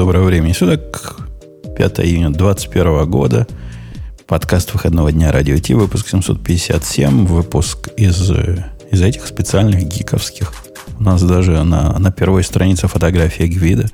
доброго 0.00 0.24
времени 0.24 0.54
суток. 0.54 1.18
5 1.76 2.00
июня 2.00 2.30
2021 2.30 3.10
года. 3.10 3.46
Подкаст 4.26 4.72
выходного 4.72 5.12
дня 5.12 5.30
Радио 5.30 5.58
Ти, 5.58 5.74
выпуск 5.74 6.08
757. 6.08 7.26
Выпуск 7.26 7.88
из, 7.98 8.30
из 8.90 9.02
этих 9.02 9.26
специальных 9.26 9.82
гиковских. 9.82 10.54
У 10.98 11.02
нас 11.02 11.22
даже 11.22 11.64
на, 11.64 11.98
на 11.98 12.10
первой 12.10 12.44
странице 12.44 12.88
фотография 12.88 13.46
Гвида. 13.46 13.90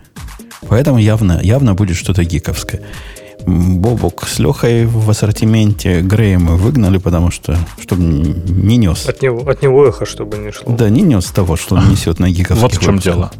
Поэтому 0.69 0.99
явно, 0.99 1.41
явно 1.43 1.75
будет 1.75 1.97
что-то 1.97 2.23
гиковское. 2.23 2.83
Бобок 3.45 4.29
с 4.29 4.38
Лехой 4.38 4.87
в 4.87 5.11
ассортименте 5.11 6.03
Грея 6.03 6.38
мы 6.38 6.57
выгнали, 6.57 6.99
потому 6.99 7.33
что, 7.33 7.59
чтобы 7.81 8.04
не 8.04 8.77
нес. 8.77 9.09
От 9.09 9.23
него, 9.23 9.41
от 9.51 9.61
него 9.61 9.85
эхо, 9.88 10.07
чтобы 10.07 10.38
не 10.38 10.53
шло. 10.53 10.73
Да, 10.73 10.88
не 10.88 11.03
нес 11.03 11.25
того, 11.33 11.57
что 11.57 11.75
он 11.75 11.91
несет 11.91 12.21
на 12.21 12.31
гиковских 12.31 12.63
Вот 12.63 12.75
в 12.75 12.81
чем 12.81 12.99
выпусках. 12.99 13.15
дело. 13.15 13.33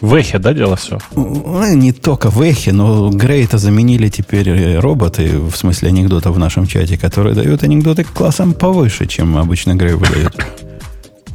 В 0.00 0.14
эхе, 0.14 0.38
да, 0.38 0.52
дело 0.52 0.76
все? 0.76 0.98
Ну, 1.14 1.74
не 1.74 1.92
только 1.92 2.30
в 2.30 2.40
эхе, 2.40 2.72
но 2.72 3.10
Грей-то 3.10 3.58
заменили 3.58 4.08
теперь 4.08 4.48
э, 4.48 4.78
роботы, 4.78 5.38
в 5.38 5.56
смысле 5.56 5.88
анекдотов 5.88 6.36
в 6.36 6.38
нашем 6.38 6.66
чате, 6.66 6.96
которые 6.96 7.34
дают 7.34 7.62
анекдоты 7.64 8.04
классом 8.04 8.52
повыше, 8.54 9.06
чем 9.06 9.36
обычно 9.36 9.74
Грей 9.74 9.94
выдает. 9.94 10.34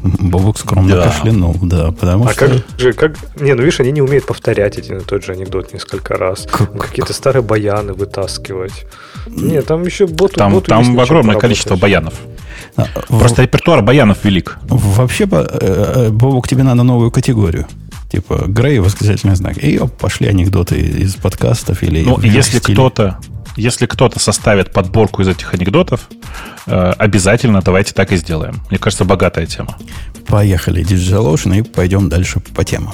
Бобок 0.01 0.57
скромно 0.57 0.95
Да. 0.97 1.03
кашлянул, 1.03 1.55
да, 1.61 1.91
потому 1.91 2.25
А 2.27 2.33
что... 2.33 2.47
как 2.47 2.51
же, 2.77 2.91
как... 2.93 3.15
Не, 3.39 3.53
ну 3.53 3.61
видишь, 3.63 3.79
они 3.79 3.91
не 3.91 4.01
умеют 4.01 4.25
повторять 4.25 4.77
один 4.77 4.97
и 4.97 5.01
тот 5.01 5.23
же 5.23 5.31
анекдот 5.31 5.71
несколько 5.73 6.15
раз. 6.15 6.45
Как- 6.51 6.77
Какие-то 6.77 7.13
старые 7.13 7.41
баяны 7.41 7.93
вытаскивать. 7.93 8.85
Не, 9.27 9.61
там 9.61 9.83
еще 9.83 10.05
боту 10.07 10.35
Там, 10.35 10.53
боту 10.53 10.67
там 10.67 10.99
огромное 10.99 11.37
количество 11.37 11.77
баянов. 11.77 12.13
А, 12.75 12.85
в- 13.07 13.19
Просто 13.19 13.43
репертуар 13.43 13.81
баянов 13.81 14.25
велик. 14.25 14.57
Вообще, 14.67 15.25
э, 15.31 15.45
э, 15.61 16.09
Бобок, 16.09 16.49
тебе 16.49 16.63
надо 16.63 16.83
новую 16.83 17.09
категорию. 17.09 17.65
Типа 18.13 18.43
Грей 18.45 18.77
восклицательный 18.77 19.35
знак. 19.35 19.57
И 19.63 19.79
оп, 19.79 19.97
пошли 19.97 20.27
анекдоты 20.27 20.79
из 20.79 21.15
подкастов 21.15 21.81
или 21.81 22.03
Ну, 22.03 22.19
если 22.21 22.59
стиле. 22.59 22.75
кто-то, 22.75 23.17
если 23.55 23.87
кто-то 23.87 24.19
составит 24.19 24.71
подборку 24.71 25.23
из 25.23 25.27
этих 25.29 25.51
анекдотов, 25.55 26.07
э, 26.67 26.93
обязательно 26.99 27.63
давайте 27.63 27.95
так 27.95 28.11
и 28.11 28.17
сделаем. 28.17 28.61
Мне 28.69 28.77
кажется, 28.77 29.03
богатая 29.03 29.47
тема. 29.47 29.75
Поехали, 30.27 30.85
DigitalOcean, 30.85 31.57
и 31.57 31.61
пойдем 31.63 32.07
дальше 32.07 32.39
по 32.39 32.63
темам. 32.63 32.93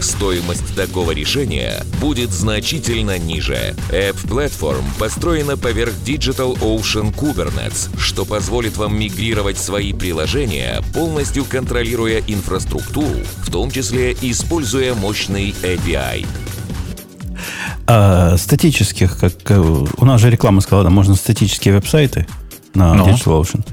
стоимость 0.00 0.74
такого 0.74 1.12
решения 1.12 1.84
будет 2.00 2.30
значительно 2.30 3.18
ниже. 3.18 3.74
App 3.90 4.16
Platform 4.24 4.84
построена 4.98 5.56
поверх 5.56 5.92
Digital 6.04 6.58
Ocean 6.60 7.14
Kubernetes, 7.14 7.88
что 7.98 8.24
позволит 8.24 8.76
вам 8.76 8.98
мигрировать 8.98 9.58
свои 9.58 9.92
приложения, 9.92 10.82
полностью 10.92 11.44
контролируя 11.44 12.22
инфраструктуру, 12.26 13.16
в 13.42 13.50
том 13.50 13.70
числе 13.70 14.12
используя 14.20 14.94
мощный 14.94 15.54
API. 15.62 16.26
А 17.86 18.36
статических, 18.36 19.18
как 19.18 19.34
э, 19.50 19.58
у 19.58 20.04
нас 20.04 20.20
же 20.20 20.30
реклама 20.30 20.60
сказала, 20.60 20.84
да, 20.84 20.90
можно 20.90 21.14
статические 21.14 21.74
веб-сайты 21.74 22.26
на 22.74 22.94
Ну. 22.94 23.06
DigitalOcean. 23.06 23.64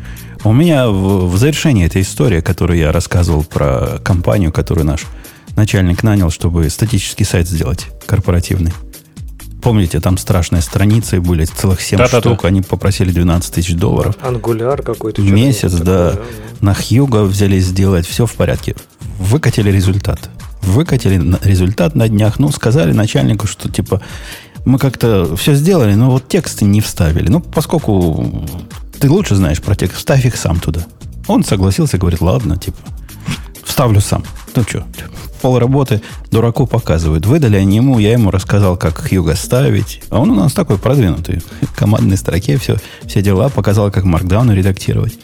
У 0.44 0.54
меня 0.54 0.90
в, 0.90 1.30
в 1.30 1.38
завершении 1.38 1.86
этой 1.86 2.02
истории, 2.02 2.42
которую 2.42 2.80
я 2.80 2.92
рассказывал 2.92 3.44
про 3.44 4.00
компанию, 4.04 4.52
которую 4.52 4.86
наш 4.86 5.06
начальник 5.56 6.04
нанял, 6.04 6.30
чтобы 6.30 6.70
статический 6.70 7.26
сайт 7.26 7.48
сделать 7.48 7.88
корпоративный. 8.06 8.74
Помните, 9.62 10.00
там 10.00 10.18
страшные 10.18 10.62
страницы 10.64 11.22
были, 11.22 11.46
целых 11.46 11.82
7 11.82 12.00
Да-да-да. 12.00 12.20
штук, 12.20 12.46
они 12.46 12.62
попросили 12.62 13.12
12 13.12 13.54
тысяч 13.54 13.76
долларов. 13.76 14.16
Ангуляр 14.22 14.82
какой-то. 14.82 15.22
Месяц, 15.22 15.74
да. 15.74 16.16
На 16.62 16.74
Хьюго 16.74 17.24
взялись 17.24 17.66
сделать, 17.66 18.08
все 18.08 18.26
в 18.26 18.34
порядке. 18.34 18.76
Выкатили 19.20 19.72
результат. 19.72 20.30
Выкатили 20.64 21.38
результат 21.44 21.96
на 21.96 22.08
днях. 22.08 22.40
Ну, 22.40 22.52
сказали 22.52 22.92
начальнику, 22.92 23.46
что 23.46 23.70
типа 23.70 24.02
мы 24.66 24.80
как-то 24.80 25.36
все 25.36 25.54
сделали, 25.54 25.94
но 25.94 26.10
вот 26.10 26.28
тексты 26.28 26.66
не 26.66 26.82
вставили. 26.82 27.30
Ну, 27.30 27.40
поскольку 27.40 28.48
ты 29.00 29.10
лучше 29.10 29.36
знаешь 29.36 29.62
про 29.62 29.76
текст, 29.76 29.98
вставь 29.98 30.26
их 30.26 30.36
сам 30.38 30.60
туда. 30.60 30.82
Он 31.28 31.44
согласился, 31.44 31.98
говорит, 31.98 32.22
ладно, 32.22 32.58
типа, 32.58 32.78
вставлю 33.64 34.02
сам. 34.02 34.24
Ну 34.56 34.64
что, 34.64 34.84
пол 35.42 35.60
работы 35.60 36.02
дураку 36.30 36.68
показывают. 36.68 37.26
Выдали 37.26 37.58
они 37.58 37.78
ему, 37.78 38.00
я 38.00 38.14
ему 38.14 38.32
рассказал, 38.32 38.78
как 38.78 38.98
Хьюго 39.10 39.36
ставить. 39.36 40.02
А 40.10 40.20
он 40.20 40.32
у 40.32 40.36
нас 40.36 40.54
такой 40.54 40.78
продвинутый. 40.78 41.42
В 41.62 41.76
командной 41.76 42.18
строке 42.18 42.58
все, 42.58 42.78
все 43.06 43.22
дела. 43.22 43.50
Показал, 43.50 43.92
как 43.92 44.04
маркдауны 44.04 44.52
редактировать. 44.52 45.18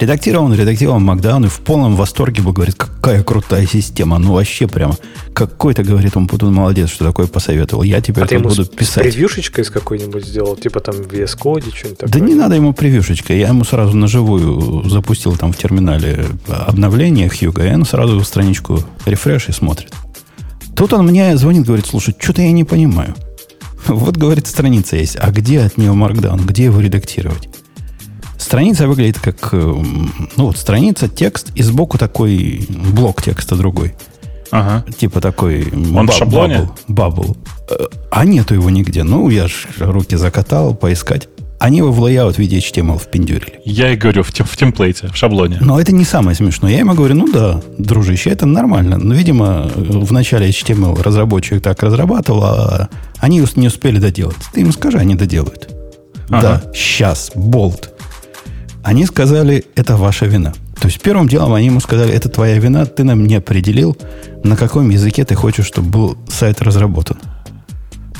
Редактировал 0.00 0.46
он, 0.46 0.54
редактировал 0.54 0.98
Макдаун 0.98 1.44
и 1.44 1.48
в 1.48 1.60
полном 1.60 1.94
восторге 1.94 2.42
был, 2.42 2.52
говорит, 2.52 2.74
какая 2.74 3.22
крутая 3.22 3.66
система. 3.66 4.18
Ну, 4.18 4.32
вообще 4.32 4.66
прямо. 4.66 4.96
Какой-то, 5.34 5.82
говорит, 5.82 6.16
он 6.16 6.26
Путун 6.26 6.54
молодец, 6.54 6.88
что 6.88 7.04
такое 7.04 7.26
посоветовал. 7.26 7.82
Я 7.82 8.00
теперь 8.00 8.24
А 8.24 8.26
ты 8.26 8.36
ему 8.36 8.48
буду 8.48 8.64
писать. 8.64 9.04
превьюшечкой 9.04 9.64
с 9.64 9.70
какой-нибудь 9.70 10.26
сделал? 10.26 10.56
Типа 10.56 10.80
там 10.80 10.94
в 10.94 11.06
VS 11.06 11.38
Code, 11.38 11.74
что-нибудь 11.76 11.98
такое? 11.98 12.12
Да 12.12 12.20
не 12.20 12.34
надо 12.34 12.54
ему 12.54 12.72
превьюшечка. 12.72 13.34
Я 13.34 13.48
ему 13.48 13.64
сразу 13.64 13.94
на 13.94 14.08
живую 14.08 14.88
запустил 14.88 15.36
там 15.36 15.52
в 15.52 15.58
терминале 15.58 16.24
обновление 16.48 17.28
Хьюга, 17.28 17.66
и 17.66 17.74
он 17.74 17.84
сразу 17.84 18.24
страничку 18.24 18.82
рефреш 19.04 19.50
и 19.50 19.52
смотрит. 19.52 19.92
Тут 20.74 20.94
он 20.94 21.06
мне 21.06 21.36
звонит, 21.36 21.66
говорит, 21.66 21.84
слушай, 21.84 22.14
что-то 22.18 22.40
я 22.40 22.52
не 22.52 22.64
понимаю. 22.64 23.14
Вот, 23.86 24.16
говорит, 24.16 24.46
страница 24.46 24.96
есть. 24.96 25.16
А 25.18 25.30
где 25.30 25.60
от 25.60 25.76
нее 25.76 25.92
markdown? 25.92 26.46
Где 26.46 26.64
его 26.64 26.80
редактировать? 26.80 27.48
Страница 28.40 28.88
выглядит 28.88 29.18
как... 29.18 29.50
э, 29.52 29.56
Ну 30.36 30.46
вот, 30.46 30.56
страница, 30.56 31.08
текст, 31.08 31.52
и 31.54 31.62
сбоку 31.62 31.98
такой 31.98 32.66
блок 32.68 33.22
текста 33.22 33.54
другой. 33.56 33.94
Ага. 34.50 34.84
Типа 34.98 35.20
такой... 35.20 35.70
Он 35.94 36.08
в 36.08 36.12
шаблоне? 36.12 36.68
Bubble. 36.88 37.36
А 38.10 38.24
нету 38.24 38.54
его 38.54 38.70
нигде. 38.70 39.04
Ну, 39.04 39.28
я 39.28 39.46
ж 39.46 39.66
руки 39.78 40.16
закатал, 40.16 40.74
поискать. 40.74 41.28
Они 41.60 41.78
его 41.78 41.92
в 41.92 42.00
layout 42.00 42.36
в 42.36 42.38
виде 42.38 42.56
HTML 42.58 42.98
впендюрили. 42.98 43.60
Я 43.66 43.92
и 43.92 43.96
говорю, 43.96 44.22
в, 44.22 44.32
тем- 44.32 44.46
в 44.46 44.56
template 44.56 44.98
е, 44.98 45.08
в 45.08 45.16
шаблоне. 45.16 45.58
Но 45.60 45.78
это 45.78 45.92
не 45.92 46.04
самое 46.06 46.34
смешное. 46.34 46.72
Я 46.72 46.78
ему 46.78 46.94
говорю, 46.94 47.14
ну 47.16 47.30
да, 47.30 47.60
дружище, 47.78 48.30
это 48.30 48.46
нормально. 48.46 48.96
Но, 48.96 49.14
видимо, 49.14 49.70
в 49.76 50.10
начале 50.12 50.48
HTML 50.48 51.00
разработчик 51.02 51.62
так 51.62 51.82
разрабатывал, 51.82 52.42
а 52.44 52.88
они 53.18 53.44
не 53.56 53.66
успели 53.66 53.98
доделать. 53.98 54.36
Ты 54.54 54.62
им 54.62 54.72
скажи, 54.72 54.96
они 54.98 55.14
доделают. 55.14 55.68
Ага. 56.30 56.62
Да, 56.64 56.72
сейчас, 56.74 57.30
болт. 57.34 57.90
Они 58.82 59.04
сказали, 59.06 59.64
это 59.76 59.96
ваша 59.96 60.26
вина. 60.26 60.52
То 60.80 60.88
есть 60.88 61.00
первым 61.00 61.28
делом 61.28 61.52
они 61.52 61.66
ему 61.66 61.80
сказали, 61.80 62.12
это 62.12 62.28
твоя 62.28 62.58
вина, 62.58 62.86
ты 62.86 63.04
нам 63.04 63.24
не 63.26 63.34
определил, 63.36 63.96
на 64.42 64.56
каком 64.56 64.88
языке 64.90 65.24
ты 65.24 65.34
хочешь, 65.34 65.66
чтобы 65.66 65.88
был 65.90 66.18
сайт 66.28 66.62
разработан. 66.62 67.18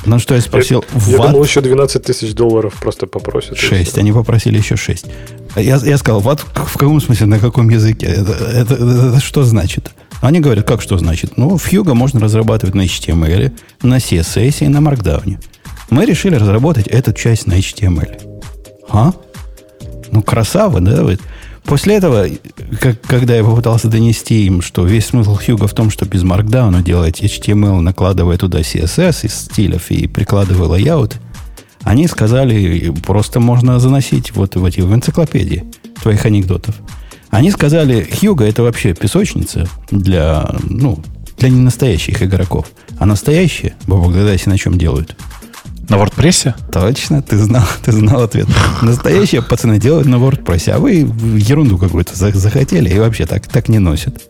На 0.05 0.17
что 0.19 0.33
я 0.35 0.41
спросил, 0.41 0.83
Я 1.07 1.17
«What?» 1.17 1.27
думал, 1.31 1.43
еще 1.43 1.61
12 1.61 2.03
тысяч 2.03 2.33
долларов 2.33 2.73
просто 2.79 3.05
попросят. 3.05 3.53
и 3.53 3.55
Шесть. 3.55 3.91
всё. 3.91 4.01
Они 4.01 4.11
попросили 4.11 4.57
еще 4.57 4.75
шесть. 4.75 5.05
Я, 5.55 5.77
я 5.77 5.97
сказал, 5.97 6.21
вот 6.21 6.39
в 6.41 6.77
каком 6.77 6.99
смысле, 7.01 7.27
на 7.27 7.39
каком 7.39 7.69
языке? 7.69 8.07
Это, 8.07 8.31
это- 8.33 8.73
это- 8.75 9.07
это 9.09 9.19
что 9.19 9.43
значит? 9.43 9.91
Они 10.21 10.39
говорят, 10.39 10.65
как 10.67 10.81
что 10.81 10.97
значит? 10.97 11.37
Ну, 11.37 11.55
в 11.57 11.71
Hugo 11.71 11.93
можно 11.93 12.19
разрабатывать 12.19 12.73
на 12.75 12.81
HTML, 12.85 13.51
на 13.83 13.97
CSS 13.97 14.65
и 14.65 14.67
на 14.69 14.77
Markdown. 14.77 15.37
Мы 15.91 16.05
решили 16.05 16.35
разработать 16.35 16.87
эту 16.87 17.13
часть 17.13 17.45
на 17.47 17.53
HTML. 17.53 18.41
А? 18.89 19.13
Ну, 20.11 20.21
красава, 20.21 20.79
да? 20.81 21.03
Вот. 21.03 21.19
После 21.63 21.95
этого, 21.95 22.25
как- 22.79 23.01
когда 23.01 23.35
я 23.35 23.43
попытался 23.43 23.87
донести 23.87 24.45
им, 24.45 24.61
что 24.61 24.85
весь 24.85 25.05
смысл 25.07 25.37
Хьюга 25.37 25.67
в 25.67 25.73
том, 25.73 25.89
что 25.89 26.05
без 26.05 26.23
Markdown 26.23 26.83
делать 26.83 27.21
HTML, 27.21 27.81
накладывая 27.81 28.37
туда 28.37 28.59
CSS 28.61 29.25
из 29.25 29.33
стилев 29.35 29.89
и 29.91 30.07
прикладывая 30.07 30.67
layout, 30.79 31.15
они 31.83 32.07
сказали, 32.07 32.93
просто 33.05 33.39
можно 33.39 33.79
заносить 33.79 34.35
вот 34.35 34.55
в 34.55 34.65
эти 34.65 34.81
в 34.81 34.93
энциклопедии 34.93 35.63
твоих 36.01 36.25
анекдотов. 36.25 36.75
Они 37.29 37.49
сказали, 37.51 38.07
Хьюга 38.19 38.45
это 38.45 38.63
вообще 38.63 38.93
песочница 38.93 39.67
для, 39.89 40.49
ну, 40.63 40.99
для 41.37 41.49
ненастоящих 41.49 42.21
игроков. 42.21 42.67
А 42.99 43.05
настоящие, 43.05 43.73
догадайся, 43.87 44.49
на 44.49 44.57
чем 44.57 44.77
делают. 44.77 45.15
На 45.91 45.95
WordPress? 45.97 46.53
Точно, 46.71 47.21
ты 47.21 47.35
знал, 47.37 47.65
ты 47.83 47.91
знал 47.91 48.21
ответ. 48.23 48.47
Настоящие 48.81 49.41
пацаны 49.41 49.77
делают 49.77 50.07
на 50.07 50.15
WordPress, 50.15 50.69
а 50.71 50.79
вы 50.79 50.93
ерунду 51.37 51.77
какую-то 51.77 52.15
за- 52.15 52.31
захотели 52.31 52.89
и 52.89 52.97
вообще 52.97 53.25
так, 53.25 53.45
так 53.45 53.67
не 53.67 53.77
носят. 53.77 54.21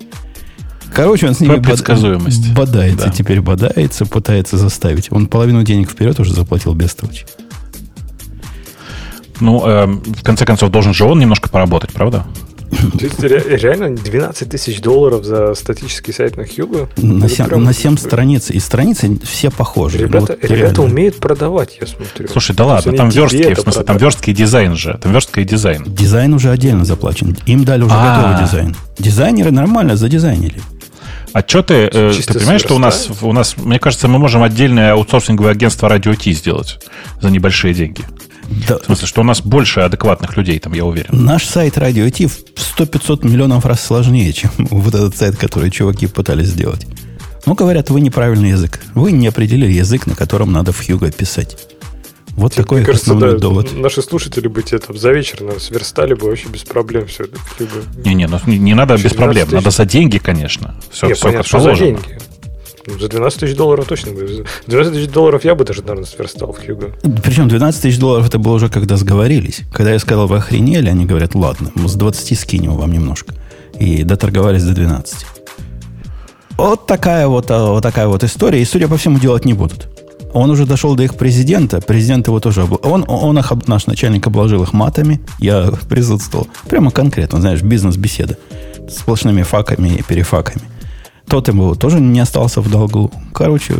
Короче, 0.91 1.27
он 1.27 1.35
с 1.35 1.39
ними 1.39 1.57
предсказуемость. 1.59 2.47
бод- 2.47 2.67
бодается, 2.69 3.05
Да. 3.05 3.11
теперь 3.11 3.41
бодается, 3.41 4.07
пытается 4.07 4.57
заставить. 4.57 5.11
Он 5.11 5.27
половину 5.27 5.61
денег 5.61 5.91
вперед 5.91 6.19
уже 6.19 6.33
заплатил 6.33 6.73
Бестович. 6.73 7.25
Ну, 9.39 9.63
эм, 9.67 10.01
в 10.03 10.23
конце 10.23 10.45
концов, 10.47 10.71
должен 10.71 10.95
же 10.95 11.05
он 11.05 11.19
немножко 11.19 11.47
поработать, 11.47 11.91
правда? 11.93 12.25
То 12.99 13.05
есть 13.05 13.19
ре- 13.21 13.57
реально 13.57 13.95
12 13.95 14.49
тысяч 14.49 14.81
долларов 14.81 15.23
за 15.25 15.53
статический 15.55 16.13
сайт 16.13 16.37
на 16.37 16.45
Hugo? 16.45 16.89
На 16.97 17.27
7, 17.27 17.45
прям- 17.47 17.63
на 17.63 17.73
семь 17.73 17.97
страниц. 17.97 18.49
И 18.49 18.59
страницы 18.59 19.19
все 19.23 19.51
похожи. 19.51 19.97
Ну, 19.97 20.05
Ребята, 20.05 20.37
вот 20.41 20.49
ребята 20.51 20.81
умеют 20.81 21.17
продавать, 21.17 21.77
я 21.81 21.87
смотрю. 21.87 22.27
Слушай, 22.29 22.55
да 22.55 22.65
ладно, 22.65 22.93
там 22.93 23.09
верстки, 23.09 23.53
в 23.53 23.59
смысле, 23.59 23.83
там 23.83 23.97
верстка 23.97 24.31
и 24.31 24.33
дизайн 24.33 24.75
же. 24.75 24.97
Там 25.01 25.11
верстка 25.11 25.41
и 25.41 25.43
дизайн. 25.43 25.83
Дизайн 25.85 26.33
уже 26.33 26.49
отдельно 26.49 26.85
заплачен. 26.85 27.37
Им 27.45 27.63
дали 27.65 27.83
уже 27.83 27.93
А. 27.95 28.17
готовый 28.17 28.45
дизайн. 28.47 28.75
Дизайнеры 28.97 29.51
нормально 29.51 29.97
задизайнили. 29.97 30.61
А 31.33 31.41
что 31.47 31.63
ты, 31.63 31.73
э, 31.91 32.13
ты 32.27 32.33
понимаешь, 32.39 32.59
что 32.61 32.75
у 32.75 32.79
нас, 32.79 33.07
у 33.21 33.31
нас, 33.31 33.55
мне 33.57 33.79
кажется, 33.79 34.07
мы 34.09 34.19
можем 34.19 34.43
отдельное 34.43 34.93
аутсорсинговое 34.93 35.51
агентство 35.51 35.87
Радио-Т 35.87 36.33
сделать 36.33 36.79
за 37.21 37.29
небольшие 37.29 37.73
деньги. 37.73 38.01
Да, 38.67 38.77
В 38.79 38.85
смысле, 38.85 39.07
что 39.07 39.21
у 39.21 39.23
нас 39.23 39.41
больше 39.41 39.79
адекватных 39.81 40.35
людей, 40.37 40.59
там, 40.59 40.73
я 40.73 40.85
уверен. 40.85 41.09
Наш 41.23 41.45
сайт 41.45 41.77
Radio 41.77 42.09
T 42.11 42.27
в 42.27 42.39
100-500 42.55 43.27
миллионов 43.27 43.65
раз 43.65 43.81
сложнее, 43.83 44.31
чем 44.33 44.51
вот 44.57 44.93
этот 44.93 45.15
сайт, 45.15 45.37
который 45.37 45.71
чуваки 45.71 46.07
пытались 46.07 46.47
сделать. 46.47 46.85
Ну, 47.45 47.55
говорят, 47.55 47.89
вы 47.89 48.01
неправильный 48.01 48.49
язык. 48.51 48.81
Вы 48.93 49.11
не 49.13 49.27
определили 49.27 49.71
язык, 49.71 50.05
на 50.05 50.15
котором 50.15 50.51
надо 50.51 50.71
в 50.71 50.81
Hugo 50.87 51.11
писать. 51.11 51.57
Вот 52.37 52.53
такой 52.53 52.77
Мне 52.77 52.85
кажется, 52.85 53.11
основной 53.11 53.33
да, 53.33 53.39
довод. 53.39 53.73
наши 53.73 54.01
слушатели 54.01 54.47
бы 54.47 54.63
тебе 54.63 54.77
там 54.79 54.97
за 54.97 55.11
вечер 55.11 55.41
наверное, 55.41 55.59
сверстали 55.59 56.13
бы 56.13 56.27
вообще 56.27 56.47
без 56.47 56.61
проблем 56.61 57.07
все. 57.07 57.25
Не-не, 58.05 58.27
ну, 58.27 58.39
не, 58.45 58.57
не 58.57 58.73
надо 58.73 58.93
без 58.93 59.11
12 59.11 59.17
проблем. 59.17 59.45
тысяч. 59.47 59.55
Надо 59.55 59.71
за 59.71 59.85
деньги, 59.85 60.17
конечно. 60.17 60.75
Все, 60.91 61.07
Не, 61.07 61.13
все 61.13 61.23
понятно, 61.23 61.39
как 61.43 61.47
что 61.47 61.59
за 61.59 61.63
положено. 61.65 61.85
деньги. 61.87 62.19
За 62.99 63.07
12 63.07 63.39
тысяч 63.39 63.55
долларов 63.55 63.85
точно 63.87 64.11
бы. 64.11 64.27
За 64.27 64.43
12 64.67 64.93
тысяч 64.93 65.09
долларов 65.09 65.43
я 65.45 65.55
бы 65.55 65.63
даже, 65.65 65.81
наверное, 65.81 66.05
сверстал 66.05 66.51
в 66.53 66.65
Хьюго. 66.65 66.91
Причем 67.23 67.47
12 67.47 67.81
тысяч 67.81 67.99
долларов 67.99 68.27
это 68.27 68.39
было 68.39 68.53
уже 68.55 68.69
когда 68.69 68.97
сговорились. 68.97 69.61
Когда 69.71 69.91
я 69.93 69.99
сказал, 69.99 70.27
вы 70.27 70.37
охренели, 70.37 70.89
они 70.89 71.05
говорят, 71.05 71.35
ладно, 71.35 71.71
мы 71.75 71.87
с 71.87 71.93
20 71.93 72.39
скинем 72.39 72.75
вам 72.75 72.91
немножко. 72.91 73.33
И 73.79 74.03
доторговались 74.03 74.63
до 74.63 74.73
12. 74.73 75.25
Вот 76.57 76.85
такая 76.85 77.27
вот, 77.27 77.49
а, 77.49 77.67
вот 77.71 77.81
такая 77.83 78.07
вот 78.07 78.23
история. 78.23 78.61
И, 78.61 78.65
судя 78.65 78.87
по 78.87 78.97
всему, 78.97 79.19
делать 79.19 79.45
не 79.45 79.53
будут. 79.53 79.87
Он 80.33 80.49
уже 80.49 80.65
дошел 80.65 80.95
до 80.95 81.03
их 81.03 81.15
президента. 81.15 81.81
Президент 81.81 82.27
его 82.27 82.39
тоже... 82.39 82.61
обла- 82.61 82.79
Он, 82.83 83.03
он 83.07 83.37
их, 83.37 83.51
наш 83.67 83.87
начальник 83.87 84.25
обложил 84.27 84.63
их 84.63 84.71
матами. 84.73 85.19
Я 85.39 85.71
присутствовал. 85.89 86.47
Прямо 86.69 86.91
конкретно, 86.91 87.41
знаешь, 87.41 87.61
бизнес-беседа. 87.61 88.37
С 88.87 88.99
сплошными 88.99 89.43
факами 89.43 89.89
и 89.89 90.03
перефаками. 90.03 90.61
Тот 91.31 91.47
ему 91.47 91.75
тоже 91.75 92.01
не 92.01 92.19
остался 92.19 92.59
в 92.59 92.69
долгу. 92.69 93.09
Короче, 93.33 93.73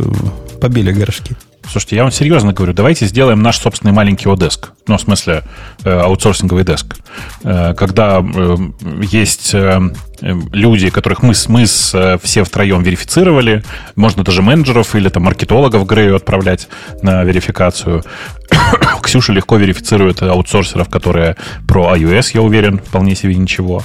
побили 0.58 0.90
горшки. 0.90 1.36
Слушайте, 1.70 1.96
я 1.96 2.02
вам 2.02 2.10
серьезно 2.10 2.54
говорю, 2.54 2.72
давайте 2.72 3.04
сделаем 3.04 3.42
наш 3.42 3.58
собственный 3.58 3.92
маленький 3.92 4.26
одеск. 4.26 4.70
Ну, 4.86 4.96
в 4.96 5.00
смысле, 5.02 5.42
э, 5.84 5.90
аутсорсинговый 5.90 6.64
деск. 6.64 6.96
Э, 7.44 7.74
когда 7.74 8.24
э, 8.24 8.56
есть 9.02 9.52
э, 9.52 9.80
люди, 10.22 10.88
которых 10.88 11.22
мы, 11.22 11.34
мы 11.48 11.66
с, 11.66 11.94
э, 11.94 12.16
все 12.22 12.44
втроем 12.44 12.82
верифицировали, 12.82 13.62
можно 13.96 14.24
даже 14.24 14.40
менеджеров 14.40 14.94
или 14.94 15.10
там 15.10 15.24
маркетологов 15.24 15.86
Грею 15.86 16.16
отправлять 16.16 16.68
на 17.02 17.22
верификацию. 17.22 18.02
Ксюша 19.02 19.34
легко 19.34 19.56
верифицирует 19.56 20.22
аутсорсеров, 20.22 20.88
которые 20.88 21.36
про 21.68 21.94
iOS, 21.96 22.30
я 22.32 22.40
уверен, 22.40 22.78
вполне 22.78 23.14
себе 23.14 23.34
ничего. 23.34 23.82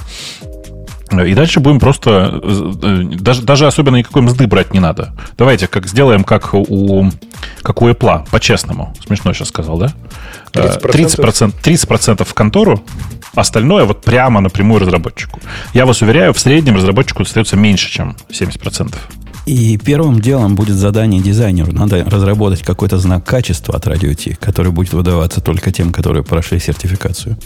И 1.10 1.34
дальше 1.34 1.60
будем 1.60 1.80
просто... 1.80 2.40
э, 2.42 3.02
Даже, 3.18 3.42
даже 3.42 3.66
особенно 3.66 3.96
никакой 3.96 4.22
мзды 4.22 4.46
брать 4.46 4.72
не 4.74 4.80
надо. 4.80 5.14
Давайте 5.36 5.66
как 5.66 5.86
сделаем, 5.86 6.24
как 6.24 6.54
у, 6.54 7.10
как 7.62 7.82
у 7.82 7.88
Apple, 7.88 8.28
по-честному. 8.30 8.94
Смешно 9.06 9.32
сейчас 9.32 9.48
сказал, 9.48 9.78
да? 9.78 9.92
Э, 10.54 10.78
30%? 10.78 11.52
30%, 11.52 11.54
30% 11.62 12.24
в 12.24 12.34
контору, 12.34 12.82
остальное 13.34 13.84
вот 13.84 14.02
прямо 14.02 14.40
напрямую 14.40 14.80
разработчику. 14.80 15.40
Я 15.74 15.86
вас 15.86 16.02
уверяю, 16.02 16.32
в 16.32 16.38
среднем 16.38 16.76
разработчику 16.76 17.22
остается 17.22 17.56
меньше, 17.56 17.90
чем 17.90 18.16
70%. 18.30 18.94
И 19.46 19.78
первым 19.78 20.20
делом 20.20 20.56
будет 20.56 20.76
задание 20.76 21.22
дизайнеру. 21.22 21.72
Надо 21.72 22.04
разработать 22.04 22.62
какой-то 22.62 22.98
знак 22.98 23.24
качества 23.24 23.74
от 23.76 23.84
T, 23.84 24.36
который 24.38 24.72
будет 24.72 24.92
выдаваться 24.92 25.40
только 25.40 25.72
тем, 25.72 25.90
которые 25.90 26.22
прошли 26.22 26.60
сертификацию. 26.60 27.38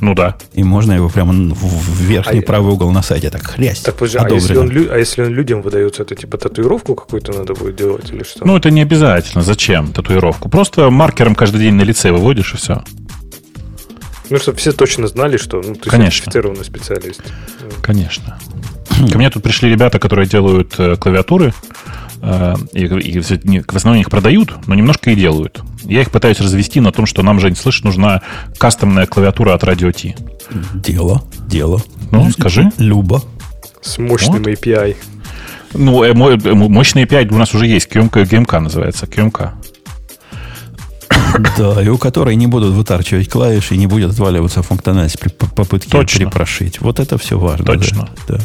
Ну 0.00 0.14
да. 0.14 0.36
И 0.54 0.62
можно 0.62 0.92
его 0.92 1.08
прямо 1.08 1.32
в 1.32 2.00
верхний 2.02 2.40
А- 2.40 2.42
правый 2.42 2.72
угол 2.72 2.90
на 2.92 3.02
сайте 3.02 3.30
так 3.30 3.42
хрясть. 3.46 3.84
Так, 3.84 3.96
подожди, 3.96 4.18
а 4.18 4.28
если, 4.28 4.56
он, 4.56 4.70
а 4.90 4.98
если 4.98 5.22
он 5.22 5.28
людям 5.30 5.62
выдается, 5.62 6.02
это 6.02 6.14
типа 6.14 6.38
татуировку 6.38 6.94
какую-то 6.94 7.32
надо 7.32 7.54
будет 7.54 7.76
делать 7.76 8.10
или 8.10 8.22
что? 8.22 8.46
Ну, 8.46 8.56
это 8.56 8.70
не 8.70 8.82
обязательно. 8.82 9.42
Зачем 9.42 9.92
татуировку? 9.92 10.48
Просто 10.48 10.90
маркером 10.90 11.34
каждый 11.34 11.60
день 11.60 11.74
на 11.74 11.82
лице 11.82 12.12
выводишь, 12.12 12.54
и 12.54 12.56
все. 12.56 12.84
Ну, 14.30 14.38
чтобы 14.38 14.58
все 14.58 14.72
точно 14.72 15.08
знали, 15.08 15.36
что 15.36 15.62
ну, 15.62 15.74
ты 15.74 15.88
Конечно. 15.88 16.24
сертифицированный 16.24 16.64
специалист. 16.64 17.22
Конечно. 17.82 18.38
Ко 19.10 19.18
мне 19.18 19.30
тут 19.30 19.42
пришли 19.42 19.70
ребята, 19.70 19.98
которые 19.98 20.28
делают 20.28 20.74
э, 20.78 20.96
клавиатуры, 20.96 21.54
и, 22.72 22.84
и 22.86 23.22
не- 23.44 23.60
в 23.60 23.74
основном 23.76 24.00
их 24.00 24.10
продают, 24.10 24.66
но 24.66 24.74
немножко 24.74 25.10
и 25.10 25.14
делают. 25.14 25.62
Я 25.84 26.00
их 26.02 26.10
пытаюсь 26.10 26.40
развести 26.40 26.80
на 26.80 26.92
том, 26.92 27.06
что 27.06 27.22
нам, 27.22 27.40
Жень, 27.40 27.56
слышишь, 27.56 27.84
нужна 27.84 28.22
кастомная 28.58 29.06
клавиатура 29.06 29.54
от 29.54 29.62
Radio 29.64 29.92
T. 29.92 30.14
Дело, 30.74 31.22
дело. 31.46 31.80
Ну, 32.10 32.30
скажи. 32.30 32.70
Люба. 32.78 33.22
С 33.80 33.98
мощным 33.98 34.42
Вот. 34.42 34.46
API. 34.46 34.96
Ну, 35.74 36.02
э, 36.02 36.08
э, 36.12 36.54
мощный 36.54 37.04
API 37.04 37.32
у 37.32 37.36
нас 37.38 37.54
уже 37.54 37.66
есть, 37.66 37.88
QMK, 37.90 38.22
GMK 38.24 38.58
называется, 38.60 39.06
QMK. 39.06 39.50
Да, 41.56 41.82
и 41.82 41.88
у 41.88 41.98
которой 41.98 42.36
не 42.36 42.46
будут 42.46 42.74
вытарчивать 42.74 43.28
клавиши, 43.28 43.74
и 43.74 43.78
не 43.78 43.86
будет 43.86 44.10
отваливаться 44.12 44.62
функциональность 44.62 45.18
при 45.18 45.28
попытке 45.28 45.90
Точно. 45.90 46.18
перепрошить. 46.20 46.80
Вот 46.80 47.00
это 47.00 47.18
все 47.18 47.38
важно. 47.38 47.64
да, 47.66 47.72
Точно. 47.74 48.08
Да, 48.26 48.38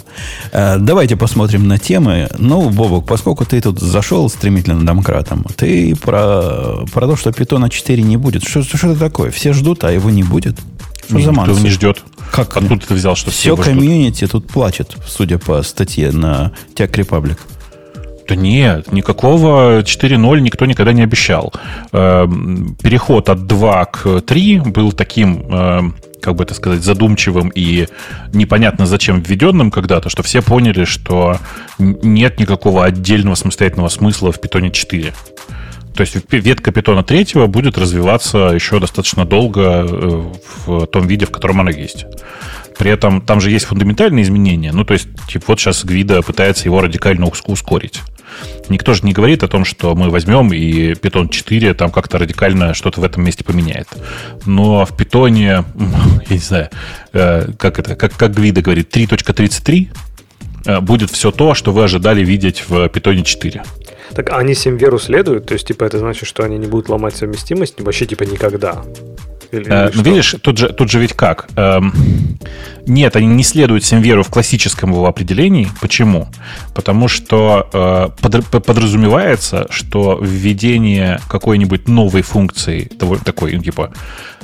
А, 0.51 0.77
давайте 0.77 1.15
посмотрим 1.15 1.67
на 1.67 1.77
темы. 1.77 2.29
Ну, 2.37 2.69
Бобок, 2.69 3.05
поскольку 3.07 3.45
ты 3.45 3.61
тут 3.61 3.79
зашел 3.79 4.29
стремительно 4.29 4.85
домкратом, 4.85 5.45
ты 5.55 5.95
про, 5.95 6.85
про 6.93 7.07
то, 7.07 7.15
что 7.15 7.31
питона 7.31 7.69
4 7.69 8.03
не 8.03 8.17
будет. 8.17 8.43
Что, 8.43 8.63
что 8.63 8.75
это 8.91 8.99
такое? 8.99 9.31
Все 9.31 9.53
ждут, 9.53 9.83
а 9.83 9.91
его 9.91 10.09
не 10.09 10.23
будет? 10.23 10.57
Что 11.05 11.13
за 11.13 11.19
Никто 11.19 11.31
манса? 11.33 11.61
не 11.61 11.69
ждет. 11.69 12.03
Как? 12.31 12.55
Откуда 12.57 12.85
ты 12.85 12.93
взял, 12.93 13.15
что 13.15 13.29
все 13.31 13.55
Все 13.55 13.63
комьюнити 13.63 14.25
тут 14.27 14.47
плачет, 14.47 14.95
судя 15.07 15.37
по 15.37 15.61
статье 15.63 16.11
на 16.11 16.51
Tech 16.75 16.91
Republic. 16.91 17.37
Да 18.27 18.35
нет, 18.35 18.91
никакого 18.91 19.81
4.0 19.81 20.39
никто 20.39 20.65
никогда 20.65 20.93
не 20.93 21.03
обещал. 21.03 21.53
Эм, 21.91 22.75
Переход 22.81 23.29
от 23.29 23.47
2 23.47 23.85
к 23.85 24.21
3 24.21 24.59
был 24.59 24.91
таким, 24.93 25.43
эм, 25.51 25.95
как 26.21 26.35
бы 26.35 26.43
это 26.43 26.53
сказать, 26.53 26.83
задумчивым 26.83 27.49
и 27.53 27.87
непонятно 28.33 28.85
зачем 28.85 29.19
введенным 29.21 29.71
когда-то, 29.71 30.09
что 30.09 30.23
все 30.23 30.41
поняли, 30.41 30.85
что 30.85 31.37
нет 31.79 32.39
никакого 32.39 32.85
отдельного 32.85 33.35
самостоятельного 33.35 33.89
смысла 33.89 34.31
в 34.31 34.39
питоне 34.39 34.71
4. 34.71 35.13
То 35.95 36.01
есть 36.01 36.15
ветка 36.31 36.71
питона 36.71 37.03
3 37.03 37.45
будет 37.47 37.77
развиваться 37.77 38.37
еще 38.53 38.79
достаточно 38.79 39.25
долго 39.25 39.85
э, 39.87 40.23
в 40.65 40.85
том 40.87 41.07
виде, 41.07 41.25
в 41.25 41.31
котором 41.31 41.59
она 41.59 41.71
есть. 41.71 42.05
При 42.77 42.89
этом 42.89 43.21
там 43.21 43.39
же 43.39 43.51
есть 43.51 43.65
фундаментальные 43.65 44.23
изменения. 44.23 44.71
Ну, 44.71 44.83
то 44.83 44.93
есть, 44.93 45.07
типа, 45.27 45.45
вот 45.49 45.59
сейчас 45.59 45.85
Гвида 45.85 46.23
пытается 46.23 46.65
его 46.65 46.81
радикально 46.81 47.27
ус- 47.27 47.43
ускорить. 47.45 48.01
Никто 48.69 48.93
же 48.93 49.03
не 49.03 49.13
говорит 49.13 49.43
о 49.43 49.47
том, 49.47 49.65
что 49.65 49.95
мы 49.95 50.09
возьмем 50.09 50.53
и 50.53 50.93
Python 50.93 51.29
4 51.29 51.73
там 51.73 51.91
как-то 51.91 52.17
радикально 52.17 52.73
что-то 52.73 53.01
в 53.01 53.03
этом 53.03 53.23
месте 53.23 53.43
поменяет. 53.43 53.87
Но 54.45 54.85
в 54.85 54.95
питоне, 54.95 55.63
я 56.29 56.35
не 56.35 56.37
знаю, 56.37 56.69
э, 57.13 57.47
как 57.57 57.79
это, 57.79 57.95
как, 57.95 58.15
как 58.15 58.33
Гвида 58.33 58.61
говорит, 58.61 58.95
3.33 58.95 59.87
э, 60.65 60.79
будет 60.79 61.11
все 61.11 61.31
то, 61.31 61.53
что 61.53 61.71
вы 61.71 61.83
ожидали 61.83 62.23
видеть 62.23 62.63
в 62.67 62.87
питоне 62.89 63.23
4. 63.23 63.63
Так 64.15 64.29
а 64.29 64.37
они 64.37 64.53
Симверу 64.53 64.99
следуют? 64.99 65.47
То 65.47 65.53
есть, 65.53 65.67
типа, 65.67 65.85
это 65.85 65.99
значит, 65.99 66.27
что 66.27 66.43
они 66.43 66.57
не 66.57 66.67
будут 66.67 66.89
ломать 66.89 67.15
совместимость 67.15 67.81
вообще, 67.81 68.05
типа, 68.05 68.23
никогда? 68.23 68.83
Или, 69.53 69.65
Э, 69.69 69.85
ну, 69.85 69.91
что? 70.01 70.01
видишь, 70.09 70.35
тут 70.41 70.57
же, 70.57 70.69
тут 70.69 70.89
же 70.91 70.99
ведь 70.99 71.13
как? 71.13 71.47
Эм, 71.55 71.93
нет, 72.87 73.15
они 73.15 73.27
не 73.27 73.43
следуют 73.43 73.83
Симверу 73.85 74.23
в 74.23 74.29
классическом 74.29 74.91
его 74.91 75.05
определении. 75.05 75.67
Почему? 75.79 76.27
Потому 76.73 77.07
что 77.07 77.69
э, 77.71 78.59
подразумевается, 78.59 79.67
что 79.69 80.19
введение 80.21 81.19
какой-нибудь 81.29 81.87
новой 81.87 82.21
функции, 82.23 82.85
того- 82.85 83.17
такой, 83.17 83.53
ну, 83.55 83.63
типа, 83.63 83.91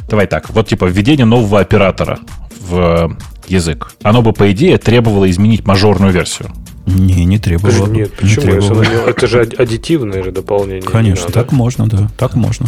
давай 0.10 0.28
так, 0.28 0.50
вот 0.52 0.68
типа 0.68 0.86
введение 0.86 1.26
нового 1.26 1.60
оператора 1.60 2.20
в 2.62 3.18
язык, 3.48 3.94
оно 4.04 4.22
бы, 4.22 4.32
по 4.34 4.52
идее, 4.52 4.78
требовало 4.78 5.30
изменить 5.30 5.66
мажорную 5.66 6.14
версию. 6.14 6.52
Не, 6.86 7.26
не 7.26 7.38
требовало. 7.40 7.88
Нет, 7.88 8.10
Не 8.22 8.30
почему? 8.30 8.54
Если 8.56 8.60
требовало. 8.60 8.84
не- 8.84 9.10
это 9.12 9.28
же 9.28 9.42
адд- 9.42 9.56
аддитивное 9.62 10.24
же 10.24 10.32
дополнение. 10.32 10.82
не 10.82 10.88
Конечно, 10.88 11.32
так 11.32 11.52
можно, 11.52 11.88
да. 11.88 12.10
Так 12.18 12.36
можно. 12.36 12.66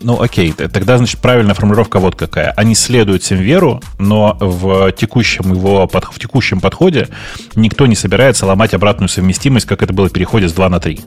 Ну, 0.00 0.20
окей, 0.20 0.52
тогда, 0.52 0.98
значит, 0.98 1.20
правильная 1.20 1.54
формулировка 1.54 1.98
вот 1.98 2.14
какая. 2.14 2.50
Они 2.52 2.74
следуют 2.74 3.24
Симверу, 3.24 3.82
но 3.98 4.36
в 4.40 4.92
текущем 4.92 5.52
его 5.52 5.88
в 5.88 6.18
текущем 6.18 6.60
подходе 6.60 7.08
никто 7.54 7.86
не 7.86 7.94
собирается 7.94 8.46
ломать 8.46 8.74
обратную 8.74 9.08
совместимость, 9.08 9.66
как 9.66 9.82
это 9.82 9.92
было 9.92 10.08
в 10.08 10.12
переходе 10.12 10.48
с 10.48 10.52
2 10.52 10.68
на 10.68 10.80
3. 10.80 11.00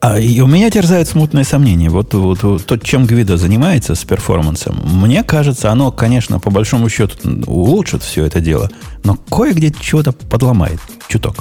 А, 0.00 0.18
и 0.18 0.38
у 0.40 0.46
меня 0.46 0.70
терзают 0.70 1.08
смутные 1.08 1.44
сомнения. 1.44 1.88
Вот, 1.88 2.12
вот, 2.12 2.42
вот 2.42 2.66
то, 2.66 2.76
чем 2.76 3.06
Гвидо 3.06 3.38
занимается 3.38 3.94
с 3.94 4.04
перформансом, 4.04 4.76
мне 4.84 5.22
кажется, 5.22 5.70
оно, 5.70 5.90
конечно, 5.92 6.38
по 6.38 6.50
большому 6.50 6.90
счету 6.90 7.16
улучшит 7.46 8.02
все 8.02 8.26
это 8.26 8.40
дело, 8.40 8.70
но 9.02 9.16
кое-где 9.16 9.72
чего-то 9.72 10.12
подломает 10.12 10.78
чуток. 11.08 11.36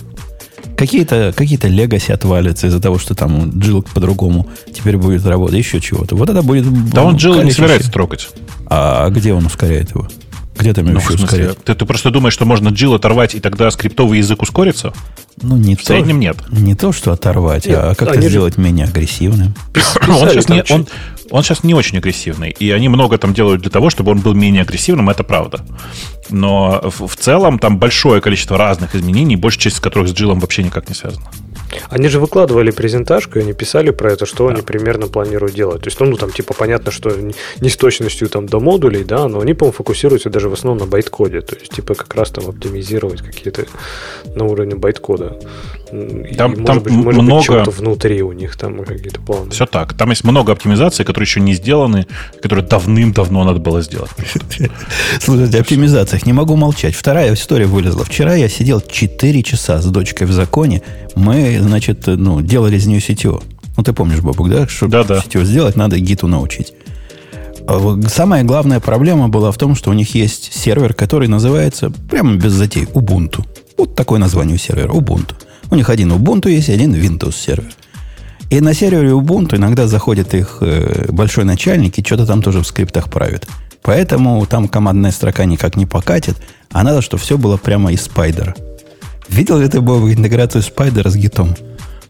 Какие-то 0.77 1.33
какие 1.35 1.59
легаси 1.67 2.11
отвалятся 2.11 2.67
из-за 2.67 2.79
того, 2.79 2.97
что 2.97 3.15
там 3.15 3.51
джилл 3.59 3.83
по-другому 3.93 4.47
теперь 4.73 4.97
будет 4.97 5.25
работать, 5.25 5.57
еще 5.57 5.79
чего-то. 5.79 6.15
Вот 6.15 6.29
это 6.29 6.41
будет... 6.41 6.65
Да 6.89 7.03
он 7.03 7.15
джилл 7.15 7.41
не 7.43 7.51
собирается 7.51 7.91
трогать. 7.91 8.29
А 8.67 9.09
где 9.09 9.33
он 9.33 9.45
ускоряет 9.45 9.91
его? 9.91 10.07
Где 10.57 10.73
там 10.73 10.85
ну, 10.85 10.99
еще 10.99 11.13
ускоряет? 11.13 11.63
Ты, 11.63 11.73
ты 11.73 11.85
просто 11.85 12.11
думаешь, 12.11 12.33
что 12.33 12.45
можно 12.45 12.69
джилл 12.69 12.93
оторвать, 12.93 13.35
и 13.35 13.39
тогда 13.39 13.71
скриптовый 13.71 14.19
язык 14.19 14.41
ускорится? 14.41 14.93
Ну, 15.41 15.57
не 15.57 15.75
в 15.75 15.79
то, 15.79 15.85
среднем 15.87 16.19
нет. 16.19 16.37
Не 16.51 16.75
то, 16.75 16.91
что 16.91 17.11
оторвать, 17.11 17.65
нет, 17.65 17.79
а 17.79 17.95
как-то 17.95 18.21
сделать 18.21 18.55
же... 18.55 18.61
менее 18.61 18.85
агрессивным. 18.85 19.55
он, 20.07 20.29
сейчас 20.29 20.49
не, 20.49 20.63
он, 20.69 20.87
он 21.29 21.43
сейчас 21.43 21.63
не 21.63 21.73
очень 21.73 21.97
агрессивный. 21.97 22.55
И 22.59 22.71
они 22.71 22.89
много 22.89 23.17
там 23.17 23.33
делают 23.33 23.61
для 23.61 23.71
того, 23.71 23.89
чтобы 23.89 24.11
он 24.11 24.19
был 24.19 24.33
менее 24.33 24.63
агрессивным, 24.63 25.09
это 25.09 25.23
правда. 25.23 25.59
Но 26.29 26.81
в, 26.83 27.07
в 27.07 27.15
целом 27.15 27.59
там 27.59 27.77
большое 27.77 28.21
количество 28.21 28.57
разных 28.57 28.95
изменений, 28.95 29.35
большая 29.35 29.61
часть 29.61 29.77
из 29.77 29.81
которых 29.81 30.09
с 30.09 30.13
джилом 30.13 30.39
вообще 30.39 30.63
никак 30.63 30.89
не 30.89 30.95
связана. 30.95 31.29
Они 31.89 32.07
же 32.07 32.19
выкладывали 32.19 32.71
презентажку, 32.71 33.39
и 33.39 33.41
они 33.41 33.53
писали 33.53 33.91
про 33.91 34.11
это, 34.11 34.25
что 34.25 34.47
да. 34.47 34.53
они 34.53 34.61
примерно 34.61 35.07
планируют 35.07 35.55
делать. 35.55 35.81
То 35.81 35.87
есть, 35.87 35.99
ну, 35.99 36.15
там, 36.17 36.31
типа, 36.31 36.53
понятно, 36.53 36.91
что 36.91 37.09
не 37.61 37.69
с 37.69 37.77
точностью 37.77 38.29
там 38.29 38.45
до 38.47 38.59
модулей, 38.59 39.03
да, 39.03 39.27
но 39.27 39.39
они, 39.39 39.53
по-моему, 39.53 39.73
фокусируются 39.73 40.29
даже 40.29 40.49
в 40.49 40.53
основном 40.53 40.85
на 40.85 40.91
байткоде. 40.91 41.41
То 41.41 41.55
есть, 41.55 41.73
типа, 41.73 41.95
как 41.95 42.13
раз 42.15 42.29
там 42.29 42.47
оптимизировать 42.47 43.21
какие-то 43.21 43.65
на 44.35 44.45
уровне 44.45 44.75
байткода. 44.75 45.39
Там, 46.37 46.53
и, 46.53 46.65
там 46.65 46.79
быть, 46.79 46.93
может 46.93 47.21
много... 47.21 47.63
Быть, 47.63 47.75
внутри 47.75 48.21
у 48.23 48.31
них 48.31 48.55
там 48.55 48.83
какие-то 48.83 49.21
планы. 49.21 49.51
Все 49.51 49.65
так. 49.65 49.93
Там 49.93 50.09
есть 50.09 50.23
много 50.23 50.51
оптимизаций, 50.51 51.05
которые 51.05 51.25
еще 51.25 51.39
не 51.39 51.53
сделаны, 51.53 52.07
которые 52.41 52.65
давным-давно 52.65 53.43
надо 53.43 53.59
было 53.59 53.81
сделать. 53.81 54.09
Слушайте, 55.19 55.57
о 55.57 55.61
оптимизациях 55.61 56.25
не 56.25 56.33
могу 56.33 56.55
молчать. 56.55 56.95
Вторая 56.95 57.33
история 57.33 57.67
вылезла. 57.67 58.05
Вчера 58.05 58.33
я 58.33 58.49
сидел 58.49 58.81
4 58.81 59.43
часа 59.43 59.81
с 59.81 59.85
дочкой 59.85 60.25
в 60.25 60.31
законе. 60.31 60.81
Мы, 61.15 61.59
значит, 61.61 62.07
ну, 62.07 62.41
делали 62.41 62.77
из 62.77 62.87
нее 62.87 62.99
CTO. 62.99 63.43
Ну, 63.77 63.83
ты 63.83 63.93
помнишь, 63.93 64.21
Бабук, 64.21 64.49
да? 64.49 64.67
Чтобы 64.67 64.91
да, 64.91 65.03
да. 65.03 65.17
CTO 65.19 65.43
сделать, 65.43 65.75
надо 65.75 65.99
гиту 65.99 66.27
научить. 66.27 66.73
А 67.67 67.99
самая 68.07 68.43
главная 68.43 68.79
проблема 68.79 69.29
была 69.29 69.51
в 69.51 69.57
том, 69.57 69.75
что 69.75 69.91
у 69.91 69.93
них 69.93 70.15
есть 70.15 70.53
сервер, 70.53 70.93
который 70.95 71.27
называется, 71.27 71.91
прямо 72.09 72.35
без 72.35 72.51
затей, 72.51 72.85
Ubuntu. 72.85 73.45
Вот 73.77 73.95
такое 73.95 74.19
название 74.19 74.55
у 74.55 74.57
сервера, 74.57 74.91
Ubuntu. 74.91 75.35
У 75.73 75.75
них 75.75 75.89
один 75.89 76.11
Ubuntu 76.11 76.51
есть, 76.51 76.69
один 76.69 76.93
Windows 76.93 77.33
сервер. 77.33 77.71
И 78.51 78.61
на 78.61 78.75
сервере 78.75 79.09
Ubuntu 79.09 79.55
иногда 79.55 79.87
заходит 79.87 80.35
их 80.35 80.59
э, 80.61 81.07
большой 81.11 81.45
начальник 81.45 81.97
и 81.97 82.03
что-то 82.03 82.27
там 82.27 82.43
тоже 82.43 82.59
в 82.59 82.67
скриптах 82.67 83.09
правит. 83.09 83.47
Поэтому 83.81 84.45
там 84.45 84.67
командная 84.67 85.09
строка 85.09 85.45
никак 85.45 85.75
не 85.75 85.87
покатит, 85.87 86.37
а 86.71 86.83
надо, 86.83 87.01
чтобы 87.01 87.23
все 87.23 87.39
было 87.39 87.57
прямо 87.57 87.91
из 87.91 88.03
спайдера. 88.03 88.53
Видел 89.29 89.57
ли 89.57 89.67
ты, 89.67 89.81
Боб, 89.81 90.03
интеграцию 90.03 90.61
спайдера 90.61 91.09
с 91.09 91.15
гитом? 91.15 91.55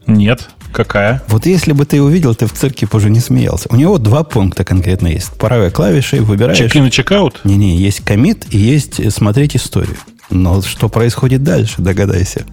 Нет. 0.08 0.50
Какая? 0.74 1.24
Вот 1.30 1.46
если 1.46 1.72
бы 1.72 1.86
ты 1.86 2.02
увидел, 2.02 2.36
ты 2.36 2.48
в 2.48 2.52
цирке 2.52 2.86
позже 2.86 3.10
не 3.10 3.22
смеялся. 3.22 3.70
У 3.70 3.78
него 3.78 3.98
два 3.98 4.26
пункта 4.26 4.66
конкретно 4.66 5.08
есть. 5.08 5.32
Правой 5.40 5.72
клавишей 5.72 6.20
выбираешь... 6.20 6.58
Чек-ин 6.58 6.88
и 6.88 6.92
чек-аут? 6.92 7.40
Не-не, 7.46 7.78
есть 7.78 8.02
комит 8.02 8.54
и 8.54 8.58
есть 8.58 9.00
э, 9.00 9.10
смотреть 9.10 9.56
историю. 9.56 9.96
Но 10.30 10.62
что 10.62 10.90
происходит 10.90 11.44
дальше, 11.44 11.76
догадайся. 11.78 12.44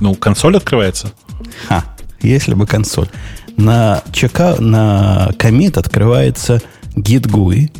Ну, 0.00 0.14
консоль 0.14 0.56
открывается. 0.56 1.12
Ха, 1.68 1.84
если 2.22 2.54
бы 2.54 2.66
консоль. 2.66 3.08
На 3.56 4.02
чека, 4.12 4.56
на 4.60 5.30
комит 5.38 5.78
открывается 5.78 6.62
git 6.94 7.26
GUI. 7.28 7.70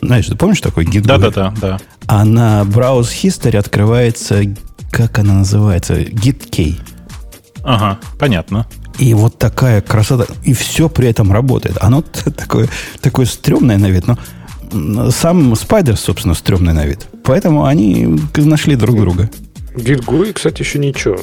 Знаешь, 0.00 0.26
ты 0.26 0.36
помнишь 0.36 0.60
такой 0.60 0.84
git 0.84 1.02
GUI? 1.02 1.06
Да-да-да. 1.06 1.54
да. 1.60 1.78
А 2.06 2.24
на 2.24 2.62
Browse 2.62 3.10
History 3.22 3.56
открывается, 3.56 4.42
как 4.90 5.18
она 5.18 5.34
называется, 5.34 5.94
git 6.00 6.48
K. 6.50 6.82
Ага, 7.62 7.98
понятно. 8.18 8.66
И 8.98 9.14
вот 9.14 9.38
такая 9.38 9.80
красота. 9.80 10.26
И 10.44 10.52
все 10.52 10.88
при 10.88 11.08
этом 11.08 11.32
работает. 11.32 11.78
Оно 11.80 12.02
такое, 12.36 12.68
такое 13.00 13.26
стрёмное 13.26 13.78
на 13.78 13.86
вид, 13.86 14.06
но 14.06 15.10
сам 15.10 15.54
Спайдер, 15.56 15.96
собственно, 15.96 16.34
стрёмный 16.34 16.72
на 16.72 16.86
вид. 16.86 17.06
Поэтому 17.24 17.64
они 17.64 18.18
нашли 18.36 18.76
друг 18.76 18.96
друга. 18.96 19.30
GitGUI, 19.80 20.32
кстати, 20.32 20.62
еще 20.62 20.78
ничего. 20.78 21.18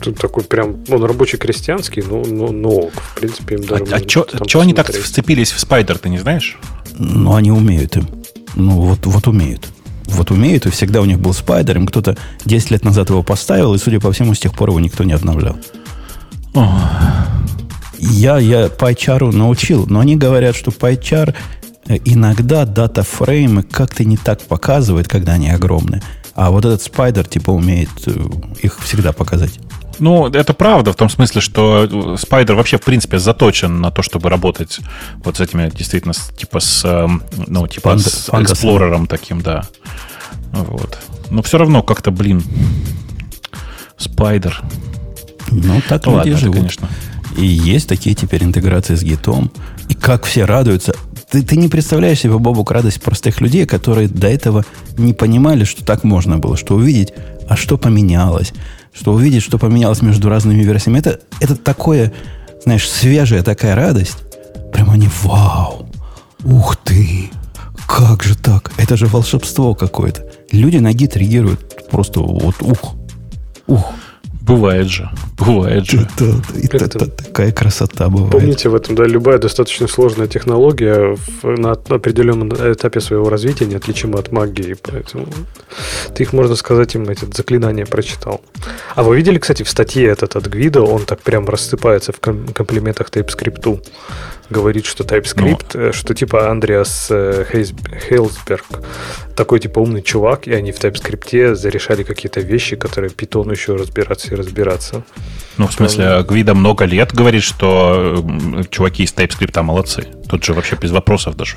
Тут 0.00 0.18
такой 0.18 0.44
прям, 0.44 0.78
он 0.88 1.04
рабочий 1.04 1.36
крестьянский, 1.36 2.02
но, 2.02 2.22
но, 2.24 2.50
но 2.50 2.88
в 2.88 3.14
принципе, 3.16 3.56
им 3.56 3.64
даже... 3.64 3.84
А, 3.92 3.96
а 3.96 4.48
что 4.48 4.60
они 4.60 4.72
так 4.72 4.90
вцепились 4.92 5.52
в 5.52 5.60
спайдер, 5.60 5.98
ты 5.98 6.08
не 6.08 6.18
знаешь? 6.18 6.58
Ну, 6.98 7.34
они 7.34 7.52
умеют 7.52 7.96
им. 7.96 8.08
Ну, 8.54 8.80
вот, 8.80 9.04
вот 9.04 9.28
умеют. 9.28 9.68
Вот 10.06 10.30
умеют, 10.30 10.66
и 10.66 10.70
всегда 10.70 11.02
у 11.02 11.04
них 11.04 11.20
был 11.20 11.32
спайдер, 11.32 11.76
им 11.76 11.86
кто-то 11.86 12.16
10 12.44 12.70
лет 12.72 12.84
назад 12.84 13.10
его 13.10 13.22
поставил, 13.22 13.74
и, 13.74 13.78
судя 13.78 14.00
по 14.00 14.10
всему, 14.12 14.34
с 14.34 14.38
тех 14.38 14.54
пор 14.54 14.70
его 14.70 14.80
никто 14.80 15.04
не 15.04 15.12
обновлял. 15.12 15.56
О. 16.54 16.80
Я, 17.98 18.38
я 18.38 18.66
PyChar 18.66 19.30
научил, 19.30 19.86
но 19.86 20.00
они 20.00 20.16
говорят, 20.16 20.56
что 20.56 20.70
PyChar 20.70 21.34
э, 21.86 21.98
иногда 22.06 22.64
дата-фреймы 22.64 23.62
как-то 23.62 24.04
не 24.04 24.16
так 24.16 24.40
показывает, 24.40 25.06
когда 25.06 25.34
они 25.34 25.50
огромные. 25.50 26.02
А 26.34 26.50
вот 26.50 26.64
этот 26.64 26.82
спайдер 26.82 27.26
типа 27.26 27.50
умеет 27.50 27.90
э, 28.06 28.12
их 28.62 28.78
всегда 28.80 29.12
показать. 29.12 29.58
Ну, 29.98 30.28
это 30.28 30.54
правда, 30.54 30.92
в 30.92 30.96
том 30.96 31.10
смысле, 31.10 31.42
что 31.42 31.84
Spider 31.84 32.54
вообще, 32.54 32.78
в 32.78 32.82
принципе, 32.82 33.18
заточен 33.18 33.80
на 33.82 33.90
то, 33.90 34.00
чтобы 34.02 34.30
работать 34.30 34.80
вот 35.22 35.36
с 35.36 35.40
этими, 35.40 35.70
действительно, 35.70 36.14
с, 36.14 36.30
типа 36.36 36.60
с, 36.60 36.84
эм, 36.86 37.22
ну, 37.46 37.66
типа 37.68 37.90
Фанг, 37.90 38.00
с 38.00 38.30
эксплорером 38.30 39.06
таким, 39.06 39.42
да. 39.42 39.64
Вот. 40.52 40.98
Но 41.28 41.42
все 41.42 41.58
равно 41.58 41.82
как-то, 41.82 42.10
блин, 42.10 42.42
Spider. 43.98 44.54
Ну, 45.50 45.82
так 45.86 46.06
ну, 46.06 46.12
люди 46.18 46.30
ладно, 46.30 46.36
живут. 46.38 46.56
конечно. 46.56 46.88
И 47.36 47.44
есть 47.44 47.88
такие 47.88 48.14
теперь 48.14 48.42
интеграции 48.42 48.94
с 48.94 49.02
гитом. 49.02 49.50
И 49.88 49.94
как 49.94 50.24
все 50.24 50.44
радуются. 50.44 50.94
Ты, 51.30 51.42
ты 51.42 51.56
не 51.56 51.68
представляешь 51.68 52.20
себе, 52.20 52.38
Бобук, 52.38 52.72
радость 52.72 53.00
простых 53.00 53.40
людей, 53.40 53.64
которые 53.64 54.08
до 54.08 54.26
этого 54.26 54.64
не 54.98 55.12
понимали, 55.12 55.64
что 55.64 55.84
так 55.84 56.02
можно 56.02 56.38
было, 56.38 56.56
что 56.56 56.74
увидеть, 56.74 57.12
а 57.48 57.56
что 57.56 57.78
поменялось, 57.78 58.52
что 58.92 59.12
увидеть, 59.12 59.42
что 59.42 59.58
поменялось 59.58 60.02
между 60.02 60.28
разными 60.28 60.62
версиями. 60.62 60.98
Это, 60.98 61.20
это 61.40 61.54
такое, 61.54 62.12
знаешь, 62.64 62.88
свежая 62.88 63.42
такая 63.42 63.76
радость. 63.76 64.18
Прямо 64.72 64.94
они, 64.94 65.08
вау, 65.22 65.88
ух 66.42 66.76
ты, 66.76 67.30
как 67.86 68.24
же 68.24 68.36
так? 68.36 68.72
Это 68.76 68.96
же 68.96 69.06
волшебство 69.06 69.74
какое-то. 69.74 70.28
Люди 70.50 70.78
на 70.78 70.92
гид 70.92 71.16
реагируют 71.16 71.88
просто 71.90 72.20
вот 72.20 72.56
ух, 72.60 72.94
ух. 73.66 73.92
Бывает 74.50 74.88
же. 74.88 75.08
Бывает 75.38 75.86
же. 75.86 76.08
Это, 76.64 76.84
это, 76.84 77.06
такая 77.06 77.52
красота 77.52 78.08
бывает. 78.08 78.32
Помните 78.32 78.68
в 78.68 78.74
этом, 78.74 78.96
да, 78.96 79.04
любая 79.04 79.38
достаточно 79.38 79.86
сложная 79.86 80.26
технология 80.26 81.16
в, 81.16 81.44
на 81.44 81.72
определенном 81.72 82.48
этапе 82.48 83.00
своего 83.00 83.30
развития 83.30 83.66
неотличима 83.66 84.18
от 84.18 84.32
магии. 84.32 84.74
Поэтому 84.82 85.26
ты 86.14 86.24
их, 86.24 86.32
можно 86.32 86.56
сказать, 86.56 86.96
им 86.96 87.08
эти 87.08 87.26
заклинания 87.32 87.86
прочитал. 87.86 88.40
А 88.96 89.04
вы 89.04 89.16
видели, 89.16 89.38
кстати, 89.38 89.62
в 89.62 89.70
статье 89.70 90.08
этот 90.08 90.34
от 90.34 90.48
Гвида, 90.48 90.82
он 90.82 91.04
так 91.04 91.20
прям 91.20 91.48
рассыпается 91.48 92.12
в 92.12 92.18
комплиментах 92.18 93.08
TypeScript 93.10 93.80
говорит, 94.50 94.86
что 94.86 95.04
TypeScript, 95.04 95.70
ну. 95.74 95.80
Э, 95.80 95.92
что 95.92 96.14
типа 96.14 96.50
Андреас 96.50 97.08
э, 97.10 97.44
Хейлсберг 97.50 98.64
такой 99.36 99.60
типа 99.60 99.78
умный 99.78 100.02
чувак, 100.02 100.48
и 100.48 100.52
они 100.52 100.72
в 100.72 100.78
TypeScript 100.78 101.54
зарешали 101.54 102.02
какие-то 102.02 102.40
вещи, 102.40 102.76
которые 102.76 103.10
Python 103.10 103.50
еще 103.50 103.76
разбираться 103.76 104.32
и 104.32 104.34
разбираться. 104.34 105.02
Ну, 105.56 105.66
в 105.66 105.72
смысле, 105.72 106.22
Гвида 106.22 106.54
много 106.54 106.84
лет 106.84 107.14
говорит, 107.14 107.42
что 107.42 108.24
чуваки 108.70 109.04
из 109.04 109.14
TypeScript 109.14 109.62
молодцы. 109.62 110.06
Тут 110.28 110.44
же 110.44 110.52
вообще 110.52 110.76
без 110.76 110.90
вопросов 110.90 111.36
даже. 111.36 111.56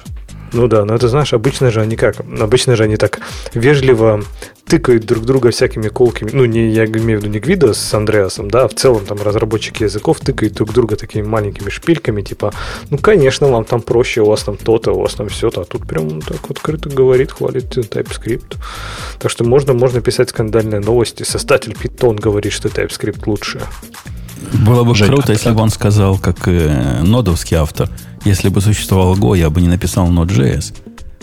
Ну 0.53 0.67
да, 0.67 0.85
но 0.85 0.95
это 0.95 1.07
знаешь, 1.09 1.33
обычно 1.33 1.71
же 1.71 1.81
они 1.81 1.95
как? 1.95 2.17
Обычно 2.39 2.75
же 2.75 2.83
они 2.83 2.95
так 2.95 3.19
вежливо 3.53 4.23
тыкают 4.65 5.05
друг 5.05 5.25
друга 5.25 5.51
всякими 5.51 5.87
колками. 5.87 6.29
Ну, 6.33 6.45
не, 6.45 6.69
я 6.69 6.85
имею 6.85 7.19
в 7.19 7.23
виду 7.23 7.33
не 7.33 7.39
Гвида 7.39 7.73
с 7.73 7.93
Андреасом, 7.93 8.49
да, 8.49 8.63
а 8.63 8.67
в 8.67 8.73
целом 8.73 9.05
там 9.05 9.21
разработчики 9.21 9.83
языков 9.83 10.19
тыкают 10.19 10.53
друг 10.53 10.71
друга 10.73 10.95
такими 10.95 11.23
маленькими 11.23 11.69
шпильками, 11.69 12.21
типа, 12.21 12.53
ну, 12.89 12.97
конечно, 12.97 13.47
вам 13.47 13.65
там 13.65 13.81
проще, 13.81 14.21
у 14.21 14.25
вас 14.25 14.43
там 14.43 14.57
то-то, 14.57 14.93
у 14.93 15.01
вас 15.01 15.15
там 15.15 15.27
все-то, 15.27 15.61
а 15.61 15.65
тут 15.65 15.87
прям 15.87 16.21
так 16.21 16.49
открыто 16.49 16.89
говорит, 16.89 17.31
хвалит 17.31 17.77
TypeScript. 17.77 18.55
Так 19.19 19.31
что 19.31 19.43
можно, 19.43 19.73
можно 19.73 20.01
писать 20.01 20.29
скандальные 20.29 20.81
новости. 20.81 21.23
Создатель 21.23 21.73
Python 21.73 22.19
говорит, 22.19 22.53
что 22.53 22.69
TypeScript 22.69 23.23
лучше. 23.25 23.61
Было 24.65 24.83
бы 24.83 24.95
Жень, 24.95 25.07
круто, 25.07 25.31
а, 25.31 25.31
если 25.31 25.51
бы 25.51 25.61
он 25.61 25.69
сказал, 25.69 26.17
как 26.17 26.47
э, 26.47 27.01
нодовский 27.01 27.57
автор, 27.57 27.89
если 28.25 28.49
бы 28.49 28.61
существовал 28.61 29.15
Go, 29.15 29.37
я 29.37 29.49
бы 29.49 29.61
не 29.61 29.67
написал 29.67 30.09
Node.js. 30.09 30.75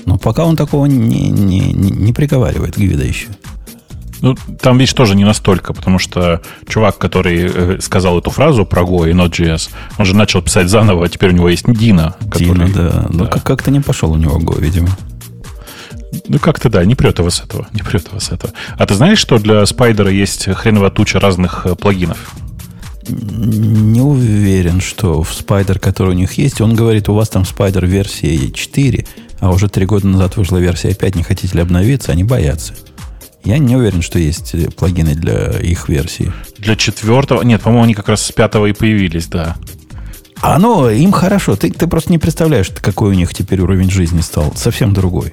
Но 0.06 0.18
пока 0.18 0.44
он 0.44 0.56
такого 0.56 0.86
не, 0.86 1.30
не, 1.30 1.72
не, 1.72 1.90
не 1.90 2.12
приговаривает, 2.12 2.76
Гвида 2.76 3.04
еще. 3.04 3.28
Ну, 4.20 4.36
там, 4.60 4.76
видишь, 4.76 4.92
тоже 4.92 5.16
не 5.16 5.24
настолько, 5.24 5.72
потому 5.72 5.98
что 5.98 6.42
чувак, 6.68 6.98
который 6.98 7.50
э, 7.52 7.78
сказал 7.80 8.18
эту 8.18 8.30
фразу 8.30 8.66
про 8.66 8.82
Go 8.82 9.08
и 9.08 9.14
Node.js, 9.14 9.70
он 9.98 10.04
же 10.04 10.14
начал 10.14 10.42
писать 10.42 10.68
заново, 10.68 11.06
а 11.06 11.08
теперь 11.08 11.30
у 11.30 11.32
него 11.32 11.48
есть 11.48 11.64
Дина. 11.66 12.16
Дина, 12.20 12.66
который, 12.66 12.72
да. 12.72 13.06
Ну, 13.08 13.18
да. 13.18 13.30
Но 13.30 13.40
как-то 13.42 13.70
не 13.70 13.80
пошел 13.80 14.12
у 14.12 14.16
него 14.16 14.38
Go, 14.38 14.60
видимо. 14.60 14.88
Ну, 16.28 16.38
как-то 16.38 16.68
да, 16.68 16.84
не 16.84 16.94
прет 16.94 17.18
его 17.18 17.30
с 17.30 17.40
этого. 17.40 17.66
Не 17.72 17.82
прет 17.82 18.08
его 18.08 18.20
с 18.20 18.30
этого. 18.30 18.52
А 18.76 18.86
ты 18.86 18.94
знаешь, 18.94 19.18
что 19.18 19.38
для 19.38 19.64
Спайдера 19.64 20.10
есть 20.10 20.52
хреновая 20.54 20.90
туча 20.90 21.18
разных 21.18 21.66
э, 21.66 21.74
плагинов? 21.74 22.34
Не 23.10 24.00
уверен, 24.00 24.80
что 24.80 25.22
в 25.22 25.32
Spider, 25.32 25.78
который 25.78 26.10
у 26.10 26.16
них 26.16 26.34
есть, 26.34 26.60
он 26.60 26.74
говорит, 26.74 27.08
у 27.08 27.14
вас 27.14 27.28
там 27.28 27.42
Spider 27.42 27.86
версия 27.86 28.50
4, 28.50 29.06
а 29.40 29.50
уже 29.50 29.68
три 29.68 29.86
года 29.86 30.06
назад 30.06 30.36
вышла 30.36 30.58
версия 30.58 30.94
5, 30.94 31.16
не 31.16 31.22
хотите 31.22 31.56
ли 31.56 31.62
обновиться, 31.62 32.12
они 32.12 32.24
боятся. 32.24 32.74
Я 33.42 33.58
не 33.58 33.76
уверен, 33.76 34.02
что 34.02 34.18
есть 34.18 34.54
э, 34.54 34.70
плагины 34.70 35.14
для 35.14 35.58
их 35.58 35.88
версии. 35.88 36.30
Для 36.58 36.76
четвертого? 36.76 37.42
Нет, 37.42 37.62
по-моему, 37.62 37.84
они 37.84 37.94
как 37.94 38.08
раз 38.08 38.22
с 38.22 38.32
пятого 38.32 38.66
и 38.66 38.72
появились, 38.72 39.26
да. 39.26 39.56
А 40.42 40.58
ну, 40.58 40.88
им 40.88 41.12
хорошо. 41.12 41.56
Ты, 41.56 41.70
ты 41.70 41.86
просто 41.86 42.12
не 42.12 42.18
представляешь, 42.18 42.70
какой 42.80 43.10
у 43.10 43.14
них 43.14 43.34
теперь 43.34 43.60
уровень 43.60 43.90
жизни 43.90 44.20
стал. 44.20 44.52
Совсем 44.56 44.92
другой. 44.92 45.32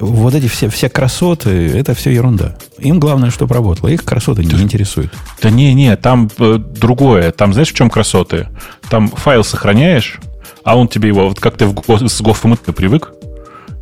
Вот 0.00 0.34
эти 0.34 0.48
все, 0.48 0.68
все 0.68 0.88
красоты, 0.88 1.50
это 1.50 1.94
все 1.94 2.10
ерунда. 2.10 2.56
Им 2.78 2.98
главное, 2.98 3.30
чтобы 3.30 3.54
работало. 3.54 3.88
Их 3.88 4.04
красоты 4.04 4.44
не 4.44 4.62
интересуют. 4.62 5.12
Да 5.42 5.50
не, 5.50 5.74
не, 5.74 5.94
там 5.96 6.30
э, 6.38 6.58
другое. 6.58 7.30
Там 7.32 7.52
знаешь, 7.52 7.70
в 7.70 7.74
чем 7.74 7.90
красоты? 7.90 8.48
Там 8.88 9.08
файл 9.08 9.44
сохраняешь, 9.44 10.18
а 10.64 10.76
он 10.76 10.88
тебе 10.88 11.08
его, 11.08 11.28
вот 11.28 11.38
как 11.38 11.56
ты 11.56 11.66
в, 11.66 11.76
с 11.76 12.20
GoFMT 12.20 12.72
привык, 12.72 13.12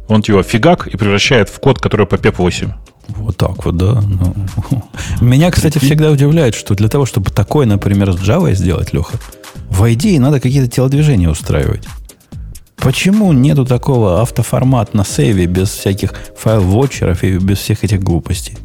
он 0.08 0.22
его 0.26 0.42
фигак 0.42 0.88
и 0.88 0.96
превращает 0.96 1.48
в 1.48 1.60
код, 1.60 1.78
который 1.78 2.06
по 2.06 2.16
PEP8. 2.16 2.72
Вот 3.08 3.37
так 3.37 3.64
вот, 3.64 3.76
да. 3.76 4.02
Ну. 4.02 4.34
Меня, 5.20 5.50
кстати, 5.50 5.78
всегда 5.78 6.10
удивляет, 6.10 6.54
что 6.54 6.75
для 6.75 6.88
того, 6.88 7.06
чтобы 7.06 7.30
такое, 7.30 7.66
например, 7.66 8.12
с 8.12 8.16
Java 8.16 8.52
сделать, 8.54 8.92
Леха, 8.92 9.18
в 9.70 9.84
IDE 9.84 10.18
надо 10.18 10.40
какие-то 10.40 10.68
телодвижения 10.70 11.28
устраивать. 11.28 11.84
Почему 12.88 13.35
нету 13.35 13.66
такого 13.66 14.23
автоформат 14.23 14.95
на 14.95 15.04
сейве 15.04 15.45
без 15.45 15.68
всяких 15.68 16.14
файл-вотчеров 16.42 17.23
и 17.23 17.37
без 17.37 17.59
всех 17.59 17.85
этих 17.85 18.02
глупостей? 18.02 18.57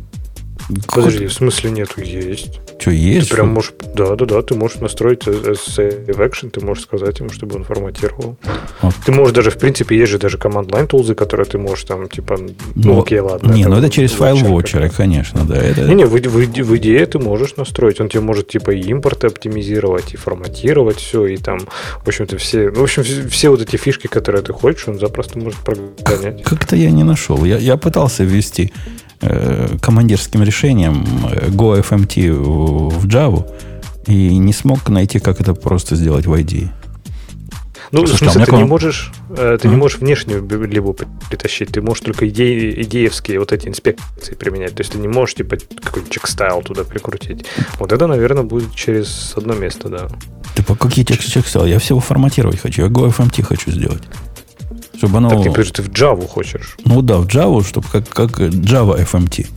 Подожди, 0.88 1.28
в 1.28 1.34
смысле 1.34 1.72
нету? 1.72 2.00
Есть. 2.00 2.62
Что, 2.84 2.92
есть? 2.92 3.30
Ты 3.30 3.36
прям 3.36 3.54
можешь, 3.54 3.72
да, 3.96 4.16
да, 4.18 4.26
да, 4.26 4.42
ты 4.42 4.56
можешь 4.56 4.82
настроить 4.82 5.24
save 5.26 6.18
action, 6.18 6.50
ты 6.50 6.60
можешь 6.60 6.84
сказать 6.84 7.18
ему, 7.20 7.30
чтобы 7.30 7.56
он 7.56 7.64
форматировал. 7.64 8.36
Вот. 8.82 8.94
Ты 9.06 9.14
можешь 9.14 9.34
даже, 9.34 9.52
в 9.52 9.58
принципе, 9.58 9.98
есть 9.98 10.12
же 10.12 10.20
даже 10.20 10.38
command-line 10.38 10.88
тулзы, 10.88 11.16
которые 11.16 11.46
ты 11.46 11.58
можешь 11.58 11.86
там, 11.86 12.10
типа, 12.10 12.38
ну, 12.38 12.54
ну 12.76 13.02
окей, 13.02 13.20
ладно. 13.20 13.54
Не, 13.54 13.68
ну 13.68 13.78
это 13.78 13.90
через 13.90 14.12
файл 14.12 14.36
watcher, 14.36 14.92
конечно, 14.94 15.46
да. 15.46 15.56
Это... 15.56 15.84
Не, 15.84 15.96
не, 15.96 16.06
в, 16.06 16.12
в, 16.12 16.36
в 16.36 16.78
идее 16.78 17.06
ты 17.06 17.20
можешь 17.20 17.56
настроить. 17.56 18.02
Он 18.02 18.10
тебе 18.10 18.20
может, 18.20 18.50
типа, 18.50 18.72
и 18.72 18.82
импорт 18.82 19.24
оптимизировать, 19.24 20.14
и 20.14 20.18
форматировать 20.18 20.98
все, 20.98 21.26
и 21.28 21.38
там, 21.38 21.60
в 22.04 22.08
общем-то, 22.10 22.38
все, 22.38 22.70
ну, 22.70 22.82
в 22.82 22.84
общем, 22.84 23.04
все, 23.04 23.26
все 23.30 23.50
вот 23.50 23.62
эти 23.62 23.78
фишки, 23.78 24.08
которые 24.08 24.42
ты 24.42 24.52
хочешь, 24.52 24.90
он 24.90 25.00
запросто 25.00 25.40
может 25.40 25.60
прогонять. 25.60 26.44
Как-то 26.44 26.76
я 26.76 26.92
не 26.92 27.06
нашел. 27.06 27.46
Я, 27.46 27.60
я 27.60 27.78
пытался 27.78 28.26
ввести 28.26 28.74
Э, 29.26 29.78
командирским 29.82 30.44
решением 30.44 31.06
э, 31.32 31.48
GoFMT 31.48 32.32
в 32.34 33.08
Java 33.08 33.50
и 34.06 34.38
не 34.38 34.52
смог 34.52 34.90
найти, 34.90 35.20
как 35.20 35.40
это 35.40 35.54
просто 35.54 35.96
сделать 35.96 36.26
в 36.26 36.34
IDE. 36.34 36.68
Ну, 37.92 38.06
Слушай, 38.06 38.28
в 38.28 38.32
смысле, 38.32 38.46
ты 38.46 38.56
не 38.58 38.64
можешь, 38.66 39.14
э, 39.30 39.58
ты 39.62 39.68
а? 39.70 39.72
не 39.72 39.78
можешь 39.78 40.00
внешнюю 40.00 40.46
либо 40.68 40.92
притащить, 40.92 41.70
ты 41.70 41.82
можешь 41.82 42.04
только 42.04 42.28
идеи, 42.28 42.82
идеевские 42.84 43.40
вот 43.40 43.54
эти 43.54 43.70
инспекции 43.70 44.34
применять. 44.36 44.76
То 44.76 44.82
есть 44.82 44.92
ты 44.92 44.98
не 44.98 45.08
можешь, 45.08 45.36
типа, 45.36 45.56
какой-нибудь 45.82 46.12
чекстайл 46.12 46.62
туда 46.62 46.84
прикрутить. 46.84 47.46
Вот 47.80 47.94
это, 47.94 48.08
наверное, 48.08 48.44
будет 48.44 48.76
через 48.76 49.34
одно 49.38 49.54
место, 49.54 49.88
да. 49.88 50.10
Ты 50.56 50.64
по 50.64 50.76
какие 50.76 51.06
чекстайл? 51.06 51.66
Я 51.66 51.80
всего 51.80 52.02
форматировать 52.02 52.60
хочу, 52.60 52.82
я 52.82 52.90
GoFMT 52.90 53.42
хочу 53.44 53.72
сделать. 53.72 54.04
Чтобы 54.98 55.18
оно... 55.18 55.30
Так 55.30 55.54
ты, 55.54 55.64
ты 55.64 55.82
в 55.82 55.90
Java 55.90 56.28
хочешь? 56.28 56.78
Ну 56.86 57.02
да, 57.02 57.18
в 57.18 57.28
Java, 57.28 57.66
чтобы 57.66 57.88
как, 57.92 58.08
как 58.10 58.40
Java 58.40 59.04
FMT. 59.04 59.48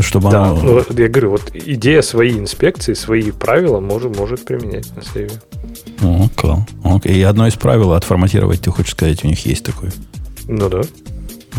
Чтобы 0.00 0.30
да, 0.30 0.50
оно... 0.50 0.62
ну, 0.62 0.84
я 0.96 1.08
говорю, 1.08 1.30
вот 1.30 1.50
идея 1.54 2.02
свои 2.02 2.38
инспекции, 2.38 2.94
свои 2.94 3.30
правила 3.32 3.80
может, 3.80 4.16
может 4.16 4.44
применять 4.44 4.94
на 4.94 5.02
сейве. 5.02 5.32
О, 6.02 6.26
okay. 6.26 6.58
okay. 6.84 7.12
И 7.12 7.22
одно 7.22 7.46
из 7.46 7.54
правил 7.54 7.92
отформатировать, 7.92 8.60
ты 8.60 8.70
хочешь 8.70 8.92
сказать, 8.92 9.24
у 9.24 9.28
них 9.28 9.44
есть 9.46 9.64
такое? 9.64 9.90
Ну 10.46 10.68
да. 10.68 10.82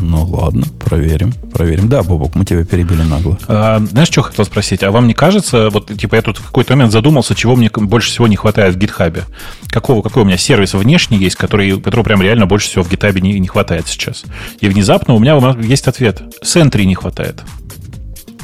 Ну 0.02 0.26
ладно, 0.26 0.66
проверим, 0.80 1.34
проверим. 1.54 1.90
Да, 1.90 2.04
Бобок, 2.04 2.36
мы 2.36 2.46
тебя 2.46 2.64
перебили 2.64 3.02
нагло. 3.02 3.38
А, 3.48 3.80
знаешь, 3.80 4.08
что 4.08 4.22
хотел 4.22 4.46
спросить? 4.46 4.84
А 4.84 4.92
вам 4.92 5.08
не 5.08 5.14
кажется, 5.14 5.70
вот 5.70 5.96
типа 5.98 6.16
я 6.16 6.22
тут 6.22 6.38
в 6.38 6.46
какой-то 6.46 6.74
момент 6.74 6.92
задумался, 6.92 7.36
чего 7.36 7.56
мне 7.56 7.70
больше 7.74 8.10
всего 8.10 8.28
не 8.28 8.36
хватает 8.36 8.76
в 8.76 8.78
гитхабе? 8.78 9.26
Какого, 9.68 10.02
какой 10.02 10.24
у 10.24 10.26
меня 10.26 10.38
сервис 10.38 10.74
внешний 10.74 11.18
есть, 11.18 11.36
который, 11.36 11.80
которого 11.80 12.06
прям 12.06 12.22
реально 12.22 12.46
больше 12.46 12.70
всего 12.70 12.84
в 12.84 12.90
GitHub 12.90 13.17
е 13.17 13.22
не, 13.22 13.40
не 13.40 13.48
хватает 13.48 13.88
сейчас? 13.88 14.24
И 14.60 14.68
внезапно 14.68 15.14
у 15.14 15.20
меня 15.20 15.38
есть 15.62 15.88
ответ. 15.88 16.22
Sentry 16.42 16.86
не 16.86 16.96
хватает. 16.96 17.42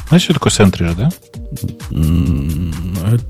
Знаешь, 0.09 0.23
что 0.23 0.33
такое 0.33 0.51
Sentry 0.51 0.87
же, 0.89 0.95
да? 0.95 1.09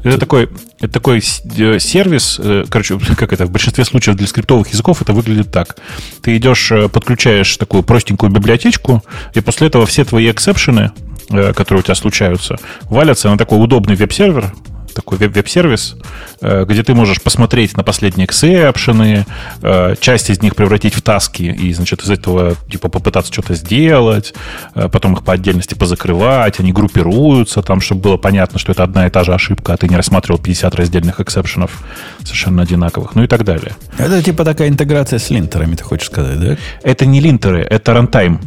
Это... 0.04 0.18
такой, 0.18 0.50
это 0.80 0.94
такой 0.94 1.20
э, 1.20 1.80
сервис, 1.80 2.40
э, 2.42 2.66
короче, 2.70 3.00
как 3.18 3.34
это, 3.34 3.46
в 3.46 3.52
большинстве 3.52 3.86
случаев 3.86 4.18
для 4.18 4.28
скриптовых 4.28 4.68
языков 4.70 5.02
это 5.02 5.14
выглядит 5.14 5.52
так. 5.52 5.78
Ты 6.22 6.38
идешь, 6.38 6.72
э, 6.72 6.90
подключаешь 6.90 7.58
такую 7.58 7.84
простенькую 7.84 8.32
библиотечку, 8.32 9.04
и 9.34 9.42
после 9.42 9.68
этого 9.68 9.86
все 9.86 10.06
твои 10.06 10.32
exception 10.32 10.81
ы, 10.81 10.92
которые 11.30 11.80
у 11.80 11.84
тебя 11.84 11.96
случаются, 11.96 12.58
валятся 12.84 13.30
на 13.30 13.38
такой 13.38 13.64
удобный 13.64 13.96
веб-сервер, 13.96 14.54
такой 14.96 15.18
веб-сервис, 15.18 15.96
э, 16.42 16.66
где 16.68 16.82
ты 16.82 16.96
можешь 16.96 17.22
посмотреть 17.22 17.76
на 17.76 17.84
последние 17.84 18.26
exception 18.26 19.08
ы, 19.08 19.26
э, 19.62 19.96
часть 20.00 20.30
из 20.30 20.42
них 20.42 20.56
превратить 20.56 20.96
в 20.96 21.02
task 21.02 21.36
и 21.36 21.44
и, 21.44 21.74
значит, 21.74 22.02
из 22.04 22.10
этого 22.10 22.56
типа 22.72 22.88
попытаться 22.88 23.32
что-то 23.32 23.56
сделать, 23.56 24.34
э, 24.74 24.88
потом 24.88 25.14
их 25.14 25.24
по 25.24 25.34
отдельности 25.34 25.76
позакрывать, 25.76 26.60
они 26.60 26.72
группируются 26.72 27.62
там, 27.62 27.82
чтобы 27.82 28.02
было 28.02 28.18
понятно, 28.18 28.58
что 28.58 28.72
это 28.72 28.84
одна 28.84 29.06
и 29.06 29.10
та 29.10 29.24
же 29.24 29.34
ошибка, 29.34 29.74
а 29.74 29.78
ты 29.78 29.90
не 29.90 29.98
рассматривал 29.98 30.40
50 30.40 30.74
раздельных 30.76 31.20
exception 31.20 31.72
ов 31.72 31.84
совершенно 32.22 32.64
одинаковых, 32.64 33.16
ну 33.16 33.24
и 33.24 33.28
так 33.28 33.44
далее. 33.44 33.76
Это 33.98 34.24
типа 34.24 34.46
такая 34.46 34.70
интеграция 34.70 35.20
с 35.20 35.30
linter 35.30 35.58
ами, 35.58 35.76
ты 35.76 35.84
хочешь 35.84 36.08
сказать, 36.08 36.40
да? 36.40 36.58
Это 36.84 37.06
не 37.06 37.20
linter 37.20 37.51
ы, 37.51 37.62
это 37.62 37.94
runtime. 37.94 38.40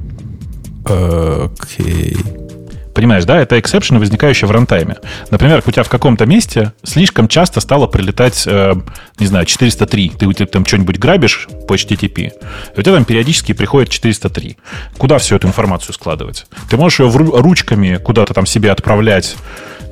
Окей. 0.87 2.17
Okay. 2.17 2.48
Понимаешь, 2.99 3.27
да, 3.27 3.41
это 3.41 3.61
эксепшены, 3.61 4.01
возникающие 4.01 4.49
в 4.49 4.51
рантайме. 4.51 4.97
Например, 5.31 5.63
у 5.65 5.71
тебя 5.71 5.85
в 5.85 5.89
каком-то 5.89 6.27
месте 6.27 6.73
слишком 6.83 7.29
часто 7.29 7.61
стало 7.61 7.87
прилетать, 7.87 8.43
э, 8.45 8.75
не 9.21 9.27
знаю, 9.27 9.47
403. 9.47 10.15
Ты, 10.19 10.33
ты 10.33 10.47
там 10.47 10.67
что-нибудь 10.67 10.99
грабишь 10.99 11.47
по 11.69 11.75
HTTP, 11.77 12.33
и 12.75 12.81
у 12.81 12.83
тебя 12.83 12.97
там 12.97 13.05
периодически 13.05 13.53
приходит 13.53 13.91
403. 13.91 14.57
Куда 14.97 15.19
всю 15.19 15.37
эту 15.37 15.47
информацию 15.47 15.95
складывать? 15.95 16.47
Ты 16.71 16.77
можешь 16.77 16.99
ее 16.99 17.09
ручками 17.09 17.99
куда-то 17.99 18.35
там 18.35 18.47
себе 18.47 18.73
отправлять 18.73 19.37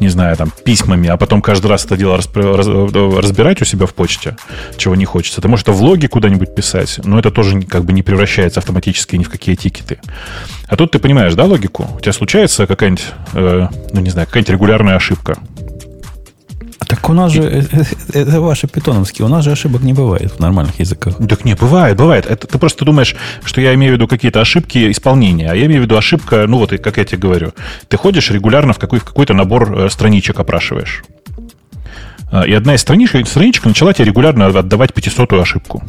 не 0.00 0.08
знаю, 0.08 0.36
там, 0.36 0.52
письмами, 0.64 1.08
а 1.08 1.16
потом 1.16 1.42
каждый 1.42 1.66
раз 1.66 1.84
это 1.84 1.96
дело 1.96 2.16
разбирать 2.16 3.62
у 3.62 3.64
себя 3.64 3.86
в 3.86 3.94
почте, 3.94 4.36
чего 4.76 4.94
не 4.94 5.04
хочется. 5.04 5.40
Ты 5.40 5.48
можешь 5.48 5.64
это 5.64 5.72
в 5.72 5.82
логи 5.82 6.06
куда-нибудь 6.06 6.54
писать, 6.54 7.00
но 7.04 7.18
это 7.18 7.30
тоже 7.30 7.60
как 7.62 7.84
бы 7.84 7.92
не 7.92 8.02
превращается 8.02 8.60
автоматически 8.60 9.16
ни 9.16 9.24
в 9.24 9.30
какие 9.30 9.54
тикеты. 9.54 9.98
А 10.68 10.76
тут 10.76 10.92
ты 10.92 10.98
понимаешь, 10.98 11.34
да, 11.34 11.44
логику? 11.44 11.88
У 11.96 12.00
тебя 12.00 12.12
случается 12.12 12.66
какая-нибудь, 12.66 13.06
э, 13.34 13.68
ну, 13.92 14.00
не 14.00 14.10
знаю, 14.10 14.26
какая-нибудь 14.26 14.52
регулярная 14.52 14.96
ошибка. 14.96 15.38
Так 16.88 17.08
у 17.08 17.12
нас 17.12 17.32
же, 17.32 17.42
э, 17.42 17.62
э, 17.72 18.20
это 18.20 18.40
ваши 18.40 18.68
питоновские, 18.68 19.26
у 19.26 19.28
нас 19.28 19.44
же 19.44 19.50
ошибок 19.50 19.82
не 19.82 19.92
бывает 19.92 20.32
в 20.32 20.40
нормальных 20.40 20.78
языках. 20.78 21.16
Так 21.28 21.44
не, 21.44 21.54
бывает, 21.54 21.96
бывает. 21.96 22.26
Это 22.26 22.46
ты 22.46 22.58
просто 22.58 22.84
думаешь, 22.84 23.16
что 23.44 23.60
я 23.60 23.74
имею 23.74 23.92
в 23.92 23.96
виду 23.96 24.06
какие-то 24.06 24.40
ошибки 24.40 24.90
исполнения, 24.90 25.50
а 25.50 25.54
я 25.54 25.66
имею 25.66 25.82
в 25.82 25.84
виду 25.84 25.96
ошибка, 25.96 26.46
ну 26.46 26.58
вот, 26.58 26.70
как 26.70 26.96
я 26.98 27.04
тебе 27.04 27.18
говорю, 27.18 27.52
ты 27.88 27.96
ходишь 27.96 28.30
регулярно 28.30 28.72
в, 28.72 28.78
какой, 28.78 29.00
в 29.00 29.04
какой-то 29.04 29.34
набор 29.34 29.86
э, 29.86 29.90
страничек 29.90 30.38
опрашиваешь. 30.38 31.02
А, 32.30 32.42
и 32.46 32.52
одна 32.52 32.74
из 32.74 32.82
страничек, 32.82 33.26
страничек 33.26 33.64
начала 33.64 33.92
тебе 33.92 34.06
регулярно 34.06 34.46
отдавать 34.46 34.94
500 34.94 35.32
ошибку. 35.32 35.82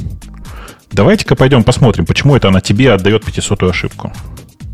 Давайте-ка 0.91 1.35
пойдем 1.35 1.63
посмотрим, 1.63 2.05
почему 2.05 2.35
это 2.35 2.47
она 2.47 2.61
тебе 2.61 2.91
отдает 2.91 3.23
500 3.23 3.63
ошибку. 3.63 4.13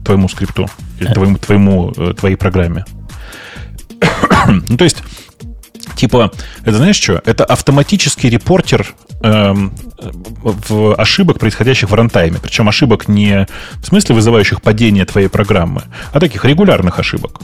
Твоему 0.05 0.29
скрипту. 0.29 0.69
Или 0.99 1.13
твоему, 1.13 1.37
твоему, 1.37 1.91
твоей 1.91 2.35
программе. 2.35 2.85
ну, 4.47 4.77
то 4.77 4.83
есть, 4.83 5.03
Типа, 5.95 6.31
это 6.63 6.77
знаешь 6.77 6.97
что? 6.97 7.21
Это 7.25 7.45
автоматический 7.45 8.29
репортер 8.29 8.95
эм, 9.21 9.73
в 9.99 10.95
ошибок, 10.95 11.39
происходящих 11.39 11.89
в 11.89 11.93
рантайме. 11.93 12.39
Причем 12.41 12.67
ошибок 12.69 13.07
не 13.07 13.47
в 13.81 13.85
смысле 13.85 14.15
вызывающих 14.15 14.61
падение 14.61 15.05
твоей 15.05 15.27
программы, 15.27 15.83
а 16.11 16.19
таких 16.19 16.45
регулярных 16.45 16.99
ошибок. 16.99 17.41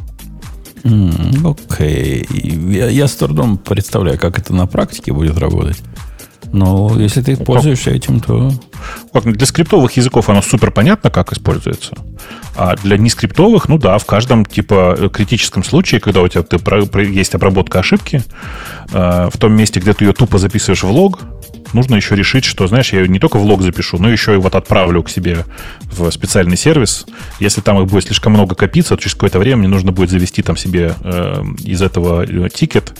Окей. 0.84 2.24
Okay. 2.24 2.72
Я, 2.72 2.90
я 2.90 3.08
с 3.08 3.16
трудом 3.16 3.58
представляю, 3.58 4.18
как 4.18 4.40
это 4.40 4.54
на 4.54 4.66
практике 4.66 5.12
будет 5.12 5.38
работать. 5.38 5.78
Но 6.52 6.96
если 6.98 7.22
ты 7.22 7.36
пользуешься 7.38 7.92
этим, 7.92 8.20
то... 8.20 8.52
Для 9.13 9.46
скриптовых 9.46 9.92
языков 9.94 10.30
оно 10.30 10.42
супер 10.42 10.72
понятно, 10.72 11.10
как 11.10 11.34
используется. 11.34 11.96
А 12.56 12.76
для 12.76 12.98
нескриптовых, 12.98 13.70
ну 13.70 13.78
да, 13.78 13.98
в 13.98 14.06
каждом 14.06 14.46
типа 14.46 15.10
критическом 15.13 15.63
случае, 15.63 16.02
когда 16.02 16.22
у 16.22 16.28
тебя 16.28 16.44
ты, 16.44 16.60
про, 16.60 16.84
есть 17.02 17.36
обработка 17.36 17.80
ошибки, 17.80 18.24
э, 18.92 19.30
в 19.32 19.38
том 19.38 19.54
месте, 19.54 19.80
где 19.80 19.94
ты 19.94 20.06
ее 20.06 20.13
тупо 20.13 20.38
записываешь 20.38 20.84
в 20.84 20.92
лог, 20.92 21.20
нужно 21.74 21.96
еще 21.96 22.15
решить, 22.15 22.46
что, 22.46 22.68
знаешь, 22.68 22.94
я 22.94 23.02
ее 23.02 23.08
не 23.08 23.20
только 23.20 23.38
в 23.38 23.44
лог 23.44 23.62
запишу, 23.62 23.98
но 23.98 24.10
еще 24.10 24.34
и 24.34 24.38
вот 24.38 24.56
отправлю 24.56 25.04
к 25.04 25.10
себе 25.10 25.46
в 25.84 26.10
специальный 26.12 26.58
сервис. 26.58 27.06
Если 27.39 27.62
там 27.62 27.82
их 27.82 27.88
будет 27.88 28.06
слишком 28.06 28.34
много 28.34 28.56
копиться, 28.56 28.96
то 28.96 29.02
через 29.02 29.13
какое-то 29.13 29.39
время 29.39 29.58
мне 29.58 29.68
нужно 29.68 29.92
будет 29.92 30.10
завести 30.10 30.42
там 30.42 30.58
себе 30.58 30.94
э, 31.04 31.44
из 31.63 31.82
этого 31.82 32.24
э, 32.24 32.50
тикет 32.50 32.94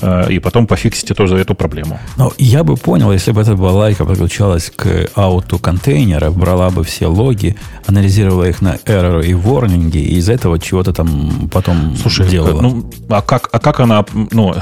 э, 0.00 0.32
и 0.32 0.38
потом 0.38 0.66
пофиксить 0.66 1.16
тоже 1.16 1.36
эту 1.36 1.54
проблему. 1.54 1.98
Но 2.16 2.32
я 2.38 2.64
бы 2.64 2.76
понял, 2.76 3.12
если 3.12 3.32
бы 3.32 3.40
эта 3.40 3.54
балайка 3.54 4.04
подключалась 4.04 4.72
к 4.74 5.08
ауту 5.26 5.58
контейнера, 5.58 6.30
брала 6.30 6.70
бы 6.70 6.84
все 6.84 7.06
логи, 7.06 7.56
анализировала 7.86 8.44
их 8.44 8.62
на 8.62 8.76
error 8.86 9.24
и 9.24 9.32
warning, 9.32 9.90
и 9.92 10.16
из 10.16 10.28
этого 10.28 10.58
чего-то 10.58 10.92
там 10.92 11.48
потом 11.52 11.96
Слушай, 11.96 12.28
делала. 12.28 12.60
Ну, 12.60 12.90
а 13.08 13.22
как, 13.22 13.48
а 13.52 13.58
как 13.58 13.80
она, 13.80 14.04
ну, 14.30 14.54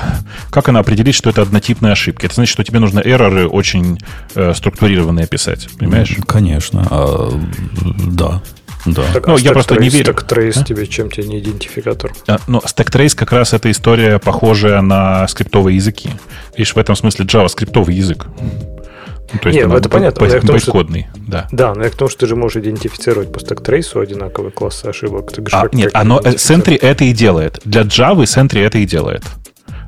как 0.50 0.68
она 0.68 0.80
определит, 0.80 1.14
что 1.14 1.30
это 1.30 1.42
однотипные 1.42 1.92
ошибки? 1.92 2.26
Это 2.26 2.34
значит, 2.34 2.52
что 2.52 2.64
тебе 2.64 2.78
нужно 2.78 3.00
эрроры 3.00 3.48
очень 3.48 3.98
э, 4.34 4.52
структурированные 4.54 5.26
писать, 5.26 5.68
понимаешь? 5.78 6.16
Конечно, 6.26 6.86
а, 6.90 7.40
да. 8.08 8.42
Да. 8.86 9.02
Так, 9.14 9.26
ну, 9.26 9.36
а 9.36 9.40
я 9.40 9.52
просто 9.52 9.76
не 9.80 9.88
верю. 9.88 10.12
Stacktrace 10.12 10.60
а? 10.60 10.64
тебе 10.64 10.86
чем 10.86 11.10
тебе 11.10 11.26
не 11.26 11.38
идентификатор? 11.38 12.12
А, 12.28 12.38
ну, 12.46 12.58
Stacktrace 12.58 13.16
как 13.16 13.32
раз 13.32 13.54
эта 13.54 13.70
история 13.70 14.18
похожая 14.18 14.82
на 14.82 15.26
скриптовые 15.26 15.76
языки. 15.76 16.10
Видишь, 16.56 16.74
в 16.74 16.78
этом 16.78 16.94
смысле 16.94 17.24
Java 17.24 17.48
скриптовый 17.48 17.94
язык. 17.94 18.26
Ну, 18.38 18.73
то 19.38 19.48
есть 19.48 19.58
Нет, 19.58 19.68
ну, 19.68 19.76
это 19.76 19.88
понятно. 19.88 20.26
По, 20.26 20.40
том, 20.40 20.60
кодный, 20.60 21.06
да. 21.14 21.48
Да, 21.52 21.74
но 21.74 21.84
я 21.84 21.90
к 21.90 21.96
тому, 21.96 22.08
что 22.08 22.20
ты 22.20 22.26
же 22.26 22.36
можешь 22.36 22.62
идентифицировать 22.62 23.32
по 23.32 23.40
stack 23.40 23.68
trace 23.68 23.95
у 23.95 24.00
одинаковые 24.00 24.52
классы 24.52 24.86
ошибок. 24.86 25.32
Ты 25.32 25.42
а, 25.52 25.68
нет, 25.72 25.90
оно, 25.94 26.20
Sentry 26.20 26.78
это 26.80 27.04
и 27.04 27.12
делает. 27.12 27.60
Для 27.64 27.82
Java 27.82 28.22
Sentry 28.22 28.64
это 28.64 28.78
и 28.78 28.86
делает. 28.86 29.22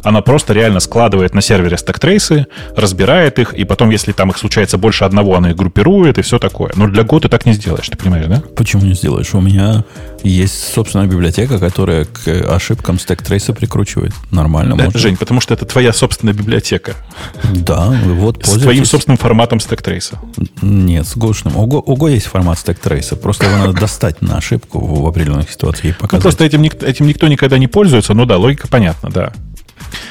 Она 0.02 0.20
просто 0.22 0.52
реально 0.52 0.80
складывает 0.80 1.34
на 1.34 1.40
сервере 1.40 1.76
stack 1.76 2.06
trace 2.06 2.35
ы, 2.35 2.46
разбирает 2.76 3.38
их, 3.38 3.54
и 3.54 3.64
потом, 3.64 3.90
если 3.90 4.12
там 4.12 4.30
их 4.30 4.38
случается 4.38 4.78
больше 4.78 5.04
одного, 5.04 5.36
она 5.36 5.50
их 5.50 5.56
группирует 5.56 6.18
и 6.18 6.22
все 6.22 6.38
такое. 6.38 6.72
Но 6.76 6.86
для 6.86 7.02
Go 7.02 7.20
ты 7.20 7.28
так 7.28 7.46
не 7.46 7.52
сделаешь, 7.52 7.88
ты 7.88 7.96
понимаешь, 7.96 8.26
да? 8.26 8.42
Почему 8.56 8.82
не 8.82 8.94
сделаешь? 8.94 9.34
У 9.34 9.40
меня 9.40 9.84
есть 10.22 10.72
собственная 10.74 11.06
библиотека, 11.06 11.58
которая 11.58 12.04
к 12.04 12.28
ошибкам 12.28 12.98
stack 12.98 13.23
trace 13.23 13.47
а 13.47 13.52
прикручивает. 13.52 14.12
Нормально 14.30 14.76
да, 14.76 14.84
можно. 14.84 14.98
Жень, 15.00 15.16
потому 15.16 15.40
что 15.40 15.54
это 15.54 15.64
твоя 15.66 15.92
собственная 15.92 16.34
библиотека. 16.34 16.94
Да, 17.52 17.94
вот 18.04 18.44
С 18.44 18.58
твоим 18.58 18.84
собственным 18.84 19.18
форматом 19.18 19.60
stack 19.60 19.85
trace 19.85 20.09
а. 20.09 20.18
Нет, 20.62 21.06
с 21.06 21.16
гошным. 21.16 21.56
У 21.56 21.66
Go, 21.66 21.82
у 21.84 21.96
Go 21.96 22.10
есть 22.10 22.26
формат 22.26 22.58
stack 22.58 22.83
trace 22.83 23.07
а. 23.07 23.16
Просто 23.16 23.46
его 23.46 23.56
надо 23.56 23.72
достать 23.72 24.22
на 24.22 24.36
ошибку 24.36 24.84
в 24.84 25.06
определенных 25.06 25.50
ситуациях 25.50 25.96
и 25.96 26.00
показать. 26.00 26.12
Ну, 26.12 26.20
просто 26.20 26.44
этим, 26.44 26.62
этим 26.62 27.06
никто 27.06 27.28
никогда 27.28 27.58
не 27.58 27.68
пользуется. 27.68 28.14
Ну 28.14 28.26
да, 28.26 28.36
логика 28.36 28.68
понятна, 28.68 29.10
да. 29.10 29.32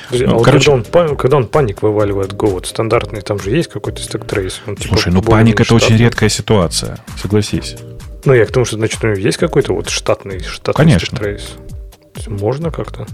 Подожди, 0.05 0.25
ну, 0.27 0.39
а 0.39 0.43
короче... 0.43 0.71
когда, 0.71 1.05
он, 1.07 1.15
когда 1.17 1.37
он 1.37 1.47
panic 1.47 1.81
вываливает 1.81 2.33
Go, 2.33 2.51
вот 2.51 2.67
стандартный, 2.67 3.21
там 3.21 3.39
же 3.39 3.49
есть 3.49 3.69
какой-то 3.69 4.01
stack 4.01 4.25
trace. 4.25 4.61
Он, 4.67 4.75
типа, 4.75 4.95
Слушай, 4.95 5.13
ну 5.13 5.21
panic 5.21 5.59
это 5.59 5.73
очень 5.73 5.97
редкая 5.97 6.29
ситуация, 6.29 6.99
согласись. 7.21 7.75
Ну, 8.23 8.33
я 8.33 8.45
к 8.45 8.51
тому, 8.51 8.65
что, 8.65 8.75
значит, 8.77 9.03
у 9.03 9.07
него 9.07 9.17
есть 9.17 9.37
какой-то 9.37 9.73
вот 9.73 9.89
штатный, 9.89 10.39
штатный 10.43 10.85
Конечно. 10.85 11.17
трейс. 11.17 11.53
Можно 12.27 12.71
как-то? 12.71 13.07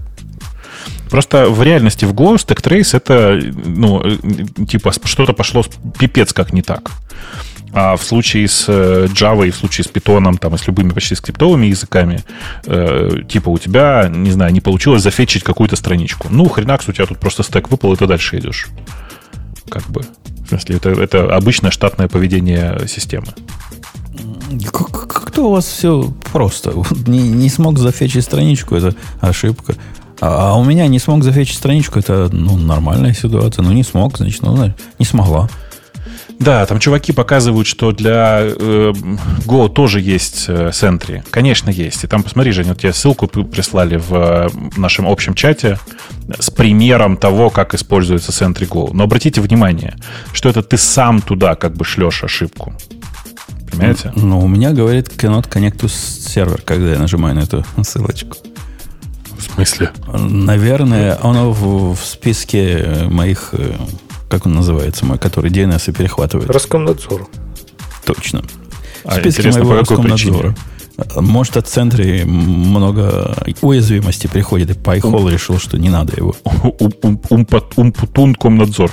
Просто 1.10 1.50
в 1.50 1.62
реальности 1.62 2.04
в 2.06 2.14
Go 2.14 2.36
stack 2.36 2.62
trace 2.62 2.96
это, 2.96 3.38
ну, 3.66 4.02
типа, 4.66 4.92
что-то 5.04 5.34
пошло 5.34 5.64
пипец 5.98 6.32
как 6.32 6.52
не 6.52 6.62
так. 6.62 6.90
А 7.74 7.96
в 7.96 8.02
случае 8.02 8.48
с 8.48 8.66
э, 8.68 9.06
Java 9.06 9.48
и 9.48 9.50
в 9.50 9.56
случае 9.56 9.84
с 9.84 9.88
Python, 9.88 10.36
там, 10.38 10.54
и 10.54 10.58
с 10.58 10.66
любыми 10.66 10.90
почти 10.90 11.14
скриптовыми 11.14 11.66
языками, 11.66 12.22
э, 12.66 13.22
типа 13.28 13.48
у 13.48 13.58
тебя, 13.58 14.10
не 14.10 14.30
знаю, 14.30 14.52
не 14.52 14.60
получилось 14.60 15.02
зафетчить 15.02 15.42
какую-то 15.42 15.76
страничку. 15.76 16.28
Ну, 16.30 16.48
хренакс, 16.48 16.88
у 16.88 16.92
тебя 16.92 17.06
тут 17.06 17.18
просто 17.18 17.42
стек 17.42 17.70
выпал, 17.70 17.94
и 17.94 17.96
ты 17.96 18.06
дальше 18.06 18.38
идешь. 18.38 18.68
Как 19.70 19.84
бы. 19.84 20.02
В 20.44 20.48
смысле, 20.48 20.76
это, 20.76 20.90
это 20.90 21.34
обычное 21.34 21.70
штатное 21.70 22.08
поведение 22.08 22.78
системы. 22.86 23.28
Как-то 24.70 25.46
у 25.46 25.50
вас 25.52 25.64
все 25.64 26.12
просто. 26.30 26.74
Не, 27.06 27.30
не 27.30 27.48
смог 27.48 27.78
зафетчить 27.78 28.24
страничку, 28.24 28.74
это 28.74 28.94
ошибка. 29.20 29.74
А, 30.20 30.50
а 30.50 30.54
у 30.54 30.64
меня 30.64 30.86
не 30.88 30.98
смог 30.98 31.24
зафетчить 31.24 31.56
страничку, 31.56 31.98
это 31.98 32.28
ну, 32.30 32.56
нормальная 32.56 33.14
ситуация. 33.14 33.62
Ну, 33.62 33.72
не 33.72 33.82
смог, 33.82 34.18
значит, 34.18 34.42
ну, 34.42 34.72
не 34.98 35.04
смогла. 35.04 35.48
Да, 36.42 36.66
там 36.66 36.80
чуваки 36.80 37.12
показывают, 37.12 37.68
что 37.68 37.92
для 37.92 38.40
э, 38.42 38.92
Go 39.46 39.68
тоже 39.68 40.00
есть 40.00 40.46
э, 40.48 40.70
Sentry. 40.70 41.22
Конечно, 41.30 41.70
есть. 41.70 42.02
И 42.02 42.08
там, 42.08 42.24
посмотри, 42.24 42.50
Женя, 42.50 42.70
вот 42.70 42.80
тебе 42.80 42.92
ссылку 42.92 43.28
прислали 43.28 43.96
в 43.96 44.12
э, 44.12 44.48
нашем 44.76 45.06
общем 45.06 45.34
чате 45.34 45.78
с 46.38 46.50
примером 46.50 47.16
того, 47.16 47.50
как 47.50 47.74
используется 47.74 48.32
Sentry 48.32 48.68
Go. 48.68 48.90
Но 48.92 49.04
обратите 49.04 49.40
внимание, 49.40 49.94
что 50.32 50.48
это 50.48 50.64
ты 50.64 50.76
сам 50.78 51.22
туда 51.22 51.54
как 51.54 51.74
бы 51.76 51.84
шлешь 51.84 52.24
ошибку. 52.24 52.74
Понимаете? 53.70 54.12
Ну, 54.16 54.40
у 54.40 54.48
меня 54.48 54.72
говорит 54.72 55.08
cannot 55.16 55.48
connect 55.48 55.78
to 55.78 55.86
server, 55.86 56.60
когда 56.64 56.90
я 56.90 56.98
нажимаю 56.98 57.36
на 57.36 57.40
эту 57.40 57.64
ссылочку. 57.82 58.36
В 59.38 59.54
смысле? 59.54 59.92
Наверное, 60.12 61.18
оно 61.22 61.52
в, 61.52 61.94
в 61.94 62.04
списке 62.04 63.06
моих 63.10 63.50
э, 63.52 63.74
как 64.32 64.46
он 64.46 64.54
называется 64.54 65.04
мой, 65.04 65.18
который 65.18 65.50
DNS 65.50 65.90
и 65.90 65.92
перехватывает? 65.92 66.48
Роскомнадзор. 66.48 67.28
Точно. 68.06 68.42
А 69.04 69.16
списке 69.16 69.50
моего 69.50 69.74
Роскомнадзора. 69.74 70.56
Может, 71.16 71.58
от 71.58 71.68
центре 71.68 72.24
много 72.24 73.36
уязвимости 73.60 74.28
приходит, 74.28 74.70
и 74.70 74.72
PyHole 74.72 75.30
решил, 75.30 75.58
что 75.58 75.76
не 75.76 75.90
надо 75.90 76.16
его. 76.16 76.34
Умпутункомнадзор. 77.76 78.90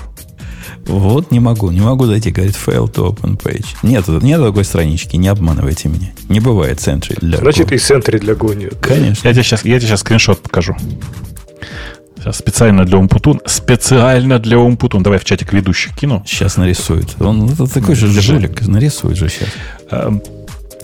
Вот 0.86 1.32
не 1.32 1.39
могу, 1.39 1.71
не 1.71 1.80
могу 1.80 2.06
зайти, 2.06 2.32
говорит, 2.32 2.56
fail 2.56 2.91
to 2.91 3.15
open 3.15 3.41
page. 3.41 3.67
Нет, 3.82 4.10
нет 4.10 4.41
такой 4.41 4.65
странички, 4.65 5.15
не 5.15 5.30
обманывайте 5.30 5.88
меня. 5.88 6.12
Не 6.28 6.41
бывает 6.41 6.82
центри 6.82 7.15
для 7.21 7.38
Значит, 7.38 7.71
Go. 7.71 7.75
и 7.75 7.78
центри 7.78 8.17
для 8.17 8.34
Go 8.34 8.54
нет. 8.56 8.75
Конечно. 8.82 9.25
Я 9.25 9.34
тебе 9.34 9.43
сейчас, 9.43 9.63
я 9.63 9.80
тебе 9.80 9.88
сейчас 9.88 10.02
скриншот 10.02 10.41
покажу. 10.41 10.75
Сейчас 12.19 12.38
специально 12.38 12.86
для 12.86 12.97
Умпутун. 12.97 13.41
Специально 13.45 14.39
для 14.39 14.60
Умпутун. 14.60 15.03
Давай 15.03 15.19
в 15.19 15.25
чатик 15.25 15.53
ведущих 15.53 15.95
кину. 15.95 16.23
Сейчас 16.25 16.58
нарисует. 16.58 17.21
Он 17.21 17.49
это 17.49 17.65
такой 17.67 17.95
же 17.95 18.08
жулик. 18.08 18.62
Нарисует 18.67 19.17
же 19.17 19.29
сейчас. 19.29 19.49
Эм, 19.91 20.21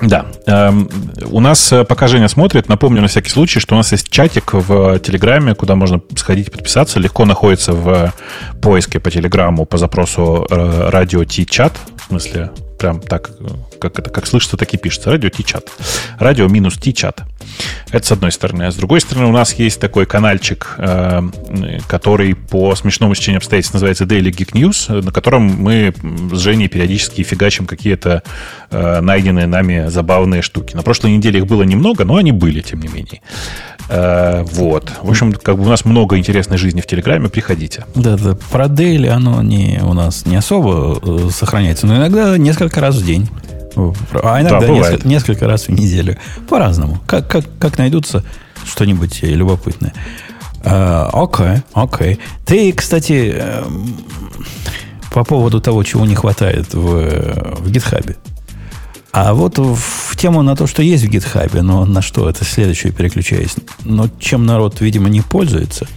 да. 0.01 0.25
Эм, 0.45 0.89
у 1.29 1.39
нас, 1.39 1.71
э, 1.71 1.83
пока 1.83 2.07
Женя 2.07 2.27
смотрит, 2.27 2.69
напомню 2.69 3.01
на 3.01 3.07
всякий 3.07 3.29
случай, 3.29 3.59
что 3.59 3.75
у 3.75 3.77
нас 3.77 3.91
есть 3.91 4.09
чатик 4.09 4.53
в 4.53 4.99
Телеграме, 4.99 5.55
куда 5.55 5.75
можно 5.75 6.01
сходить 6.15 6.51
подписаться. 6.51 6.99
Легко 6.99 7.25
находится 7.25 7.73
в 7.73 8.13
поиске 8.61 8.99
по 8.99 9.11
Телеграмму 9.11 9.65
по 9.65 9.77
запросу 9.77 10.45
э, 10.49 10.89
радио 10.89 11.23
Ти-чат. 11.23 11.73
В 11.97 12.07
смысле, 12.09 12.51
прям 12.85 12.99
так, 12.99 13.31
как 13.79 13.97
это 13.97 14.11
как 14.11 14.27
слышится, 14.27 14.57
так 14.57 14.71
и 14.73 14.77
пишется. 14.77 15.09
Радио 15.09 15.29
Ти-чат. 15.29 15.71
Радио 16.19 16.47
минус 16.47 16.77
Ти-чат. 16.77 17.23
Это 17.91 18.05
с 18.05 18.11
одной 18.11 18.31
стороны. 18.31 18.63
А 18.63 18.71
с 18.71 18.75
другой 18.75 19.01
стороны, 19.01 19.27
у 19.27 19.31
нас 19.31 19.53
есть 19.53 19.79
такой 19.79 20.05
каналчик, 20.05 20.75
э, 20.77 21.21
который 21.87 22.35
по 22.35 22.75
смешному 22.75 23.15
стечению 23.15 23.37
обстоятельств 23.37 23.73
называется 23.73 24.03
Daily 24.03 24.31
Geek 24.31 24.53
News, 24.53 25.01
на 25.01 25.11
котором 25.11 25.43
мы 25.43 25.93
с 26.31 26.39
Женей 26.39 26.67
периодически 26.67 27.23
фигачим 27.23 27.65
какие-то 27.65 28.21
э, 28.69 29.01
найденные 29.01 29.47
нами 29.47 29.87
забавные 29.87 30.41
штуки. 30.41 30.75
На 30.75 30.83
прошлой 30.83 31.11
неделе 31.11 31.39
их 31.39 31.47
было 31.47 31.63
немного, 31.63 32.05
но 32.05 32.17
они 32.17 32.31
были, 32.31 32.61
тем 32.61 32.81
не 32.81 32.87
менее. 32.87 33.21
Э, 33.89 34.43
вот. 34.51 34.91
В 35.01 35.09
общем, 35.09 35.33
как 35.33 35.57
бы 35.57 35.63
у 35.63 35.69
нас 35.69 35.85
много 35.85 36.17
интересной 36.17 36.57
жизни 36.57 36.81
в 36.81 36.87
Телеграме. 36.87 37.29
Приходите. 37.29 37.85
Да, 37.95 38.17
да. 38.17 38.35
Про 38.51 38.65
Daily 38.65 39.07
оно 39.07 39.41
не, 39.41 39.79
у 39.83 39.93
нас 39.93 40.25
не 40.25 40.35
особо 40.35 41.29
сохраняется, 41.31 41.87
но 41.87 41.97
иногда 41.97 42.37
несколько 42.37 42.74
раз 42.77 42.95
в 42.95 43.05
день. 43.05 43.29
А 43.75 44.41
иногда 44.41 44.61
да, 44.61 44.67
несколько, 44.67 45.07
несколько 45.07 45.47
раз 45.47 45.67
в 45.67 45.71
неделю. 45.71 46.17
По-разному. 46.49 46.99
Как, 47.05 47.27
как, 47.27 47.45
как 47.59 47.77
найдутся 47.77 48.23
что-нибудь 48.65 49.21
любопытное. 49.23 49.93
А, 50.63 51.09
окей, 51.13 51.61
окей. 51.73 52.19
Ты, 52.45 52.71
кстати, 52.71 53.35
эм, 53.35 53.97
по 55.11 55.23
поводу 55.23 55.61
того, 55.61 55.83
чего 55.83 56.05
не 56.05 56.15
хватает 56.15 56.73
в, 56.73 57.59
в 57.59 57.67
GitHub. 57.69 58.15
А 59.11 59.33
вот 59.33 59.57
в 59.59 60.17
тему 60.17 60.41
на 60.41 60.55
то, 60.55 60.67
что 60.67 60.81
есть 60.81 61.05
в 61.05 61.09
GitHub, 61.09 61.61
но 61.61 61.85
на 61.85 62.01
что 62.01 62.29
это 62.29 62.43
следующее 62.43 62.91
переключаюсь. 62.91 63.55
Но 63.83 64.09
чем 64.19 64.45
народ, 64.45 64.81
видимо, 64.81 65.09
не 65.09 65.21
пользуется. 65.21 65.87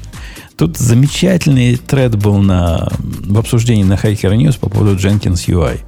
Тут 0.56 0.76
замечательный 0.76 1.76
тред 1.76 2.16
был 2.16 2.38
на, 2.38 2.88
в 2.98 3.38
обсуждении 3.38 3.84
на 3.84 3.94
Hacker 3.94 4.36
News 4.36 4.58
по 4.58 4.68
поводу 4.68 4.96
Jenkins 4.96 5.46
UI. 5.48 5.80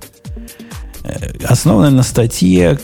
Основанная 1.45 1.91
на 1.91 2.03
статье 2.03 2.79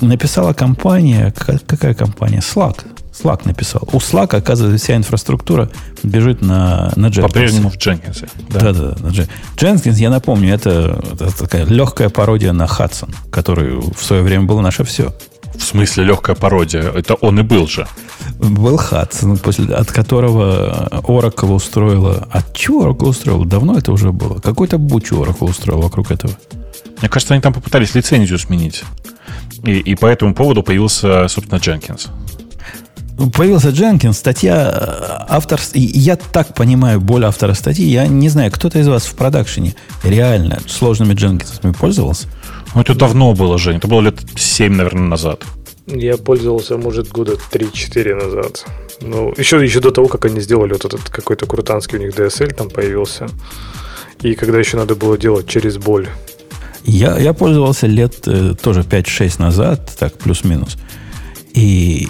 написала 0.00 0.52
компания, 0.52 1.32
какая 1.66 1.94
компания? 1.94 2.38
Slack. 2.38 2.84
Slack 3.12 3.42
написал. 3.44 3.88
У 3.92 3.98
Slack, 3.98 4.34
оказывается, 4.34 4.82
вся 4.82 4.96
инфраструктура 4.96 5.70
бежит 6.02 6.40
на, 6.40 6.92
на 6.96 7.06
Jenkins. 7.06 7.22
По-прежнему 7.22 7.70
в 7.70 7.76
Jenkins. 7.76 8.28
Да, 8.48 8.60
да, 8.60 8.72
да. 8.72 8.94
да. 8.98 9.10
Jenkins, 9.56 9.94
я 9.94 10.10
напомню, 10.10 10.54
это, 10.54 11.02
это 11.12 11.36
такая 11.36 11.64
легкая 11.66 12.08
пародия 12.08 12.52
на 12.52 12.64
Hudson, 12.64 13.14
который 13.30 13.78
в 13.80 14.02
свое 14.02 14.22
время 14.22 14.44
был 14.44 14.60
наше 14.60 14.84
все. 14.84 15.14
В 15.54 15.62
смысле 15.62 16.04
легкая 16.04 16.34
пародия? 16.34 16.82
Это 16.82 17.14
он 17.14 17.38
и 17.38 17.42
был 17.42 17.68
же. 17.68 17.86
Был 18.38 18.76
Hudson, 18.76 19.36
после, 19.38 19.74
от 19.74 19.92
которого 19.92 20.88
Oracle 21.02 21.52
устроила... 21.52 22.26
От 22.30 22.54
чего 22.54 22.86
Oracle 22.86 23.08
устроила? 23.08 23.44
Давно 23.44 23.76
это 23.76 23.92
уже 23.92 24.12
было. 24.12 24.40
Какой-то 24.40 24.78
буч 24.78 25.12
Oracle 25.12 25.50
устроил 25.50 25.82
вокруг 25.82 26.10
этого. 26.10 26.32
Мне 27.02 27.08
кажется, 27.08 27.34
они 27.34 27.42
там 27.42 27.52
попытались 27.52 27.96
лицензию 27.96 28.38
сменить. 28.38 28.84
И, 29.64 29.72
и 29.72 29.94
по 29.96 30.06
этому 30.06 30.34
поводу 30.34 30.62
появился, 30.62 31.26
собственно, 31.26 31.58
Jenkins. 31.58 32.08
Появился 33.34 33.68
Jenkins, 33.68 34.14
статья 34.14 34.70
э, 34.72 35.24
автор... 35.28 35.60
Я 35.74 36.14
так 36.16 36.54
понимаю 36.54 37.00
боль 37.00 37.24
автора 37.24 37.54
статьи. 37.54 37.84
Я 37.84 38.06
не 38.06 38.28
знаю, 38.28 38.52
кто-то 38.52 38.78
из 38.78 38.86
вас 38.86 39.04
в 39.04 39.14
продакшене 39.14 39.74
реально 40.04 40.60
сложными 40.68 41.14
Дженкинсами 41.14 41.72
пользовался? 41.72 42.28
Ну, 42.74 42.80
это 42.80 42.94
давно 42.94 43.34
было, 43.34 43.58
Жень. 43.58 43.78
Это 43.78 43.88
было 43.88 44.00
лет 44.00 44.20
7, 44.36 44.72
наверное, 44.72 45.08
назад. 45.08 45.44
Я 45.86 46.16
пользовался, 46.16 46.78
может, 46.78 47.08
года 47.08 47.36
3-4 47.52 48.14
назад. 48.14 48.64
Ну, 49.00 49.34
еще, 49.36 49.62
еще 49.62 49.80
до 49.80 49.90
того, 49.90 50.06
как 50.06 50.24
они 50.24 50.40
сделали 50.40 50.72
вот 50.72 50.84
этот 50.84 51.08
какой-то 51.10 51.46
крутанский 51.46 51.98
у 51.98 52.00
них 52.00 52.14
DSL 52.14 52.54
там 52.54 52.70
появился. 52.70 53.28
И 54.22 54.34
когда 54.34 54.58
еще 54.58 54.76
надо 54.76 54.94
было 54.94 55.18
делать 55.18 55.48
через 55.48 55.78
боль. 55.78 56.08
Я, 56.84 57.18
я 57.18 57.32
пользовался 57.32 57.86
лет 57.86 58.26
э, 58.26 58.54
тоже 58.60 58.80
5-6 58.80 59.40
назад, 59.40 59.92
так, 59.98 60.14
плюс-минус. 60.14 60.76
И 61.54 62.08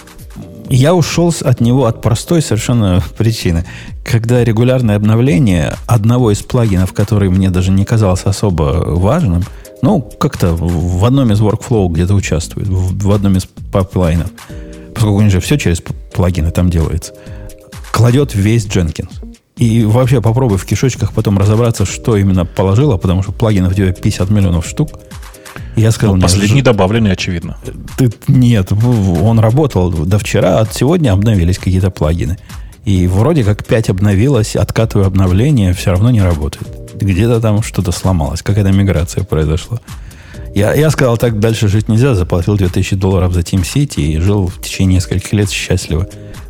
я 0.69 0.95
ушел 0.95 1.33
от 1.41 1.61
него 1.61 1.85
от 1.85 2.01
простой 2.01 2.41
совершенно 2.41 3.03
причины. 3.17 3.65
Когда 4.03 4.43
регулярное 4.43 4.95
обновление 4.95 5.75
одного 5.85 6.31
из 6.31 6.41
плагинов, 6.41 6.93
который 6.93 7.29
мне 7.29 7.49
даже 7.49 7.71
не 7.71 7.85
казался 7.85 8.29
особо 8.29 8.83
важным, 8.85 9.43
ну, 9.81 10.01
как-то 10.01 10.55
в 10.55 11.03
одном 11.05 11.31
из 11.31 11.41
workflow 11.41 11.89
где-то 11.89 12.13
участвует, 12.13 12.67
в, 12.67 12.97
в 12.97 13.11
одном 13.11 13.37
из 13.37 13.45
pipeline 13.71 14.15
ов, 14.15 14.31
поскольку 14.93 15.17
у 15.17 15.21
них 15.21 15.31
же 15.31 15.39
все 15.39 15.57
через 15.57 15.81
плагины 16.13 16.51
там 16.51 16.69
делается, 16.69 17.13
кладет 17.91 18.33
весь 18.33 18.65
Jenkins. 18.65 19.11
И 19.63 19.85
вообще 19.85 20.19
попробуй 20.19 20.57
в 20.57 20.65
кишочках 20.65 21.13
потом 21.13 21.37
разобраться, 21.37 21.85
что 21.85 22.17
именно 22.17 22.43
положила, 22.43 22.97
потому 22.97 23.23
что 23.23 23.31
плагинов 23.31 23.71
у 23.71 23.75
тебя 23.75 23.93
50 23.93 24.29
миллионов 24.29 24.67
штук. 24.67 24.89
Я 25.77 25.91
сказал, 25.91 26.17
ну, 26.17 26.21
последний 26.21 26.55
нет, 26.55 26.65
добавленный, 26.65 27.13
очевидно. 27.13 27.55
Ты, 27.97 28.11
нет, 28.27 28.73
он 28.73 29.39
работал 29.39 29.89
до 29.89 30.19
вчера, 30.19 30.59
а 30.59 30.67
сегодня 30.69 31.13
обновились 31.13 31.59
какие-то 31.59 31.91
плагины. 31.91 32.37
И 32.83 33.07
вроде 33.07 33.45
как 33.45 33.63
5 33.63 33.91
обновилось, 33.91 34.57
откатываю 34.57 35.07
обновление, 35.07 35.71
все 35.73 35.91
равно 35.91 36.11
не 36.11 36.21
работает. 36.21 36.67
Где-то 36.95 37.39
там 37.39 37.63
что-то 37.63 37.93
сломалось, 37.93 38.41
какая-то 38.41 38.73
миграция 38.73 39.23
произошла. 39.23 39.79
Я, 40.55 40.73
я 40.73 40.89
сказал, 40.91 41.17
так 41.17 41.39
дальше 41.39 41.67
жить 41.67 41.89
нельзя, 41.89 42.13
заплатил 42.13 42.57
2000 42.57 42.95
долларов 42.95 43.33
за 43.33 43.39
Team 43.39 43.61
City 43.61 44.01
и 44.01 44.19
жил 44.19 44.47
в 44.47 44.61
течение 44.61 44.97
нескольких 44.97 45.33
лет 45.33 45.49
счастливо 45.49 46.07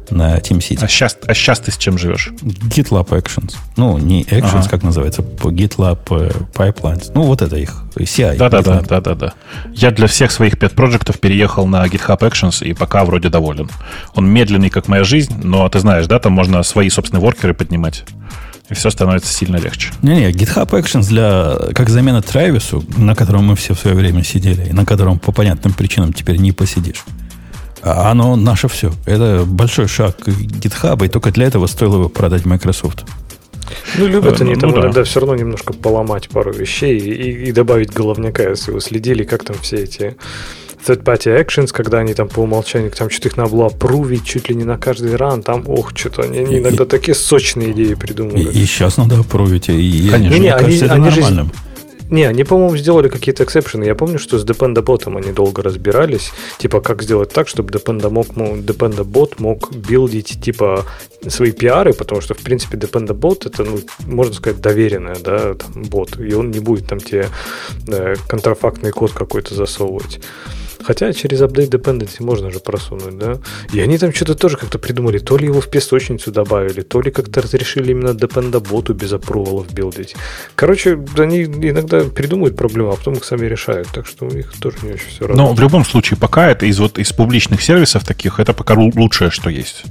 на 0.09 0.37
TeamCity. 0.37 0.79
А 0.81 0.87
сейчас, 0.87 1.17
а 1.25 1.33
сейчас 1.33 1.59
ты 1.59 1.71
с 1.71 1.77
чем 1.77 1.97
живешь? 1.97 2.31
GitLab 2.41 3.09
Actions. 3.09 3.55
Ну, 3.77 3.97
не 3.97 4.23
Actions, 4.23 4.59
ага. 4.59 4.69
как 4.69 4.83
называется, 4.83 5.21
GitLab 5.21 5.99
э, 6.11 6.31
Pipelines. 6.53 7.11
Ну, 7.15 7.23
вот 7.23 7.41
это 7.41 7.55
их 7.55 7.83
CI. 7.95 8.37
Да-да-да. 8.37 8.81
да, 8.81 9.15
да. 9.15 9.33
Я 9.73 9.91
для 9.91 10.07
всех 10.07 10.31
своих 10.31 10.59
пять 10.59 10.73
проектов 10.73 11.19
переехал 11.19 11.65
на 11.65 11.85
GitHub 11.85 12.19
Actions 12.19 12.65
и 12.65 12.73
пока 12.73 13.05
вроде 13.05 13.29
доволен. 13.29 13.69
Он 14.15 14.27
медленный, 14.27 14.69
как 14.69 14.87
моя 14.87 15.03
жизнь, 15.03 15.33
но 15.43 15.67
ты 15.69 15.79
знаешь, 15.79 16.07
да, 16.07 16.19
там 16.19 16.33
можно 16.33 16.61
свои 16.63 16.89
собственные 16.89 17.21
воркеры 17.21 17.53
поднимать 17.53 18.03
и 18.73 18.75
все 18.75 18.89
становится 18.89 19.31
сильно 19.31 19.57
легче. 19.57 19.91
Не-не, 20.01 20.31
GitHub 20.31 20.69
Actions 20.71 21.07
для, 21.07 21.73
как 21.73 21.89
замена 21.89 22.21
Трэвису, 22.21 22.83
на 22.97 23.15
котором 23.15 23.45
мы 23.45 23.55
все 23.55 23.73
в 23.73 23.79
свое 23.79 23.95
время 23.95 24.23
сидели, 24.23 24.69
и 24.69 24.73
на 24.73 24.85
котором 24.85 25.19
по 25.19 25.31
понятным 25.31 25.73
причинам 25.73 26.11
теперь 26.11 26.37
не 26.37 26.51
посидишь. 26.51 27.05
А 27.83 28.11
оно 28.11 28.35
наше 28.35 28.67
все. 28.67 28.91
Это 29.05 29.43
большой 29.45 29.87
шаг 29.87 30.17
GitHub, 30.27 31.05
и 31.05 31.09
только 31.09 31.31
для 31.31 31.45
этого 31.45 31.67
стоило 31.67 32.03
бы 32.03 32.09
продать 32.09 32.45
Microsoft. 32.45 33.05
Ну, 33.97 34.07
любят 34.07 34.41
э, 34.41 34.43
они 34.43 34.55
ну, 34.55 34.59
там 34.59 34.69
ну, 34.71 34.77
иногда 34.77 35.01
да. 35.01 35.03
все 35.03 35.19
равно 35.19 35.35
немножко 35.35 35.73
поломать 35.73 36.29
пару 36.29 36.51
вещей 36.51 36.97
и, 36.97 37.49
и 37.49 37.51
добавить 37.51 37.93
головняка, 37.93 38.43
если 38.43 38.71
вы 38.71 38.81
следили, 38.81 39.23
как 39.23 39.43
там 39.43 39.55
все 39.61 39.77
эти 39.77 40.15
third-party 40.87 41.45
actions, 41.45 41.67
когда 41.71 41.99
они 41.99 42.13
там 42.13 42.29
по 42.29 42.39
умолчанию, 42.39 42.91
там 42.91 43.09
что-то 43.09 43.29
их 43.29 43.37
надо 43.37 43.51
было 43.51 43.67
опрувить 43.67 44.25
чуть 44.25 44.49
ли 44.49 44.55
не 44.55 44.63
на 44.63 44.77
каждый 44.77 45.15
ран, 45.15 45.43
там, 45.43 45.63
ох, 45.67 45.91
что-то 45.95 46.23
они, 46.23 46.39
они 46.39 46.57
иногда 46.59 46.83
и, 46.83 46.87
такие 46.87 47.15
сочные 47.15 47.71
идеи 47.71 47.93
придумывают. 47.93 48.55
И, 48.55 48.61
и 48.61 48.65
сейчас 48.65 48.97
надо 48.97 49.19
опрувить, 49.19 49.69
и, 49.69 50.09
Конечно, 50.09 50.33
не, 50.33 50.39
не, 50.39 50.49
они, 50.49 50.65
кажется, 50.65 50.93
они 50.93 51.05
нормальным. 51.05 51.47
Же, 51.47 51.53
не, 52.09 52.25
они, 52.25 52.43
по-моему, 52.43 52.77
сделали 52.77 53.09
какие-то 53.09 53.43
эксепшены. 53.43 53.85
Я 53.85 53.95
помню, 53.95 54.19
что 54.19 54.37
с 54.37 54.45
Dependabot 54.45 55.17
они 55.17 55.31
долго 55.31 55.63
разбирались. 55.63 56.31
Типа, 56.59 56.79
как 56.79 57.01
сделать 57.01 57.31
так, 57.33 57.47
чтобы 57.47 57.71
Dependabot 57.71 58.31
мог, 58.35 58.57
Dependabot 58.57 59.33
мог 59.39 59.73
билдить, 59.73 60.39
типа, 60.39 60.85
свои 61.27 61.51
пиары, 61.51 61.93
потому 61.93 62.21
что, 62.21 62.35
в 62.35 62.39
принципе, 62.39 62.77
Dependabot 62.77 63.47
это, 63.47 63.63
ну, 63.63 63.79
можно 64.05 64.33
сказать, 64.33 64.61
доверенная, 64.61 65.17
да, 65.23 65.55
там, 65.55 65.83
бот. 65.83 66.19
И 66.19 66.33
он 66.35 66.51
не 66.51 66.59
будет 66.59 66.87
там 66.87 66.99
тебе 66.99 67.29
э, 67.87 68.15
контрафактный 68.27 68.91
код 68.91 69.11
какой-то 69.11 69.55
засовывать. 69.55 70.19
Хотя 70.85 71.13
через 71.13 71.41
update 71.41 71.69
dependency 71.69 72.23
можно 72.23 72.51
же 72.51 72.59
просунуть, 72.59 73.17
да? 73.17 73.37
И 73.73 73.79
они 73.79 73.97
там 73.97 74.13
что-то 74.13 74.35
тоже 74.35 74.57
как-то 74.57 74.79
придумали. 74.79 75.19
То 75.19 75.37
ли 75.37 75.47
его 75.47 75.61
в 75.61 75.69
песочницу 75.69 76.31
добавили, 76.31 76.81
то 76.81 77.01
ли 77.01 77.11
как-то 77.11 77.41
разрешили 77.41 77.91
именно 77.91 78.09
dependaботу 78.09 78.93
без 78.93 79.13
апрувалов 79.13 79.73
билдить. 79.73 80.15
Короче, 80.55 80.99
они 81.17 81.43
иногда 81.43 82.01
придумывают 82.01 82.57
проблему, 82.57 82.91
а 82.91 82.95
потом 82.95 83.13
их 83.13 83.23
сами 83.23 83.45
решают. 83.45 83.87
Так 83.93 84.07
что 84.07 84.25
у 84.25 84.29
них 84.29 84.53
тоже 84.59 84.77
не 84.83 84.93
очень 84.93 85.09
все 85.09 85.27
равно. 85.27 85.47
Но 85.47 85.53
в 85.53 85.59
любом 85.59 85.85
случае, 85.85 86.17
пока 86.19 86.49
это 86.49 86.65
из, 86.65 86.79
вот, 86.79 86.99
из 86.99 87.11
публичных 87.11 87.61
сервисов 87.61 88.05
таких, 88.05 88.39
это 88.39 88.53
пока 88.53 88.73
лучшее, 88.73 89.31
что 89.31 89.49
есть. 89.49 89.83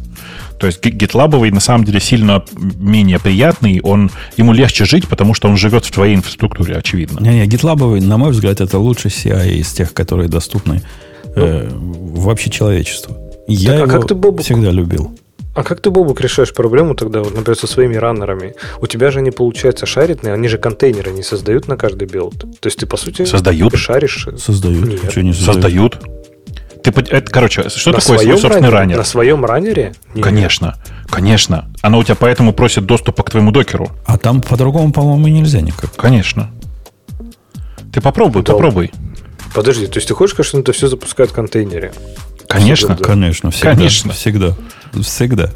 То 0.63 0.69
есть 0.69 0.79
GitLab 0.81 1.51
на 1.51 1.59
самом 1.59 1.85
деле 1.85 1.99
сильно 1.99 2.45
менее 2.57 3.19
приятный, 3.19 3.81
он, 3.83 4.13
ему 4.37 4.53
легче 4.53 4.85
жить, 4.85 5.09
потому 5.09 5.35
что 5.35 5.49
он 5.49 5.57
живет 5.57 5.85
в 5.85 5.91
твоей 5.91 6.15
инфраструктуре, 6.15 6.77
очевидно. 6.77 7.19
Не-не, 7.19 7.47
GitLab, 7.47 8.01
на 8.01 8.17
мой 8.17 8.31
взгляд, 8.31 8.61
это 8.61 8.79
лучший 8.79 9.11
CI 9.11 9.55
из 9.55 9.73
тех, 9.73 9.93
которые 9.93 10.29
доступны 10.29 10.81
э, 11.35 11.69
вообще 11.69 12.49
человечеству. 12.49 13.17
Я 13.49 13.73
так, 13.73 13.81
а 13.81 13.83
его 13.83 13.91
как 13.91 14.07
ты, 14.07 14.15
Бобук, 14.15 14.45
всегда 14.45 14.71
любил. 14.71 15.19
А 15.57 15.65
как 15.65 15.81
ты, 15.81 15.91
Бобук, 15.91 16.21
решаешь 16.21 16.55
проблему 16.55 16.95
тогда, 16.95 17.25
вот, 17.25 17.35
например, 17.35 17.59
со 17.59 17.67
своими 17.67 17.97
раннерами? 17.97 18.55
У 18.81 18.87
тебя 18.87 19.11
же 19.11 19.19
они, 19.19 19.33
получается, 19.33 19.85
shared'ные, 19.85 20.33
они 20.33 20.47
же 20.47 20.59
контейнеры 20.59 21.11
не 21.11 21.25
создают 21.25 21.67
на 21.67 21.77
каждый 21.77 22.07
билд. 22.07 22.39
То 22.39 22.69
есть 22.69 22.79
ты, 22.79 22.87
по 22.87 22.97
сути, 22.97 23.25
создают? 23.25 23.75
шаришь. 23.75 24.29
Создают. 24.39 24.87
Нет. 24.87 25.11
Что 25.11 25.23
не 25.23 25.33
создают? 25.33 25.97
создают? 25.99 26.22
Ты, 26.83 26.91
это, 26.91 27.31
короче, 27.31 27.69
что 27.69 27.93
на 27.93 27.99
такое 27.99 28.19
свой 28.19 28.39
собственный 28.39 28.55
раннере? 28.55 28.71
раннер? 28.71 28.97
На 28.97 29.05
своем 29.05 29.45
раннере? 29.45 29.95
Нет. 30.15 30.25
Конечно, 30.25 30.75
конечно. 31.09 31.71
Оно 31.81 31.99
у 31.99 32.05
тебя 32.05 32.17
поэтому 32.17 32.53
просит 32.53 32.87
доступа 32.87 33.23
к 33.23 33.31
твоему 33.31 33.53
докеру. 33.53 33.91
А 34.05 34.19
там 34.19 34.41
по-другому, 34.41 34.93
по-моему, 34.93 35.29
нельзя 35.29 35.61
никак. 35.61 35.95
Конечно. 35.95 36.51
Ты 37.93 38.01
попробуй, 38.01 38.43
Дол... 38.43 38.57
попробуй. 38.57 38.91
Подожди, 39.55 39.87
то 39.87 39.99
есть 39.99 40.09
ты 40.09 40.15
хочешь 40.15 40.47
что 40.47 40.59
это 40.59 40.73
все 40.73 40.89
запускает 40.89 41.31
в 41.31 41.35
контейнере? 41.35 41.93
Конечно. 42.49 42.97
Конечно, 42.97 43.51
всегда. 43.51 43.75
Конечно. 43.75 44.13
Всегда. 44.13 44.57
Всегда. 45.03 45.51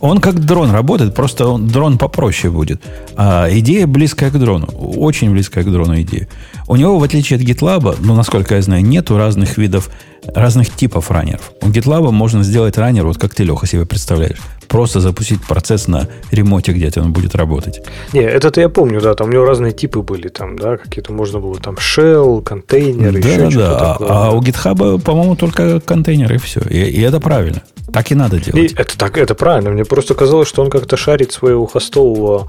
Он 0.00 0.20
как 0.20 0.38
дрон 0.38 0.70
работает, 0.70 1.14
просто 1.14 1.48
он, 1.48 1.66
дрон 1.66 1.98
попроще 1.98 2.52
будет. 2.52 2.80
А 3.16 3.48
идея 3.50 3.86
близкая 3.86 4.30
к 4.30 4.38
дрону. 4.38 4.66
Очень 4.66 5.32
близкая 5.32 5.64
к 5.64 5.72
дрону 5.72 6.00
идея. 6.02 6.28
У 6.68 6.76
него, 6.76 6.98
в 6.98 7.02
отличие 7.02 7.38
от 7.38 7.42
GitLab, 7.42 7.96
ну, 8.00 8.14
насколько 8.14 8.54
я 8.54 8.62
знаю, 8.62 8.84
нету 8.84 9.16
разных 9.16 9.58
видов, 9.58 9.90
разных 10.34 10.74
типов 10.74 11.10
раннеров. 11.10 11.52
У 11.62 11.66
GitLab 11.66 12.10
можно 12.10 12.42
сделать 12.42 12.78
раннер, 12.78 13.06
вот 13.06 13.18
как 13.18 13.34
ты, 13.34 13.44
Леха, 13.44 13.66
себе 13.66 13.86
представляешь. 13.86 14.38
Просто 14.68 15.00
запустить 15.00 15.40
процесс 15.46 15.88
на 15.88 16.08
ремоте 16.30 16.72
где-то 16.72 17.00
он 17.00 17.12
будет 17.12 17.34
работать. 17.34 17.80
Не, 18.12 18.20
это-то 18.20 18.60
я 18.60 18.68
помню, 18.68 19.00
да, 19.00 19.14
там 19.14 19.28
у 19.28 19.32
него 19.32 19.44
разные 19.44 19.72
типы 19.72 20.02
были, 20.02 20.28
там, 20.28 20.58
да, 20.58 20.76
какие-то 20.76 21.12
можно 21.12 21.40
было 21.40 21.58
там 21.58 21.76
shell, 21.76 22.42
контейнеры, 22.42 23.22
да, 23.22 23.28
еще 23.28 23.58
да. 23.58 23.92
Такое. 23.92 24.08
А, 24.08 24.28
а 24.28 24.30
у 24.32 24.42
GitHub, 24.42 25.00
по-моему, 25.00 25.36
только 25.36 25.80
контейнеры 25.80 26.36
и 26.36 26.38
все. 26.38 26.60
И, 26.68 26.78
и 26.78 27.00
это 27.00 27.18
правильно. 27.20 27.62
Так 27.92 28.12
и 28.12 28.14
надо 28.14 28.38
делать. 28.38 28.72
И 28.72 28.74
это 28.74 28.98
так, 28.98 29.16
это 29.16 29.34
правильно. 29.34 29.70
Мне 29.70 29.84
просто 29.86 30.14
казалось, 30.14 30.48
что 30.48 30.62
он 30.62 30.68
как-то 30.68 30.98
шарит 30.98 31.32
своего 31.32 31.66
хостового 31.66 32.48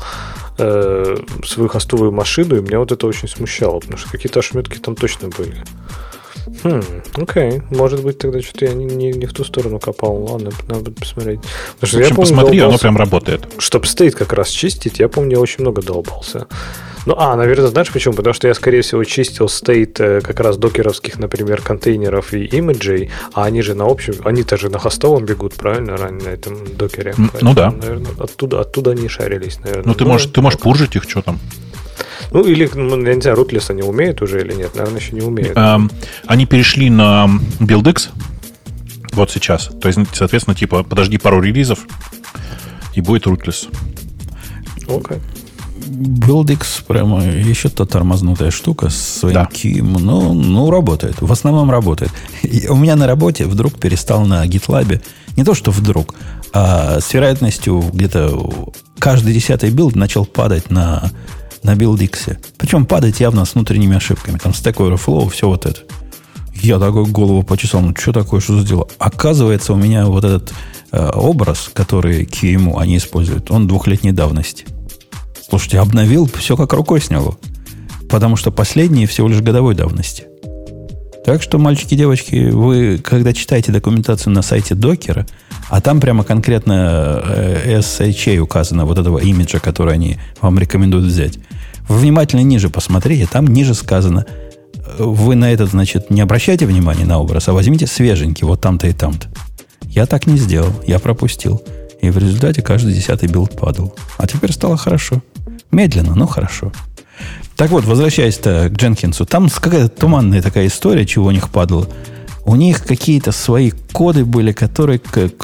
э, 0.58 1.16
свою 1.46 1.70
хостовую 1.70 2.12
машину, 2.12 2.58
и 2.58 2.62
меня 2.62 2.80
вот 2.80 2.92
это 2.92 3.08
очень 3.08 3.28
смущало, 3.28 3.80
потому 3.80 3.98
что 3.98 4.12
какие-то 4.12 4.40
ошметки 4.40 4.78
там 4.78 4.96
точно 4.96 5.30
были. 5.30 5.56
Хм, 6.64 6.82
окей. 7.16 7.62
Может 7.70 8.04
быть, 8.04 8.18
тогда 8.18 8.42
что-то 8.42 8.66
я 8.66 8.74
не, 8.74 8.86
не, 8.86 9.12
не 9.12 9.26
в 9.26 9.34
ту 9.34 9.44
сторону 9.44 9.80
копал. 9.80 10.24
Ладно, 10.24 10.52
надо 10.68 10.92
посмотреть. 10.92 11.40
Потому 11.80 11.88
что 11.88 11.98
в 11.98 12.00
общем, 12.00 12.00
я 12.00 12.16
помню, 12.16 12.22
посмотри, 12.22 12.60
долбался, 12.60 12.88
оно 12.88 12.96
прям 12.96 12.98
работает. 12.98 13.48
Чтобы 13.58 13.88
стоит 13.88 14.16
как 14.16 14.34
раз 14.34 14.50
чистить, 14.50 15.00
я 15.00 15.08
помню, 15.08 15.34
я 15.34 15.40
очень 15.40 15.62
много 15.62 15.82
долбался. 15.82 16.48
Ну, 17.06 17.16
а, 17.18 17.36
наверное, 17.36 17.68
знаешь 17.68 17.92
почему? 17.92 18.14
Потому 18.14 18.34
что 18.34 18.48
я, 18.48 18.54
скорее 18.54 18.82
всего, 18.82 19.04
чистил 19.04 19.48
стейт 19.48 20.00
э, 20.00 20.22
как 20.22 20.40
раз 20.42 20.58
докеровских, 20.58 21.18
например, 21.18 21.62
контейнеров 21.62 22.34
и 22.34 22.44
имиджей, 22.46 23.10
а 23.34 23.46
они 23.46 23.62
же 23.62 23.74
на 23.74 23.86
общем, 23.86 24.16
они-то 24.26 24.58
же 24.58 24.70
на 24.70 24.80
хостовом 24.80 25.26
бегут, 25.26 25.54
правильно, 25.54 25.98
ранее 25.98 26.24
на 26.26 26.30
этом 26.30 26.58
докере. 26.76 27.14
Ну 27.18 27.30
Поэтому, 27.32 27.54
да. 27.54 27.72
Наверное, 27.72 28.12
оттуда, 28.20 28.60
оттуда 28.62 28.92
они 28.92 29.08
шарились, 29.08 29.60
наверное. 29.60 29.88
Ну, 29.88 29.94
ты, 29.94 30.04
ну, 30.04 30.12
можешь, 30.12 30.30
ты 30.32 30.42
можешь 30.42 30.60
пуржить 30.60 30.96
их, 30.96 31.04
что 31.10 31.22
там? 31.22 31.40
Ну, 32.32 32.44
или, 32.44 32.70
ну, 32.74 33.02
я 33.06 33.16
не 33.16 33.22
знаю, 33.22 33.38
Rootless 33.38 33.72
они 33.72 33.82
умеют 33.82 34.22
уже 34.22 34.42
или 34.42 34.54
нет? 34.54 34.76
Наверное, 34.76 35.00
еще 35.00 35.14
не 35.14 35.22
умеют. 35.22 35.58
Эм, 35.58 35.90
они 36.28 36.46
перешли 36.46 36.90
на 36.90 37.28
BuildX 37.60 38.10
вот 39.14 39.32
сейчас. 39.32 39.70
То 39.82 39.88
есть, 39.88 40.00
соответственно, 40.14 40.56
типа, 40.56 40.84
подожди 40.84 41.18
пару 41.18 41.42
релизов, 41.42 41.88
и 42.94 43.02
будет 43.02 43.26
Rootless. 43.26 43.68
Окей. 44.88 45.18
Okay. 45.18 45.20
BuildX 45.90 46.84
прямо 46.88 47.24
еще 47.24 47.70
та 47.70 47.86
тормознутая 47.86 48.52
штука 48.52 48.90
с 48.90 49.20
своим 49.20 49.34
да. 49.36 49.50
QEM. 49.52 49.98
Ну, 50.00 50.34
ну, 50.34 50.70
работает. 50.70 51.22
В 51.22 51.32
основном 51.32 51.72
работает. 51.72 52.12
И 52.44 52.68
у 52.68 52.76
меня 52.76 52.96
на 52.96 53.08
работе 53.08 53.46
вдруг 53.46 53.80
перестал 53.80 54.26
на 54.26 54.46
GitLab, 54.46 55.02
не 55.36 55.44
то 55.44 55.54
что 55.56 55.72
вдруг, 55.72 56.16
а 56.54 57.00
с 57.00 57.14
вероятностью 57.14 57.84
где-то 57.94 58.72
каждый 59.00 59.34
десятый 59.34 59.72
билд 59.72 59.96
начал 59.96 60.26
падать 60.26 60.70
на 60.70 61.12
на 61.64 61.74
BuildX. 61.76 62.38
Причем 62.58 62.86
падать 62.86 63.20
явно 63.20 63.46
с 63.46 63.56
внутренними 63.56 63.98
ошибками. 63.98 64.38
Там 64.38 64.52
Stack 64.52 64.76
Overflow, 64.76 65.30
все 65.30 65.48
вот 65.48 65.66
это. 65.66 65.82
Я 66.62 66.80
такой 66.80 67.06
голову 67.06 67.44
почесал, 67.44 67.82
ну 67.82 67.94
что 67.98 68.12
такое, 68.12 68.42
что 68.42 68.60
за 68.60 68.68
дело? 68.68 68.88
Оказывается, 68.98 69.74
у 69.74 69.78
меня 69.78 70.06
вот 70.08 70.26
этот 70.26 70.54
э, 70.92 71.10
образ, 71.14 71.70
который 71.74 72.26
QEMU 72.26 72.78
они 72.78 72.98
используют, 72.98 73.50
он 73.50 73.68
двухлетней 73.68 74.12
давности. 74.12 74.66
Слушайте, 75.48 75.80
обновил, 75.80 76.30
все 76.38 76.58
как 76.58 76.74
рукой 76.74 77.02
сняло. 77.02 77.38
Потому 78.10 78.36
что 78.36 78.52
последние 78.52 79.08
всего 79.08 79.28
лишь 79.30 79.42
годовой 79.42 79.74
давности. 79.74 80.26
Так 81.26 81.42
что, 81.42 81.60
мальчики 81.60 81.94
и 81.94 81.98
девочки, 81.98 82.50
вы, 82.50 82.98
когда 82.98 83.34
читаете 83.34 83.72
документацию 83.72 84.34
на 84.34 84.42
сайте 84.42 84.76
докера, 84.76 85.28
а 85.70 85.82
там 85.82 86.02
прямо 86.02 86.24
конкретно 86.24 87.22
э, 87.24 87.80
SHA 87.80 88.38
указано, 88.40 88.86
вот 88.86 88.98
этого 88.98 89.20
имиджа, 89.20 89.60
который 89.60 89.94
они 89.94 90.18
вам 90.42 90.58
рекомендуют 90.58 91.06
взять, 91.06 91.38
внимательно 91.90 92.42
ниже 92.42 92.70
посмотрите, 92.70 93.28
там 93.30 93.48
ниже 93.48 93.74
сказано, 93.74 94.26
вы 94.98 95.36
на 95.36 95.52
этот, 95.52 95.70
значит, 95.70 96.10
не 96.10 96.22
обращайте 96.22 96.66
внимания 96.66 97.06
на 97.06 97.20
образ, 97.20 97.50
а 97.50 97.54
возьмите 97.54 97.88
свеженький, 97.88 98.46
вот 98.46 98.62
там-то 98.62 98.88
и 98.88 98.94
там-то. 98.94 99.28
Я 99.88 100.06
так 100.06 100.28
не 100.28 100.38
сделал, 100.38 100.72
я 100.88 101.00
пропустил. 101.00 101.62
И 102.02 102.10
в 102.10 102.18
результате 102.18 102.62
каждый 102.62 102.94
десятый 102.94 103.28
билд 103.28 103.58
падал. 103.58 103.94
А 104.18 104.28
теперь 104.28 104.54
стало 104.54 104.78
хорошо. 104.78 105.22
Медленно, 105.72 106.16
но 106.16 106.28
хорошо. 106.28 106.72
Так 107.56 107.72
вот, 107.72 107.84
возвращаясь-то 107.84 108.70
к 108.70 108.78
Дженкинсу, 108.78 109.26
там 109.26 109.50
какая-то 109.50 109.90
туманная 109.90 110.42
такая 110.42 110.68
история, 110.68 111.06
чего 111.06 111.26
у 111.26 111.32
них 111.32 111.50
падало. 111.50 111.90
У 112.50 112.56
них 112.56 112.84
какие-то 112.84 113.32
свои 113.32 113.70
коды 113.70 114.26
были, 114.26 114.54
которые, 114.54 114.98
как, 114.98 115.38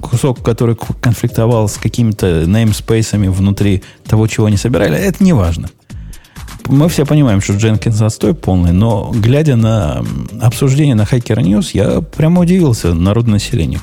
кусок, 0.00 0.42
который 0.42 0.76
конфликтовал 1.00 1.68
с 1.68 1.76
какими-то 1.76 2.42
namespace 2.42 3.30
внутри 3.30 3.84
того, 4.04 4.26
чего 4.26 4.46
они 4.46 4.56
собирали. 4.56 4.98
Это 4.98 5.22
не 5.22 5.34
важно. 5.34 5.70
Мы 6.66 6.88
все 6.88 7.06
понимаем, 7.06 7.40
что 7.40 7.52
Дженкинс 7.52 8.02
отстой 8.02 8.34
полный, 8.34 8.72
но 8.72 9.12
глядя 9.14 9.54
на 9.54 10.04
обсуждение 10.40 10.96
на 10.96 11.02
Hacker 11.02 11.40
News, 11.40 11.70
я 11.74 12.00
прямо 12.00 12.40
удивился 12.40 12.92
народу 12.92 13.30
населению. 13.30 13.78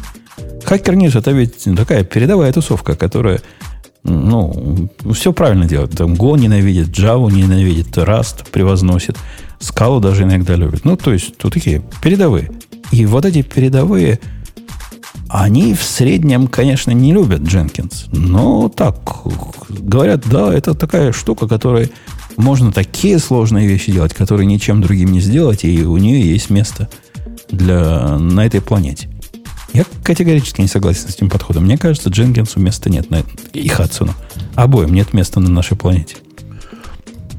Hacker 0.66 0.96
News 0.96 1.18
это 1.18 1.32
ведь 1.32 1.66
такая 1.78 2.04
передовая 2.04 2.52
тусовка, 2.52 2.98
которая 2.98 3.40
ну, 4.04 4.90
все 5.14 5.34
правильно 5.34 5.66
делает. 5.66 5.92
Там 5.92 6.14
Go 6.14 6.38
ненавидит, 6.38 6.88
Java 6.90 7.32
ненавидит, 7.32 7.98
Rust 7.98 8.50
превозносит, 8.52 9.18
Scala 9.60 10.00
даже 10.00 10.24
иногда 10.24 10.56
любит. 10.56 10.86
Ну, 10.86 10.96
то 10.96 11.12
есть, 11.12 11.38
тут 11.38 11.54
такие 11.54 11.84
передовые. 12.02 12.52
И 12.92 13.06
вот 13.06 13.26
эти 13.26 13.42
передовые, 13.42 14.20
они 15.28 15.74
в 15.74 15.84
среднем, 15.84 16.48
конечно, 16.48 16.92
не 16.92 17.14
любят 17.14 17.42
Jenkins. 17.42 18.08
Но 18.12 18.70
так, 18.70 18.98
говорят, 19.70 20.24
да, 20.30 20.54
это 20.54 20.74
такая 20.74 21.12
штука, 21.12 21.48
которой 21.48 21.92
можно 22.38 22.72
такие 22.72 23.20
сложные 23.20 23.68
вещи 23.68 23.92
делать, 23.92 24.14
которые 24.14 24.46
ничем 24.46 24.82
другим 24.82 25.12
не 25.12 25.20
сделать, 25.20 25.66
и 25.66 25.84
у 25.84 25.98
нее 25.98 26.22
есть 26.22 26.50
место 26.50 26.90
для, 27.52 28.18
на 28.18 28.46
этой 28.46 28.62
планете. 28.62 29.10
Я 29.74 29.86
категорически 30.04 30.62
не 30.62 30.68
согласен 30.68 31.08
с 31.08 31.16
этим 31.16 31.30
подходом. 31.30 31.66
Мне 31.66 31.78
кажется, 31.78 32.10
Дженкинсу 32.10 32.60
места 32.60 32.90
нет 32.90 33.10
на. 33.12 33.24
И 33.54 33.68
Хадсону. 33.68 34.14
Обоим 34.56 34.94
нет 34.94 35.14
места 35.14 35.40
на 35.40 35.50
нашей 35.50 35.78
планете. 35.78 36.18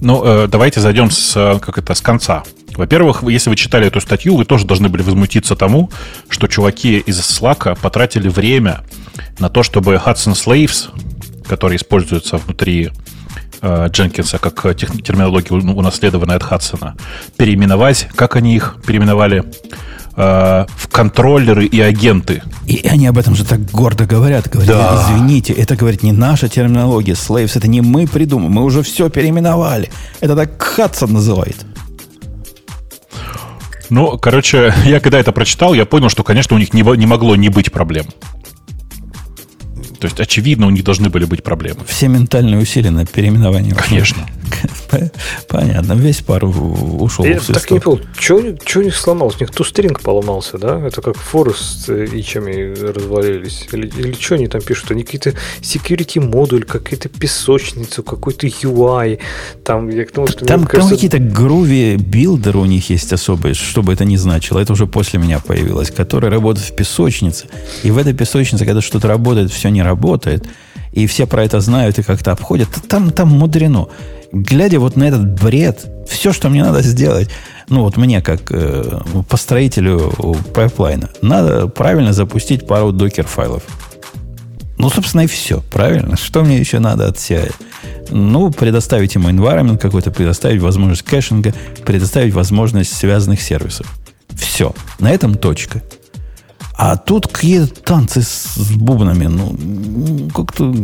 Ну, 0.00 0.24
э, 0.24 0.48
давайте 0.48 0.80
зайдем 0.80 1.10
с, 1.10 1.36
э, 1.36 1.58
как 1.60 1.78
это, 1.78 1.94
с 1.94 2.00
конца. 2.00 2.42
Во-первых, 2.74 3.22
если 3.24 3.50
вы 3.50 3.56
читали 3.56 3.86
эту 3.86 4.00
статью, 4.00 4.36
вы 4.36 4.44
тоже 4.44 4.64
должны 4.64 4.88
были 4.88 5.02
возмутиться 5.02 5.56
тому, 5.56 5.90
что 6.28 6.46
чуваки 6.46 6.98
из 6.98 7.18
Slack 7.18 7.78
потратили 7.80 8.28
время 8.28 8.82
на 9.38 9.50
то, 9.50 9.62
чтобы 9.62 9.94
Hudson 9.94 10.32
Slaves, 10.32 10.88
которые 11.46 11.76
используются 11.76 12.38
внутри 12.38 12.90
э, 13.60 13.88
Дженкинса 13.90 14.38
как 14.38 14.62
терминология 14.76 15.52
унаследованная 15.52 16.36
от 16.36 16.42
Хадсона, 16.42 16.96
переименовать, 17.36 18.08
как 18.14 18.36
они 18.36 18.54
их 18.54 18.76
переименовали, 18.86 19.44
э, 20.20 20.66
в 20.76 20.88
контроллеры 20.88 21.66
и 21.66 21.80
агенты. 21.80 22.42
И 22.66 22.87
они 22.87 23.06
об 23.06 23.18
этом 23.18 23.35
же 23.35 23.44
так 23.44 23.61
гордо 23.70 24.06
говорят. 24.06 24.48
Говорят, 24.48 24.76
да. 24.76 25.04
извините, 25.04 25.52
это, 25.52 25.76
говорит, 25.76 26.02
не 26.02 26.12
наша 26.12 26.48
терминология, 26.48 27.14
slaves, 27.14 27.52
это 27.54 27.68
не 27.68 27.80
мы 27.80 28.06
придумали, 28.06 28.48
мы 28.48 28.64
уже 28.64 28.83
все 28.83 29.09
переименовали. 29.09 29.90
Это 30.20 30.37
так 30.37 30.62
Хадсон 30.62 31.12
называет. 31.12 31.56
Ну, 33.90 34.18
короче, 34.18 34.72
я 34.85 35.00
когда 35.00 35.18
это 35.18 35.33
прочитал, 35.33 35.74
я 35.74 35.85
понял, 35.85 36.09
что, 36.09 36.22
конечно, 36.22 36.56
у 36.56 36.59
них 36.59 36.72
не, 36.72 36.83
не 36.96 37.06
могло 37.06 37.37
не 37.37 37.48
быть 37.48 37.72
проблем. 37.72 38.06
То 40.00 40.06
есть, 40.06 40.18
очевидно, 40.18 40.66
у 40.66 40.70
них 40.70 40.82
должны 40.82 41.10
были 41.10 41.26
быть 41.26 41.42
проблемы. 41.42 41.80
Все 41.86 42.08
ментальные 42.08 42.58
усилия 42.58 42.90
на 42.90 43.04
переименование. 43.04 43.74
Конечно. 43.74 44.26
Понятно, 45.48 45.92
весь 45.92 46.22
пар 46.22 46.42
ушел. 46.44 47.24
Я 47.26 47.38
так 47.38 47.70
не 47.70 47.80
понял, 47.80 48.00
что 48.18 48.36
у 48.36 48.82
них 48.82 48.96
сломалось? 48.96 49.36
У 49.36 49.40
них 49.40 49.50
тустринг 49.50 50.00
поломался, 50.00 50.56
да? 50.56 50.80
Это 50.80 51.02
как 51.02 51.16
Forest 51.16 51.92
и 51.92 52.18
ичами 52.18 52.74
развалились. 52.74 53.68
Или, 53.72 53.88
или 53.88 54.12
что 54.18 54.36
они 54.36 54.48
там 54.48 54.62
пишут? 54.62 54.90
Они 54.90 55.04
какие-то 55.04 55.34
security 55.60 56.18
модуль, 56.18 56.64
какие-то 56.64 57.10
песочницу, 57.10 58.02
какой-то 58.02 58.46
UI. 58.46 59.18
Там, 59.64 59.90
я 59.90 60.06
к 60.06 60.12
тому, 60.12 60.28
что 60.28 60.46
там, 60.46 60.64
кажется... 60.64 60.80
там 60.80 60.90
какие-то 60.96 61.18
Groovy 61.18 61.96
билдеры 61.96 62.58
у 62.58 62.64
них 62.64 62.88
есть 62.88 63.12
особые, 63.12 63.54
что 63.54 63.82
бы 63.82 63.92
это 63.92 64.06
ни 64.06 64.16
значило. 64.16 64.60
Это 64.60 64.72
уже 64.72 64.86
после 64.86 65.18
меня 65.18 65.40
появилось, 65.40 65.90
которые 65.90 66.30
работают 66.30 66.66
в 66.66 66.74
песочнице. 66.74 67.48
И 67.82 67.90
в 67.90 67.98
этой 67.98 68.14
песочнице, 68.14 68.64
когда 68.64 68.80
что-то 68.80 69.08
работает, 69.08 69.52
все 69.52 69.68
не 69.68 69.82
работает. 69.82 69.89
И 70.92 71.07
все 71.07 71.26
про 71.26 71.44
это 71.44 71.61
знают 71.61 71.98
и 71.98 72.03
как-то 72.03 72.33
обходят. 72.33 72.68
Там, 72.88 73.11
там 73.11 73.29
мудрено 73.29 73.88
глядя 74.33 74.79
вот 74.79 74.96
на 74.96 75.05
этот 75.05 75.40
бред, 75.40 75.87
все, 76.09 76.33
что 76.33 76.48
мне 76.48 76.62
надо 76.62 76.83
сделать, 76.83 77.29
ну 77.68 77.83
вот 77.83 77.96
мне, 77.96 78.20
как 78.22 78.50
э, 78.50 79.00
построителю 79.29 80.12
пайплайна, 80.55 81.11
надо 81.22 81.66
правильно 81.68 82.12
запустить 82.12 82.66
пару 82.66 82.92
докер-файлов. 82.92 83.62
Ну, 84.79 84.88
собственно, 84.88 85.22
и 85.22 85.26
все, 85.26 85.62
правильно? 85.70 86.16
Что 86.16 86.42
мне 86.42 86.59
еще 86.59 86.79
надо 86.79 87.07
от 87.07 87.16
CI? 87.16 87.53
Ну, 88.11 88.50
предоставить 88.50 89.14
ему 89.14 89.29
environment 89.29 89.76
какой-то, 89.76 90.11
предоставить 90.11 90.62
возможность 90.62 91.03
кэшинга, 91.03 91.53
предоставить 91.85 92.33
возможность 92.33 92.96
связанных 92.96 93.42
сервисов. 93.42 93.87
Все. 94.31 94.74
На 94.98 95.11
этом 95.11 95.35
точка. 95.35 95.83
А 96.82 96.96
тут 96.96 97.26
какие-то 97.26 97.82
танцы 97.82 98.22
с 98.22 98.70
бубнами, 98.70 99.26
ну, 99.26 100.30
как-то 100.34 100.74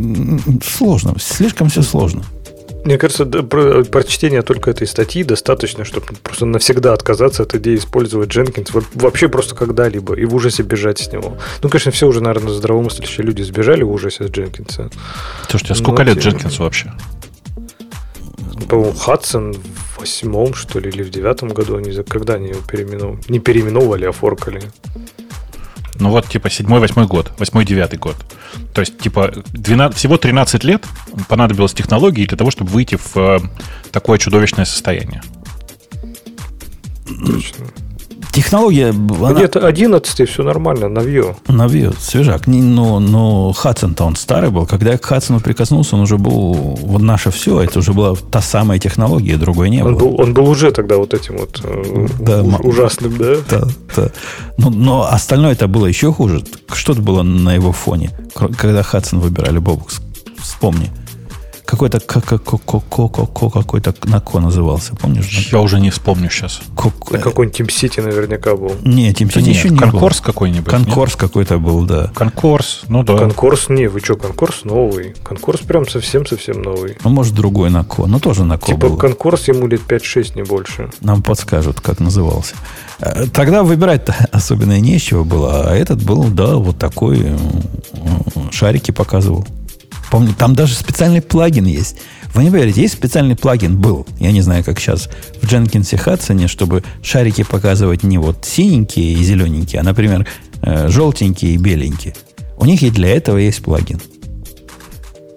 сложно. 0.62 1.14
Слишком 1.18 1.70
все 1.70 1.80
сложно. 1.80 2.22
Мне 2.84 2.98
кажется, 2.98 3.24
про 3.24 3.82
прочтения 3.82 4.42
только 4.42 4.70
этой 4.70 4.86
статьи 4.86 5.24
достаточно, 5.24 5.86
чтобы 5.86 6.08
просто 6.22 6.44
навсегда 6.44 6.92
отказаться 6.92 7.44
от 7.44 7.54
идеи 7.54 7.76
использовать 7.76 8.28
Jenkins 8.28 8.84
вообще 8.92 9.28
просто 9.28 9.54
когда-либо 9.54 10.12
и 10.14 10.26
в 10.26 10.34
ужасе 10.34 10.64
бежать 10.64 10.98
с 10.98 11.10
него. 11.10 11.38
Ну, 11.62 11.70
конечно, 11.70 11.92
все 11.92 12.06
уже, 12.06 12.20
наверное, 12.20 12.52
здравомыслящие 12.52 13.24
люди 13.24 13.40
сбежали 13.40 13.82
в 13.82 13.90
ужасе 13.90 14.26
от 14.26 14.36
Jenkins. 14.36 14.92
Слушайте, 15.48 15.72
а 15.72 15.76
сколько 15.76 16.04
Но 16.04 16.10
лет 16.12 16.18
Jenkins 16.18 16.58
вообще? 16.58 16.92
По-моему, 18.68 18.92
Хадсон 18.92 19.54
в 19.54 20.00
восьмом, 20.00 20.52
что 20.52 20.78
ли, 20.78 20.90
или 20.90 21.02
в 21.02 21.08
девятом 21.08 21.48
году 21.48 21.78
они 21.78 21.90
когда 22.06 22.34
они 22.34 22.48
его 22.48 22.60
переименовали? 22.60 23.22
Не 23.28 23.38
переименовали, 23.38 24.04
а 24.04 24.12
форкали. 24.12 24.60
Ну 26.00 26.10
вот, 26.10 26.28
типа, 26.28 26.50
седьмой, 26.50 26.80
восьмой 26.80 27.06
год, 27.06 27.32
восьмой, 27.38 27.64
девятый 27.64 27.98
год. 27.98 28.16
То 28.74 28.80
есть, 28.80 28.98
типа, 28.98 29.32
12, 29.52 29.96
всего 29.96 30.16
13 30.16 30.64
лет 30.64 30.84
понадобилось 31.28 31.72
технологии 31.74 32.26
для 32.26 32.36
того, 32.36 32.50
чтобы 32.50 32.70
выйти 32.70 32.96
в 32.96 33.16
э, 33.16 33.38
такое 33.90 34.18
чудовищное 34.18 34.64
состояние. 34.64 35.22
Точно. 37.26 37.66
Технология... 38.36 38.90
Она... 38.90 39.32
Нет, 39.32 39.56
11 39.56 40.28
все 40.28 40.42
нормально, 40.42 40.90
на 40.90 40.98
Vue. 40.98 41.34
На 41.48 41.64
Vue, 41.64 41.96
свежак. 41.98 42.46
Не, 42.46 42.60
но, 42.60 43.00
но 43.00 43.50
Хадсон-то 43.54 44.04
он 44.04 44.14
старый 44.14 44.50
был. 44.50 44.66
Когда 44.66 44.92
я 44.92 44.98
к 44.98 45.06
Хадсону 45.06 45.40
прикоснулся, 45.40 45.96
он 45.96 46.02
уже 46.02 46.18
был... 46.18 46.52
Вот 46.52 47.00
наше 47.00 47.30
все, 47.30 47.62
это 47.62 47.78
уже 47.78 47.94
была 47.94 48.14
та 48.14 48.42
самая 48.42 48.78
технология, 48.78 49.38
другой 49.38 49.70
не 49.70 49.82
он 49.82 49.94
было. 49.94 50.00
Был, 50.00 50.20
он 50.20 50.34
был 50.34 50.50
уже 50.50 50.70
тогда 50.70 50.98
вот 50.98 51.14
этим 51.14 51.38
вот 51.38 51.62
э, 51.64 52.08
да, 52.18 52.42
уж, 52.42 52.60
ужасным, 52.60 53.16
да? 53.16 53.36
Да, 53.48 53.62
да. 53.96 54.10
Но, 54.58 54.68
но 54.68 55.08
остальное 55.10 55.52
это 55.52 55.66
было 55.66 55.86
еще 55.86 56.12
хуже. 56.12 56.44
Что-то 56.70 57.00
было 57.00 57.22
на 57.22 57.54
его 57.54 57.72
фоне, 57.72 58.10
когда 58.34 58.82
Хадсон 58.82 59.20
выбирали 59.20 59.56
Бобукс. 59.60 60.02
Вспомни. 60.36 60.90
Какой-то 61.66 61.98
какой-то 62.00 63.94
на 64.04 64.20
ко 64.20 64.38
назывался, 64.40 64.94
помнишь? 64.94 65.48
Я 65.50 65.60
уже 65.60 65.80
не 65.80 65.90
вспомню 65.90 66.30
сейчас. 66.30 66.60
Какой-нибудь 66.76 67.60
Team 67.60 67.66
City 67.66 68.02
наверняка 68.02 68.54
был. 68.54 68.72
Не, 68.82 69.10
Team 69.12 69.28
City 69.28 69.48
еще 69.50 69.70
не 69.70 69.78
Конкорс 69.78 70.20
какой-нибудь. 70.20 70.70
Конкорс 70.70 71.16
какой-то 71.16 71.58
был, 71.58 71.84
да. 71.84 72.12
Конкорс, 72.14 72.82
ну 72.88 73.02
да. 73.02 73.16
Конкорс, 73.16 73.68
не, 73.68 73.88
вы 73.88 73.98
что, 74.00 74.16
Конкорс 74.16 74.64
новый. 74.64 75.14
Конкорс 75.24 75.60
прям 75.60 75.88
совсем-совсем 75.88 76.62
новый. 76.62 76.96
Ну, 77.02 77.10
может, 77.10 77.34
другой 77.34 77.70
на 77.70 77.84
ко, 77.84 78.06
но 78.06 78.20
тоже 78.20 78.44
на 78.44 78.58
ко 78.58 78.66
Типа 78.66 78.96
Конкорс 78.96 79.48
ему 79.48 79.66
лет 79.66 79.80
5-6, 79.88 80.36
не 80.36 80.42
больше. 80.44 80.90
Нам 81.00 81.22
подскажут, 81.22 81.80
как 81.80 81.98
назывался. 81.98 82.54
Тогда 83.32 83.62
выбирать-то 83.62 84.14
особенно 84.32 84.78
и 84.78 84.80
нечего 84.80 85.24
было, 85.24 85.70
а 85.70 85.74
этот 85.74 86.02
был, 86.02 86.24
да, 86.24 86.56
вот 86.56 86.78
такой 86.78 87.32
шарики 88.52 88.92
показывал. 88.92 89.46
Помню, 90.10 90.34
там 90.34 90.54
даже 90.54 90.74
специальный 90.74 91.20
плагин 91.20 91.66
есть. 91.66 91.96
Вы 92.34 92.44
не 92.44 92.50
поверите, 92.50 92.82
есть 92.82 92.94
специальный 92.94 93.34
плагин 93.34 93.80
был, 93.80 94.06
я 94.20 94.30
не 94.30 94.42
знаю, 94.42 94.62
как 94.62 94.78
сейчас, 94.78 95.08
в 95.40 95.44
Jenkins 95.44 95.92
Hudson, 95.92 96.46
чтобы 96.48 96.84
шарики 97.02 97.42
показывать 97.42 98.02
не 98.02 98.18
вот 98.18 98.44
синенькие 98.44 99.14
и 99.14 99.22
зелененькие, 99.22 99.80
а, 99.80 99.84
например, 99.84 100.26
э, 100.62 100.88
желтенькие 100.88 101.54
и 101.54 101.56
беленькие. 101.56 102.14
У 102.58 102.66
них 102.66 102.82
и 102.82 102.90
для 102.90 103.08
этого 103.08 103.38
есть 103.38 103.62
плагин. 103.62 104.00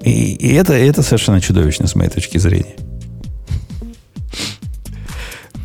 И, 0.04 0.34
и 0.34 0.54
это, 0.54 0.74
это 0.74 1.02
совершенно 1.02 1.42
чудовищно 1.42 1.88
с 1.88 1.96
моей 1.96 2.10
точки 2.10 2.38
зрения. 2.38 2.76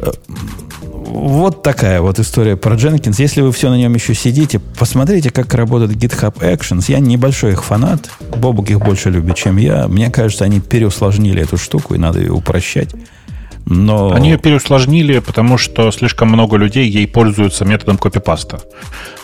Вот 0.00 1.62
такая 1.62 2.00
вот 2.00 2.18
история 2.18 2.56
про 2.56 2.74
Jenkins. 2.74 3.16
Если 3.18 3.40
вы 3.40 3.52
все 3.52 3.70
на 3.70 3.76
нем 3.76 3.94
еще 3.94 4.14
сидите, 4.14 4.58
посмотрите, 4.58 5.30
как 5.30 5.54
работает 5.54 5.92
GitHub 5.92 6.38
Actions. 6.40 6.84
Я 6.88 6.98
небольшой 6.98 7.52
их 7.52 7.64
фанат. 7.64 8.10
Бобук 8.36 8.70
их 8.70 8.80
больше 8.80 9.10
любит, 9.10 9.36
чем 9.36 9.56
я. 9.56 9.86
Мне 9.86 10.10
кажется, 10.10 10.44
они 10.44 10.60
переусложнили 10.60 11.42
эту 11.42 11.56
штуку, 11.56 11.94
и 11.94 11.98
надо 11.98 12.20
ее 12.20 12.32
упрощать. 12.32 12.94
Но... 13.66 14.12
Они 14.12 14.30
ее 14.30 14.38
переусложнили, 14.38 15.20
потому 15.20 15.56
что 15.56 15.90
слишком 15.90 16.28
много 16.28 16.56
людей 16.56 16.88
ей 16.88 17.06
пользуются 17.06 17.64
методом 17.64 17.96
копипаста. 17.96 18.60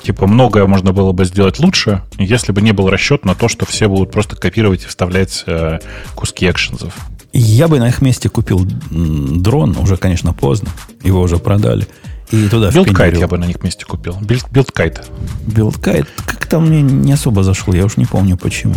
Типа, 0.02 0.26
многое 0.26 0.66
можно 0.66 0.92
было 0.92 1.12
бы 1.12 1.24
сделать 1.24 1.58
лучше, 1.58 2.02
если 2.18 2.52
бы 2.52 2.62
не 2.62 2.72
был 2.72 2.88
расчет 2.88 3.24
на 3.24 3.34
то, 3.34 3.48
что 3.48 3.66
все 3.66 3.88
будут 3.88 4.12
просто 4.12 4.36
копировать 4.36 4.84
и 4.84 4.86
вставлять 4.86 5.44
э, 5.46 5.78
куски 6.14 6.48
actions 6.48 6.80
ов. 6.80 6.94
Я 7.32 7.68
бы 7.68 7.78
на 7.78 7.88
их 7.88 8.02
месте 8.02 8.28
купил 8.28 8.66
дрон, 8.90 9.76
уже, 9.76 9.96
конечно, 9.96 10.32
поздно. 10.32 10.70
Его 11.02 11.20
уже 11.20 11.38
продали. 11.38 11.86
И 12.30 12.48
туда 12.48 12.70
Buildkite 12.70 13.18
я 13.18 13.26
бы 13.26 13.38
на 13.38 13.44
них 13.44 13.62
месте 13.62 13.84
купил. 13.84 14.16
Buildkite. 14.20 15.08
Buildkite. 15.46 16.06
Как-то 16.26 16.60
мне 16.60 16.82
не 16.82 17.12
особо 17.12 17.42
зашло. 17.42 17.74
Я 17.74 17.84
уж 17.84 17.96
не 17.96 18.06
помню 18.06 18.36
почему. 18.36 18.74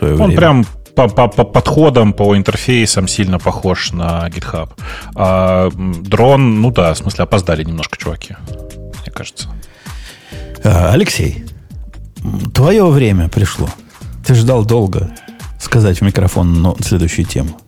Он 0.00 0.16
время. 0.16 0.36
прям 0.36 0.66
по, 0.94 1.08
по, 1.08 1.28
по 1.28 1.44
подходам, 1.44 2.12
по 2.12 2.36
интерфейсам 2.36 3.08
сильно 3.08 3.38
похож 3.38 3.92
на 3.92 4.28
GitHub. 4.28 4.70
А 5.14 5.70
дрон, 5.70 6.60
ну 6.60 6.70
да, 6.70 6.94
в 6.94 6.98
смысле, 6.98 7.24
опоздали 7.24 7.64
немножко 7.64 7.98
чуваки, 7.98 8.36
мне 9.02 9.12
кажется. 9.12 9.48
А, 10.62 10.92
Алексей, 10.92 11.44
твое 12.54 12.86
время 12.86 13.28
пришло. 13.28 13.68
Ты 14.26 14.34
ждал 14.34 14.64
долго 14.64 15.10
сказать 15.60 16.00
в 16.00 16.02
микрофон 16.02 16.62
но 16.62 16.76
следующую 16.80 17.26
тему. 17.26 17.58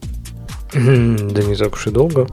Да 0.77 1.43
не 1.43 1.55
так 1.57 1.74
уж 1.74 1.87
и 1.87 1.91
долго. 1.91 2.29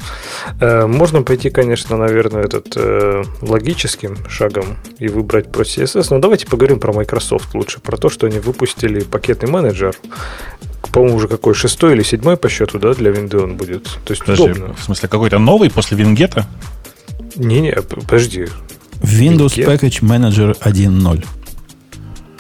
Э, 0.59 0.85
можно 0.85 1.21
пойти, 1.21 1.49
конечно, 1.49 1.97
наверное, 1.97 2.43
этот 2.43 2.73
э, 2.75 3.23
логическим 3.41 4.17
шагом 4.29 4.77
и 4.99 5.07
выбрать 5.07 5.51
про 5.51 5.63
CSS. 5.63 6.07
Но 6.09 6.19
давайте 6.19 6.45
поговорим 6.45 6.79
про 6.79 6.93
Microsoft 6.93 7.53
лучше, 7.53 7.79
про 7.79 7.97
то, 7.97 8.09
что 8.09 8.27
они 8.27 8.39
выпустили 8.39 9.01
пакетный 9.01 9.49
менеджер. 9.49 9.95
По-моему, 10.91 11.17
уже 11.17 11.27
какой 11.27 11.53
шестой 11.53 11.93
или 11.93 12.03
седьмой 12.03 12.37
по 12.37 12.49
счету, 12.49 12.77
да, 12.77 12.93
для 12.93 13.11
винды 13.11 13.39
он 13.39 13.55
будет. 13.55 13.83
То 14.05 14.11
есть 14.11 14.21
Подожди, 14.21 14.43
удобно. 14.43 14.73
В 14.75 14.83
смысле, 14.83 15.09
какой-то 15.09 15.39
новый 15.39 15.71
после 15.71 15.97
Вингета? 15.97 16.45
Не-не, 17.35 17.73
подожди. 17.81 18.47
Windows? 19.01 19.55
Package 19.55 20.01
Manager 20.01 20.57
1.0. 20.59 21.25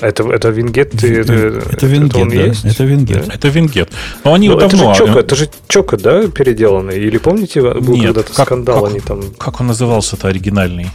Это, 0.03 0.29
это 0.29 0.49
Вингет? 0.49 0.93
Это, 0.95 1.33
это 1.71 1.85
Вингет, 1.85 2.27
это 2.27 2.35
да. 2.35 2.43
Есть? 2.43 2.65
Это 2.65 2.83
Вингет. 2.83 3.27
Да? 3.27 3.33
Это 3.33 3.47
Вингет. 3.47 3.89
Но 4.23 4.33
они 4.33 4.49
Но 4.49 4.57
это 4.57 4.69
давно... 4.69 4.93
Же 4.93 4.99
Чока, 4.99 5.19
это 5.19 5.35
же 5.35 5.49
Чока, 5.67 5.97
да, 5.97 6.27
переделанный? 6.27 6.99
Или 6.99 7.17
помните, 7.17 7.61
был 7.61 7.95
Нет, 7.95 8.07
когда-то 8.07 8.33
как, 8.33 8.45
скандал, 8.45 8.81
как, 8.81 8.91
они 8.91 8.99
там... 8.99 9.21
Как 9.37 9.61
он 9.61 9.67
назывался-то 9.67 10.27
оригинальный? 10.27 10.87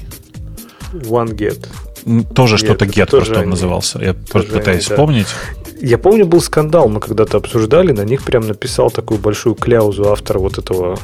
OneGet. 0.93 1.67
Тоже 2.35 2.55
Нет, 2.55 2.65
что-то 2.65 2.85
Get 2.85 3.11
просто 3.11 3.41
он 3.41 3.51
назывался. 3.51 3.99
Я 3.99 4.15
тоже 4.15 4.47
пытаюсь 4.47 4.87
они, 4.87 4.97
вспомнить. 4.97 5.27
Да. 5.27 5.87
Я 5.87 5.99
помню, 5.99 6.27
был 6.27 6.41
скандал, 6.41 6.89
мы 6.89 7.01
когда-то 7.01 7.39
обсуждали, 7.39 7.93
на 7.93 8.05
них 8.05 8.23
прям 8.25 8.47
написал 8.47 8.91
такую 8.91 9.21
большую 9.21 9.55
кляузу 9.55 10.11
автор 10.11 10.39
вот 10.39 10.59
этого 10.59 10.99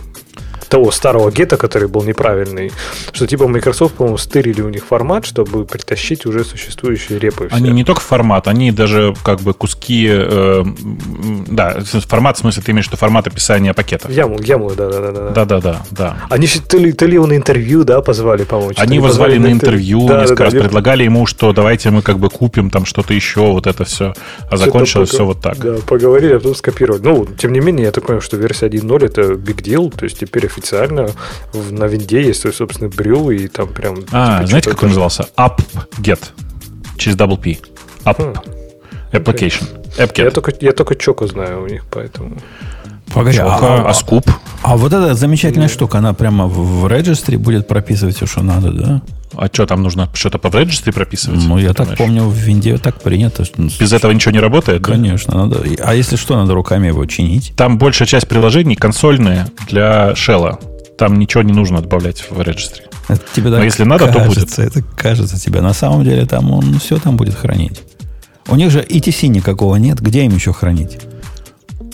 того 0.74 0.90
старого 0.90 1.30
гета, 1.30 1.56
который 1.56 1.86
был 1.86 2.02
неправильный, 2.02 2.72
что 3.12 3.28
типа 3.28 3.46
Microsoft, 3.46 3.94
по-моему, 3.94 4.18
стырили 4.18 4.60
у 4.60 4.68
них 4.68 4.84
формат, 4.84 5.24
чтобы 5.24 5.64
притащить 5.64 6.26
уже 6.26 6.42
существующие 6.44 7.20
репы. 7.20 7.48
Они 7.52 7.70
не 7.70 7.84
только 7.84 8.00
формат, 8.00 8.48
они 8.48 8.72
даже 8.72 9.14
как 9.22 9.40
бы 9.40 9.54
куски, 9.54 10.08
э, 10.10 10.64
да, 11.46 11.76
формат, 12.08 12.38
в 12.38 12.40
смысле, 12.40 12.64
ты 12.64 12.72
имеешь 12.72 12.86
в 12.86 12.88
виду 12.88 12.96
формат 12.96 13.28
описания 13.28 13.72
пакетов. 13.72 14.10
Ямл, 14.10 14.40
ямл, 14.40 14.72
да, 14.76 14.88
да, 14.88 15.00
да, 15.00 15.12
да. 15.12 15.30
Да, 15.30 15.44
да, 15.44 15.60
да, 15.60 15.82
да. 15.92 16.16
Они 16.28 16.48
то 16.48 16.76
ли, 16.76 16.92
то 16.92 17.06
ли 17.06 17.14
его 17.14 17.26
на 17.28 17.36
интервью, 17.36 17.84
да, 17.84 18.00
позвали, 18.00 18.42
по-моему. 18.42 18.72
Они 18.76 18.96
его 18.96 19.12
звали 19.12 19.38
на 19.38 19.52
интервью, 19.52 20.08
да, 20.08 20.22
несколько 20.22 20.38
да, 20.38 20.44
раз 20.46 20.54
да, 20.54 20.60
предлагали 20.60 21.04
ему, 21.04 21.26
что 21.26 21.52
давайте 21.52 21.90
мы 21.90 22.02
как 22.02 22.18
бы 22.18 22.30
купим 22.30 22.70
там 22.70 22.84
что-то 22.84 23.14
еще, 23.14 23.52
вот 23.52 23.68
это 23.68 23.84
все. 23.84 24.12
А 24.50 24.56
закончилось 24.56 25.10
все 25.10 25.24
вот 25.24 25.40
так. 25.40 25.56
Да, 25.58 25.76
поговорили, 25.86 26.32
а 26.32 26.38
потом 26.38 26.56
скопировали. 26.56 27.00
Ну, 27.04 27.28
тем 27.38 27.52
не 27.52 27.60
менее, 27.60 27.84
я 27.84 27.92
так 27.92 28.06
понимаю, 28.06 28.22
что 28.22 28.36
версия 28.36 28.66
1.0 28.66 29.06
это 29.06 29.22
big 29.34 29.62
deal, 29.62 29.96
то 29.96 30.02
есть 30.02 30.18
теперь 30.18 30.46
официально 30.46 30.63
в, 30.72 31.72
на 31.72 31.84
винде 31.84 32.22
есть 32.22 32.40
свой 32.40 32.52
собственный 32.52 32.90
брю, 32.90 33.30
и 33.30 33.48
там 33.48 33.68
прям... 33.68 33.96
А, 34.12 34.38
типа, 34.38 34.46
знаете, 34.48 34.70
как 34.70 34.82
он 34.82 34.88
назывался? 34.88 35.26
App-get. 35.36 36.20
Через 36.96 37.16
double 37.16 37.40
P. 37.40 37.58
App. 38.04 38.22
Хм. 38.22 38.34
Application. 39.12 39.64
AppGet. 39.96 40.24
Я 40.24 40.30
только, 40.30 40.52
я 40.60 40.72
только 40.72 40.96
Чока 40.96 41.26
знаю 41.26 41.62
у 41.62 41.66
них, 41.66 41.84
поэтому... 41.90 42.36
Погоди, 43.12 43.38
а, 43.38 43.46
а, 43.46 43.90
а 43.90 43.94
скуп? 43.94 44.28
А 44.62 44.76
вот 44.76 44.92
эта 44.92 45.14
замечательная 45.14 45.68
Нет. 45.68 45.74
штука, 45.74 45.98
она 45.98 46.14
прямо 46.14 46.46
в, 46.46 46.82
в 46.82 46.88
регистре 46.88 47.38
будет 47.38 47.68
прописывать 47.68 48.16
все, 48.16 48.26
что 48.26 48.42
надо, 48.42 48.72
да? 48.72 49.02
А 49.36 49.48
что, 49.52 49.66
там 49.66 49.82
нужно 49.82 50.08
что-то 50.14 50.38
по 50.38 50.48
регистре 50.48 50.92
прописывать? 50.92 51.40
Ну, 51.44 51.58
я 51.58 51.72
так 51.72 51.96
помню, 51.96 52.24
в 52.24 52.34
винде 52.34 52.78
так 52.78 53.02
принято. 53.02 53.44
Без 53.56 53.92
этого 53.92 54.12
ничего 54.12 54.32
не 54.32 54.40
работает? 54.40 54.82
Конечно, 54.82 55.34
да? 55.34 55.46
надо. 55.46 55.64
А 55.82 55.94
если 55.94 56.16
что, 56.16 56.36
надо 56.36 56.54
руками 56.54 56.88
его 56.88 57.04
чинить? 57.06 57.52
Там 57.56 57.78
большая 57.78 58.06
часть 58.06 58.28
приложений 58.28 58.76
консольные 58.76 59.46
для 59.68 60.14
шелла. 60.14 60.58
Там 60.98 61.18
ничего 61.18 61.42
не 61.42 61.52
нужно 61.52 61.80
добавлять 61.80 62.24
в 62.30 62.40
регистре. 62.40 62.84
Это 63.08 63.22
тебе 63.34 63.50
Но 63.50 63.62
если 63.62 63.84
надо, 63.84 64.06
кажется, 64.06 64.24
то 64.24 64.40
будет. 64.40 64.58
Это 64.58 64.82
кажется 64.96 65.40
тебе. 65.40 65.60
На 65.60 65.74
самом 65.74 66.04
деле 66.04 66.24
там 66.26 66.50
он 66.50 66.78
все 66.78 66.98
там 66.98 67.16
будет 67.16 67.34
хранить. 67.34 67.82
У 68.48 68.56
них 68.56 68.70
же 68.70 68.80
ETC 68.80 69.26
никакого 69.28 69.76
нет. 69.76 70.00
Где 70.00 70.24
им 70.24 70.34
еще 70.34 70.52
хранить? 70.52 70.98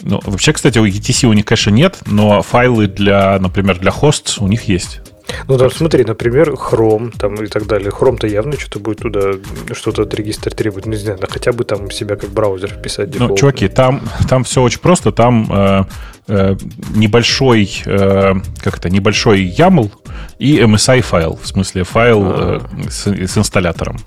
Ну, 0.03 0.20
вообще, 0.24 0.53
кстати, 0.53 0.78
у 0.78 0.86
ETC 0.86 1.26
у 1.26 1.32
них, 1.32 1.45
конечно, 1.45 1.70
нет, 1.70 1.99
но 2.07 2.43
файлы 2.43 2.86
для, 2.86 3.38
например, 3.38 3.78
для 3.78 3.91
hosts 3.91 4.36
у 4.38 4.47
них 4.47 4.64
есть. 4.64 5.01
Ну, 5.49 5.59
там, 5.59 5.70
смотри, 5.70 6.05
например, 6.05 6.51
Chrome 6.51 7.12
там, 7.16 7.35
и 7.35 7.47
так 7.47 7.66
далее. 7.66 7.91
Chrome-то 7.91 8.26
явно 8.26 8.59
что-то 8.59 8.81
будет 8.81 8.99
туда, 8.99 9.33
что-то 9.72 10.03
от 10.03 10.14
регистра 10.14 10.51
требует. 10.51 10.87
Ну, 10.87 10.93
не 10.93 10.99
знаю, 10.99 11.18
хотя 11.28 11.53
бы 11.53 11.64
там 11.64 11.91
себя 11.91 12.16
как 12.16 12.31
браузер 12.31 12.70
вписать. 12.70 13.18
Ну, 13.18 13.37
чуваки, 13.37 13.68
там, 13.68 14.03
там 14.28 14.45
все 14.45 14.62
очень 14.62 14.81
просто. 14.81 15.12
Там 15.12 15.49
э, 15.51 15.85
э, 16.28 16.57
небольшой, 16.95 17.70
э, 17.85 18.35
как 18.62 18.78
это, 18.78 18.91
небольшой 18.91 19.45
YAML 19.45 19.91
и 20.39 20.59
MSI 20.59 21.01
файл. 21.03 21.39
В 21.43 21.47
смысле, 21.47 21.85
файл 21.85 22.22
э, 22.24 22.61
с, 22.89 23.07
с 23.07 23.39
инсталлятором. 23.39 23.99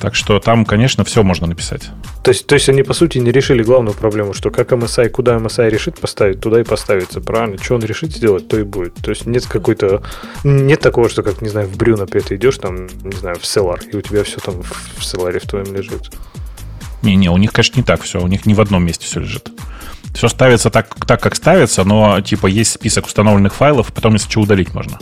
Так 0.00 0.14
что 0.14 0.38
там, 0.40 0.64
конечно, 0.64 1.04
все 1.04 1.22
можно 1.22 1.46
написать. 1.46 1.88
То 2.22 2.30
есть, 2.30 2.46
то 2.46 2.54
есть 2.54 2.68
они, 2.68 2.82
по 2.82 2.92
сути, 2.92 3.18
не 3.18 3.32
решили 3.32 3.62
главную 3.62 3.94
проблему, 3.94 4.34
что 4.34 4.50
как 4.50 4.72
MSI, 4.72 5.08
куда 5.08 5.36
MSI 5.36 5.70
решит 5.70 5.98
поставить, 5.98 6.40
туда 6.40 6.60
и 6.60 6.64
поставится. 6.64 7.20
Правильно? 7.20 7.56
Что 7.62 7.76
он 7.76 7.84
решит 7.84 8.12
сделать, 8.12 8.48
то 8.48 8.58
и 8.58 8.62
будет. 8.62 8.94
То 8.94 9.10
есть 9.10 9.26
нет 9.26 9.46
какой-то... 9.46 10.02
Нет 10.44 10.80
такого, 10.80 11.08
что, 11.08 11.22
как, 11.22 11.40
не 11.40 11.48
знаю, 11.48 11.68
в 11.68 11.76
брю, 11.76 11.96
например, 11.96 12.26
ты 12.26 12.36
идешь 12.36 12.58
там, 12.58 12.86
не 13.04 13.16
знаю, 13.16 13.36
в 13.36 13.42
Cellar, 13.42 13.80
и 13.90 13.96
у 13.96 14.00
тебя 14.00 14.22
все 14.24 14.38
там 14.38 14.62
в 14.62 15.00
Cellar 15.00 15.38
в 15.38 15.48
твоем 15.48 15.74
лежит. 15.74 16.10
Не-не, 17.02 17.30
у 17.30 17.36
них, 17.36 17.52
конечно, 17.52 17.78
не 17.78 17.84
так 17.84 18.02
все. 18.02 18.20
У 18.20 18.26
них 18.26 18.46
не 18.46 18.54
в 18.54 18.60
одном 18.60 18.84
месте 18.84 19.06
все 19.06 19.20
лежит. 19.20 19.50
Все 20.14 20.28
ставится 20.28 20.70
так, 20.70 20.94
так, 21.06 21.22
как 21.22 21.36
ставится, 21.36 21.84
но 21.84 22.20
типа 22.20 22.46
есть 22.46 22.72
список 22.72 23.06
установленных 23.06 23.54
файлов, 23.54 23.92
потом, 23.92 24.14
если 24.14 24.30
что, 24.30 24.40
удалить 24.40 24.72
можно. 24.74 24.98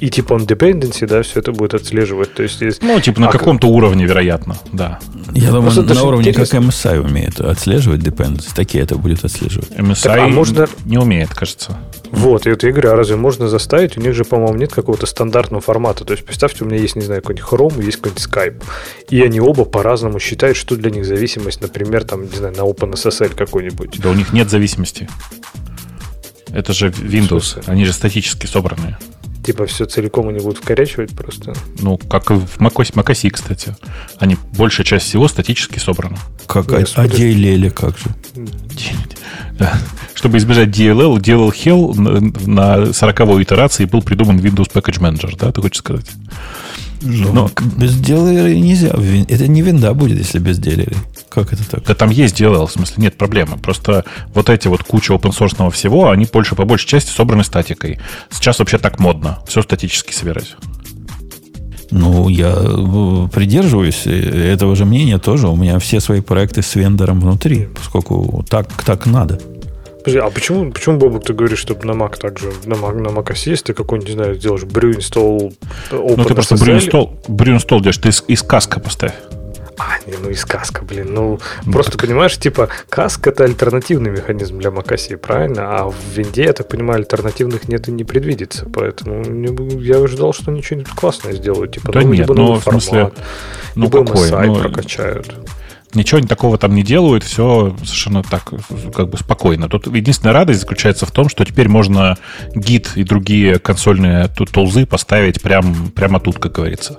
И 0.00 0.10
типа 0.10 0.34
он 0.34 0.42
dependency, 0.44 1.06
да, 1.06 1.22
все 1.22 1.40
это 1.40 1.52
будет 1.52 1.74
отслеживать. 1.74 2.34
То 2.34 2.42
есть, 2.42 2.60
есть... 2.60 2.82
Ну, 2.82 3.00
типа 3.00 3.20
на 3.20 3.28
а 3.28 3.32
каком-то 3.32 3.68
уровне, 3.68 4.04
вероятно, 4.04 4.56
да. 4.72 4.98
Я 5.34 5.48
думаю, 5.48 5.72
Просто 5.72 5.94
на 5.94 6.02
уровне, 6.02 6.30
интересно. 6.30 6.60
как 6.60 6.68
MSI 6.68 7.00
умеет 7.00 7.40
отслеживать 7.40 8.00
dependency, 8.00 8.48
такие 8.54 8.84
это 8.84 8.96
будет 8.96 9.24
отслеживать. 9.24 9.70
MSI 9.70 10.02
так, 10.02 10.18
а 10.18 10.28
можно... 10.28 10.68
не 10.84 10.98
умеет, 10.98 11.30
кажется. 11.30 11.76
Вот, 12.10 12.46
и 12.46 12.50
вот 12.50 12.62
я 12.62 12.70
говорю, 12.70 12.92
а 12.92 12.96
разве 12.96 13.16
можно 13.16 13.48
заставить? 13.48 13.98
У 13.98 14.00
них 14.00 14.14
же, 14.14 14.24
по-моему, 14.24 14.54
нет 14.54 14.72
какого-то 14.72 15.06
стандартного 15.06 15.60
формата. 15.60 16.04
То 16.04 16.12
есть, 16.12 16.24
представьте, 16.24 16.64
у 16.64 16.66
меня 16.66 16.80
есть, 16.80 16.96
не 16.96 17.02
знаю, 17.02 17.20
какой-нибудь 17.20 17.48
Chrome, 17.48 17.84
есть 17.84 17.98
какой-нибудь 17.98 18.24
Skype. 18.24 18.62
И 19.10 19.22
они 19.22 19.40
оба 19.40 19.64
по-разному 19.64 20.18
считают, 20.18 20.56
что 20.56 20.76
для 20.76 20.90
них 20.90 21.04
зависимость, 21.04 21.60
например, 21.60 22.04
там, 22.04 22.22
не 22.22 22.36
знаю, 22.36 22.54
на 22.56 22.62
OpenSSL 22.62 23.34
какой-нибудь. 23.34 24.00
Да 24.00 24.10
у 24.10 24.14
них 24.14 24.32
нет 24.32 24.48
зависимости. 24.48 25.08
Это 26.50 26.72
же 26.72 26.88
Windows, 26.88 27.62
они 27.66 27.84
же 27.84 27.92
статически 27.92 28.46
собранные. 28.46 28.96
Типа 29.48 29.64
все 29.64 29.86
целиком 29.86 30.28
они 30.28 30.40
будут 30.40 30.58
вкорячивать 30.58 31.16
просто? 31.16 31.54
Ну, 31.80 31.96
как 31.96 32.30
и 32.30 32.34
в 32.34 32.58
macOS, 32.58 32.92
macOS, 32.92 33.30
кстати. 33.30 33.74
Они, 34.18 34.36
большая 34.58 34.84
часть 34.84 35.06
всего 35.06 35.26
статически 35.26 35.78
собрана. 35.78 36.18
Как, 36.46 36.70
а, 36.70 36.76
а 36.76 37.06
DLL 37.06 37.70
как 37.70 37.96
же? 37.96 38.10
Чтобы 40.12 40.36
избежать 40.36 40.68
DLL, 40.68 41.16
DLL 41.16 41.50
Hell 41.50 42.46
на 42.46 42.92
40 42.92 43.20
итерации 43.42 43.86
был 43.86 44.02
придуман 44.02 44.38
Windows 44.38 44.70
Package 44.70 45.00
Manager, 45.00 45.34
да, 45.38 45.50
ты 45.50 45.62
хочешь 45.62 45.78
сказать? 45.78 46.04
Но, 47.00 47.32
Но 47.32 47.50
без 47.78 47.98
DLL 47.98 48.54
нельзя. 48.54 48.88
Это 49.28 49.48
не 49.48 49.62
винда 49.62 49.94
будет, 49.94 50.18
если 50.18 50.40
без 50.40 50.58
DLL. 50.58 50.94
Как 51.38 51.52
это 51.52 51.70
так? 51.70 51.84
Да 51.84 51.94
там 51.94 52.10
есть 52.10 52.40
DLL, 52.40 52.66
в 52.66 52.72
смысле 52.72 52.94
нет 52.98 53.16
проблемы. 53.16 53.58
Просто 53.58 54.04
вот 54.34 54.50
эти 54.50 54.66
вот 54.66 54.82
куча 54.82 55.12
open 55.12 55.30
source 55.30 55.70
всего, 55.70 56.10
они 56.10 56.26
больше 56.32 56.56
по 56.56 56.64
большей 56.64 56.88
части 56.88 57.10
собраны 57.10 57.44
статикой. 57.44 58.00
Сейчас 58.28 58.58
вообще 58.58 58.78
так 58.78 58.98
модно. 58.98 59.38
Все 59.46 59.62
статически 59.62 60.12
собирать. 60.12 60.56
Ну, 61.92 62.28
я 62.28 62.54
э, 62.58 63.28
придерживаюсь 63.32 64.02
этого 64.06 64.74
же 64.74 64.84
мнения 64.84 65.18
тоже. 65.18 65.46
У 65.46 65.54
меня 65.54 65.78
все 65.78 66.00
свои 66.00 66.20
проекты 66.20 66.62
с 66.62 66.74
вендором 66.74 67.20
внутри, 67.20 67.68
поскольку 67.72 68.44
так, 68.48 68.66
так 68.84 69.06
надо. 69.06 69.38
Подожди, 69.98 70.18
а 70.18 70.30
почему, 70.30 70.72
почему, 70.72 70.98
Бобок, 70.98 71.24
ты 71.24 71.34
говоришь, 71.34 71.60
чтобы 71.60 71.84
на 71.86 71.92
Mac 71.92 72.18
также, 72.18 72.48
на 72.64 72.74
Mac, 72.74 73.00
на 73.00 73.08
Mac 73.08 73.28
OS 73.28 73.50
есть, 73.50 73.64
ты 73.64 73.74
какой-нибудь, 73.74 74.08
не 74.08 74.14
знаю, 74.14 74.34
сделаешь 74.34 74.64
brew 74.64 74.96
install 74.96 75.54
Open 75.92 76.14
Ну, 76.16 76.24
ты 76.24 76.34
просто 76.34 76.56
brew 76.56 76.76
install, 76.76 77.26
brew 77.28 77.56
install 77.56 77.78
делаешь, 77.78 77.98
ты 77.98 78.08
из, 78.08 78.24
из 78.26 78.42
каска 78.42 78.80
поставь. 78.80 79.14
А, 79.78 79.98
не, 80.06 80.16
ну 80.16 80.30
из 80.30 80.44
каска, 80.44 80.84
блин. 80.84 81.14
Ну, 81.14 81.40
ну 81.64 81.72
просто 81.72 81.92
так... 81.92 82.02
понимаешь, 82.02 82.36
типа, 82.36 82.68
каск 82.88 83.26
это 83.26 83.44
альтернативный 83.44 84.10
механизм 84.10 84.58
для 84.58 84.70
macOS, 84.70 85.16
правильно? 85.16 85.78
А 85.78 85.88
в 85.88 85.94
винде, 86.14 86.44
я 86.44 86.52
так 86.52 86.68
понимаю, 86.68 87.00
альтернативных 87.00 87.68
нет 87.68 87.88
и 87.88 87.92
не 87.92 88.04
предвидится. 88.04 88.66
Поэтому 88.66 89.22
я 89.80 89.98
ожидал, 89.98 90.32
что 90.32 90.50
они 90.50 90.62
что-нибудь 90.62 90.90
классное 90.90 91.32
сделают. 91.32 91.72
Типа, 91.72 91.92
да 91.92 92.00
ну, 92.00 92.12
нет, 92.12 92.28
ну, 92.28 92.54
в 92.54 92.62
смысле, 92.62 93.12
ну, 93.74 93.84
либо 93.84 94.04
какой? 94.04 94.46
Ну, 94.46 94.56
прокачают. 94.56 95.34
Ничего 95.94 96.20
такого 96.20 96.58
там 96.58 96.74
не 96.74 96.82
делают, 96.82 97.24
все 97.24 97.74
совершенно 97.82 98.22
так, 98.22 98.52
как 98.94 99.08
бы 99.08 99.16
спокойно. 99.16 99.70
Тут 99.70 99.86
единственная 99.86 100.34
радость 100.34 100.60
заключается 100.60 101.06
в 101.06 101.12
том, 101.12 101.30
что 101.30 101.46
теперь 101.46 101.68
можно 101.68 102.18
гид 102.54 102.92
и 102.94 103.04
другие 103.04 103.58
консольные 103.58 104.28
тулзы 104.28 104.84
поставить 104.84 105.40
прям, 105.40 105.90
прямо 105.92 106.20
тут, 106.20 106.38
как 106.38 106.52
говорится. 106.52 106.98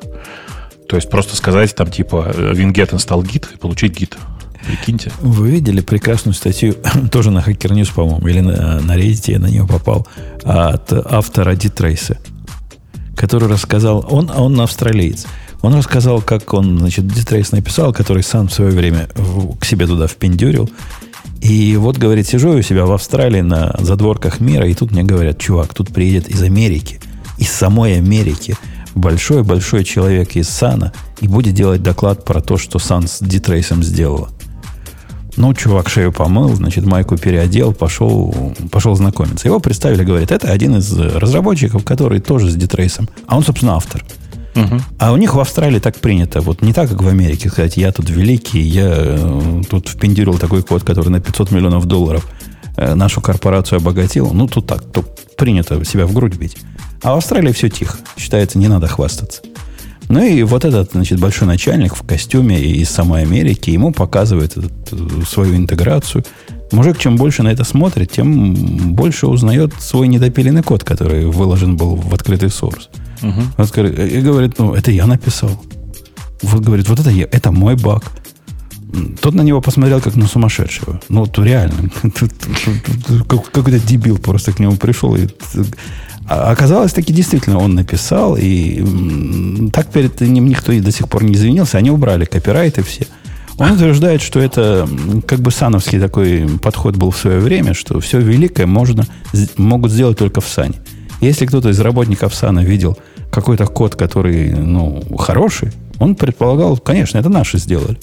То 0.90 0.96
есть 0.96 1.08
просто 1.08 1.36
сказать 1.36 1.74
там 1.76 1.92
типа 1.92 2.34
winget 2.36 2.90
install 2.90 3.22
git 3.22 3.54
и 3.54 3.58
получить 3.58 3.98
гид. 3.98 4.18
Прикиньте. 4.66 5.12
Вы 5.22 5.52
видели 5.52 5.82
прекрасную 5.82 6.34
статью, 6.34 6.76
тоже 7.12 7.30
на 7.30 7.40
Hacker 7.40 7.72
News, 7.72 7.94
по-моему, 7.94 8.28
или 8.28 8.40
на, 8.40 8.82
на 8.82 8.98
Reddit 8.98 9.32
я 9.32 9.40
на 9.40 9.48
нее 9.48 9.66
попал, 9.68 10.08
от 10.44 10.92
автора 10.92 11.56
Дитрейса, 11.56 12.18
который 13.16 13.48
рассказал, 13.48 14.06
он, 14.10 14.32
он 14.32 14.60
австралиец, 14.60 15.28
он 15.62 15.76
рассказал, 15.76 16.22
как 16.22 16.54
он, 16.54 16.80
значит, 16.80 17.08
Дитрейс 17.08 17.52
написал, 17.52 17.94
который 17.94 18.24
сам 18.24 18.48
в 18.48 18.54
свое 18.54 18.72
время 18.72 19.10
к 19.60 19.66
себе 19.66 19.86
туда 19.86 20.08
впендюрил. 20.08 20.70
И 21.42 21.78
вот, 21.78 21.98
говорит, 21.98 22.28
сижу 22.28 22.52
у 22.52 22.62
себя 22.62 22.86
в 22.86 22.92
Австралии 22.92 23.42
на 23.42 23.76
задворках 23.80 24.40
мира, 24.40 24.68
и 24.68 24.74
тут 24.74 24.92
мне 24.92 25.04
говорят, 25.04 25.38
чувак, 25.38 25.74
тут 25.74 25.94
приедет 25.94 26.28
из 26.28 26.42
Америки, 26.42 27.00
из 27.38 27.50
самой 27.50 27.98
Америки, 27.98 28.58
большой-большой 28.96 29.84
человек 29.84 30.36
из 30.36 30.50
Сана, 30.50 30.94
и 31.22 31.28
будет 31.28 31.54
делать 31.54 31.84
доклад 31.84 32.26
про 32.26 32.42
то, 32.42 32.58
что 32.58 32.80
Сан 32.80 33.08
с 33.08 33.20
Дитрейсом 33.20 33.84
сделала. 33.84 34.30
Ну, 35.38 35.54
чувак 35.54 35.88
шею 35.90 36.12
помыл, 36.12 36.54
значит, 36.56 36.86
майку 36.86 37.18
переодел, 37.18 37.74
пошел, 37.74 38.54
пошел 38.72 38.96
знакомиться. 38.96 39.48
Его 39.48 39.60
представили, 39.60 40.04
говорят, 40.04 40.32
это 40.32 40.52
один 40.52 40.76
из 40.76 40.92
разработчиков, 40.98 41.86
который 41.86 42.20
тоже 42.20 42.50
с 42.50 42.56
Дитрейсом. 42.56 43.08
А 43.26 43.38
он, 43.38 43.44
собственно, 43.44 43.76
автор. 43.76 44.04
Угу. 44.56 44.82
А 44.98 45.14
у 45.14 45.18
них 45.18 45.36
в 45.36 45.40
Австралии 45.40 45.80
так 45.80 45.96
принято. 45.98 46.42
Вот 46.42 46.62
не 46.62 46.74
так, 46.74 46.90
как 46.90 47.02
в 47.02 47.08
Америке, 47.08 47.50
сказать, 47.50 47.78
я 47.78 47.92
тут 47.92 48.10
великий, 48.10 48.60
я 48.60 48.90
э, 48.92 49.62
тут 49.70 49.88
впендюрил 49.88 50.38
такой 50.38 50.64
код, 50.64 50.84
который 50.84 51.10
на 51.10 51.22
500 51.22 51.52
миллионов 51.52 51.86
долларов 51.86 52.28
э, 52.76 52.96
нашу 52.96 53.22
корпорацию 53.22 53.78
обогатил. 53.78 54.32
Ну, 54.34 54.48
тут 54.48 54.68
так, 54.68 54.84
тут 54.92 55.06
принято 55.38 55.84
себя 55.86 56.06
в 56.06 56.14
грудь 56.14 56.36
бить. 56.36 56.58
А 57.02 57.14
в 57.14 57.18
Австралии 57.18 57.52
все 57.52 57.70
тихо. 57.70 57.98
Считается, 58.18 58.58
не 58.58 58.68
надо 58.68 58.88
хвастаться. 58.88 59.42
Ну 60.10 60.24
и 60.24 60.42
вот 60.42 60.66
этот, 60.66 60.92
значит, 60.94 61.20
большой 61.20 61.48
начальник 61.48 61.96
в 61.96 62.06
костюме 62.06 62.60
из 62.60 62.90
самой 62.90 63.22
Америки 63.22 63.70
ему 63.70 63.94
показывает 63.94 64.58
этот, 64.58 64.72
э, 64.92 65.24
свою 65.28 65.56
интеграцию. 65.56 66.26
Мужик, 66.72 66.98
чем 66.98 67.16
больше 67.16 67.44
на 67.44 67.50
это 67.50 67.64
смотрит, 67.64 68.12
тем 68.12 68.96
больше 68.96 69.28
узнает 69.28 69.74
свой 69.80 70.08
недопиленный 70.08 70.64
код, 70.64 70.84
который 70.84 71.28
выложен 71.28 71.78
был 71.78 71.96
в 71.96 72.14
открытый 72.14 72.50
source. 72.50 72.90
Угу. 73.22 74.02
И 74.02 74.22
говорит, 74.22 74.58
ну, 74.58 74.74
это 74.74 74.92
я 74.92 75.06
написал. 75.06 75.52
Вот 76.42 76.62
говорит, 76.62 76.90
вот 76.90 77.00
это 77.00 77.12
я, 77.12 77.28
это 77.32 77.52
мой 77.52 77.76
баг. 77.76 78.04
Тот 79.22 79.36
на 79.36 79.42
него 79.42 79.62
посмотрел 79.62 80.02
как 80.02 80.16
на 80.16 80.26
сумасшедшего. 80.26 81.00
Ну, 81.10 81.22
вот 81.22 81.38
реально. 81.38 81.92
Какой-то 83.28 83.80
дебил 83.80 84.18
просто 84.18 84.52
к 84.52 84.60
нему 84.60 84.76
пришел. 84.78 85.16
И, 85.16 85.28
а 86.30 86.52
оказалось, 86.52 86.94
таки 86.94 87.12
действительно 87.12 87.58
он 87.58 87.74
написал. 87.74 88.38
И 88.40 88.86
так 89.74 89.88
перед 89.88 90.22
ним 90.22 90.48
никто 90.48 90.72
и 90.72 90.80
до 90.80 90.92
сих 90.92 91.10
пор 91.10 91.24
не 91.24 91.34
извинился. 91.34 91.80
Они 91.80 91.90
убрали 91.90 92.26
копирайты 92.26 92.84
все. 92.84 93.08
Он 93.58 93.72
утверждает, 93.72 94.22
что 94.22 94.40
это 94.40 94.88
как 95.28 95.40
бы 95.40 95.50
сановский 95.52 96.00
такой 96.00 96.48
подход 96.62 96.96
был 96.96 97.10
в 97.10 97.18
свое 97.18 97.40
время, 97.40 97.74
что 97.74 98.00
все 98.00 98.20
великое 98.20 98.68
можно, 98.68 99.08
могут 99.58 99.92
сделать 99.92 100.20
только 100.20 100.40
в 100.40 100.48
Сане. 100.48 100.76
Если 101.20 101.48
кто-то 101.48 101.70
из 101.70 101.80
работников 101.80 102.36
Сана 102.36 102.60
видел 102.60 102.98
какой-то 103.32 103.66
код, 103.66 103.96
который, 103.96 104.54
ну, 104.54 105.04
хороший, 105.18 105.72
он 105.98 106.16
предполагал, 106.16 106.78
конечно, 106.78 107.18
это 107.18 107.30
наши 107.30 107.58
сделали. 107.58 107.98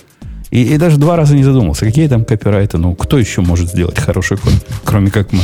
И, 0.50 0.62
и 0.62 0.76
даже 0.78 0.98
два 0.98 1.16
раза 1.16 1.34
не 1.34 1.44
задумался, 1.44 1.86
какие 1.86 2.08
там 2.08 2.24
копирайты, 2.24 2.76
ну, 2.76 2.94
кто 2.94 3.18
еще 3.18 3.40
может 3.40 3.70
сделать 3.70 3.98
хороший 3.98 4.36
код, 4.36 4.52
кроме 4.84 5.10
как 5.10 5.32
мы. 5.32 5.40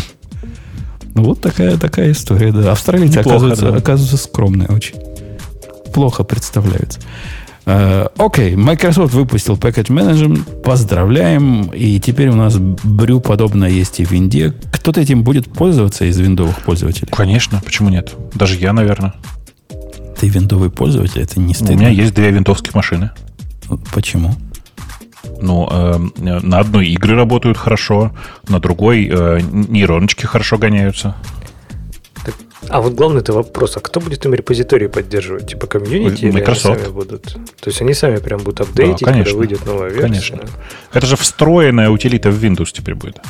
Ну, 1.14 1.24
вот 1.24 1.40
такая, 1.40 1.76
такая 1.76 2.12
история, 2.12 2.52
да. 2.52 2.72
Австралийцы, 2.72 3.18
Неплохо, 3.18 3.36
оказывается, 3.36 3.70
да. 3.70 3.76
оказываются 3.76 4.16
скромные 4.16 4.68
очень. 4.68 4.96
Плохо 5.92 6.24
представляются. 6.24 7.00
Э, 7.64 8.08
окей, 8.16 8.54
okay. 8.54 8.56
Microsoft 8.56 9.14
выпустил 9.14 9.56
Package 9.56 9.88
Manager. 9.88 10.62
Поздравляем. 10.62 11.70
И 11.74 12.00
теперь 12.00 12.28
у 12.28 12.34
нас 12.34 12.56
брю 12.56 13.20
подобное 13.20 13.68
есть 13.68 14.00
и 14.00 14.04
в 14.04 14.10
Винде. 14.10 14.54
Кто-то 14.72 15.00
этим 15.00 15.22
будет 15.22 15.52
пользоваться 15.52 16.04
из 16.04 16.18
виндовых 16.18 16.60
пользователей? 16.62 17.08
Конечно, 17.12 17.60
почему 17.64 17.90
нет? 17.90 18.14
Даже 18.34 18.56
я, 18.56 18.72
наверное. 18.72 19.14
Ты 20.18 20.28
виндовый 20.28 20.70
пользователь, 20.70 21.20
это 21.20 21.40
не 21.40 21.54
стыдно. 21.54 21.74
У 21.74 21.78
меня 21.78 21.88
есть 21.88 22.14
две 22.14 22.30
винтовских 22.30 22.74
машины. 22.74 23.10
Почему? 23.92 24.34
Ну, 25.40 25.68
э, 25.70 25.98
на 26.18 26.58
одной 26.58 26.88
игры 26.88 27.16
работают 27.16 27.56
хорошо, 27.56 28.12
на 28.48 28.58
другой 28.58 29.08
э, 29.10 29.40
нейроночки 29.40 30.26
хорошо 30.26 30.58
гоняются. 30.58 31.14
А 32.68 32.80
вот 32.80 32.94
главный 32.94 33.20
это 33.20 33.32
вопрос, 33.32 33.76
а 33.76 33.80
кто 33.80 34.00
будет 34.00 34.24
им 34.24 34.34
репозитории 34.34 34.86
поддерживать? 34.86 35.48
Типа 35.48 35.66
комьюнити 35.66 36.26
или 36.26 36.40
они 36.40 36.54
сами 36.54 36.88
будут? 36.88 37.32
То 37.32 37.70
есть 37.70 37.80
они 37.82 37.92
сами 37.92 38.18
прям 38.18 38.40
будут 38.40 38.60
апдейтить, 38.60 39.00
да, 39.00 39.12
конечно, 39.12 39.24
когда 39.24 39.38
выйдет 39.38 39.66
новая 39.66 39.90
версия? 39.90 40.02
Конечно. 40.06 40.40
Это 40.92 41.06
же 41.06 41.16
встроенная 41.16 41.90
утилита 41.90 42.30
в 42.30 42.42
Windows 42.42 42.68
теперь 42.72 42.94
будет. 42.94 43.20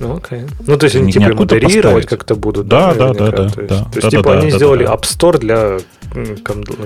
Ну, 0.00 0.16
окей. 0.16 0.42
Ну, 0.66 0.76
то 0.76 0.84
есть 0.84 0.96
они 0.96 1.12
типа 1.12 1.34
модерировать 1.34 2.06
как-то 2.06 2.34
будут. 2.34 2.68
Да, 2.68 2.94
да, 2.94 3.12
да, 3.12 3.30
да. 3.30 3.30
То 3.30 3.42
есть, 3.42 3.56
да, 3.56 3.84
то 3.84 3.90
есть 3.94 4.02
да, 4.02 4.10
типа 4.10 4.22
да, 4.22 4.38
они 4.38 4.50
да, 4.50 4.56
сделали 4.56 4.84
да, 4.84 4.94
App 4.94 5.02
Store 5.02 5.38
для 5.38 5.78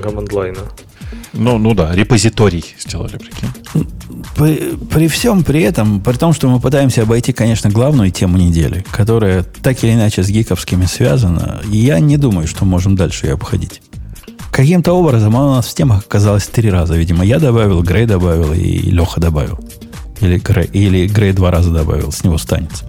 команд-лайна. 0.02 0.60
Ну, 1.34 1.58
ну 1.58 1.74
да, 1.74 1.94
репозиторий 1.94 2.64
сделали, 2.78 3.18
прикинь. 3.18 3.86
При, 4.36 4.76
при 4.90 5.08
всем 5.08 5.44
при 5.44 5.62
этом, 5.62 6.00
при 6.00 6.14
том, 6.14 6.32
что 6.32 6.48
мы 6.48 6.60
пытаемся 6.60 7.02
обойти, 7.02 7.32
конечно, 7.32 7.70
главную 7.70 8.10
тему 8.10 8.38
недели, 8.38 8.84
которая 8.90 9.42
так 9.42 9.82
или 9.84 9.92
иначе 9.92 10.22
с 10.22 10.28
гиковскими 10.28 10.86
связана, 10.86 11.60
я 11.66 12.00
не 12.00 12.16
думаю, 12.16 12.46
что 12.46 12.64
можем 12.64 12.96
дальше 12.96 13.26
ее 13.26 13.34
обходить. 13.34 13.82
Каким-то 14.50 14.92
образом 14.92 15.34
она 15.36 15.46
у 15.46 15.54
нас 15.54 15.66
в 15.66 15.74
темах 15.74 16.04
оказалась 16.06 16.46
три 16.46 16.70
раза. 16.70 16.94
Видимо, 16.94 17.24
я 17.24 17.38
добавил, 17.38 17.82
Грей 17.82 18.04
добавил 18.04 18.52
и 18.52 18.90
Леха 18.90 19.20
добавил. 19.20 19.58
Или 20.20 20.38
Грей, 20.38 20.68
или 20.72 21.08
Грей 21.08 21.32
два 21.32 21.50
раза 21.50 21.70
добавил, 21.70 22.12
с 22.12 22.22
него 22.22 22.36
станется. 22.36 22.84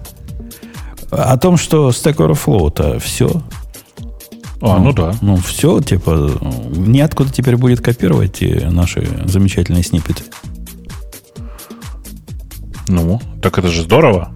О 1.16 1.36
том, 1.38 1.56
что 1.56 1.90
Stack 1.90 2.16
Overflow-то 2.16 2.98
все, 2.98 3.42
А, 4.60 4.78
ну, 4.78 4.84
ну 4.84 4.92
да. 4.92 5.14
Ну, 5.20 5.36
все, 5.36 5.80
типа, 5.80 6.30
неоткуда 6.70 7.30
теперь 7.30 7.56
будет 7.56 7.80
копировать 7.80 8.40
наши 8.40 9.06
замечательные 9.26 9.82
сниппеты. 9.84 10.24
Ну, 12.88 13.20
так 13.42 13.58
это 13.58 13.68
же 13.68 13.82
здорово. 13.82 14.32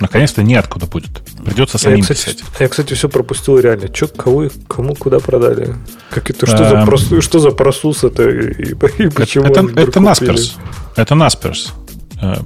Наконец-то 0.00 0.42
неоткуда 0.42 0.86
будет. 0.86 1.22
Придется 1.44 1.78
самим 1.78 1.98
я, 1.98 2.02
кстати, 2.02 2.24
писать. 2.24 2.44
Я, 2.58 2.68
кстати, 2.68 2.94
все 2.94 3.08
пропустил 3.08 3.58
реально. 3.58 3.88
Че, 3.88 4.08
кого, 4.08 4.48
кому 4.66 4.94
куда 4.94 5.20
продали? 5.20 5.74
Как 6.10 6.30
это, 6.30 6.46
что, 6.46 6.68
за, 6.68 6.84
просу, 6.86 7.20
что 7.20 7.38
за 7.38 7.50
просус 7.50 8.02
это 8.04 8.28
и, 8.28 8.70
и 8.72 8.74
почему 8.74 9.44
Это, 9.44 9.60
это, 9.60 9.80
это 9.80 10.00
Naspers. 10.00 10.52
Это 10.96 11.14
Naspers. 11.14 11.70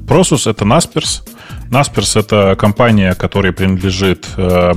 Просус 0.07 0.47
это 0.47 0.65
Naspers. 0.65 1.23
Naspers 1.71 2.19
это 2.19 2.57
компания, 2.57 3.15
которая 3.15 3.53
принадлежит 3.53 4.29
э, 4.37 4.73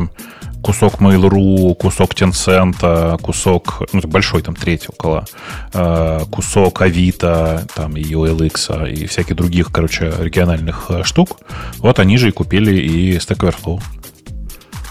кусок 0.61 0.95
Mail.ru, 0.95 1.75
кусок 1.75 2.13
Tencent, 2.13 3.21
кусок, 3.21 3.83
ну, 3.93 4.01
большой 4.01 4.41
там 4.41 4.55
третий 4.55 4.87
около, 4.89 5.25
э, 5.73 6.21
кусок 6.31 6.81
Авито, 6.81 7.67
там, 7.75 7.95
и 7.95 8.03
OLX, 8.03 8.91
и 8.91 9.05
всяких 9.05 9.35
других, 9.35 9.71
короче, 9.71 10.11
региональных 10.19 10.87
э, 10.89 11.03
штук. 11.03 11.39
Вот 11.77 11.99
они 11.99 12.17
же 12.17 12.29
и 12.29 12.31
купили 12.31 12.75
и 12.75 13.17
Stack 13.17 13.39
Overflow. 13.39 13.81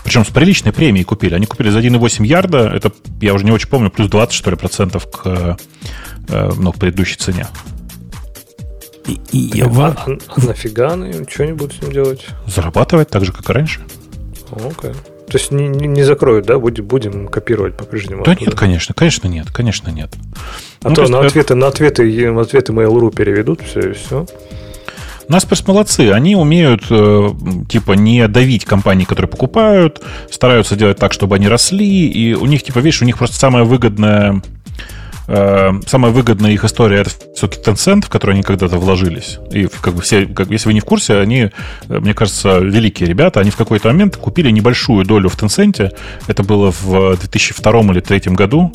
Причем 0.05 0.25
с 0.25 0.29
приличной 0.29 0.73
премией 0.73 1.05
купили. 1.05 1.35
Они 1.35 1.47
купили 1.47 1.71
за 1.71 1.81
1,8 1.81 2.25
ярда, 2.25 2.69
это, 2.69 2.93
я 3.21 3.35
уже 3.35 3.45
не 3.45 3.51
очень 3.51 3.69
помню, 3.69 3.91
плюс 3.91 4.09
20, 4.09 4.33
что 4.33 4.51
ли, 4.51 4.57
процентов 4.57 5.11
к, 5.11 5.57
ну, 6.29 6.73
к 6.73 6.77
предыдущей 6.77 7.17
цене. 7.17 7.49
И, 9.07 9.21
и, 9.33 9.61
а, 9.63 9.67
а, 9.67 10.07
а 10.07 10.41
нафига 10.45 10.93
они 10.93 11.13
что-нибудь 11.29 11.75
с 11.75 11.83
ним 11.83 11.93
делать? 11.93 12.27
Зарабатывать 12.47 13.09
так 13.09 13.25
же, 13.25 13.33
как 13.33 13.49
и 13.49 13.53
раньше. 13.53 13.81
Окей. 14.53 14.91
Okay. 14.91 14.97
То 15.29 15.39
есть 15.39 15.51
не, 15.51 15.69
не 15.69 16.03
закроют, 16.05 16.47
да? 16.47 16.59
Будем, 16.59 16.87
будем 16.87 17.27
копировать 17.29 17.77
по-прежнему. 17.77 18.23
Да 18.25 18.33
оттуда. 18.33 18.51
нет, 18.51 18.59
конечно, 18.59 18.95
конечно 18.95 19.27
нет, 19.27 19.51
конечно 19.51 19.91
нет. 19.91 20.11
А 20.83 20.89
ну, 20.89 20.95
то, 20.95 21.07
то 21.07 21.13
на, 21.13 21.21
ответы, 21.21 21.55
на 21.57 21.67
ответы, 21.67 22.31
на 22.31 22.41
ответы 22.43 22.73
Mail.ru 22.73 23.15
переведут 23.15 23.61
все 23.63 23.91
и 23.91 23.93
все. 23.93 24.27
Наспers 25.29 25.65
молодцы. 25.67 26.13
Они 26.13 26.37
умеют, 26.37 26.85
э, 26.91 27.29
типа, 27.69 27.93
не 27.93 28.29
давить 28.29 28.65
компании, 28.65 29.05
которые 29.05 29.29
покупают, 29.29 30.01
стараются 30.31 30.77
делать 30.77 30.99
так, 30.99 31.13
чтобы 31.13 31.35
они 31.35 31.49
росли, 31.49 32.07
и 32.07 32.35
у 32.35 32.47
них, 32.47 32.63
типа, 32.63 32.79
видишь, 32.79 33.03
у 33.03 33.05
них 33.05 33.19
просто 33.19 33.37
самая 33.37 33.65
выгодная 33.65 34.41
Э, 35.29 35.73
самая 35.87 36.13
выгодная 36.13 36.53
их 36.53 36.65
история 36.65 37.01
это 37.01 37.11
все-таки 37.35 37.63
Tencent, 37.63 38.07
в 38.07 38.09
который 38.09 38.33
они 38.33 38.43
когда-то 38.43 38.79
вложились. 38.79 39.39
И 39.51 39.67
как 39.81 39.95
бы 39.95 40.03
все, 40.03 40.27
как, 40.27 40.51
если 40.51 40.69
вы 40.69 40.75
не 40.75 40.81
в 40.81 40.85
курсе, 40.85 41.19
они, 41.19 41.51
э, 41.89 41.99
мне 41.99 42.15
кажется, 42.15 42.59
великие 42.59 43.09
ребята, 43.09 43.41
они 43.41 43.51
в 43.51 43.57
какой-то 43.57 43.89
момент 43.89 44.17
купили 44.17 44.51
небольшую 44.51 45.05
долю 45.05 45.29
в 45.29 45.37
Tencent. 45.37 45.93
Это 46.27 46.43
было 46.43 46.73
в 46.73 47.17
2002 47.17 47.81
или 47.81 48.01
2003 48.01 48.35
году. 48.35 48.73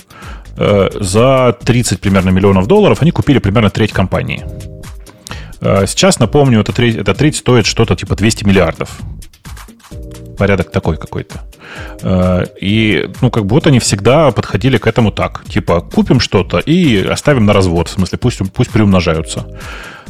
Э, 0.58 0.90
за 1.00 1.58
30 1.64 2.00
примерно 2.00 2.30
миллионов 2.30 2.68
долларов 2.68 3.02
они 3.02 3.12
купили 3.12 3.40
примерно 3.40 3.70
треть 3.70 3.94
компании. 3.94 4.46
Сейчас, 5.62 6.18
напомню, 6.18 6.62
эта 6.62 6.74
треть, 6.74 6.96
эта 6.96 7.14
треть 7.14 7.36
стоит 7.36 7.68
что-то 7.68 7.96
типа 7.96 8.16
200 8.16 8.46
миллиардов. 8.46 9.00
Порядок 10.38 10.72
такой 10.72 10.98
какой-то. 10.98 11.42
Э, 12.02 12.46
и, 12.60 13.10
ну, 13.22 13.30
как 13.32 13.44
вот 13.44 13.68
они 13.68 13.80
всегда 13.80 14.32
подходили 14.32 14.78
к 14.78 14.88
этому 14.88 15.12
так. 15.12 15.44
Типа, 15.46 15.82
купим 15.82 16.20
что-то 16.20 16.60
и 16.60 17.06
оставим 17.06 17.46
на 17.46 17.54
развод. 17.54 17.88
В 17.88 17.92
смысле, 17.92 18.18
пусть, 18.18 18.40
пусть 18.54 18.72
приумножаются. 18.72 19.46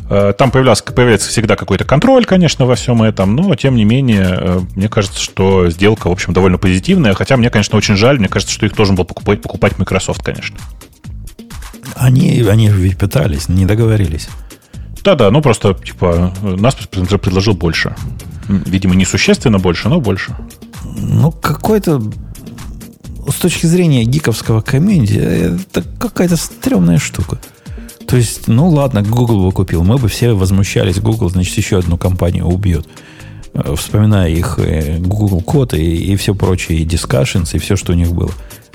Э, 0.10 0.34
там 0.38 0.52
появлялся, 0.52 0.84
появляется 0.84 1.30
всегда 1.30 1.56
какой-то 1.56 1.86
контроль, 1.86 2.26
конечно, 2.26 2.66
во 2.66 2.76
всем 2.76 3.02
этом, 3.02 3.34
но, 3.34 3.56
тем 3.56 3.76
не 3.76 3.86
менее, 3.86 4.28
э, 4.30 4.60
мне 4.76 4.90
кажется, 4.90 5.22
что 5.22 5.70
сделка, 5.70 6.10
в 6.10 6.12
общем, 6.12 6.34
довольно 6.34 6.58
позитивная. 6.58 7.14
Хотя 7.14 7.38
мне, 7.38 7.50
конечно, 7.50 7.78
очень 7.78 7.96
жаль. 7.96 8.20
Мне 8.20 8.28
кажется, 8.28 8.54
что 8.54 8.66
их 8.66 8.76
должен 8.76 8.96
был 8.96 9.06
покупать, 9.06 9.42
покупать 9.42 9.78
Microsoft, 9.78 10.22
конечно. 10.22 10.58
Они, 11.96 12.42
они 12.42 12.68
ведь 12.70 12.98
пытались, 12.98 13.48
не 13.48 13.66
договорились. 13.66 14.28
Да-да, 15.04 15.32
ну 15.32 15.42
просто, 15.42 15.74
типа, 15.74 16.34
нас 16.42 16.76
предложил 16.76 17.54
больше. 17.54 17.96
Видимо, 18.48 18.96
не 18.96 19.06
существенно 19.06 19.60
больше, 19.60 19.90
но 19.90 20.00
больше. 20.00 20.36
Ну, 20.84 21.32
какой-то 21.32 22.02
с 23.30 23.36
точки 23.36 23.66
зрения 23.66 24.04
гиковского 24.04 24.62
комьюнити, 24.62 25.14
это 25.14 25.84
какая-то 26.00 26.36
стрёмная 26.36 26.98
штука. 26.98 27.40
То 28.08 28.18
есть, 28.18 28.48
ну 28.48 28.68
ладно, 28.68 29.04
Google 29.04 29.46
бы 29.46 29.52
купил. 29.52 29.84
Мы 29.84 29.98
бы 29.98 30.10
все 30.10 30.34
возмущались. 30.34 31.00
Google, 31.00 31.30
значит, 31.30 31.56
еще 31.56 31.80
одну 31.80 31.98
компанию 31.98 32.46
убьет. 32.46 32.86
Э, 33.54 33.76
вспоминая 33.78 34.30
их 34.30 34.60
э, 34.60 34.98
Google 34.98 35.42
код 35.42 35.74
и, 35.74 35.96
и 36.12 36.16
все 36.18 36.36
прочие, 36.36 36.80
и 36.80 36.86
Discussions, 36.86 37.56
и 37.56 37.60
все, 37.60 37.76
что 37.76 37.94
у 37.94 37.96
них 37.96 38.12
было. 38.12 38.32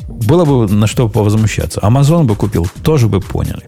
Было 0.08 0.44
бы 0.44 0.72
на 0.72 0.86
что 0.86 1.08
повозмущаться. 1.08 1.80
Amazon 1.80 2.24
бы 2.24 2.34
купил, 2.34 2.66
тоже 2.82 3.08
бы 3.08 3.20
поняли. 3.20 3.62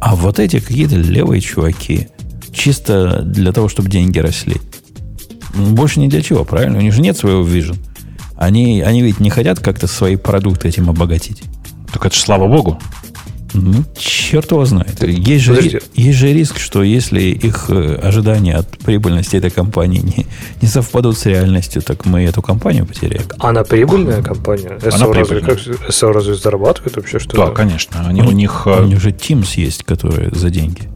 А 0.00 0.16
вот 0.16 0.38
эти 0.38 0.60
какие-то 0.60 0.96
левые 0.96 1.40
чуваки, 1.40 2.08
чисто 2.52 3.22
для 3.22 3.52
того, 3.52 3.68
чтобы 3.68 3.90
деньги 3.90 4.18
росли. 4.18 4.56
Больше 5.54 6.00
ни 6.00 6.08
для 6.08 6.22
чего, 6.22 6.44
правильно? 6.44 6.78
У 6.78 6.80
них 6.80 6.92
же 6.92 7.02
нет 7.02 7.16
своего 7.16 7.46
vision. 7.46 7.76
Они, 8.36 8.80
они 8.80 9.02
ведь 9.02 9.20
не 9.20 9.28
хотят 9.28 9.60
как-то 9.60 9.86
свои 9.86 10.16
продукты 10.16 10.68
этим 10.68 10.88
обогатить. 10.88 11.42
Так 11.92 12.06
это 12.06 12.14
же 12.14 12.20
слава 12.20 12.48
богу. 12.48 12.78
Ну, 13.62 13.84
черт 13.96 14.50
его 14.50 14.64
знает. 14.64 15.02
Есть 15.02 15.44
же, 15.44 15.80
есть 15.94 16.18
же 16.18 16.32
риск, 16.32 16.58
что 16.58 16.82
если 16.82 17.20
их 17.20 17.66
э, 17.68 17.94
ожидания 18.02 18.56
от 18.56 18.68
прибыльности 18.78 19.36
этой 19.36 19.50
компании 19.50 20.00
не, 20.00 20.26
не 20.62 20.68
совпадут 20.68 21.18
с 21.18 21.26
реальностью, 21.26 21.82
так 21.82 22.06
мы 22.06 22.24
эту 22.24 22.42
компанию 22.42 22.86
потеряем. 22.86 23.26
Она 23.38 23.64
прибыльная 23.64 24.22
компания? 24.22 24.78
Она 24.82 25.06
SO 25.06 25.12
прибыльная. 25.12 25.54
Разве, 25.54 25.74
как, 25.74 25.90
SO 25.90 26.12
разве 26.12 26.34
зарабатывает 26.34 26.96
вообще 26.96 27.18
что 27.18 27.36
Да, 27.36 27.50
конечно. 27.50 28.06
Они, 28.06 28.22
у, 28.22 28.28
у 28.28 28.30
них... 28.30 28.66
У 28.66 28.84
них 28.84 29.00
же 29.00 29.10
Teams 29.10 29.52
есть, 29.56 29.84
которые 29.84 30.30
за 30.32 30.50
деньги. 30.50 30.88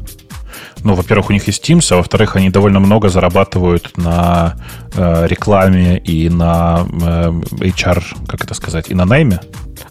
Ну, 0.85 0.95
во-первых, 0.95 1.31
у 1.31 1.33
них 1.33 1.47
есть 1.47 1.69
Teams, 1.69 1.93
а 1.93 1.97
во-вторых, 1.97 2.37
они 2.37 2.51
довольно 2.51 2.79
много 2.79 3.09
зарабатывают 3.09 3.97
на 3.97 4.57
э, 4.95 5.27
рекламе 5.27 5.99
и 5.99 6.29
на 6.29 6.87
э, 6.87 7.31
HR, 7.61 8.03
как 8.29 8.45
это 8.45 8.55
сказать, 8.55 8.91
и 8.91 8.95
на 8.95 9.07
найме. 9.07 9.41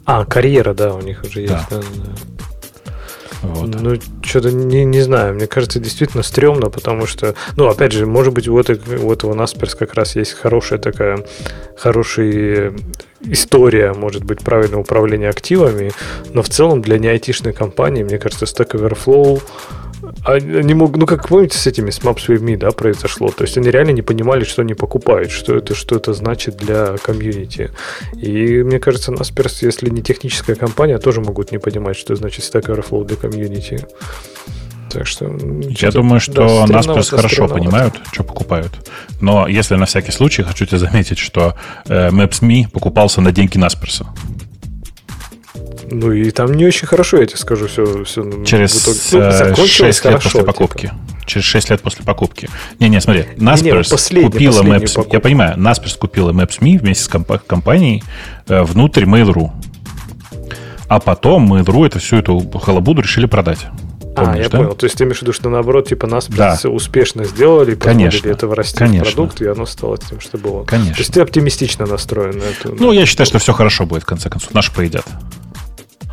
А, 0.05 0.23
карьера, 0.25 0.73
да, 0.73 0.93
у 0.93 1.01
них 1.01 1.23
уже 1.23 1.41
есть. 1.41 1.53
Да. 1.53 1.65
Да, 1.71 1.77
да. 1.77 2.32
Вот. 3.43 3.81
Ну, 3.81 3.95
что-то 4.23 4.51
не, 4.51 4.85
не 4.85 5.01
знаю. 5.01 5.35
Мне 5.35 5.47
кажется, 5.47 5.79
действительно 5.79 6.23
стрёмно, 6.23 6.69
потому 6.69 7.05
что, 7.05 7.35
ну, 7.57 7.67
опять 7.67 7.91
же, 7.91 8.05
может 8.05 8.33
быть, 8.33 8.47
у, 8.47 8.57
этой, 8.57 8.79
у 8.97 9.33
Насперс 9.33 9.75
как 9.75 9.93
раз 9.95 10.15
есть 10.15 10.31
хорошая 10.31 10.79
такая, 10.79 11.25
хорошая 11.77 12.73
история, 13.19 13.93
может 13.93 14.23
быть, 14.23 14.39
правильное 14.39 14.79
управление 14.79 15.29
активами, 15.29 15.91
но 16.33 16.41
в 16.41 16.49
целом 16.49 16.81
для 16.81 16.97
не 16.97 17.07
айтишной 17.07 17.53
компании, 17.53 18.03
мне 18.03 18.17
кажется, 18.17 18.45
Stack 18.45 18.71
Overflow 18.71 19.41
они 20.25 20.73
мог, 20.73 20.95
ну, 20.95 21.05
как 21.05 21.27
помните, 21.27 21.57
с 21.57 21.67
этими, 21.67 21.89
с 21.89 21.99
Maps 21.99 22.27
with 22.27 22.41
Me, 22.41 22.57
да, 22.57 22.71
произошло. 22.71 23.29
То 23.29 23.43
есть 23.43 23.57
они 23.57 23.69
реально 23.71 23.91
не 23.91 24.01
понимали, 24.01 24.43
что 24.43 24.61
они 24.61 24.73
покупают, 24.73 25.31
что 25.31 25.55
это, 25.55 25.75
что 25.75 25.95
это 25.95 26.13
значит 26.13 26.57
для 26.57 26.97
комьюнити. 26.97 27.71
И 28.21 28.63
мне 28.63 28.79
кажется, 28.79 29.11
Naspers, 29.11 29.57
если 29.61 29.89
не 29.89 30.01
техническая 30.01 30.55
компания, 30.55 30.97
тоже 30.97 31.21
могут 31.21 31.51
не 31.51 31.57
понимать, 31.57 31.97
что 31.97 32.15
значит 32.15 32.43
Stack 32.43 32.65
Overflow 32.67 33.05
для 33.05 33.17
комьюнити. 33.17 33.85
Так 34.89 35.07
что... 35.07 35.25
Я 35.79 35.91
думаю, 35.91 36.19
что 36.19 36.65
да, 36.67 36.79
Naspers 36.79 37.09
хорошо 37.15 37.47
понимают, 37.47 37.95
что 38.11 38.23
покупают. 38.23 38.71
Но 39.21 39.47
если 39.47 39.75
на 39.75 39.85
всякий 39.85 40.11
случай, 40.11 40.43
хочу 40.43 40.65
тебе 40.65 40.77
заметить, 40.77 41.17
что 41.17 41.55
э, 41.87 42.09
Maps.me 42.09 42.69
покупался 42.69 43.19
на 43.21 43.31
деньги 43.31 43.57
Насперса. 43.57 44.05
Ну 45.89 46.11
и 46.11 46.31
там 46.31 46.53
не 46.53 46.65
очень 46.65 46.87
хорошо, 46.87 47.17
я 47.17 47.25
тебе 47.25 47.37
скажу, 47.37 47.67
все, 47.67 48.03
все 48.03 48.43
Через 48.45 48.83
итоге, 48.83 48.97
6 48.97 49.13
ну, 49.13 49.19
лет 49.19 49.93
хорошо, 50.01 50.21
после 50.23 50.43
покупки. 50.43 50.81
Типа. 50.81 50.95
Через 51.25 51.45
6 51.45 51.69
лет 51.69 51.81
после 51.81 52.05
покупки. 52.05 52.49
Не-не, 52.79 53.01
смотри, 53.01 53.25
Naspers 53.37 54.13
не, 54.13 54.23
купила 54.23 54.61
Maps... 54.63 55.07
Я 55.11 55.19
понимаю, 55.19 55.57
Naspers 55.57 55.97
купила 55.97 56.31
Maps.me 56.31 56.77
вместе 56.79 57.03
с 57.03 57.07
комп- 57.07 57.45
компанией 57.45 58.03
э, 58.47 58.61
внутрь 58.63 59.03
Mail.ru. 59.03 59.51
А 60.87 60.99
потом 60.99 61.53
Mail.ru 61.53 61.85
это 61.85 61.99
всю 61.99 62.17
эту 62.17 62.39
халабуду 62.59 63.01
решили 63.01 63.25
продать. 63.25 63.67
Помнишь, 64.15 64.35
а, 64.35 64.37
я 64.37 64.49
да? 64.49 64.57
понял. 64.59 64.73
То 64.75 64.85
есть 64.85 64.97
ты 64.97 65.05
имеешь 65.05 65.19
в 65.19 65.21
виду, 65.23 65.33
что 65.33 65.49
наоборот, 65.49 65.87
типа 65.89 66.07
нас 66.07 66.27
да. 66.29 66.57
успешно 66.65 67.25
сделали, 67.25 67.75
Конечно. 67.75 68.29
этого 68.29 68.55
расти 68.55 68.77
Конечно. 68.77 69.09
в 69.09 69.13
продукт, 69.13 69.41
и 69.41 69.47
оно 69.47 69.65
стало 69.65 69.97
тем, 69.97 70.19
что 70.19 70.37
было. 70.37 70.63
Конечно. 70.65 70.93
То 70.93 70.99
есть 70.99 71.13
ты 71.13 71.21
оптимистично 71.21 71.85
настроен 71.85 72.37
на 72.37 72.43
эту. 72.43 72.75
Ну, 72.79 72.91
я 72.91 73.05
считаю, 73.05 73.25
что 73.25 73.39
все 73.39 73.53
хорошо 73.53 73.85
будет, 73.85 74.03
в 74.03 74.05
конце 74.05 74.29
концов. 74.29 74.53
Наши 74.53 74.71
поедят. 74.71 75.05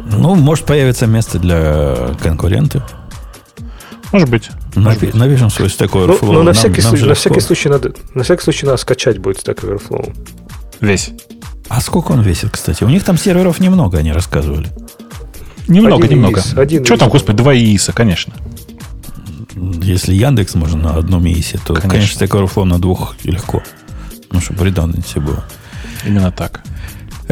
Ну, 0.06 0.34
может 0.34 0.64
появиться 0.64 1.06
место 1.06 1.38
для 1.38 2.14
конкурентов. 2.22 2.82
Может 4.12 4.28
быть. 4.28 4.50
Нави- 4.74 5.16
Навяжем 5.16 5.50
свой 5.50 5.68
Stack 5.68 5.90
Overflow. 5.90 6.18
Ну, 6.22 6.32
ну 6.32 6.42
на, 6.42 6.52
всякий, 6.52 6.82
нам, 6.82 6.90
случай, 6.90 7.06
на, 7.06 7.14
всякий 7.14 7.40
случай 7.40 7.68
надо, 7.68 7.92
на 8.14 8.22
всякий 8.24 8.42
случай 8.42 8.66
надо 8.66 8.78
скачать 8.78 9.18
будет 9.18 9.38
Stack 9.38 9.60
Overflow. 9.60 10.14
Весь. 10.80 11.10
А 11.68 11.80
сколько 11.80 12.12
он 12.12 12.22
весит, 12.22 12.50
кстати? 12.50 12.82
У 12.82 12.88
них 12.88 13.04
там 13.04 13.16
серверов 13.16 13.60
немного, 13.60 13.98
они 13.98 14.12
рассказывали. 14.12 14.68
Немного, 15.68 16.04
один 16.04 16.18
немного. 16.18 16.40
ИИС, 16.40 16.54
один 16.56 16.84
Что 16.84 16.94
ИИС. 16.94 17.00
там, 17.00 17.08
господи, 17.10 17.36
два 17.38 17.54
ИИСа, 17.54 17.92
конечно. 17.92 18.32
Если 19.54 20.14
Яндекс 20.14 20.54
можно 20.54 20.78
на 20.78 20.94
одном 20.96 21.26
ИИСе, 21.26 21.58
то, 21.64 21.74
конечно, 21.74 21.90
конечно 21.90 22.24
Stack 22.24 22.30
Overflow 22.30 22.64
на 22.64 22.80
двух 22.80 23.14
легко. 23.22 23.62
Ну, 24.32 24.40
чтобы 24.40 24.66
redundancy 24.66 25.20
было. 25.20 25.44
Именно 26.04 26.32
так. 26.32 26.62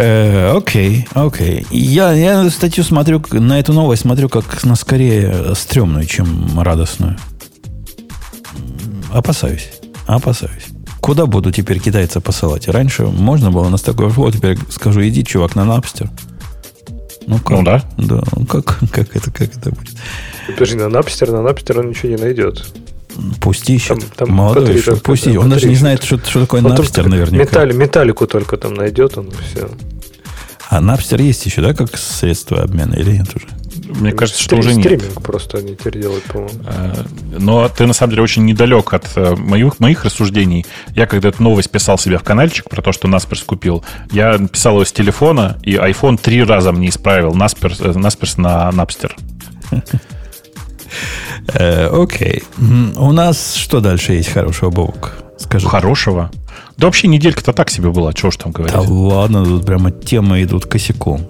Э, 0.00 0.56
окей, 0.56 1.08
окей. 1.12 1.66
Я, 1.70 2.12
я 2.12 2.48
статью 2.50 2.84
смотрю, 2.84 3.20
на 3.32 3.58
эту 3.58 3.72
новость 3.72 4.02
смотрю 4.02 4.28
как 4.28 4.62
на 4.62 4.76
скорее 4.76 5.56
стрёмную, 5.56 6.06
чем 6.06 6.60
радостную. 6.60 7.16
Опасаюсь. 9.12 9.70
Опасаюсь. 10.06 10.66
Куда 11.00 11.26
буду 11.26 11.50
теперь 11.50 11.80
китайца 11.80 12.20
посылать? 12.20 12.68
Раньше 12.68 13.06
можно 13.06 13.50
было 13.50 13.68
на 13.68 13.78
такой 13.78 14.08
флот, 14.10 14.34
теперь 14.34 14.56
скажу, 14.70 15.02
иди, 15.02 15.24
чувак, 15.24 15.56
на 15.56 15.64
Напстер. 15.64 16.08
Ну, 17.26 17.38
как? 17.38 17.50
ну 17.50 17.62
да. 17.64 17.82
Да, 17.96 18.22
ну 18.36 18.46
как, 18.46 18.78
как, 18.92 19.16
это, 19.16 19.32
как 19.32 19.56
это 19.56 19.70
будет? 19.70 19.96
Подожди, 20.46 20.76
на 20.76 20.88
Напстер, 20.88 21.32
на 21.32 21.42
Напстер 21.42 21.80
он 21.80 21.88
ничего 21.88 22.10
не 22.10 22.22
найдет. 22.22 22.72
Пусть 23.40 23.68
ищет. 23.68 23.98
Там, 23.98 24.28
там 24.28 24.30
Молодой 24.30 24.76
еще, 24.76 24.96
пусть 24.96 25.26
ищет. 25.26 25.38
Он 25.38 25.50
даже 25.50 25.68
не 25.68 25.76
знает, 25.76 26.02
что, 26.02 26.18
что 26.18 26.40
такое 26.40 26.62
он 26.62 26.70
Напстер 26.70 27.08
наверняка. 27.08 27.44
Металли, 27.44 27.72
металлику 27.72 28.26
только 28.26 28.56
там 28.56 28.74
найдет, 28.74 29.18
он 29.18 29.30
все. 29.30 29.68
А 30.70 30.80
Напстер 30.80 31.20
есть 31.20 31.46
еще, 31.46 31.62
да, 31.62 31.74
как 31.74 31.96
средство 31.96 32.62
обмена 32.62 32.94
или 32.94 33.12
нет 33.12 33.28
уже? 33.34 33.46
Мне 33.88 34.12
кажется, 34.12 34.42
что 34.42 34.56
уже 34.56 34.74
нет. 34.74 34.84
Стриминг 34.84 35.22
просто 35.22 35.58
они 35.58 35.74
теперь 35.74 36.00
делают, 36.00 36.24
по-моему. 36.24 36.60
Э, 36.66 37.04
но 37.38 37.68
ты, 37.68 37.86
на 37.86 37.94
самом 37.94 38.10
деле, 38.10 38.22
очень 38.22 38.44
недалек 38.44 38.92
от 38.92 39.06
э, 39.16 39.34
моих, 39.34 39.80
моих 39.80 40.04
рассуждений. 40.04 40.66
Я, 40.94 41.06
когда 41.06 41.30
эту 41.30 41.42
новость 41.42 41.70
писал 41.70 41.96
себе 41.96 42.18
в 42.18 42.22
каналчик 42.22 42.68
про 42.68 42.82
то, 42.82 42.92
что 42.92 43.08
Насперс 43.08 43.42
купил, 43.42 43.82
я 44.10 44.36
писал 44.38 44.74
его 44.74 44.84
с 44.84 44.92
телефона, 44.92 45.58
и 45.62 45.74
iPhone 45.74 46.18
три 46.20 46.44
раза 46.44 46.72
мне 46.72 46.90
исправил 46.90 47.32
Насперс, 47.32 47.80
э, 47.80 47.92
Насперс 47.92 48.36
на 48.36 48.70
Напстер. 48.72 49.16
Окей. 51.48 52.42
У 52.58 53.12
нас 53.12 53.54
что 53.54 53.80
дальше 53.80 54.12
есть 54.12 54.30
хорошего, 54.30 54.70
Бобок? 54.70 55.14
Скажи. 55.38 55.68
Хорошего? 55.68 56.30
Да 56.76 56.86
вообще 56.86 57.08
неделька-то 57.08 57.52
так 57.52 57.70
себе 57.70 57.90
была, 57.90 58.12
чего 58.12 58.30
ж 58.30 58.36
там 58.36 58.52
говорить. 58.52 58.74
Да 58.74 58.80
ладно, 58.80 59.44
тут 59.44 59.64
прямо 59.66 59.90
темы 59.90 60.42
идут 60.42 60.66
косяком. 60.66 61.28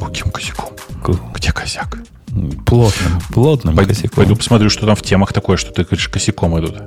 Каким 0.00 0.30
косяком? 0.30 0.70
Где 1.34 1.52
косяк? 1.52 1.98
Плотным, 2.66 3.20
плотным 3.32 3.76
пойду, 3.76 3.90
косяком. 3.90 4.16
Пойду 4.16 4.36
посмотрю, 4.36 4.70
что 4.70 4.86
там 4.86 4.96
в 4.96 5.02
темах 5.02 5.32
такое, 5.32 5.56
что 5.56 5.72
ты 5.72 5.84
говоришь, 5.84 6.08
косяком 6.08 6.58
идут. 6.58 6.82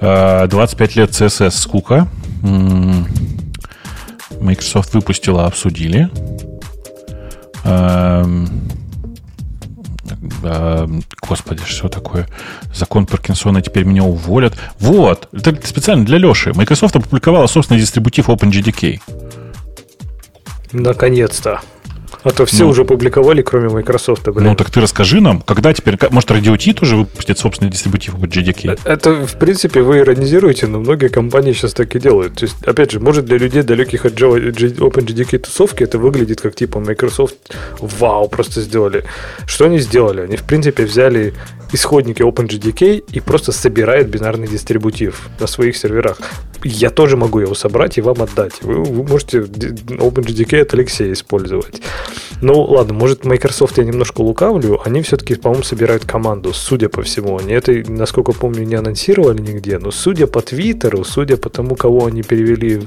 25 0.00 0.96
лет 0.96 1.10
CSS 1.10 1.50
скука. 1.50 2.08
Microsoft 4.40 4.92
выпустила, 4.94 5.46
обсудили. 5.46 6.10
Господи, 11.26 11.62
что 11.64 11.88
такое? 11.88 12.28
Закон 12.74 13.06
Паркинсона, 13.06 13.62
теперь 13.62 13.84
меня 13.84 14.04
уволят. 14.04 14.54
Вот, 14.80 15.28
это 15.32 15.54
специально 15.66 16.04
для 16.04 16.18
Леши. 16.18 16.52
Microsoft 16.54 16.96
опубликовала 16.96 17.46
собственный 17.46 17.80
дистрибутив 17.80 18.28
OpenGDK. 18.28 19.00
Наконец-то. 20.72 21.60
А 22.22 22.30
то 22.30 22.44
все 22.46 22.64
ну, 22.64 22.70
уже 22.70 22.84
публиковали, 22.84 23.42
кроме 23.42 23.68
Microsoft. 23.68 24.28
Блин. 24.28 24.48
Ну, 24.48 24.54
так 24.54 24.70
ты 24.70 24.80
расскажи 24.80 25.20
нам, 25.20 25.40
когда 25.40 25.72
теперь... 25.72 25.96
Может, 26.10 26.30
Radio 26.30 26.56
T 26.56 26.72
тоже 26.72 26.96
выпустит 26.96 27.38
собственный 27.38 27.70
дистрибутив 27.70 28.14
под 28.14 28.30
JDK? 28.30 28.78
Э, 28.84 28.92
это, 28.92 29.26
в 29.26 29.38
принципе, 29.38 29.82
вы 29.82 29.98
иронизируете, 29.98 30.66
но 30.66 30.80
многие 30.80 31.08
компании 31.08 31.52
сейчас 31.52 31.72
так 31.74 31.94
и 31.94 32.00
делают. 32.00 32.34
То 32.34 32.44
есть, 32.44 32.56
опять 32.64 32.92
же, 32.92 33.00
может, 33.00 33.24
для 33.24 33.38
людей, 33.38 33.62
далеких 33.62 34.04
от 34.04 34.14
Java, 34.14 34.38
OpenJDK 34.38 35.38
тусовки, 35.38 35.82
это 35.82 35.98
выглядит 35.98 36.40
как, 36.40 36.54
типа, 36.54 36.80
Microsoft 36.80 37.36
вау, 37.80 38.28
просто 38.28 38.60
сделали. 38.60 39.04
Что 39.46 39.66
они 39.66 39.78
сделали? 39.78 40.22
Они, 40.22 40.36
в 40.36 40.44
принципе, 40.44 40.84
взяли 40.84 41.34
исходники 41.72 42.22
OpenJDK 42.22 43.04
и 43.12 43.20
просто 43.20 43.52
собирают 43.52 44.08
бинарный 44.08 44.48
дистрибутив 44.48 45.28
на 45.40 45.46
своих 45.46 45.76
серверах. 45.76 46.18
Я 46.64 46.90
тоже 46.90 47.16
могу 47.16 47.40
его 47.40 47.54
собрать 47.54 47.98
и 47.98 48.00
вам 48.00 48.22
отдать. 48.22 48.54
Вы, 48.62 48.82
вы 48.82 49.04
можете 49.04 49.38
OpenJDK 49.40 50.62
от 50.62 50.74
Алексея 50.74 51.12
использовать. 51.12 51.82
Ну, 52.42 52.62
ладно, 52.62 52.92
может, 52.92 53.24
Microsoft 53.24 53.78
я 53.78 53.84
немножко 53.84 54.20
лукавлю. 54.20 54.80
Они 54.84 55.00
все-таки, 55.02 55.36
по-моему, 55.36 55.64
собирают 55.64 56.04
команду, 56.04 56.52
судя 56.52 56.88
по 56.88 57.02
всему. 57.02 57.38
Они 57.38 57.52
это, 57.52 57.72
насколько 57.90 58.32
помню, 58.32 58.64
не 58.64 58.74
анонсировали 58.74 59.40
нигде, 59.40 59.78
но 59.78 59.90
судя 59.90 60.26
по 60.26 60.42
Твиттеру, 60.42 61.04
судя 61.04 61.36
по 61.38 61.48
тому, 61.48 61.76
кого 61.76 62.06
они 62.06 62.22
перевели 62.22 62.82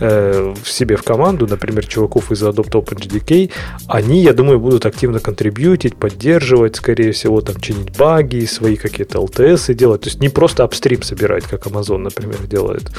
э, 0.00 0.54
в 0.62 0.70
себе 0.70 0.96
в 0.96 1.02
команду, 1.02 1.46
например, 1.46 1.86
чуваков 1.86 2.30
из 2.30 2.42
Adopt 2.42 2.72
OpenJDK, 2.72 3.50
они, 3.88 4.22
я 4.22 4.34
думаю, 4.34 4.60
будут 4.60 4.84
активно 4.84 5.18
контрибьютить, 5.18 5.96
поддерживать, 5.96 6.76
скорее 6.76 7.12
всего, 7.12 7.40
там, 7.40 7.60
чинить 7.60 7.96
баги, 7.96 8.44
свои 8.44 8.76
какие-то 8.76 9.18
LTS 9.18 9.72
делать. 9.74 10.02
То 10.02 10.08
есть 10.08 10.20
не 10.20 10.28
просто 10.28 10.62
апстрим 10.64 11.02
собирать, 11.02 11.44
как 11.44 11.66
Amazon, 11.66 11.98
например, 11.98 12.46
делает. 12.46 12.90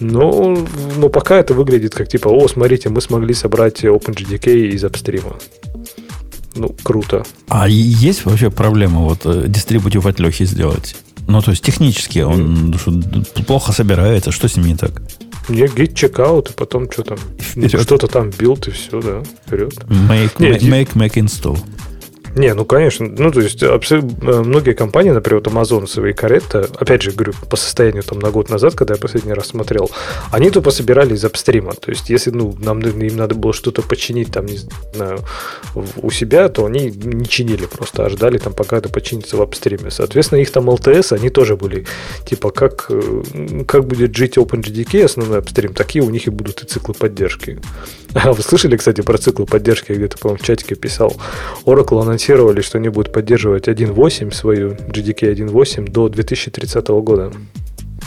Но, 0.00 0.56
но 0.96 1.08
пока 1.08 1.38
это 1.38 1.54
выглядит 1.54 1.94
как 1.94 2.08
типа, 2.08 2.28
о, 2.28 2.48
смотрите, 2.48 2.88
мы 2.88 3.00
смогли 3.00 3.34
собрать 3.34 3.84
OpenJDK 3.84 4.71
из 4.72 4.84
апстрима. 4.84 5.36
Ну, 6.54 6.74
круто. 6.82 7.24
А 7.48 7.68
есть 7.68 8.24
вообще 8.24 8.50
проблема 8.50 9.00
вот 9.00 9.20
э, 9.24 9.44
дистрибутив 9.48 10.06
от 10.06 10.20
Лехи 10.20 10.44
сделать? 10.44 10.96
Ну, 11.28 11.40
то 11.40 11.50
есть 11.50 11.64
технически 11.64 12.18
он 12.18 12.72
mm. 12.72 13.44
плохо 13.44 13.72
собирается, 13.72 14.32
что 14.32 14.48
с 14.48 14.56
ним 14.56 14.66
не 14.66 14.76
так? 14.76 15.02
Не, 15.48 15.62
git 15.64 15.94
checkout, 15.94 16.50
и 16.50 16.54
потом 16.54 16.90
что 16.90 17.02
там, 17.02 17.18
ну, 17.54 17.68
что-то 17.68 18.06
там 18.06 18.30
билд, 18.30 18.68
и 18.68 18.70
все, 18.70 19.00
да, 19.00 19.22
вперед. 19.46 19.74
Make, 19.88 20.36
make, 20.36 20.60
make, 20.60 20.92
make 20.94 21.14
install. 21.14 21.58
Не, 22.34 22.54
ну 22.54 22.64
конечно. 22.64 23.06
Ну, 23.06 23.30
то 23.30 23.40
есть, 23.40 23.62
абсолютно, 23.62 24.42
многие 24.42 24.72
компании, 24.72 25.10
например, 25.10 25.42
вот 25.44 25.52
Amazon 25.52 25.86
свои 25.86 26.12
Corretto, 26.12 26.68
опять 26.78 27.02
же, 27.02 27.12
говорю, 27.12 27.34
по 27.50 27.56
состоянию 27.56 28.02
там 28.02 28.20
на 28.20 28.30
год 28.30 28.48
назад, 28.48 28.74
когда 28.74 28.94
я 28.94 29.00
последний 29.00 29.34
раз 29.34 29.48
смотрел, 29.48 29.90
они 30.30 30.50
тупо 30.50 30.70
собирали 30.70 31.14
из 31.14 31.24
апстрима. 31.24 31.74
То 31.74 31.90
есть, 31.90 32.08
если 32.08 32.30
ну, 32.30 32.56
нам, 32.58 32.80
им 32.80 33.16
надо 33.16 33.34
было 33.34 33.52
что-то 33.52 33.82
починить 33.82 34.32
там, 34.32 34.46
не 34.46 34.58
знаю, 34.94 35.20
у 35.74 36.10
себя, 36.10 36.48
то 36.48 36.64
они 36.64 36.90
не 36.90 37.26
чинили 37.26 37.66
просто, 37.66 38.06
а 38.06 38.08
ждали 38.08 38.38
там, 38.38 38.54
пока 38.54 38.78
это 38.78 38.88
починится 38.88 39.36
в 39.36 39.42
апстриме. 39.42 39.90
Соответственно, 39.90 40.40
их 40.40 40.50
там 40.50 40.70
LTS, 40.70 41.14
они 41.14 41.28
тоже 41.28 41.56
были, 41.56 41.86
типа, 42.24 42.50
как, 42.50 42.86
э, 42.88 43.64
как 43.66 43.86
будет 43.86 44.16
жить 44.16 44.38
OpenGDK, 44.38 45.04
основной 45.04 45.38
апстрим, 45.38 45.74
такие 45.74 46.02
у 46.02 46.08
них 46.08 46.26
и 46.26 46.30
будут 46.30 46.62
и 46.62 46.66
циклы 46.66 46.94
поддержки. 46.94 47.60
А 48.14 48.32
вы 48.32 48.42
слышали, 48.42 48.76
кстати, 48.76 49.00
про 49.00 49.16
циклы 49.18 49.46
поддержки? 49.46 49.92
Я 49.92 49.96
где-то, 49.96 50.18
по-моему, 50.18 50.42
в 50.42 50.46
чатике 50.46 50.74
писал. 50.74 51.16
Oracle 51.64 52.02
анонсировали, 52.22 52.60
что 52.60 52.78
они 52.78 52.88
будут 52.88 53.12
поддерживать 53.12 53.68
1.8 53.68 54.32
свою 54.32 54.70
GDK 54.70 55.34
1.8 55.34 55.90
до 55.90 56.08
2030 56.08 56.88
года. 56.88 57.32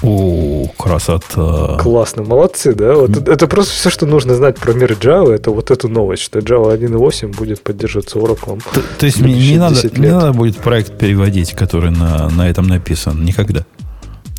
О, 0.04 0.68
красота. 0.78 1.78
Классно, 1.80 2.24
молодцы, 2.24 2.74
да? 2.74 2.96
Вот 2.96 3.12
mm. 3.12 3.32
это 3.32 3.48
просто 3.48 3.74
все, 3.74 3.90
что 3.90 4.06
нужно 4.06 4.36
знать 4.36 4.58
про 4.58 4.74
мир 4.74 4.92
Java, 4.92 5.34
это 5.34 5.52
вот 5.52 5.72
эту 5.72 5.88
новость, 5.88 6.24
что 6.24 6.40
Java 6.40 6.78
1.8 6.78 7.36
будет 7.36 7.62
поддерживаться 7.62 8.20
Oracle. 8.20 8.62
То, 8.74 8.82
то 9.00 9.06
есть 9.06 9.22
мне 9.22 9.34
не 9.34 9.58
надо, 9.58 9.90
не 9.98 10.08
надо 10.08 10.34
будет 10.34 10.58
проект 10.58 10.98
переводить, 10.98 11.54
который 11.54 11.92
на, 11.92 12.30
на 12.30 12.50
этом 12.50 12.68
написан, 12.68 13.24
никогда? 13.24 13.66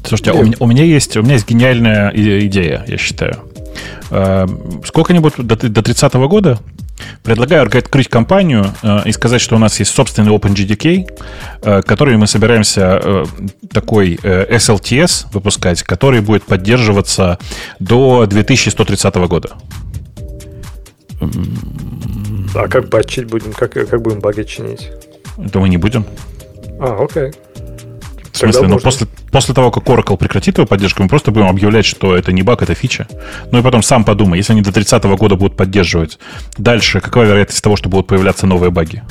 Слушайте, 0.04 0.32
у 0.32 0.44
меня, 0.44 0.56
у 0.60 0.66
меня 0.66 0.84
есть 0.84 1.16
у 1.16 1.22
меня 1.22 1.34
есть 1.34 1.48
гениальная 1.48 2.12
идея, 2.14 2.84
я 2.86 2.96
считаю. 2.96 3.38
Э, 4.10 4.46
сколько-нибудь 4.84 5.34
до, 5.38 5.56
до 5.56 5.82
30 5.82 6.14
-го 6.14 6.28
года 6.28 6.58
Предлагаю 7.22 7.62
открыть 7.66 8.08
компанию 8.08 8.66
э, 8.82 9.08
и 9.08 9.12
сказать, 9.12 9.40
что 9.40 9.56
у 9.56 9.58
нас 9.58 9.78
есть 9.78 9.94
собственный 9.94 10.32
OpenGDK, 10.32 11.06
э, 11.62 11.82
который 11.82 12.16
мы 12.16 12.26
собираемся 12.26 13.00
э, 13.02 13.24
такой 13.72 14.18
э, 14.22 14.56
SLTS 14.56 15.26
выпускать, 15.32 15.82
который 15.82 16.20
будет 16.20 16.44
поддерживаться 16.44 17.38
до 17.78 18.26
2130 18.26 19.14
года. 19.28 19.50
А 22.54 22.68
как 22.68 22.88
батчить 22.88 23.26
будем? 23.26 23.52
Как, 23.52 23.72
как 23.72 24.00
будем 24.02 24.20
баги 24.20 24.42
чинить? 24.42 24.90
Это 25.38 25.58
мы 25.58 25.68
не 25.68 25.76
будем. 25.76 26.06
А, 26.80 27.02
окей. 27.02 27.32
В 28.36 28.38
смысле, 28.38 28.68
ну 28.68 28.78
после, 28.78 29.06
после 29.30 29.54
того, 29.54 29.70
как 29.70 29.84
Oracle 29.84 30.16
прекратит 30.16 30.58
его 30.58 30.66
поддержку, 30.66 31.02
мы 31.02 31.08
просто 31.08 31.30
будем 31.30 31.46
объявлять, 31.46 31.86
что 31.86 32.14
это 32.14 32.32
не 32.32 32.42
баг, 32.42 32.62
это 32.62 32.74
фича. 32.74 33.08
Ну 33.50 33.58
и 33.58 33.62
потом 33.62 33.82
сам 33.82 34.04
подумай, 34.04 34.38
если 34.38 34.52
они 34.52 34.62
до 34.62 34.72
30 34.72 35.04
года 35.04 35.36
будут 35.36 35.56
поддерживать, 35.56 36.18
дальше 36.58 37.00
какова 37.00 37.24
вероятность 37.24 37.62
того, 37.62 37.76
что 37.76 37.88
будут 37.88 38.06
появляться 38.06 38.46
новые 38.46 38.70
баги? 38.70 39.02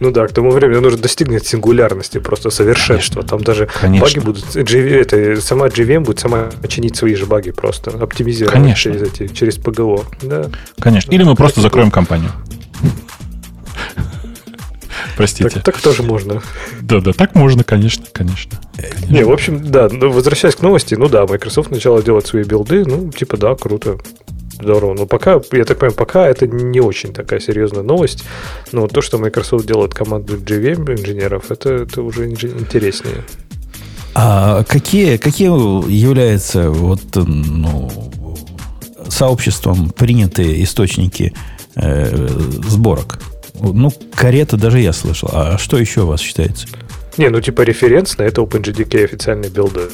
Ну 0.00 0.10
да, 0.10 0.26
к 0.26 0.32
тому 0.32 0.50
времени 0.50 0.78
нужно 0.78 0.98
достигнуть 0.98 1.46
сингулярности, 1.46 2.18
просто 2.18 2.50
совершенства. 2.50 3.20
Конечно. 3.20 3.28
Там 3.28 3.42
даже 3.42 3.66
Конечно. 3.66 4.06
баги 4.06 4.24
будут... 4.24 4.56
Это, 4.56 5.40
сама 5.40 5.66
JVM 5.66 6.00
будет 6.00 6.18
сама 6.18 6.48
чинить 6.68 6.96
свои 6.96 7.14
же 7.14 7.26
баги 7.26 7.50
просто, 7.50 7.90
оптимизировать 7.90 8.54
Конечно. 8.54 8.92
через, 8.92 9.02
эти, 9.02 9.28
через 9.28 9.56
ПГО. 9.56 10.04
Да. 10.22 10.46
Конечно. 10.78 11.10
Или 11.12 11.22
мы 11.22 11.34
просто 11.34 11.60
закроем 11.60 11.90
компанию. 11.90 12.30
Простите. 15.16 15.50
Так, 15.50 15.62
так 15.62 15.80
тоже 15.80 16.02
можно. 16.02 16.42
Да, 16.80 17.00
да, 17.00 17.12
так 17.12 17.34
можно, 17.34 17.64
конечно, 17.64 18.06
конечно. 18.12 18.58
конечно. 18.74 19.12
Не, 19.12 19.24
в 19.24 19.32
общем, 19.32 19.70
да, 19.70 19.88
ну, 19.90 20.10
возвращаясь 20.10 20.54
к 20.54 20.62
новости, 20.62 20.94
ну 20.94 21.08
да, 21.08 21.26
Microsoft 21.26 21.70
начала 21.70 22.02
делать 22.02 22.26
свои 22.26 22.44
билды, 22.44 22.84
ну, 22.84 23.10
типа, 23.10 23.36
да, 23.36 23.54
круто. 23.54 23.98
Здорово. 24.60 24.94
Но 24.94 25.06
пока, 25.06 25.40
я 25.52 25.64
так 25.64 25.78
понимаю, 25.78 25.94
пока 25.94 26.26
это 26.26 26.46
не 26.46 26.80
очень 26.80 27.12
такая 27.12 27.40
серьезная 27.40 27.82
новость. 27.82 28.24
Но 28.72 28.88
то, 28.88 29.02
что 29.02 29.18
Microsoft 29.18 29.66
делает 29.66 29.92
команду 29.92 30.38
JVM 30.38 30.98
инженеров, 30.98 31.50
это, 31.50 31.74
это 31.74 32.00
уже 32.00 32.26
интереснее. 32.30 33.24
А 34.14 34.64
какие, 34.64 35.18
какие 35.18 35.48
являются 35.90 36.70
вот, 36.70 37.02
ну, 37.16 37.90
сообществом 39.08 39.90
принятые 39.90 40.62
источники 40.64 41.34
э, 41.74 42.28
сборок. 42.66 43.20
Ну, 43.60 43.92
карета 44.14 44.56
даже 44.56 44.80
я 44.80 44.92
слышал. 44.92 45.28
А 45.32 45.58
что 45.58 45.78
еще 45.78 46.02
у 46.02 46.06
вас 46.06 46.20
считается? 46.20 46.66
Не, 47.16 47.28
ну 47.30 47.40
типа 47.40 47.62
референс 47.62 48.18
на 48.18 48.22
это 48.22 48.42
OpenGDK 48.42 49.04
официальные 49.04 49.50
билды. 49.50 49.88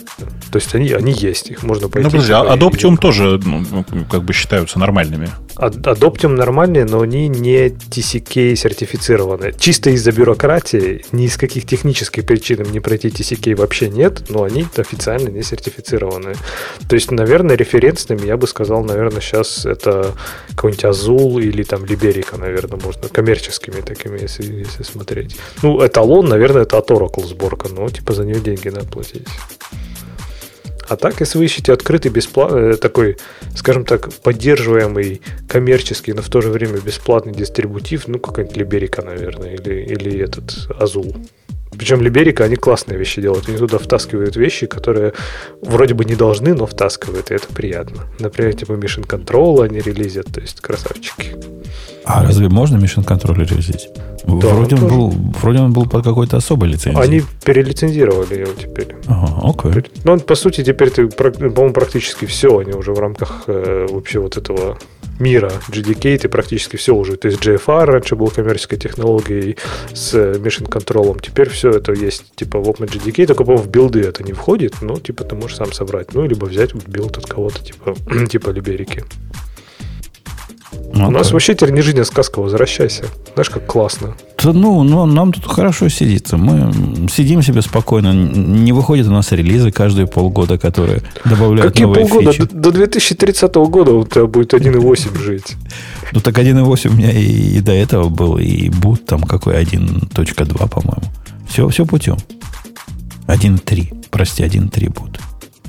То 0.50 0.58
есть 0.58 0.74
они, 0.74 0.92
они 0.92 1.12
есть, 1.12 1.50
их 1.50 1.62
можно 1.62 1.88
пойти. 1.88 2.04
Ну, 2.04 2.10
подожди, 2.10 2.32
а 2.32 2.42
типа, 2.42 2.54
Adoptium 2.54 2.96
тоже 2.96 3.40
ну, 3.44 3.84
как 4.10 4.24
бы 4.24 4.32
считаются 4.32 4.78
нормальными. 4.78 5.28
Adoptium 5.56 6.36
нормальные, 6.36 6.84
но 6.84 7.00
они 7.00 7.28
не 7.28 7.68
TCK 7.68 8.56
сертифицированы. 8.56 9.52
Чисто 9.58 9.90
из-за 9.90 10.12
бюрократии, 10.12 11.04
ни 11.12 11.26
из 11.26 11.36
каких 11.36 11.66
технических 11.66 12.26
причин 12.26 12.62
не 12.70 12.80
пройти 12.80 13.08
TCK 13.08 13.54
вообще 13.56 13.88
нет, 13.88 14.24
но 14.28 14.44
они 14.44 14.66
официально 14.76 15.28
не 15.28 15.42
сертифицированы. 15.42 16.34
То 16.88 16.94
есть, 16.94 17.10
наверное, 17.10 17.56
референсными 17.56 18.26
я 18.26 18.36
бы 18.36 18.46
сказал, 18.46 18.84
наверное, 18.84 19.20
сейчас 19.20 19.66
это 19.66 20.14
какой-нибудь 20.50 20.84
Azul 20.84 21.42
или 21.42 21.62
там 21.62 21.84
Liberica, 21.84 22.38
наверное, 22.38 22.78
можно 22.82 23.08
коммерческими 23.08 23.80
такими, 23.80 24.20
если, 24.20 24.44
если 24.54 24.82
смотреть. 24.82 25.36
Ну, 25.62 25.84
эталон, 25.84 26.28
наверное, 26.28 26.62
это 26.62 26.78
от 26.78 26.90
Oracle 27.12 27.26
сборка, 27.26 27.68
но 27.68 27.88
типа 27.88 28.12
за 28.12 28.24
нее 28.24 28.40
деньги 28.40 28.68
надо 28.68 28.86
платить. 28.86 29.26
А 30.88 30.96
так, 30.96 31.20
если 31.20 31.38
вы 31.38 31.44
ищете 31.46 31.72
открытый, 31.72 32.10
бесплатный, 32.10 32.72
э, 32.72 32.76
такой, 32.76 33.16
скажем 33.56 33.84
так, 33.84 34.12
поддерживаемый 34.12 35.22
коммерческий, 35.48 36.12
но 36.12 36.22
в 36.22 36.28
то 36.28 36.40
же 36.42 36.50
время 36.50 36.80
бесплатный 36.80 37.32
дистрибутив, 37.32 38.08
ну, 38.08 38.18
какая-нибудь 38.18 38.56
Либерика, 38.56 39.00
наверное, 39.02 39.54
или, 39.54 39.84
или 39.84 40.20
этот 40.20 40.68
Азул. 40.78 41.16
Причем 41.78 42.02
Либерика, 42.02 42.44
они 42.44 42.56
классные 42.56 42.98
вещи 42.98 43.22
делают. 43.22 43.48
Они 43.48 43.56
туда 43.56 43.78
втаскивают 43.78 44.36
вещи, 44.36 44.66
которые 44.66 45.14
вроде 45.62 45.94
бы 45.94 46.04
не 46.04 46.14
должны, 46.14 46.52
но 46.52 46.66
втаскивают, 46.66 47.30
и 47.30 47.34
это 47.34 47.46
приятно. 47.46 48.08
Например, 48.18 48.52
типа 48.52 48.72
Mission 48.72 49.06
Control 49.06 49.64
они 49.64 49.80
релизят, 49.80 50.26
то 50.26 50.40
есть 50.40 50.60
красавчики. 50.60 51.36
А 52.04 52.22
разве 52.22 52.48
можно 52.48 52.76
Mission 52.76 53.04
Control 53.04 53.34
релизить? 53.34 53.88
Да, 54.26 54.48
вроде, 54.48 54.76
он 54.76 54.88
был, 54.88 55.10
вроде 55.40 55.58
он 55.60 55.72
был 55.72 55.86
под 55.86 56.04
какой-то 56.04 56.36
особой 56.36 56.68
лицензией. 56.68 57.04
Они 57.04 57.22
перелицензировали 57.44 58.40
его 58.40 58.52
теперь. 58.52 58.94
Ага, 59.08 59.40
окей. 59.42 59.84
Ну, 60.04 60.18
по 60.20 60.34
сути, 60.36 60.62
теперь 60.62 60.90
ты, 60.90 61.08
по-моему, 61.08 61.72
практически 61.72 62.26
все, 62.26 62.58
они 62.58 62.72
уже 62.72 62.92
в 62.92 62.98
рамках 63.00 63.44
э, 63.48 63.86
вообще 63.90 64.20
вот 64.20 64.36
этого 64.36 64.78
мира 65.18 65.52
JDK, 65.68 66.18
ты 66.18 66.28
практически 66.28 66.76
все 66.76 66.94
уже. 66.94 67.16
То 67.16 67.28
есть 67.28 67.40
JFR 67.44 67.84
раньше 67.84 68.16
был 68.16 68.28
коммерческой 68.28 68.76
технологией 68.78 69.56
с 69.92 70.14
Mission 70.14 70.68
Control. 70.68 71.20
Теперь 71.20 71.48
все 71.48 71.70
это 71.70 71.92
есть 71.92 72.34
типа 72.36 72.58
в 72.58 72.68
OpenJDK, 72.68 73.26
только, 73.26 73.44
по 73.44 73.56
в 73.56 73.68
билды 73.68 74.00
это 74.00 74.22
не 74.22 74.32
входит, 74.32 74.82
но 74.82 74.98
типа 74.98 75.24
ты 75.24 75.34
можешь 75.34 75.56
сам 75.56 75.72
собрать. 75.72 76.14
Ну, 76.14 76.26
либо 76.26 76.46
взять 76.46 76.74
билд 76.74 77.18
от 77.18 77.26
кого-то 77.26 77.62
типа, 77.64 77.94
типа 78.30 78.50
Liberica. 78.50 79.04
Ну, 81.02 81.08
У 81.08 81.10
нас 81.18 81.32
вообще 81.32 81.54
теперь 81.54 81.70
не 81.72 81.82
жизнь, 81.82 82.00
а 82.00 82.04
сказка. 82.04 82.40
Возвращайся. 82.40 83.04
Знаешь, 83.34 83.50
как 83.50 83.66
классно. 83.66 84.14
Да, 84.42 84.52
ну, 84.52 84.82
ну, 84.82 85.04
нам 85.06 85.32
тут 85.32 85.46
хорошо 85.46 85.88
сидится. 85.88 86.36
Мы 86.36 87.08
сидим 87.08 87.42
себе 87.42 87.62
спокойно. 87.62 88.12
Не 88.12 88.72
выходят 88.72 89.06
у 89.06 89.10
нас 89.10 89.32
релизы 89.32 89.70
каждые 89.70 90.06
полгода, 90.06 90.58
которые 90.58 91.02
добавляют 91.24 91.72
Какие 91.72 91.86
новые 91.86 92.06
полгода? 92.06 92.32
фичи. 92.32 92.48
До, 92.50 92.70
до 92.70 92.72
2030 92.72 93.54
года 93.54 93.92
у 93.92 94.06
тебя 94.06 94.26
будет 94.26 94.54
1.8 94.54 95.18
жить. 95.22 95.56
Ну, 96.12 96.20
так 96.20 96.38
1.8 96.38 96.88
у 96.88 96.92
меня 96.92 97.10
и, 97.10 97.56
и 97.56 97.60
до 97.60 97.72
этого 97.72 98.08
был, 98.08 98.38
и 98.38 98.68
будет 98.68 99.06
там 99.06 99.22
какой 99.22 99.62
1.2, 99.62 100.68
по-моему. 100.68 101.02
Все, 101.48 101.68
все 101.68 101.84
путем. 101.86 102.16
1.3. 103.26 104.06
Прости, 104.10 104.42
1.3 104.42 105.00
будет. 105.00 105.20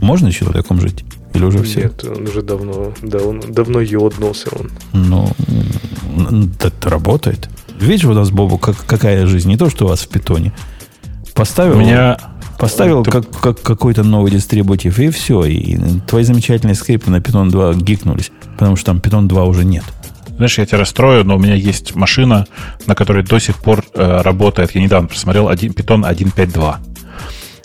Можно 0.01 0.27
еще 0.27 0.45
на 0.45 0.51
таком 0.53 0.81
жить? 0.81 1.05
Или 1.33 1.45
уже 1.45 1.63
все? 1.63 1.83
Нет, 1.83 2.03
он 2.03 2.27
уже 2.27 2.41
давно, 2.41 2.93
да, 3.01 3.19
он, 3.19 3.39
давно 3.39 3.79
йоднулся 3.81 4.49
он. 4.51 4.71
Ну, 4.93 5.29
это 6.59 6.89
работает. 6.89 7.49
Видишь, 7.79 8.05
у 8.05 8.13
нас, 8.13 8.29
Бобу, 8.29 8.57
как, 8.57 8.77
какая 8.85 9.25
жизнь. 9.25 9.49
Не 9.49 9.57
то, 9.57 9.69
что 9.69 9.85
у 9.85 9.87
вас 9.89 10.01
в 10.01 10.07
питоне. 10.07 10.53
Поставил, 11.33 11.77
У 11.77 11.79
меня 11.79 12.17
поставил 12.59 13.03
Ты- 13.03 13.11
как, 13.11 13.29
как 13.41 13.61
какой-то 13.61 14.03
новый 14.03 14.31
дистрибутив, 14.31 14.99
и 14.99 15.09
все. 15.09 15.43
И 15.45 15.77
твои 16.07 16.23
замечательные 16.23 16.75
скрипты 16.75 17.09
на 17.09 17.17
Python 17.17 17.49
2 17.49 17.73
гикнулись, 17.73 18.31
потому 18.53 18.75
что 18.75 18.87
там 18.87 18.97
Python 18.99 19.27
2 19.27 19.43
уже 19.45 19.65
нет. 19.65 19.83
Знаешь, 20.35 20.57
я 20.57 20.65
тебя 20.65 20.79
расстрою, 20.79 21.23
но 21.25 21.35
у 21.35 21.39
меня 21.39 21.55
есть 21.55 21.95
машина, 21.95 22.47
на 22.85 22.95
которой 22.95 23.23
до 23.23 23.39
сих 23.39 23.57
пор 23.57 23.83
э, 23.93 24.21
работает. 24.21 24.73
Я 24.75 24.81
недавно 24.81 25.07
просмотрел 25.07 25.47
один, 25.49 25.71
Python 25.73 26.09
1.5.2. 26.09 26.75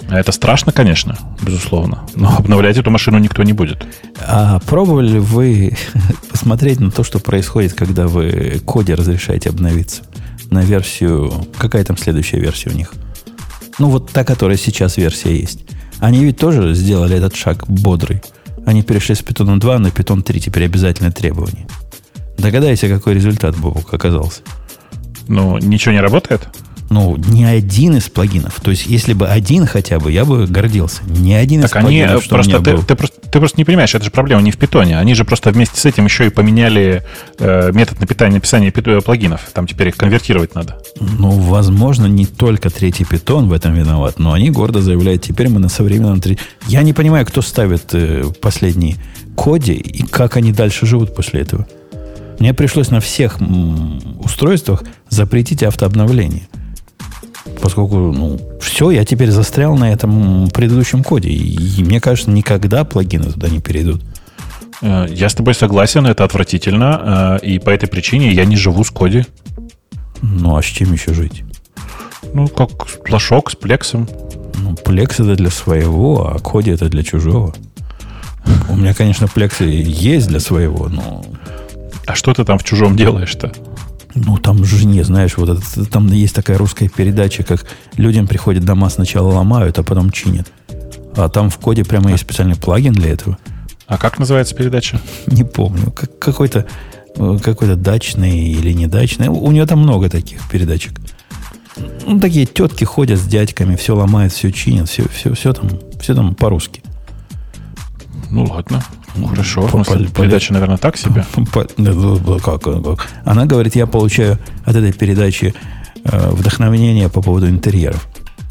Это 0.09 0.32
страшно, 0.32 0.72
конечно, 0.72 1.18
безусловно. 1.42 2.06
Но 2.14 2.34
обновлять 2.36 2.78
эту 2.78 2.90
машину 2.90 3.18
никто 3.18 3.42
не 3.42 3.52
будет. 3.52 3.86
А 4.26 4.59
пробовали 4.61 5.09
ли 5.09 5.18
вы 5.18 5.76
посмотреть 6.30 6.80
на 6.80 6.90
то, 6.90 7.04
что 7.04 7.18
происходит, 7.18 7.74
когда 7.74 8.06
вы 8.06 8.61
коде 8.64 8.94
разрешаете 8.94 9.50
обновиться? 9.50 10.02
На 10.50 10.62
версию... 10.62 11.30
Какая 11.59 11.84
там 11.84 11.98
следующая 11.98 12.40
версия 12.40 12.70
у 12.70 12.72
них? 12.72 12.94
Ну, 13.78 13.90
вот 13.90 14.11
та, 14.11 14.24
которая 14.24 14.56
сейчас 14.56 14.96
версия 14.96 15.36
есть. 15.36 15.61
Они 15.98 16.24
ведь 16.24 16.38
тоже 16.38 16.74
сделали 16.74 17.16
этот 17.16 17.36
шаг 17.36 17.66
бодрый. 17.68 18.22
Они 18.64 18.82
перешли 18.82 19.14
с 19.14 19.20
Python 19.20 19.59
2 19.59 19.78
на 19.78 19.88
Python 19.88 20.22
3, 20.22 20.40
теперь 20.40 20.64
обязательное 20.64 21.12
требование. 21.12 21.66
Догадайся, 22.38 22.88
какой 22.88 23.14
результат, 23.14 23.56
Бобук, 23.56 23.92
оказался. 23.92 24.40
Ну, 25.26 25.59
ничего 25.59 25.92
не 25.92 26.00
работает? 26.00 26.48
Ну, 26.91 27.16
ни 27.16 27.45
один 27.45 27.97
из 27.97 28.09
плагинов. 28.09 28.61
То 28.61 28.70
есть, 28.70 28.86
если 28.86 29.12
бы 29.12 29.28
один 29.28 29.66
хотя 29.66 29.99
бы, 29.99 30.11
я 30.11 30.24
бы 30.24 30.47
гордился. 30.47 31.03
Ни 31.05 31.32
один 31.32 31.61
из 31.61 31.70
Так 31.70 31.76
они 31.84 31.99
плагинов, 31.99 32.24
что 32.24 32.34
у 32.34 32.36
просто 32.36 32.53
меня 32.53 32.64
ты, 32.64 32.76
был. 32.76 32.82
ты 32.82 32.95
просто 32.95 33.18
ты 33.30 33.41
просто 33.41 33.59
не 33.59 33.64
понимаешь, 33.64 33.95
это 33.95 34.05
же 34.05 34.11
проблема 34.11 34.41
не 34.43 34.51
в 34.51 34.57
питоне. 34.57 34.99
Они 34.99 35.14
же 35.14 35.24
просто 35.24 35.51
вместе 35.51 35.78
с 35.78 35.84
этим 35.84 36.07
еще 36.07 36.26
и 36.26 36.30
поменяли 36.30 37.03
э, 37.39 37.72
метод 37.72 38.01
напитания, 38.01 38.36
написания 38.36 38.70
пит- 38.70 39.05
плагинов. 39.05 39.43
Там 39.53 39.66
теперь 39.66 39.89
их 39.89 39.97
конвертировать 39.97 40.55
надо. 40.55 40.78
Ну, 40.99 41.30
возможно, 41.30 42.07
не 42.07 42.24
только 42.24 42.70
третий 42.70 43.05
питон 43.05 43.49
в 43.49 43.53
этом 43.53 43.74
виноват, 43.74 44.18
но 44.18 44.32
они 44.32 44.51
гордо 44.51 44.80
заявляют, 44.80 45.22
теперь 45.22 45.49
мы 45.51 45.61
на 45.61 45.68
современном. 45.68 46.22
Я 46.68 46.82
не 46.82 46.93
понимаю, 46.95 47.26
кто 47.26 47.43
ставит 47.43 47.93
э, 47.93 48.24
последние 48.41 48.97
коде 49.36 49.74
и 49.74 50.03
как 50.05 50.36
они 50.36 50.53
дальше 50.53 50.86
живут 50.86 51.14
после 51.14 51.43
этого. 51.43 51.66
Мне 52.39 52.55
пришлось 52.55 52.91
на 52.91 53.01
всех 53.01 53.39
устройствах 54.20 54.84
запретить 55.11 55.62
автообновление. 55.62 56.49
Поскольку, 57.62 57.97
ну, 57.97 58.39
все, 58.61 58.91
я 58.91 59.05
теперь 59.05 59.30
застрял 59.30 59.76
на 59.76 59.91
этом 59.93 60.49
предыдущем 60.51 61.03
коде. 61.03 61.28
И, 61.30 61.80
и 61.80 61.84
мне 61.84 62.01
кажется, 62.01 62.30
никогда 62.30 62.84
плагины 62.84 63.32
туда 63.32 63.49
не 63.49 63.61
перейдут. 63.61 64.03
Э, 64.82 65.07
Я 65.11 65.28
с 65.28 65.34
тобой 65.34 65.55
согласен, 65.55 66.07
это 66.07 66.24
отвратительно. 66.24 67.39
э, 67.43 67.47
И 67.47 67.59
по 67.59 67.70
этой 67.70 67.89
причине 67.89 68.32
я 68.32 68.45
не 68.45 68.57
живу 68.57 68.84
с 68.84 68.91
коди. 68.91 69.24
Ну, 70.22 70.57
а 70.57 70.62
с 70.62 70.66
чем 70.66 70.93
еще 70.93 71.14
жить? 71.14 71.43
Ну, 72.34 72.49
как 72.49 72.86
флажок 72.86 73.51
с 73.51 73.55
плексом. 73.57 74.09
Ну, 74.61 74.72
Plex 74.74 75.22
это 75.24 75.36
для 75.36 75.51
своего, 75.51 76.28
а 76.28 76.39
Коди 76.41 76.72
это 76.72 76.89
для 76.89 77.03
чужого. 77.05 77.55
У 78.68 78.76
меня, 78.76 78.93
конечно, 78.95 79.28
и 79.61 79.82
есть 79.82 80.26
для 80.28 80.41
своего, 80.41 80.89
но 80.89 81.24
А 82.07 82.14
что 82.14 82.34
ты 82.34 82.45
там 82.45 82.59
в 82.59 82.64
чужом 82.64 82.97
делаешь-то? 82.97 83.53
Ну 84.14 84.38
там 84.38 84.64
же 84.64 84.86
не, 84.86 85.02
знаешь, 85.02 85.36
вот 85.36 85.48
это, 85.50 85.84
там 85.86 86.06
есть 86.09 86.34
такая 86.34 86.59
русская 86.59 86.88
передача, 86.88 87.42
как 87.42 87.66
людям 87.96 88.26
приходят 88.26 88.64
дома 88.64 88.88
сначала 88.90 89.28
ломают, 89.32 89.78
а 89.78 89.82
потом 89.82 90.11
чинят. 90.11 90.50
А 91.16 91.28
там 91.28 91.50
в 91.50 91.59
коде 91.59 91.84
прямо 91.84 92.11
есть 92.11 92.22
специальный 92.22 92.56
плагин 92.56 92.92
для 92.92 93.11
этого. 93.11 93.38
А 93.86 93.96
как 93.96 94.18
называется 94.18 94.54
передача? 94.54 95.00
Не 95.26 95.44
помню. 95.44 95.90
Как, 95.90 96.18
какой-то 96.18 96.66
э, 97.16 97.38
какой-то 97.42 97.74
дачный 97.74 98.38
или 98.38 98.72
не 98.72 98.86
дачный. 98.86 99.28
У 99.28 99.50
нее 99.50 99.66
там 99.66 99.80
много 99.80 100.09
таких 100.11 100.46
передачек. 100.48 100.92
Ну, 102.06 102.20
такие 102.20 102.46
тетки 102.46 102.84
ходят 102.84 103.18
с 103.18 103.26
дядьками, 103.26 103.76
все 103.76 103.94
ломают, 103.94 104.32
все 104.32 104.50
чинят, 104.50 104.88
все, 104.88 105.09
все, 105.09 105.34
все 105.34 105.52
там, 105.52 105.70
все 106.00 106.14
там 106.14 106.34
по-русски. 106.34 106.82
Ну 108.30 108.44
ладно. 108.44 108.84
Ну, 109.18 109.26
хорошо. 109.28 109.66
По- 109.68 109.84
по- 109.84 109.98
передача, 109.98 110.52
наверное, 110.52 110.76
так 110.78 110.96
себе. 110.96 111.24
По- 111.52 111.66
да, 111.76 112.38
как, 112.42 112.62
как? 112.62 113.08
Она 113.24 113.46
говорит, 113.46 113.74
я 113.76 113.86
получаю 113.86 114.38
от 114.64 114.76
этой 114.76 114.92
передачи 114.92 115.54
э, 116.04 116.30
вдохновение 116.30 117.08
по 117.08 117.20
поводу 117.22 117.48
интерьеров. 117.48 118.06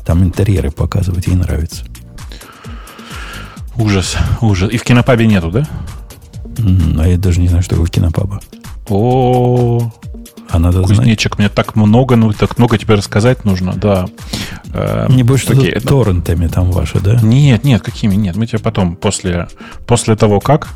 Там 0.06 0.24
интерьеры 0.24 0.72
показывать, 0.72 1.28
ей 1.28 1.36
нравится. 1.36 1.84
Ужас, 3.78 4.18
ужас. 4.42 4.72
И 4.72 4.78
в 4.78 4.84
кинопабе 4.84 5.28
нету, 5.28 5.52
да? 5.52 5.68
А 7.00 7.08
я 7.08 7.18
даже 7.18 7.40
не 7.40 7.48
знаю, 7.48 7.64
что 7.64 7.76
такое 7.76 7.88
кинопаба. 7.90 8.40
О, 8.90 9.92
А 10.50 10.60
надо 10.60 10.84
знать. 10.84 10.98
кузнечик, 11.00 11.38
мне 11.38 11.50
так 11.50 11.76
много, 11.76 12.16
ну 12.16 12.32
так 12.34 12.58
много 12.58 12.78
тебе 12.78 12.96
рассказать 12.96 13.46
нужно, 13.46 13.74
да. 13.74 14.08
Э, 14.74 15.08
Не 15.10 15.24
больше 15.24 15.52
окей, 15.54 15.72
что 15.80 15.88
торрентами 15.88 16.48
там 16.48 16.72
ваши, 16.72 17.00
да? 17.00 17.20
Нет, 17.22 17.64
нет, 17.64 17.82
какими? 17.82 18.16
Нет, 18.16 18.36
мы 18.36 18.48
тебе 18.48 18.60
потом, 18.60 18.96
после, 18.96 19.48
после 19.86 20.16
того, 20.16 20.40
как... 20.40 20.70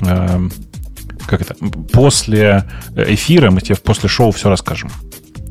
эм, 0.00 0.52
как 1.26 1.40
это? 1.42 1.54
После 1.92 2.64
эфира 2.96 3.50
мы 3.50 3.60
тебе 3.60 3.76
после 3.76 4.08
шоу 4.08 4.30
все 4.32 4.48
расскажем. 4.48 4.90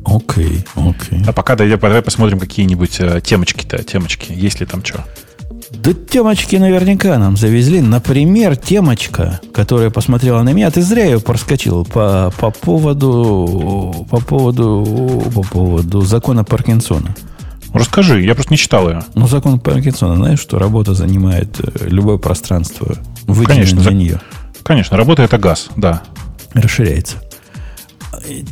Окей, 0.04 0.64
окей. 0.74 1.22
А 1.26 1.32
пока 1.32 1.54
давай, 1.54 1.76
давай 1.76 2.02
посмотрим 2.02 2.38
какие-нибудь 2.38 3.00
э, 3.00 3.20
темочки-то, 3.22 3.82
темочки, 3.82 4.32
есть 4.32 4.60
ли 4.60 4.66
там 4.66 4.84
что. 4.84 5.04
Да 5.70 5.92
темочки 5.92 6.56
наверняка 6.56 7.18
нам 7.18 7.36
завезли. 7.36 7.80
Например, 7.80 8.56
темочка, 8.56 9.40
которая 9.52 9.90
посмотрела 9.90 10.42
на 10.42 10.52
меня. 10.52 10.70
Ты 10.70 10.80
зря 10.82 11.04
ее 11.04 11.20
проскочил 11.20 11.84
по, 11.84 12.32
по 12.38 12.50
поводу 12.50 14.06
по 14.10 14.18
поводу 14.20 15.22
по 15.34 15.42
поводу 15.42 16.00
закона 16.02 16.42
Паркинсона. 16.44 17.14
Расскажи, 17.74 18.22
я 18.22 18.34
просто 18.34 18.52
не 18.54 18.56
читал 18.58 18.88
ее. 18.88 19.02
Ну, 19.14 19.28
закон 19.28 19.60
Паркинсона, 19.60 20.16
знаешь, 20.16 20.40
что 20.40 20.58
работа 20.58 20.94
занимает 20.94 21.60
э, 21.60 21.86
любое 21.86 22.16
пространство, 22.16 22.96
выделенное 23.26 23.46
Конечно, 23.56 23.80
для 23.80 23.90
за- 23.90 23.94
нее. 23.96 24.20
Конечно, 24.62 24.96
работа 24.96 25.22
это 25.22 25.36
газ, 25.36 25.68
да. 25.76 26.02
расширяется. 26.54 27.16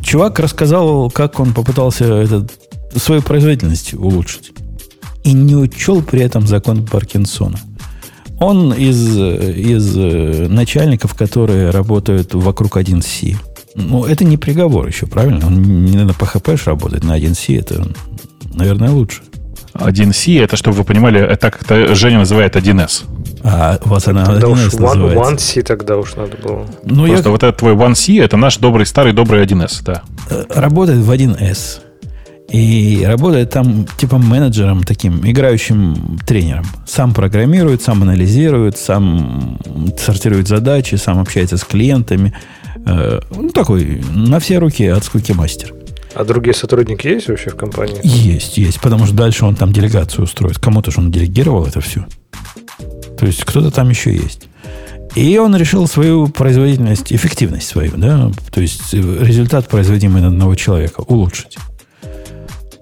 Чувак 0.02 0.38
рассказал, 0.38 1.10
как 1.10 1.40
он 1.40 1.54
попытался 1.54 2.04
этот, 2.04 2.52
свою 2.94 3.22
производительность 3.22 3.94
улучшить. 3.94 4.52
И 5.26 5.32
не 5.32 5.56
учел 5.56 6.02
при 6.02 6.20
этом 6.20 6.46
закон 6.46 6.86
Паркинсона. 6.86 7.58
Он 8.38 8.72
из, 8.72 9.16
из 9.18 9.96
э, 9.96 10.46
начальников, 10.48 11.14
которые 11.14 11.70
работают 11.70 12.32
вокруг 12.32 12.76
1С. 12.76 13.34
Ну, 13.74 14.04
это 14.04 14.24
не 14.24 14.36
приговор 14.36 14.86
еще, 14.86 15.06
правильно? 15.06 15.48
Он 15.48 15.60
не 15.84 15.96
на 15.96 16.10
PHP 16.10 16.60
работает, 16.64 17.02
на 17.02 17.18
1С 17.18 17.58
это, 17.58 17.88
наверное, 18.54 18.90
лучше. 18.90 19.22
1C, 19.74 20.44
это, 20.44 20.56
чтобы 20.56 20.76
вы 20.76 20.84
понимали, 20.84 21.20
это 21.20 21.50
как 21.50 21.62
это 21.62 21.94
Женя 21.96 22.18
называет 22.18 22.54
1С. 22.54 23.04
А 23.42 23.80
у 23.84 23.88
вас 23.88 24.06
она 24.06 24.24
Тогда 24.26 24.46
уж 24.46 24.60
1С 24.60 24.78
One, 24.78 24.80
называется. 24.80 25.34
One 25.34 25.38
C 25.38 25.62
тогда 25.62 25.96
уж 25.96 26.14
надо 26.14 26.36
было. 26.36 26.66
Ну, 26.84 27.04
я 27.06 27.14
Просто 27.14 27.30
вот 27.30 27.42
этот 27.42 27.56
твой 27.56 27.74
1C, 27.74 28.22
это 28.22 28.36
наш 28.36 28.58
добрый, 28.58 28.86
старый 28.86 29.12
добрый 29.12 29.44
1С, 29.44 29.82
да. 29.82 30.02
э, 30.30 30.44
работает 30.50 31.00
в 31.00 31.10
1С. 31.10 31.80
И 32.50 33.02
работает 33.04 33.50
там 33.50 33.86
типа 33.98 34.18
менеджером 34.18 34.84
таким, 34.84 35.20
играющим 35.28 36.18
тренером. 36.26 36.64
Сам 36.86 37.12
программирует, 37.12 37.82
сам 37.82 38.02
анализирует, 38.02 38.78
сам 38.78 39.58
сортирует 39.98 40.46
задачи, 40.48 40.94
сам 40.94 41.18
общается 41.18 41.56
с 41.56 41.64
клиентами. 41.64 42.32
Э, 42.86 43.20
Ну, 43.34 43.50
такой 43.50 44.00
на 44.14 44.38
все 44.38 44.58
руки 44.58 44.86
от 44.86 45.04
скуки 45.04 45.32
мастер. 45.32 45.74
А 46.14 46.24
другие 46.24 46.54
сотрудники 46.54 47.08
есть 47.08 47.28
вообще 47.28 47.50
в 47.50 47.56
компании? 47.56 48.00
Есть, 48.02 48.56
есть. 48.56 48.80
Потому 48.80 49.06
что 49.06 49.14
дальше 49.14 49.44
он 49.44 49.54
там 49.54 49.72
делегацию 49.72 50.24
устроит. 50.24 50.58
Кому-то 50.58 50.90
же 50.90 51.00
он 51.00 51.10
делегировал 51.10 51.66
это 51.66 51.80
все. 51.80 52.06
То 53.18 53.26
есть 53.26 53.44
кто-то 53.44 53.70
там 53.70 53.90
еще 53.90 54.14
есть. 54.14 54.48
И 55.14 55.36
он 55.38 55.56
решил 55.56 55.86
свою 55.88 56.28
производительность, 56.28 57.12
эффективность 57.12 57.66
свою, 57.66 57.92
да, 57.96 58.30
то 58.52 58.60
есть 58.60 58.92
результат, 58.92 59.66
производимый 59.66 60.20
на 60.20 60.28
одного 60.28 60.54
человека, 60.54 61.00
улучшить. 61.00 61.56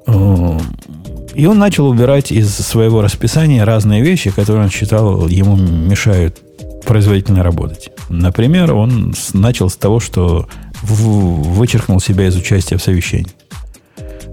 И 0.07 1.47
он 1.47 1.59
начал 1.59 1.89
убирать 1.89 2.31
из 2.31 2.55
своего 2.55 3.03
расписания 3.03 3.65
разные 3.65 4.03
вещи, 4.03 4.31
которые 4.31 4.65
он 4.65 4.71
считал 4.71 5.27
ему 5.29 5.57
мешают 5.57 6.41
производительно 6.85 7.43
работать. 7.43 7.91
Например, 8.09 8.75
он 8.75 9.15
начал 9.33 9.71
с 9.71 9.77
того, 9.77 10.01
что 10.01 10.47
вычеркнул 10.83 12.01
себя 12.01 12.27
из 12.27 12.37
участия 12.37 12.77
в 12.77 12.83
совещании. 12.83 13.33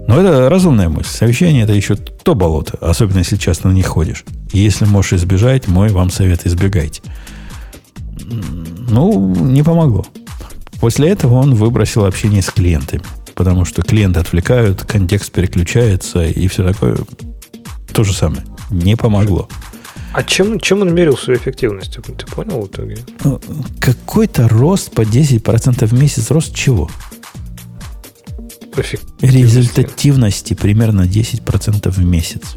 Но 0.06 0.20
это 0.20 0.48
разумная 0.48 0.88
мысль. 0.88 1.08
Совещание 1.08 1.64
это 1.64 1.72
еще 1.72 1.96
то 1.96 2.34
болото, 2.34 2.76
особенно 2.80 3.18
если 3.18 3.36
часто 3.36 3.68
на 3.68 3.72
них 3.72 3.86
ходишь. 3.86 4.24
Если 4.52 4.84
можешь 4.84 5.14
избежать, 5.14 5.68
мой 5.68 5.88
вам 5.90 6.10
совет 6.10 6.46
избегайте. 6.46 7.02
Ну, 8.90 9.34
не 9.34 9.62
помогло. 9.62 10.04
После 10.80 11.08
этого 11.08 11.34
он 11.34 11.54
выбросил 11.54 12.04
общение 12.04 12.42
с 12.42 12.50
клиентами. 12.50 13.02
Потому 13.34 13.64
что 13.64 13.82
клиенты 13.82 14.20
отвлекают, 14.20 14.82
контекст 14.82 15.32
переключается 15.32 16.24
и 16.24 16.48
все 16.48 16.64
такое. 16.64 16.98
То 17.92 18.04
же 18.04 18.12
самое. 18.12 18.44
Не 18.70 18.96
помогло. 18.96 19.48
А 20.12 20.22
чем, 20.22 20.60
чем 20.60 20.82
он 20.82 20.94
мерил 20.94 21.16
свою 21.16 21.38
эффективность? 21.38 21.96
Ты 21.96 22.26
понял 22.26 22.60
в 22.60 22.66
итоге? 22.66 22.98
Ну, 23.24 23.40
Какой-то 23.80 24.48
рост 24.48 24.92
по 24.92 25.02
10% 25.02 25.86
в 25.86 25.92
месяц. 25.94 26.30
Рост 26.30 26.54
чего? 26.54 26.90
Эффективности. 28.76 29.36
результативности 29.36 30.54
примерно 30.54 31.02
10% 31.02 31.90
в 31.90 31.98
месяц. 32.04 32.56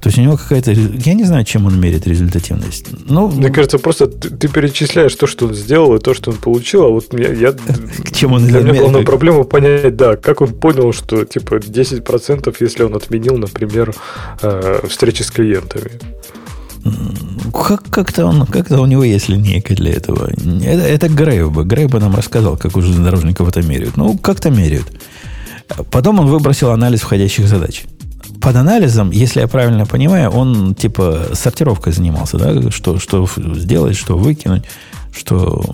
То 0.00 0.08
есть 0.08 0.18
у 0.18 0.22
него 0.22 0.36
какая-то... 0.36 0.72
Я 0.72 1.14
не 1.14 1.24
знаю, 1.24 1.44
чем 1.44 1.66
он 1.66 1.78
меряет 1.78 2.06
результативность. 2.06 2.86
Ну, 3.06 3.28
Мне 3.28 3.50
кажется, 3.50 3.78
просто 3.78 4.06
ты, 4.06 4.30
ты 4.30 4.48
перечисляешь 4.48 5.14
то, 5.14 5.26
что 5.26 5.46
он 5.46 5.54
сделал, 5.54 5.94
и 5.94 5.98
то, 5.98 6.14
что 6.14 6.30
он 6.30 6.38
получил, 6.38 6.84
а 6.84 6.88
вот 6.88 7.12
я, 7.12 7.32
я 7.32 7.54
чем 8.12 8.32
он 8.32 8.46
для 8.46 8.60
меня 8.60 8.80
главная 8.80 9.04
проблема 9.04 9.44
понять, 9.44 9.96
да, 9.96 10.16
как 10.16 10.40
он 10.40 10.54
понял, 10.54 10.92
что 10.92 11.24
типа 11.24 11.56
10%, 11.56 12.56
если 12.60 12.82
он 12.82 12.94
отменил, 12.94 13.36
например, 13.36 13.94
э, 14.40 14.80
встречи 14.88 15.22
с 15.22 15.30
клиентами. 15.30 15.90
Как, 17.52 17.82
как-то 17.90 18.24
он, 18.24 18.46
как-то 18.46 18.80
у 18.80 18.86
него 18.86 19.04
есть 19.04 19.28
линейка 19.28 19.74
для 19.74 19.92
этого. 19.92 20.30
Это, 20.30 20.82
это. 20.82 21.08
Грейв 21.10 21.50
бы 21.90 22.00
нам 22.00 22.16
рассказал, 22.16 22.56
как 22.56 22.76
у 22.76 22.80
железнодорожников 22.80 23.48
это 23.48 23.60
меряют. 23.60 23.98
Ну, 23.98 24.16
как-то 24.16 24.50
меряют. 24.50 24.86
Потом 25.90 26.20
он 26.20 26.26
выбросил 26.26 26.70
анализ 26.70 27.00
входящих 27.00 27.46
задач. 27.46 27.84
Под 28.40 28.56
анализом, 28.56 29.10
если 29.10 29.40
я 29.40 29.48
правильно 29.48 29.86
понимаю, 29.86 30.30
он 30.30 30.74
типа 30.74 31.28
сортировкой 31.34 31.92
занимался, 31.92 32.38
да, 32.38 32.70
что, 32.70 32.98
что 32.98 33.28
сделать, 33.54 33.96
что 33.96 34.16
выкинуть, 34.16 34.64
что 35.12 35.64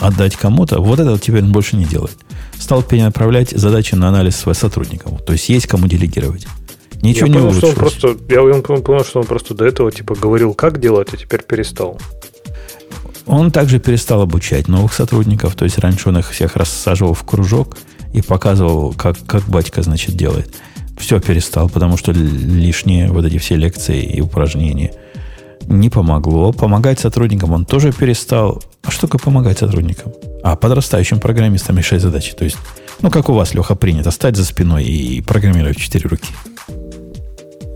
отдать 0.00 0.36
кому-то. 0.36 0.80
Вот 0.80 0.98
это 0.98 1.18
теперь 1.18 1.42
он 1.42 1.52
больше 1.52 1.76
не 1.76 1.84
делает. 1.84 2.16
Стал 2.58 2.82
перенаправлять 2.82 3.50
задачи 3.50 3.94
на 3.94 4.08
анализ 4.08 4.36
своим 4.36 4.56
сотрудникам. 4.56 5.18
То 5.18 5.32
есть 5.32 5.48
есть 5.48 5.66
кому 5.66 5.86
делегировать. 5.86 6.46
Ничего 7.02 7.26
я 7.26 7.32
не 7.32 7.38
понял, 7.38 7.54
что 7.54 7.68
он 7.68 7.74
просто, 7.74 8.16
я 8.28 8.42
он 8.42 8.62
понял, 8.62 9.04
что 9.04 9.20
он 9.20 9.26
просто 9.26 9.54
до 9.54 9.64
этого 9.64 9.90
типа 9.90 10.14
говорил, 10.14 10.54
как 10.54 10.80
делать, 10.80 11.08
а 11.12 11.16
теперь 11.16 11.42
перестал. 11.42 11.98
Он 13.26 13.50
также 13.50 13.78
перестал 13.78 14.22
обучать 14.22 14.68
новых 14.68 14.92
сотрудников. 14.92 15.54
То 15.54 15.64
есть 15.64 15.78
раньше 15.78 16.08
он 16.08 16.18
их 16.18 16.30
всех 16.30 16.56
рассаживал 16.56 17.14
в 17.14 17.24
кружок 17.24 17.76
и 18.12 18.22
показывал, 18.22 18.92
как, 18.94 19.16
как 19.26 19.42
батька, 19.44 19.82
значит, 19.82 20.16
делает. 20.16 20.54
Все 20.98 21.20
перестал, 21.20 21.68
потому 21.68 21.96
что 21.96 22.12
лишние 22.12 23.08
вот 23.08 23.24
эти 23.24 23.38
все 23.38 23.56
лекции 23.56 24.02
и 24.02 24.20
упражнения 24.20 24.92
не 25.66 25.90
помогло. 25.90 26.52
Помогать 26.52 27.00
сотрудникам 27.00 27.52
он 27.52 27.64
тоже 27.64 27.92
перестал. 27.92 28.62
А 28.82 28.90
что 28.90 29.06
такое 29.06 29.20
помогать 29.20 29.58
сотрудникам? 29.58 30.12
А, 30.42 30.56
подрастающим 30.56 31.20
программистам 31.20 31.78
решать 31.78 32.00
задачи. 32.02 32.34
То 32.34 32.44
есть, 32.44 32.56
ну, 33.00 33.10
как 33.10 33.28
у 33.28 33.32
вас, 33.32 33.54
Леха, 33.54 33.74
принято, 33.74 34.10
стать 34.10 34.36
за 34.36 34.44
спиной 34.44 34.84
и 34.84 35.20
программировать 35.20 35.78
в 35.78 35.80
четыре 35.80 36.08
руки. 36.08 36.28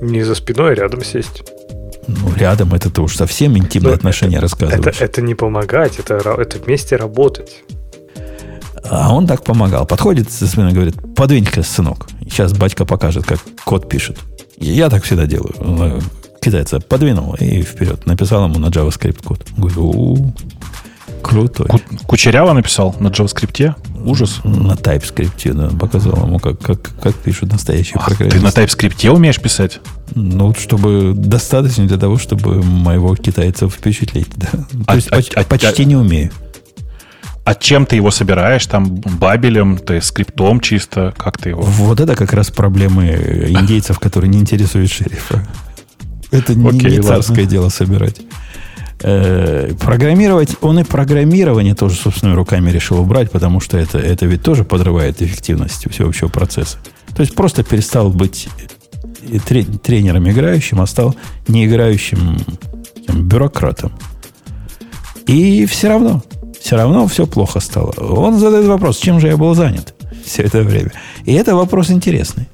Не 0.00 0.22
за 0.24 0.34
спиной, 0.34 0.72
а 0.72 0.74
рядом 0.74 1.04
сесть. 1.04 1.42
Ну, 2.08 2.32
рядом 2.36 2.74
это 2.74 2.90
ты 2.90 3.00
уж 3.02 3.16
совсем 3.16 3.56
интимные 3.56 3.90
Ну, 3.92 3.96
отношения 3.96 4.36
Это, 4.36 4.42
рассказываешь. 4.42 5.00
это 5.00 5.22
не 5.22 5.34
помогать, 5.34 5.98
это, 5.98 6.14
это 6.38 6.58
вместе 6.58 6.96
работать. 6.96 7.64
А 8.84 9.14
он 9.14 9.26
так 9.26 9.42
помогал. 9.44 9.86
Подходит 9.86 10.30
со 10.30 10.46
спины 10.46 10.70
и 10.70 10.72
говорит, 10.72 10.96
подвинь-ка, 11.14 11.62
сынок. 11.62 12.08
Сейчас 12.22 12.52
батька 12.52 12.84
покажет, 12.84 13.24
как 13.24 13.40
код 13.64 13.88
пишет. 13.88 14.18
И 14.58 14.66
я 14.66 14.88
так 14.90 15.04
всегда 15.04 15.26
делаю. 15.26 16.00
Китайца 16.40 16.78
подвинул 16.80 17.34
и 17.34 17.62
вперед. 17.62 18.06
Написал 18.06 18.44
ему 18.48 18.58
на 18.58 18.66
JavaScript 18.66 19.22
код. 19.24 19.44
Говорю, 19.56 19.82
у 19.90 20.32
крутой. 21.22 21.66
Ку- 21.66 21.80
Кучеряво 22.06 22.52
написал 22.52 22.94
на 23.00 23.08
JavaScript. 23.08 23.74
Ужас. 24.04 24.40
На 24.44 24.74
TypeScript, 24.74 25.52
да, 25.52 25.68
показал 25.76 26.24
ему, 26.24 26.38
как, 26.38 26.60
как, 26.60 26.80
как 27.02 27.14
пишут 27.16 27.50
настоящие 27.50 27.96
Ах, 27.98 28.10
ты 28.10 28.16
программисты. 28.16 28.60
на 28.60 28.64
TypeScript 28.64 29.08
умеешь 29.10 29.40
писать? 29.40 29.80
Ну, 30.14 30.54
чтобы 30.54 31.12
достаточно 31.16 31.86
для 31.88 31.96
того, 31.96 32.16
чтобы 32.16 32.62
моего 32.62 33.16
китайца 33.16 33.68
впечатлить. 33.68 34.28
Да. 34.36 34.46
То 34.52 34.58
А- 34.86 34.94
есть 34.94 35.08
а- 35.10 35.16
поч- 35.16 35.32
а- 35.34 35.42
почти 35.42 35.82
а- 35.82 35.86
не 35.86 35.96
умею. 35.96 36.30
А 37.46 37.54
чем 37.54 37.86
ты 37.86 37.94
его 37.94 38.10
собираешь? 38.10 38.66
Там 38.66 38.96
бабелем, 38.96 39.78
ты 39.78 40.00
скриптом 40.00 40.58
чисто? 40.58 41.14
Как 41.16 41.38
ты 41.38 41.50
его? 41.50 41.62
Вот 41.62 42.00
это 42.00 42.16
как 42.16 42.32
раз 42.32 42.50
проблемы 42.50 43.06
индейцев, 43.48 44.00
которые 44.00 44.28
не 44.30 44.38
интересуют 44.38 44.90
шерифа. 44.90 45.46
Это 46.32 46.56
не, 46.56 46.68
Окей, 46.68 46.90
не 46.90 46.96
ладно. 46.98 47.22
царское 47.22 47.46
дело 47.46 47.68
собирать. 47.68 48.20
Э, 49.00 49.72
программировать, 49.78 50.56
он 50.60 50.80
и 50.80 50.82
программирование 50.82 51.76
тоже 51.76 51.94
собственными 51.94 52.34
руками 52.34 52.68
решил 52.72 52.98
убрать, 52.98 53.30
потому 53.30 53.60
что 53.60 53.78
это, 53.78 53.98
это 53.98 54.26
ведь 54.26 54.42
тоже 54.42 54.64
подрывает 54.64 55.22
эффективность 55.22 55.88
всего 55.88 56.08
общего 56.08 56.26
процесса. 56.26 56.78
То 57.14 57.20
есть 57.20 57.36
просто 57.36 57.62
перестал 57.62 58.10
быть 58.10 58.48
тренером 59.84 60.28
играющим, 60.28 60.80
а 60.80 60.86
стал 60.88 61.14
не 61.46 61.66
играющим 61.66 62.38
таким 62.92 63.28
бюрократом. 63.28 63.92
И 65.28 65.64
все 65.66 65.90
равно, 65.90 66.24
все 66.66 66.74
равно 66.76 67.06
все 67.06 67.26
плохо 67.28 67.60
стало. 67.60 67.92
Он 67.92 68.40
задает 68.40 68.66
вопрос, 68.66 68.98
чем 68.98 69.20
же 69.20 69.28
я 69.28 69.36
был 69.36 69.54
занят 69.54 69.94
все 70.24 70.42
это 70.42 70.62
время. 70.62 70.90
И 71.24 71.32
это 71.32 71.54
вопрос 71.54 71.92
интересный. 71.92 72.48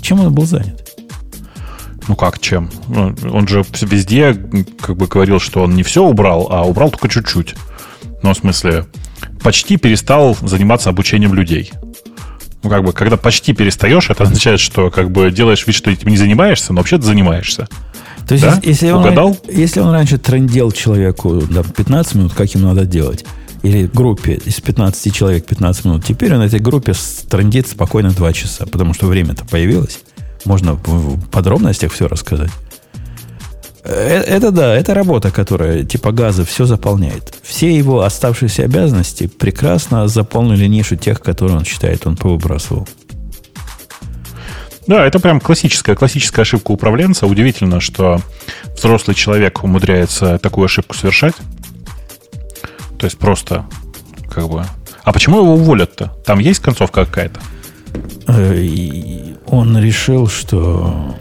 Чем 0.00 0.20
он 0.20 0.32
был 0.32 0.46
занят? 0.46 0.88
Ну 2.08 2.16
как, 2.16 2.38
чем? 2.40 2.70
Ну, 2.88 3.14
Он 3.30 3.46
же 3.46 3.62
везде 3.82 4.32
как 4.80 4.96
бы 4.96 5.06
говорил, 5.06 5.38
что 5.40 5.62
он 5.62 5.74
не 5.76 5.82
все 5.82 6.02
убрал, 6.02 6.48
а 6.50 6.62
убрал 6.66 6.90
только 6.90 7.10
чуть-чуть. 7.10 7.54
Ну, 8.22 8.32
в 8.32 8.36
смысле, 8.36 8.86
почти 9.42 9.76
перестал 9.76 10.34
заниматься 10.40 10.88
обучением 10.88 11.34
людей. 11.34 11.70
Ну, 12.62 12.70
как 12.70 12.82
бы, 12.82 12.94
когда 12.94 13.18
почти 13.18 13.52
перестаешь, 13.52 14.08
это 14.08 14.22
означает, 14.22 14.58
что 14.60 14.90
как 14.90 15.10
бы 15.10 15.30
делаешь 15.30 15.66
вид, 15.66 15.76
что 15.76 15.90
этим 15.90 16.08
не 16.08 16.16
занимаешься, 16.16 16.72
но 16.72 16.78
вообще-то 16.80 17.04
занимаешься. 17.04 17.68
То 18.26 18.32
есть, 18.34 18.44
Да? 18.44 18.54
если- 18.54 18.68
если, 18.68 18.90
он, 18.90 19.00
Угадал? 19.04 19.36
если 19.52 19.80
он 19.80 19.90
раньше 19.92 20.16
трендел 20.16 20.72
человеку 20.72 21.42
да, 21.50 21.62
15 21.62 22.14
минут, 22.14 22.32
как 22.32 22.54
им 22.54 22.62
надо 22.62 22.86
делать, 22.86 23.26
или 23.62 23.86
группе 23.86 24.34
из 24.44 24.60
15 24.60 25.14
человек 25.14 25.46
15 25.46 25.84
минут, 25.84 26.04
теперь 26.04 26.34
он 26.34 26.42
этой 26.42 26.60
группе 26.60 26.92
трендит 27.28 27.68
спокойно 27.68 28.10
2 28.10 28.32
часа, 28.32 28.66
потому 28.66 28.94
что 28.94 29.06
время-то 29.06 29.44
появилось. 29.44 30.00
Можно 30.44 30.74
в 30.74 30.86
в 30.86 31.28
подробностях 31.28 31.92
все 31.92 32.08
рассказать. 32.08 32.50
Э, 33.84 34.22
Это 34.26 34.50
да, 34.50 34.74
это 34.74 34.94
работа, 34.94 35.30
которая 35.30 35.84
типа 35.84 36.12
газа 36.12 36.44
все 36.44 36.64
заполняет. 36.64 37.34
Все 37.42 37.74
его 37.74 38.02
оставшиеся 38.02 38.64
обязанности 38.64 39.26
прекрасно 39.26 40.08
заполнили 40.08 40.66
нишу 40.66 40.96
тех, 40.96 41.20
которые 41.20 41.58
он 41.58 41.64
считает, 41.64 42.06
он 42.06 42.16
повыбрасывал. 42.16 42.88
Да, 44.86 45.06
это 45.06 45.20
прям 45.20 45.40
классическая, 45.40 45.94
классическая 45.94 46.42
ошибка 46.42 46.72
управленца. 46.72 47.26
Удивительно, 47.26 47.80
что 47.80 48.20
взрослый 48.76 49.14
человек 49.14 49.62
умудряется 49.62 50.38
такую 50.38 50.64
ошибку 50.64 50.96
совершать. 50.96 51.34
То 53.00 53.06
есть 53.06 53.18
просто 53.18 53.64
как 54.30 54.48
бы... 54.48 54.62
А 55.04 55.12
почему 55.12 55.38
его 55.38 55.54
уволят-то? 55.54 56.12
Там 56.26 56.38
есть 56.38 56.60
концовка 56.60 57.06
какая-то? 57.06 57.40
Э, 58.28 58.56
и 58.58 59.36
он 59.46 59.78
решил, 59.78 60.28
что 60.28 61.14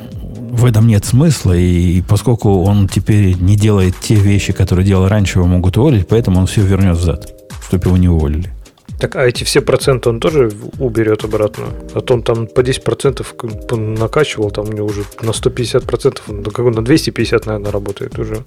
в 0.51 0.65
этом 0.65 0.87
нет 0.87 1.05
смысла, 1.05 1.53
и 1.53 2.01
поскольку 2.01 2.63
он 2.63 2.89
теперь 2.89 3.35
не 3.39 3.55
делает 3.55 3.95
те 4.01 4.15
вещи, 4.15 4.51
которые 4.51 4.85
делал 4.85 5.07
раньше, 5.07 5.39
его 5.39 5.47
могут 5.47 5.77
уволить, 5.77 6.05
поэтому 6.09 6.41
он 6.41 6.47
все 6.47 6.61
вернет 6.61 6.97
взад, 6.97 7.31
чтобы 7.69 7.85
его 7.85 7.97
не 7.97 8.09
уволили. 8.09 8.51
Так, 8.99 9.15
а 9.15 9.25
эти 9.25 9.45
все 9.45 9.61
проценты 9.61 10.09
он 10.09 10.19
тоже 10.19 10.51
уберет 10.79 11.23
обратно? 11.23 11.63
А 11.93 12.01
то 12.01 12.13
он 12.15 12.23
там 12.23 12.47
по 12.47 12.59
10% 12.59 13.25
как 13.37 13.67
бы 13.67 13.77
накачивал, 13.77 14.51
там 14.51 14.67
у 14.67 14.73
него 14.73 14.87
уже 14.87 15.05
на 15.21 15.29
150%, 15.29 16.19
он 16.27 16.41
на, 16.41 16.51
какой- 16.51 16.73
на 16.73 16.83
250, 16.83 17.45
наверное, 17.45 17.71
работает 17.71 18.19
уже. 18.19 18.43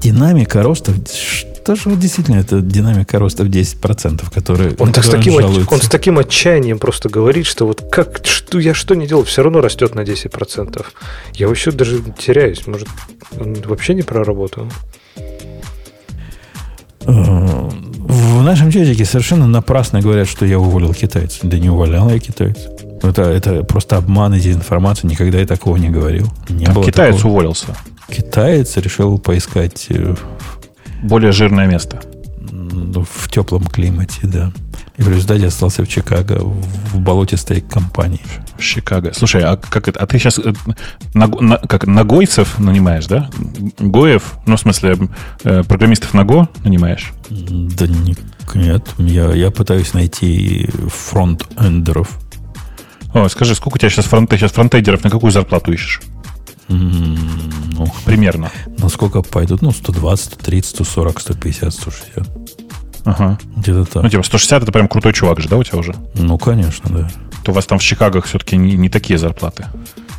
Динамика 0.00 0.62
роста, 0.62 0.92
что 1.12 1.74
же 1.76 1.90
вот 1.90 1.98
действительно 1.98 2.36
это 2.36 2.60
динамика 2.60 3.18
роста 3.18 3.44
в 3.44 3.48
10%, 3.48 4.32
которые 4.32 4.74
Он, 4.78 4.92
так 4.92 5.04
с 5.04 5.08
которые 5.08 5.24
таким, 5.24 5.40
жалуются. 5.40 5.74
он 5.74 5.80
с 5.80 5.88
таким 5.88 6.18
отчаянием 6.18 6.78
просто 6.78 7.08
говорит, 7.08 7.46
что 7.46 7.66
вот 7.66 7.82
как, 7.90 8.20
что 8.24 8.58
я 8.58 8.72
что 8.74 8.94
не 8.94 9.06
делал, 9.06 9.24
все 9.24 9.42
равно 9.42 9.60
растет 9.60 9.94
на 9.94 10.00
10%. 10.00 10.84
Я 11.34 11.48
вообще 11.48 11.70
даже 11.70 12.00
теряюсь. 12.18 12.66
Может, 12.66 12.88
он 13.38 13.54
вообще 13.66 13.94
не 13.94 14.02
проработал? 14.02 14.66
Э, 17.02 17.68
В 18.08 18.42
нашем 18.42 18.70
чатике 18.70 19.04
совершенно 19.04 19.46
напрасно 19.46 20.00
говорят, 20.00 20.28
что 20.28 20.44
я 20.46 20.58
уволил 20.58 20.94
китайцев. 20.94 21.40
Да 21.42 21.58
не 21.58 21.68
увольнял 21.70 22.10
я 22.10 22.18
китайцев. 22.18 22.70
Это, 23.02 23.22
это 23.22 23.64
просто 23.64 23.96
обман 23.96 24.34
и 24.34 24.40
дезинформация. 24.40 25.08
Никогда 25.08 25.38
я 25.38 25.46
такого 25.46 25.76
не 25.76 25.88
говорил. 25.88 26.30
Не 26.48 26.66
Там 26.66 26.74
было 26.74 26.84
китаец 26.84 27.16
такого. 27.16 27.32
уволился. 27.32 27.66
Китаец 28.10 28.76
решил 28.76 29.18
поискать 29.18 29.86
э, 29.90 30.14
Более 31.02 31.32
жирное 31.32 31.66
место. 31.66 32.00
ну, 32.50 33.04
в 33.04 33.28
теплом 33.30 33.64
климате, 33.64 34.20
да. 34.24 34.52
И 34.96 35.02
в 35.02 35.08
результате 35.08 35.46
остался 35.46 35.82
в 35.82 35.88
Чикаго, 35.88 36.40
в, 36.44 36.60
в 36.92 36.98
болотистой 37.00 37.62
компании. 37.62 38.20
В 38.58 38.62
Чикаго. 38.62 39.12
Слушай, 39.14 39.42
а 39.44 39.56
как 39.56 39.88
это? 39.88 39.98
А 40.00 40.06
ты 40.06 40.18
сейчас 40.18 40.38
как 41.68 41.86
нагойцев 41.86 42.58
нанимаешь, 42.58 43.06
да? 43.06 43.30
Гоев, 43.78 44.34
ну, 44.46 44.56
в 44.56 44.60
смысле, 44.60 44.98
э, 45.44 45.62
программистов 45.62 46.12
на 46.12 46.24
Go 46.24 46.48
нанимаешь? 46.64 47.12
Да 47.30 47.86
не- 47.86 48.16
нет, 48.54 48.86
я, 48.98 49.32
я 49.32 49.50
пытаюсь 49.50 49.94
найти 49.94 50.68
фронт-эндеров. 50.88 52.18
О, 53.14 53.28
скажи, 53.28 53.54
сколько 53.54 53.76
у 53.76 53.78
тебя 53.78 53.90
сейчас 53.90 54.04
фронт, 54.06 54.28
ты 54.28 54.36
сейчас 54.36 54.52
фронтендеров 54.52 55.02
на 55.04 55.10
какую 55.10 55.30
зарплату 55.32 55.72
ищешь? 55.72 56.00
Ну, 56.70 57.86
Примерно. 58.04 58.50
насколько 58.78 59.22
пойдут? 59.22 59.62
Ну, 59.62 59.72
120, 59.72 60.24
130, 60.34 60.70
140, 60.70 61.20
150, 61.20 61.74
160. 61.74 62.28
Ага. 63.04 63.38
Где-то 63.56 63.84
так. 63.84 64.02
Ну, 64.02 64.08
типа, 64.08 64.22
160 64.22 64.62
это 64.62 64.72
прям 64.72 64.88
крутой 64.88 65.12
чувак 65.12 65.40
же, 65.40 65.48
да, 65.48 65.56
у 65.56 65.62
тебя 65.64 65.78
уже? 65.78 65.94
Ну, 66.14 66.38
конечно, 66.38 66.90
да. 66.90 67.10
То 67.42 67.52
у 67.52 67.54
вас 67.54 67.66
там 67.66 67.78
в 67.78 67.82
Чикаго 67.82 68.20
все-таки 68.20 68.56
не, 68.56 68.76
не 68.76 68.88
такие 68.88 69.18
зарплаты. 69.18 69.66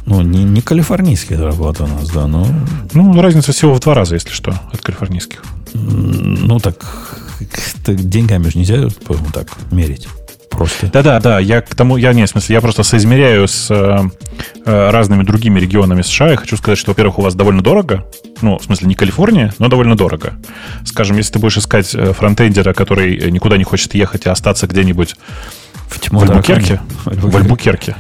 Ну, 0.06 0.22
не, 0.22 0.44
не 0.44 0.62
калифорнийские 0.62 1.38
зарплаты 1.38 1.84
у 1.84 1.88
нас, 1.88 2.10
да, 2.10 2.28
но... 2.28 2.48
Ну, 2.94 3.22
разница 3.22 3.54
всего 3.54 3.76
в 3.76 3.80
два 3.80 3.94
раза, 3.94 4.16
если 4.16 4.32
что, 4.32 4.52
от 4.74 4.82
калифорнийских. 4.82 5.44
Ну, 5.74 6.60
так, 6.60 6.76
деньгами 7.86 8.50
же 8.50 8.58
нельзя 8.58 8.88
по-моему, 9.06 9.30
так 9.32 9.48
мерить. 9.72 10.08
Просто. 10.52 10.88
Да-да, 10.88 11.20
да, 11.20 11.40
я 11.40 11.62
к 11.62 11.74
тому, 11.74 11.98
я 11.98 12.14
не, 12.14 12.26
в 12.26 12.30
смысле, 12.30 12.56
я 12.56 12.62
просто 12.62 12.84
соизмеряю 12.84 13.48
с 13.48 13.72
э, 13.72 14.00
э, 14.66 14.90
разными 14.92 15.24
другими 15.24 15.60
регионами 15.60 16.02
США. 16.02 16.32
Я 16.32 16.38
хочу 16.38 16.58
сказать, 16.58 16.78
что, 16.78 16.92
во-первых, 16.92 17.20
у 17.20 17.22
вас 17.22 17.34
довольно 17.34 17.64
дорого. 17.64 18.06
Ну, 18.42 18.60
в 18.60 18.64
смысле, 18.64 18.88
не 18.88 18.96
Калифорния, 18.96 19.54
но 19.60 19.70
довольно 19.70 19.96
дорого. 19.96 20.34
Скажем, 20.86 21.18
если 21.18 21.34
ты 21.34 21.40
будешь 21.40 21.58
искать 21.58 21.96
э, 21.96 22.14
фронтендера, 22.14 22.74
который 22.74 23.18
э, 23.18 23.30
никуда 23.30 23.58
не 23.58 23.64
хочет 23.64 23.96
ехать 23.96 24.26
и 24.26 24.30
остаться 24.30 24.68
где-нибудь 24.68 25.16
В 25.88 26.00
тьму 26.00 26.20
в 26.20 26.24
Альбукерке, 26.24 26.82
в 27.06 27.36
Альбукерке, 27.36 27.96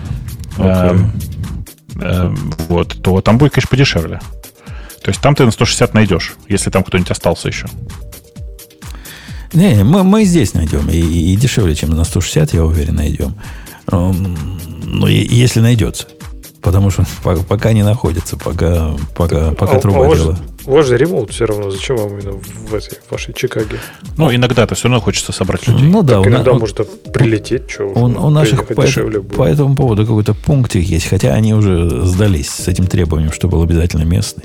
вот, 2.67 3.01
то 3.01 3.21
там 3.21 3.37
будет, 3.37 3.53
конечно, 3.53 3.69
подешевле. 3.69 4.19
То 5.03 5.09
есть 5.09 5.21
там 5.21 5.35
ты 5.35 5.45
на 5.45 5.51
160 5.51 5.93
найдешь, 5.93 6.33
если 6.47 6.69
там 6.69 6.83
кто-нибудь 6.83 7.11
остался 7.11 7.47
еще. 7.47 7.67
Не, 9.53 9.83
мы, 9.83 10.03
мы 10.03 10.23
и 10.23 10.25
здесь 10.25 10.53
найдем. 10.53 10.89
И, 10.89 10.97
и 10.97 11.35
дешевле, 11.35 11.75
чем 11.75 11.89
на 11.91 12.03
160, 12.03 12.53
я 12.53 12.63
уверен, 12.65 12.95
найдем. 12.95 13.35
Эм, 13.91 14.37
Ну, 14.85 15.07
и- 15.07 15.25
если 15.33 15.59
найдется. 15.61 16.07
Потому 16.61 16.89
что 16.91 17.05
по- 17.23 17.35
пока 17.37 17.73
не 17.73 17.83
находится, 17.83 18.37
пока, 18.37 18.91
пока, 19.15 19.51
пока 19.51 19.77
а, 19.77 19.79
труба 19.79 20.05
а 20.05 20.09
у 20.09 20.15
же- 20.15 20.35
у 20.67 20.71
вас 20.73 20.85
же 20.85 20.95
ремоут 20.95 21.31
все 21.31 21.45
равно. 21.45 21.71
Зачем 21.71 21.97
вам 21.97 22.09
именно 22.19 22.33
в 22.33 22.73
этой 22.75 22.99
в 23.07 23.11
вашей 23.11 23.33
Чикаге? 23.33 23.77
Ну, 24.17 24.33
иногда-то 24.33 24.75
все 24.75 24.87
равно 24.87 25.01
хочется 25.01 25.31
собрать 25.31 25.67
людей. 25.67 25.87
Ну 25.87 26.03
да, 26.03 26.17
так 26.17 26.25
у, 26.27 26.29
на- 26.29 26.33
иногда 26.35 26.51
у- 26.51 26.59
может 26.59 27.11
прилететь, 27.11 27.69
что 27.71 27.85
у- 27.85 28.03
у 28.03 28.29
наших 28.29 28.67
по, 28.67 28.85
дешевле 28.85 29.17
эт- 29.19 29.23
будет. 29.23 29.37
по 29.37 29.43
этому 29.43 29.75
поводу 29.75 30.03
какой-то 30.05 30.33
пунктик 30.35 30.83
есть, 30.83 31.07
хотя 31.07 31.33
они 31.33 31.53
уже 31.55 32.05
сдались 32.05 32.49
с 32.49 32.67
этим 32.67 32.85
требованием, 32.85 33.31
что 33.31 33.47
был 33.47 33.63
обязательно 33.63 34.03
местный. 34.03 34.43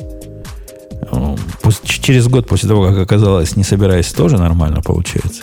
Эм, 1.10 1.36
пусть 1.62 1.84
через 1.84 2.28
год 2.28 2.46
после 2.46 2.68
того, 2.68 2.86
как 2.88 2.98
оказалось, 2.98 3.56
не 3.56 3.64
собираясь, 3.64 4.12
тоже 4.12 4.38
нормально 4.38 4.82
получается. 4.82 5.42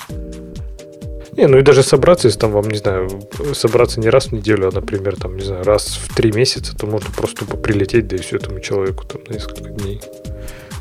Не, 1.35 1.47
ну 1.47 1.57
и 1.57 1.63
даже 1.63 1.81
собраться, 1.81 2.27
если 2.27 2.39
там 2.39 2.51
вам, 2.51 2.69
не 2.69 2.77
знаю, 2.77 3.09
собраться 3.53 3.99
не 3.99 4.09
раз 4.09 4.27
в 4.27 4.31
неделю, 4.33 4.67
а, 4.67 4.71
например, 4.71 5.15
там, 5.15 5.35
не 5.35 5.43
знаю, 5.43 5.63
раз 5.63 5.99
в 6.01 6.13
три 6.13 6.31
месяца, 6.31 6.75
то 6.77 6.85
можно 6.85 7.09
просто 7.15 7.39
тупо 7.39 7.57
прилететь, 7.57 8.07
да 8.07 8.17
и 8.17 8.19
все 8.19 8.35
этому 8.37 8.59
человеку 8.59 9.03
там 9.05 9.21
на 9.27 9.33
несколько 9.33 9.69
дней. 9.69 9.99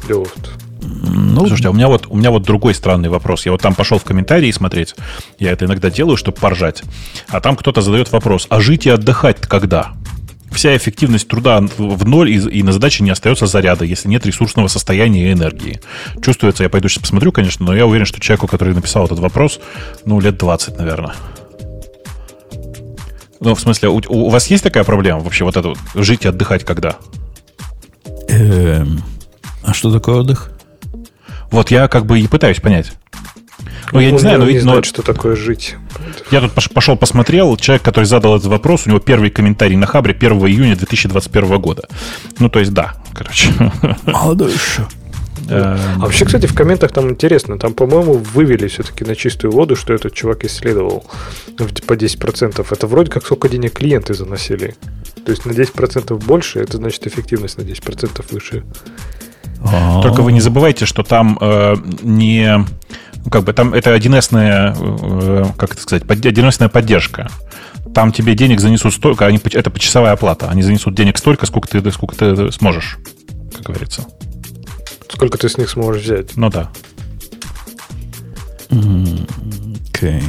Делать. 0.06 0.30
Ну, 0.82 1.46
Слушайте, 1.46 1.68
а 1.68 1.70
у 1.70 1.74
меня 1.74 1.88
вот 1.88 2.06
у 2.08 2.16
меня 2.16 2.30
вот 2.30 2.42
другой 2.42 2.74
странный 2.74 3.08
вопрос. 3.08 3.46
Я 3.46 3.52
вот 3.52 3.62
там 3.62 3.74
пошел 3.74 3.98
в 3.98 4.04
комментарии 4.04 4.50
смотреть. 4.50 4.94
Я 5.38 5.52
это 5.52 5.64
иногда 5.64 5.90
делаю, 5.90 6.16
чтобы 6.16 6.38
поржать. 6.38 6.82
А 7.28 7.40
там 7.40 7.56
кто-то 7.56 7.80
задает 7.80 8.10
вопрос: 8.10 8.46
а 8.50 8.60
жить 8.60 8.86
и 8.86 8.90
отдыхать 8.90 9.40
когда? 9.40 9.92
Вся 10.52 10.76
эффективность 10.76 11.28
труда 11.28 11.60
в 11.78 12.06
ноль, 12.06 12.30
и, 12.30 12.36
и 12.36 12.62
на 12.62 12.72
задаче 12.72 13.02
не 13.02 13.10
остается 13.10 13.46
заряда, 13.46 13.84
если 13.84 14.08
нет 14.08 14.26
ресурсного 14.26 14.68
состояния 14.68 15.30
и 15.30 15.32
энергии. 15.32 15.80
Чувствуется, 16.22 16.62
я 16.62 16.68
пойду 16.68 16.88
сейчас 16.88 17.02
посмотрю, 17.02 17.32
конечно, 17.32 17.64
но 17.64 17.74
я 17.74 17.86
уверен, 17.86 18.06
что 18.06 18.20
человеку, 18.20 18.46
который 18.46 18.74
написал 18.74 19.06
этот 19.06 19.18
вопрос, 19.18 19.60
ну, 20.04 20.20
лет 20.20 20.36
20, 20.36 20.78
наверное. 20.78 21.14
Ну, 23.40 23.54
в 23.54 23.60
смысле, 23.60 23.88
у, 23.88 24.00
у 24.08 24.28
вас 24.28 24.46
есть 24.48 24.62
такая 24.62 24.84
проблема 24.84 25.20
вообще, 25.20 25.44
вот 25.44 25.56
это 25.56 25.70
вот, 25.70 25.78
жить 25.94 26.24
и 26.24 26.28
отдыхать 26.28 26.64
когда? 26.64 26.96
эм, 28.32 29.02
а 29.62 29.72
что 29.72 29.92
такое 29.92 30.16
отдых? 30.16 30.50
Вот 31.50 31.70
я 31.70 31.88
как 31.88 32.06
бы 32.06 32.20
и 32.20 32.26
пытаюсь 32.26 32.60
понять. 32.60 32.92
Ну, 33.92 34.00
я 34.00 34.10
не 34.10 34.18
знаю, 34.18 34.38
но, 34.38 34.44
не 34.46 34.52
ведь- 34.54 34.64
но 34.64 34.70
знает, 34.72 34.84
что 34.86 35.02
такое 35.02 35.36
жить. 35.36 35.76
Я 36.30 36.40
тут 36.40 36.52
пош- 36.52 36.72
пошел 36.72 36.96
посмотрел, 36.96 37.56
человек, 37.56 37.82
который 37.82 38.04
задал 38.04 38.36
этот 38.36 38.48
вопрос, 38.48 38.86
у 38.86 38.90
него 38.90 38.98
первый 39.00 39.30
комментарий 39.30 39.76
на 39.76 39.86
Хабре 39.86 40.14
1 40.14 40.32
июня 40.48 40.76
2021 40.76 41.58
года. 41.58 41.82
Ну, 42.38 42.48
то 42.48 42.58
есть, 42.60 42.72
да, 42.72 42.94
короче. 43.14 43.48
Молодой 44.06 44.52
еще. 44.52 44.86
Эм, 45.48 45.76
А 45.96 45.98
вообще, 45.98 46.24
кстати, 46.24 46.46
в 46.46 46.54
комментах 46.54 46.92
там 46.92 47.10
интересно. 47.10 47.58
Там, 47.58 47.74
по-моему, 47.74 48.12
вывели 48.14 48.68
все-таки 48.68 49.04
на 49.04 49.16
чистую 49.16 49.50
воду, 49.52 49.74
что 49.76 49.92
этот 49.92 50.14
чувак 50.14 50.44
исследовал 50.44 51.04
в- 51.58 51.82
по 51.86 51.96
10%. 51.96 52.70
Это 52.70 52.86
вроде 52.86 53.10
как 53.10 53.24
сколько 53.24 53.48
денег 53.48 53.72
клиенты 53.72 54.14
заносили. 54.14 54.76
То 55.26 55.32
есть 55.32 55.44
на 55.44 55.52
10% 55.52 56.16
больше, 56.24 56.60
это 56.60 56.76
значит 56.76 57.06
эффективность 57.06 57.58
на 57.58 57.62
10% 57.62 58.24
выше. 58.30 58.62
Только 60.02 60.22
вы 60.22 60.32
не 60.32 60.40
забывайте, 60.40 60.86
что 60.86 61.02
там 61.02 61.38
э, 61.40 61.76
не... 62.02 62.64
ну, 63.24 63.30
Как 63.30 63.44
бы 63.44 63.52
там 63.52 63.74
это 63.74 63.94
1С-ная, 63.94 64.74
э, 64.78 65.44
как 65.56 65.72
это 65.74 65.82
сказать, 65.82 66.06
под- 66.06 66.24
1С-ная 66.24 66.68
поддержка. 66.68 67.28
Там 67.94 68.12
тебе 68.12 68.34
денег 68.34 68.60
занесут 68.60 68.94
столько, 68.94 69.26
они, 69.26 69.40
это 69.52 69.70
почасовая 69.70 70.12
оплата. 70.12 70.48
Они 70.48 70.62
занесут 70.62 70.94
денег 70.94 71.18
столько, 71.18 71.46
сколько 71.46 71.68
ты, 71.68 71.90
сколько 71.90 72.14
ты 72.16 72.52
сможешь, 72.52 72.98
как 73.54 73.62
говорится. 73.62 74.04
Сколько 75.12 75.36
ты 75.36 75.48
с 75.48 75.58
них 75.58 75.68
сможешь 75.68 76.02
взять? 76.02 76.36
Ну 76.36 76.48
да. 76.48 76.70
Окей. 78.70 80.22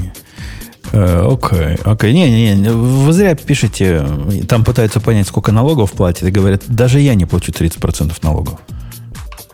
Э, 0.91 1.28
окей, 1.32 1.78
окей. 1.84 2.14
Не-не-не, 2.14 2.70
вы 2.72 3.14
зря 3.14 3.36
пишете, 3.36 4.06
там 4.48 4.64
пытаются 4.64 4.99
понять, 4.99 5.28
сколько 5.28 5.52
налогов 5.52 5.94
платят, 5.94 6.24
и 6.28 6.32
говорят, 6.32 6.64
даже 6.68 6.99
я 6.99 7.15
не 7.15 7.26
плачу 7.26 7.52
30% 7.52 8.14
налогов. 8.22 8.60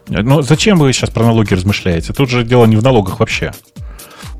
Ну, 0.10 0.41
зачем 0.41 0.77
вы 0.80 0.91
сейчас 0.91 1.10
про 1.10 1.23
налоги 1.23 1.53
размышляете? 1.53 2.14
Тут 2.14 2.30
же 2.30 2.44
дело 2.44 2.65
не 2.65 2.76
в 2.76 2.84
налогах 2.84 3.19
вообще. 3.19 3.52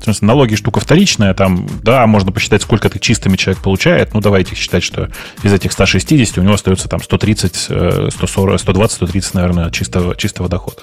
В 0.00 0.04
смысле, 0.04 0.28
налоги 0.28 0.54
штука 0.54 0.80
вторичная, 0.80 1.34
там, 1.34 1.68
да, 1.82 2.06
можно 2.06 2.32
посчитать, 2.32 2.62
сколько 2.62 2.88
ты 2.88 2.98
чистыми 2.98 3.36
человек 3.36 3.62
получает. 3.62 4.14
Ну, 4.14 4.20
давайте 4.20 4.54
считать, 4.54 4.82
что 4.82 5.10
из 5.42 5.52
этих 5.52 5.72
160 5.72 6.38
у 6.38 6.42
него 6.42 6.54
остается 6.54 6.88
там 6.88 7.02
130, 7.02 7.54
140, 7.54 8.60
120, 8.60 8.96
130, 8.96 9.34
наверное, 9.34 9.70
чистого, 9.70 10.16
чистого 10.16 10.48
дохода. 10.48 10.82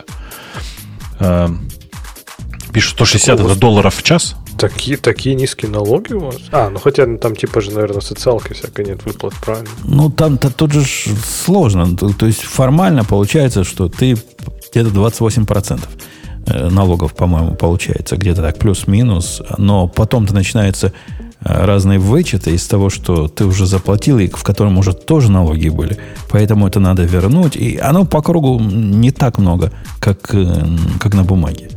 Эм, 1.20 1.68
пишут 2.72 2.94
160 2.94 3.40
это 3.40 3.56
долларов 3.56 3.96
в 3.96 4.04
час. 4.04 4.36
Такие, 4.58 4.98
такие 4.98 5.36
низкие 5.36 5.72
налоги 5.72 6.14
у 6.14 6.20
вас? 6.20 6.38
А, 6.52 6.70
ну 6.70 6.80
хотя 6.80 7.06
там 7.18 7.36
типа 7.36 7.62
же, 7.62 7.72
наверное, 7.72 8.02
социалки 8.02 8.54
всякой 8.54 8.86
нет 8.86 9.06
выплат, 9.06 9.34
правильно? 9.36 9.70
Ну, 9.84 10.10
там-то 10.10 10.52
тут 10.52 10.72
же 10.72 10.84
сложно. 10.84 11.96
То, 11.96 12.10
то 12.10 12.26
есть 12.26 12.42
формально 12.42 13.04
получается, 13.04 13.64
что 13.64 13.90
ты 13.90 14.18
где-то 14.72 14.90
28%. 14.90 15.80
Э, 16.48 16.70
налогов, 16.70 17.14
по-моему, 17.14 17.56
получается, 17.56 18.16
где-то 18.16 18.42
так, 18.42 18.58
плюс-минус, 18.58 19.42
но 19.58 19.88
потом-то 19.88 20.34
начинаются 20.34 20.94
э, 21.42 21.66
разные 21.66 22.00
вычеты 22.00 22.52
из 22.52 22.66
того, 22.68 22.90
что 22.90 23.28
ты 23.28 23.46
уже 23.46 23.66
заплатил, 23.66 24.18
и 24.20 24.28
в 24.28 24.44
котором 24.44 24.78
уже 24.78 24.94
тоже 24.94 25.30
налоги 25.30 25.68
были. 25.68 25.98
Поэтому 26.30 26.66
это 26.66 26.80
надо 26.80 27.04
вернуть. 27.04 27.58
И 27.58 27.78
оно 27.78 28.06
по 28.06 28.22
кругу 28.22 28.60
не 28.60 29.12
так 29.12 29.40
много, 29.40 29.74
как, 30.00 30.34
э, 30.34 30.66
как 31.02 31.16
на 31.16 31.24
бумаге. 31.24 31.70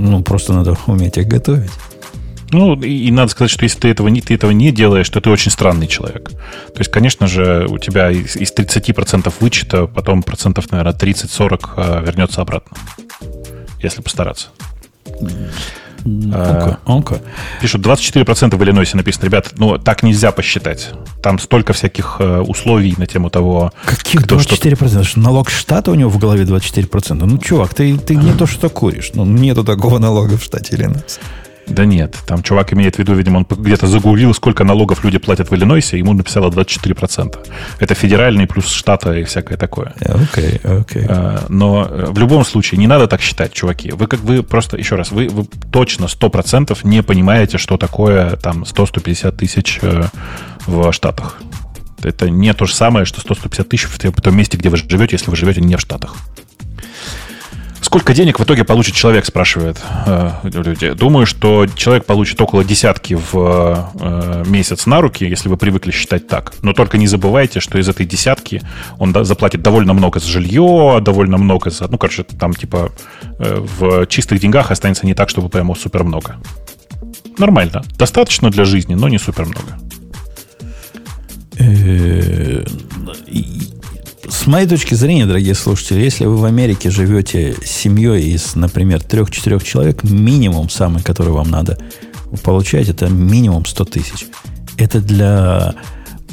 Ну, 0.00 0.22
просто 0.22 0.52
надо 0.52 0.76
уметь 0.86 1.18
их 1.18 1.28
готовить. 1.28 1.70
Ну, 2.50 2.80
и, 2.80 3.08
и 3.08 3.10
надо 3.10 3.30
сказать, 3.30 3.50
что 3.50 3.64
если 3.64 3.78
ты 3.78 3.88
этого, 3.88 4.08
не, 4.08 4.22
ты 4.22 4.34
этого 4.34 4.50
не 4.52 4.72
делаешь, 4.72 5.08
то 5.10 5.20
ты 5.20 5.28
очень 5.28 5.50
странный 5.50 5.86
человек. 5.86 6.30
То 6.30 6.78
есть, 6.78 6.90
конечно 6.90 7.26
же, 7.26 7.66
у 7.68 7.78
тебя 7.78 8.10
из, 8.10 8.36
из 8.36 8.52
30% 8.54 9.32
вычета 9.40 9.86
потом 9.86 10.22
процентов, 10.22 10.70
наверное, 10.70 10.94
30-40 10.94 12.04
вернется 12.06 12.40
обратно 12.40 12.76
если 13.82 14.02
постараться. 14.02 14.48
Okay, 16.04 16.76
okay. 16.86 17.20
Пишут, 17.60 17.84
24% 17.84 18.56
в 18.56 18.62
Иллинойсе 18.62 18.96
написано. 18.96 19.24
Ребят, 19.26 19.52
ну, 19.56 19.78
так 19.78 20.02
нельзя 20.02 20.32
посчитать. 20.32 20.90
Там 21.22 21.38
столько 21.38 21.72
всяких 21.72 22.16
э, 22.20 22.40
условий 22.40 22.94
на 22.96 23.06
тему 23.06 23.30
того... 23.30 23.72
Каких 23.84 24.24
кто 24.24 24.36
24%? 24.36 25.04
Что... 25.04 25.20
Налог 25.20 25.50
штата 25.50 25.90
у 25.90 25.94
него 25.94 26.10
в 26.10 26.18
голове 26.18 26.44
24%? 26.44 27.24
Ну, 27.24 27.38
чувак, 27.38 27.74
ты, 27.74 27.96
ты 27.98 28.14
не 28.14 28.32
то, 28.32 28.46
что 28.46 28.68
куришь. 28.68 29.10
Ну, 29.14 29.24
нету 29.24 29.64
такого 29.64 29.98
налога 29.98 30.36
в 30.36 30.42
штате 30.42 30.76
Иллинойс. 30.76 31.18
Да 31.68 31.84
нет, 31.84 32.16
там 32.26 32.42
чувак 32.42 32.72
имеет 32.72 32.96
в 32.96 32.98
виду, 32.98 33.14
видимо, 33.14 33.38
он 33.38 33.46
где-то 33.48 33.86
загуглил, 33.86 34.34
сколько 34.34 34.64
налогов 34.64 35.04
люди 35.04 35.18
платят 35.18 35.50
в 35.50 35.54
Иллинойсе, 35.54 35.98
ему 35.98 36.12
написало 36.12 36.50
24%. 36.50 37.38
Это 37.78 37.94
федеральный 37.94 38.46
плюс 38.46 38.70
штата 38.70 39.12
и 39.12 39.24
всякое 39.24 39.58
такое. 39.58 39.92
Окей, 40.00 40.60
okay, 40.62 40.80
окей. 40.80 41.02
Okay. 41.02 41.06
А, 41.08 41.46
но 41.48 41.86
э, 41.88 42.06
в 42.08 42.18
любом 42.18 42.44
случае 42.44 42.78
не 42.78 42.86
надо 42.86 43.06
так 43.06 43.20
считать, 43.20 43.52
чуваки. 43.52 43.90
Вы 43.92 44.06
как 44.06 44.20
вы 44.20 44.42
просто, 44.42 44.76
еще 44.76 44.96
раз, 44.96 45.12
вы, 45.12 45.28
вы 45.28 45.44
точно 45.70 46.06
100% 46.06 46.78
не 46.84 47.02
понимаете, 47.02 47.58
что 47.58 47.76
такое 47.76 48.36
там 48.36 48.62
100-150 48.62 49.32
тысяч 49.32 49.78
э, 49.82 50.04
в 50.66 50.92
Штатах. 50.92 51.38
Это 52.02 52.30
не 52.30 52.54
то 52.54 52.66
же 52.66 52.74
самое, 52.74 53.04
что 53.04 53.20
100-150 53.20 53.64
тысяч 53.64 53.84
в 53.84 53.98
том 53.98 54.36
месте, 54.36 54.56
где 54.56 54.68
вы 54.68 54.76
живете, 54.76 55.16
если 55.16 55.30
вы 55.30 55.36
живете 55.36 55.60
не 55.60 55.76
в 55.76 55.80
Штатах. 55.80 56.16
Сколько 57.80 58.12
денег 58.12 58.38
в 58.38 58.44
итоге 58.44 58.64
получит 58.64 58.94
человек, 58.94 59.24
спрашивают 59.24 59.78
э, 60.06 60.30
люди. 60.42 60.90
Думаю, 60.92 61.26
что 61.26 61.66
человек 61.66 62.04
получит 62.04 62.40
около 62.40 62.64
десятки 62.64 63.14
в 63.14 63.92
э, 64.00 64.44
месяц 64.46 64.86
на 64.86 65.00
руки, 65.00 65.24
если 65.24 65.48
вы 65.48 65.56
привыкли 65.56 65.90
считать 65.90 66.26
так. 66.26 66.52
Но 66.62 66.72
только 66.72 66.98
не 66.98 67.06
забывайте, 67.06 67.60
что 67.60 67.78
из 67.78 67.88
этой 67.88 68.04
десятки 68.04 68.62
он 68.98 69.12
да, 69.12 69.24
заплатит 69.24 69.62
довольно 69.62 69.92
много 69.94 70.20
за 70.20 70.28
жилье, 70.28 70.98
довольно 71.00 71.38
много 71.38 71.70
за... 71.70 71.88
Ну, 71.88 71.98
короче, 71.98 72.24
там 72.24 72.52
типа 72.52 72.90
э, 73.38 73.64
в 73.78 74.06
чистых 74.06 74.40
деньгах 74.40 74.70
останется 74.70 75.06
не 75.06 75.14
так, 75.14 75.28
чтобы 75.28 75.48
прямо 75.48 75.74
супер 75.74 76.04
много. 76.04 76.36
Нормально. 77.38 77.84
Достаточно 77.96 78.50
для 78.50 78.64
жизни, 78.64 78.94
но 78.94 79.08
не 79.08 79.18
супер 79.18 79.46
много. 79.46 79.78
С 84.38 84.46
моей 84.46 84.68
точки 84.68 84.94
зрения, 84.94 85.26
дорогие 85.26 85.56
слушатели, 85.56 86.00
если 86.00 86.24
вы 86.24 86.36
в 86.36 86.44
Америке 86.44 86.90
живете 86.90 87.56
с 87.60 87.70
семьей 87.70 88.30
из, 88.30 88.54
например, 88.54 89.02
трех-четырех 89.02 89.64
человек, 89.64 90.04
минимум 90.04 90.70
самый, 90.70 91.02
который 91.02 91.32
вам 91.32 91.50
надо 91.50 91.76
получать, 92.44 92.88
это 92.88 93.08
минимум 93.08 93.64
100 93.64 93.84
тысяч. 93.86 94.26
Это 94.76 95.00
для 95.00 95.74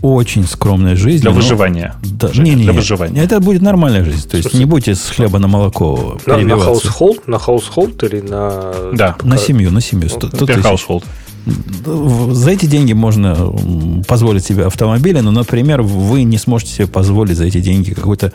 очень 0.03 0.45
скромной 0.45 0.95
жизни. 0.95 1.21
Для 1.21 1.31
выживания. 1.31 1.95
Да, 2.03 2.27
Женя, 2.31 2.51
не, 2.51 2.55
не, 2.57 2.63
для 2.65 2.73
выживания. 2.73 3.23
Это 3.23 3.39
будет 3.39 3.63
нормальная 3.63 4.05
жизнь. 4.05 4.29
То 4.29 4.37
есть 4.37 4.53
не 4.53 4.65
будете 4.65 4.93
с 4.93 5.09
хлеба 5.09 5.39
на 5.39 5.47
молоко 5.47 6.19
на, 6.27 6.37
на 6.37 6.53
household, 6.53 7.23
на 7.25 7.37
household 7.37 8.07
или 8.07 8.21
на... 8.21 8.71
Да. 8.93 9.15
На 9.23 9.35
семью, 9.39 9.71
на 9.71 9.81
семью. 9.81 10.09
100, 10.09 10.27
100 10.27 10.45
тысяч. 10.45 10.59
household 10.63 11.03
за 11.45 12.51
эти 12.51 12.65
деньги 12.65 12.93
можно 12.93 13.53
позволить 14.07 14.45
себе 14.45 14.65
автомобили, 14.65 15.19
но, 15.19 15.31
например, 15.31 15.81
вы 15.81 16.23
не 16.23 16.37
сможете 16.37 16.73
себе 16.73 16.87
позволить 16.87 17.37
за 17.37 17.45
эти 17.45 17.59
деньги 17.59 17.93
какой-то 17.93 18.33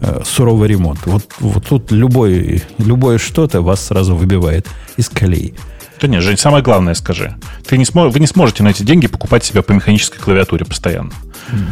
э, 0.00 0.22
суровый 0.24 0.68
ремонт. 0.68 1.00
Вот, 1.06 1.24
вот 1.40 1.66
тут 1.66 1.90
любой, 1.90 2.62
любое 2.78 3.18
что-то 3.18 3.62
вас 3.62 3.84
сразу 3.84 4.14
выбивает 4.14 4.66
из 4.96 5.08
колеи. 5.08 5.54
Да 6.00 6.08
нет, 6.08 6.22
Жень, 6.22 6.38
самое 6.38 6.62
главное 6.62 6.94
скажи. 6.94 7.36
Ты 7.66 7.76
не 7.76 7.84
смо... 7.84 8.08
Вы 8.08 8.20
не 8.20 8.26
сможете 8.26 8.62
на 8.62 8.68
эти 8.68 8.82
деньги 8.82 9.06
покупать 9.06 9.44
себя 9.44 9.62
по 9.62 9.72
механической 9.72 10.18
клавиатуре 10.18 10.64
постоянно. 10.64 11.12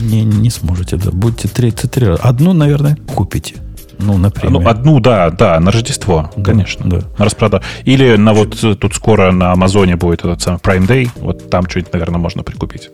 Не, 0.00 0.22
не 0.22 0.50
сможете, 0.50 0.96
да. 0.96 1.10
Будете 1.10 1.48
33 1.48 2.06
раза. 2.06 2.22
Одну, 2.22 2.52
наверное, 2.52 2.96
купите. 3.14 3.54
Ну, 3.98 4.16
например. 4.16 4.60
Ну, 4.60 4.68
одну, 4.68 5.00
да, 5.00 5.30
да, 5.30 5.58
на 5.60 5.70
Рождество, 5.70 6.30
да, 6.36 6.42
конечно. 6.42 6.88
Да. 6.88 7.02
На 7.18 7.24
распродажу. 7.24 7.64
Или 7.84 8.16
на 8.16 8.32
вот 8.32 8.58
тут 8.78 8.94
скоро 8.94 9.32
на 9.32 9.52
Амазоне 9.52 9.96
будет 9.96 10.20
этот 10.20 10.40
самый 10.40 10.58
Prime 10.58 10.86
Day. 10.86 11.10
Вот 11.16 11.50
там 11.50 11.68
что-нибудь, 11.68 11.92
наверное, 11.92 12.18
можно 12.18 12.42
прикупить. 12.42 12.90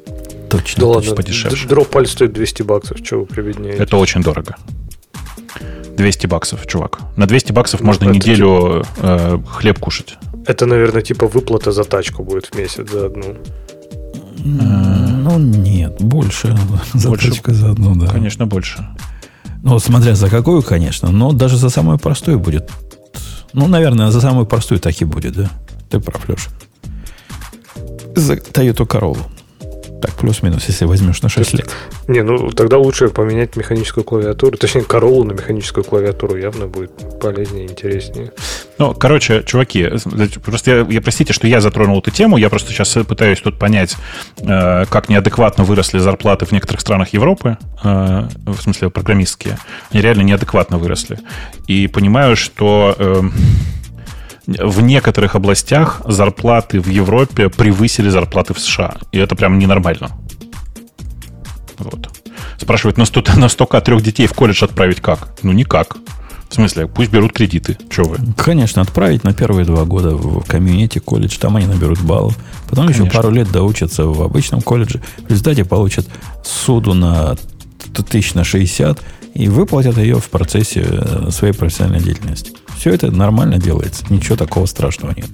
Точно. 0.51 0.81
Да 0.81 0.87
ладно, 0.87 1.15
подешевше. 1.15 1.69
Дропаль 1.69 2.07
стоит 2.07 2.33
200 2.33 2.63
баксов. 2.63 3.03
Чего 3.03 3.21
вы 3.21 3.27
прибедняете? 3.27 3.83
Это 3.83 3.97
очень 3.97 4.23
дорого. 4.23 4.57
200 5.97 6.27
баксов, 6.27 6.67
чувак. 6.67 7.01
На 7.17 7.27
200 7.27 7.53
баксов 7.53 7.81
ну, 7.81 7.87
можно 7.87 8.11
неделю 8.11 8.85
типа... 8.97 9.07
э, 9.07 9.39
хлеб 9.49 9.79
кушать. 9.79 10.17
Это, 10.47 10.67
наверное, 10.67 11.03
типа 11.03 11.27
выплата 11.27 11.73
за 11.73 11.85
тачку 11.85 12.23
будет 12.23 12.47
в 12.47 12.59
месяц 12.59 12.91
за 12.91 13.07
одну. 13.07 13.37
Ну, 14.45 15.39
нет, 15.39 15.97
больше. 16.01 16.57
За 16.93 17.09
больше. 17.09 17.31
тачку 17.31 17.53
за 17.53 17.71
одну, 17.71 17.95
да. 17.95 18.09
Конечно, 18.09 18.47
больше. 18.47 18.87
Ну, 19.65 19.79
смотря 19.79 20.15
за 20.15 20.29
какую, 20.29 20.63
конечно, 20.63 21.11
но 21.11 21.33
даже 21.33 21.57
за 21.57 21.71
самую 21.71 21.99
простую 21.99 22.39
будет. 22.39 22.71
Ну, 23.55 23.67
наверное, 23.67 24.11
за 24.11 24.21
самую 24.21 24.45
простую 24.45 24.79
так 24.79 25.01
и 25.01 25.07
будет, 25.07 25.35
да? 25.35 25.51
Ты 25.89 26.01
прав, 26.01 26.29
Леша. 26.29 26.51
За 28.15 28.35
Toyota 28.35 28.87
Corolla. 28.87 29.23
Так, 30.05 30.17
плюс-минус, 30.17 30.67
если 30.69 30.85
возьмешь 30.85 31.23
на 31.23 31.31
6 31.31 31.55
лет. 31.55 31.71
Не, 32.09 32.23
ну 32.23 32.51
тогда 32.51 32.77
лучше 32.77 33.09
поменять 33.09 33.57
механическую 33.57 34.05
клавиатуру. 34.05 34.59
Точнее, 34.59 34.83
Королу 34.83 35.25
на 35.25 35.33
механическую 35.33 35.83
клавиатуру 35.83 36.37
явно 36.37 36.67
будет 36.67 36.91
полезнее, 37.21 37.65
интереснее. 37.65 38.31
Ну, 38.77 38.93
короче, 38.93 39.43
чуваки, 39.47 39.93
просто 40.45 40.71
я, 40.71 40.87
я 40.91 41.01
простите, 41.01 41.33
что 41.33 41.47
я 41.47 41.63
затронул 41.63 42.01
эту 42.01 42.11
тему. 42.11 42.37
Я 42.37 42.51
просто 42.51 42.71
сейчас 42.71 42.99
пытаюсь 43.09 43.41
тут 43.41 43.59
понять, 43.59 43.97
э, 44.41 44.85
как 44.91 45.09
неадекватно 45.09 45.65
выросли 45.65 45.99
зарплаты 46.01 46.45
в 46.45 46.53
некоторых 46.53 46.83
странах 46.83 47.15
Европы, 47.15 47.57
э, 47.83 48.29
в 48.45 48.61
смысле 48.61 48.91
программистские. 48.91 49.57
Они 49.91 50.03
реально 50.03 50.21
неадекватно 50.21 50.77
выросли. 50.77 51.19
И 51.67 51.87
понимаю, 51.87 52.37
что... 52.37 52.95
Э, 52.99 53.23
в 54.47 54.81
некоторых 54.83 55.35
областях 55.35 56.03
зарплаты 56.07 56.81
в 56.81 56.89
Европе 56.89 57.49
превысили 57.49 58.09
зарплаты 58.09 58.55
в 58.55 58.61
США. 58.61 58.97
И 59.13 59.19
это 59.19 59.35
прям 59.37 59.59
ненормально. 59.59 60.11
Вот. 61.79 62.11
Спрашивают, 62.59 62.99
на 62.99 63.05
100, 63.05 63.25
на 63.37 63.49
100 63.49 63.67
трех 63.81 64.03
детей 64.03 64.27
в 64.27 64.35
колледж 64.35 64.65
отправить 64.65 65.01
как? 65.01 65.29
Ну, 65.43 65.53
никак. 65.53 65.97
В 66.49 66.55
смысле, 66.55 66.87
пусть 66.87 67.11
берут 67.11 67.33
кредиты. 67.33 67.77
Че 67.91 68.05
вы? 68.05 68.19
Конечно, 68.37 68.83
отправить 68.83 69.25
на 69.25 69.33
первые 69.33 69.65
два 69.65 69.85
года 69.85 70.11
в 70.15 70.45
комьюнити 70.47 70.99
колледж, 70.99 71.37
там 71.39 71.57
они 71.57 71.67
наберут 71.67 72.01
баллов. 72.01 72.39
Потом 72.69 72.87
Конечно. 72.87 73.05
еще 73.05 73.13
пару 73.13 73.31
лет 73.31 73.51
доучатся 73.51 74.05
в 74.05 74.23
обычном 74.23 74.61
колледже. 74.61 75.01
В 75.27 75.31
результате 75.31 75.65
получат 75.65 76.07
суду 76.45 76.95
на 76.95 77.35
тысяч 78.09 78.35
на 78.35 78.45
60 78.45 79.03
и 79.35 79.49
выплатят 79.49 79.99
ее 79.99 80.21
в 80.21 80.31
процессе 80.31 80.85
э, 80.87 81.31
своей 81.31 81.53
профессиональной 81.53 82.01
деятельности. 82.01 82.53
Все 82.79 82.91
это 82.91 83.11
нормально 83.11 83.59
делается. 83.59 84.05
Ничего 84.09 84.37
такого 84.37 84.67
страшного 84.67 85.13
нет. 85.17 85.31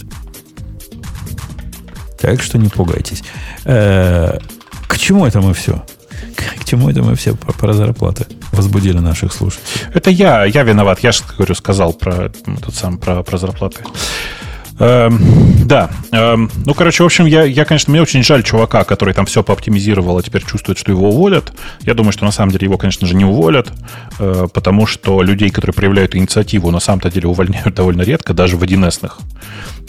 Так 2.19 2.43
что 2.43 2.59
не 2.59 2.69
пугайтесь. 2.69 3.23
Э, 3.65 4.39
к 4.89 4.99
чему 4.99 5.27
это 5.27 5.41
мы 5.41 5.55
все? 5.55 5.85
К 6.59 6.65
чему 6.65 6.89
это 6.89 7.03
мы 7.03 7.15
все 7.15 7.35
про, 7.35 7.53
про 7.53 7.73
зарплаты 7.73 8.27
возбудили 8.53 8.99
наших 8.99 9.33
слушателей? 9.33 9.67
Это 9.95 10.11
я, 10.11 10.45
я 10.45 10.63
виноват. 10.63 11.01
Я 11.01 11.13
же, 11.13 11.23
говорю, 11.37 11.55
сказал 11.55 11.93
про, 11.93 12.31
тот 12.65 12.75
сам, 12.75 12.99
про, 12.99 13.23
про 13.23 13.39
зарплаты. 13.39 13.81
Эм, 14.81 15.19
Да. 15.67 15.89
Эм, 16.11 16.51
ну, 16.67 16.75
короче, 16.75 17.05
в 17.05 17.07
общем, 17.07 17.27
я, 17.27 17.45
я, 17.45 17.65
конечно, 17.65 17.93
мне 17.93 18.03
очень 18.03 18.25
жаль 18.25 18.43
чувака, 18.43 18.83
который 18.83 19.15
там 19.15 19.25
все 19.27 19.45
пооптимизировал, 19.45 20.19
а 20.19 20.23
теперь 20.23 20.45
чувствует, 20.45 20.79
что 20.79 20.91
его 20.91 21.11
уволят. 21.11 21.53
Я 21.83 21.95
думаю, 21.95 22.13
что 22.13 22.25
на 22.25 22.33
самом 22.33 22.51
деле 22.51 22.65
его, 22.65 22.77
конечно 22.77 23.07
же, 23.07 23.15
не 23.15 23.25
уволят, 23.25 23.69
э, 24.19 24.47
потому 24.53 24.87
что 24.87 25.23
людей, 25.23 25.51
которые 25.51 25.75
проявляют 25.75 26.17
инициативу, 26.17 26.73
на 26.73 26.81
самом-то 26.81 27.09
деле 27.11 27.29
увольняют 27.29 27.75
довольно 27.75 28.03
редко, 28.03 28.35
даже 28.35 28.57
в 28.57 28.65
1С 28.65 29.01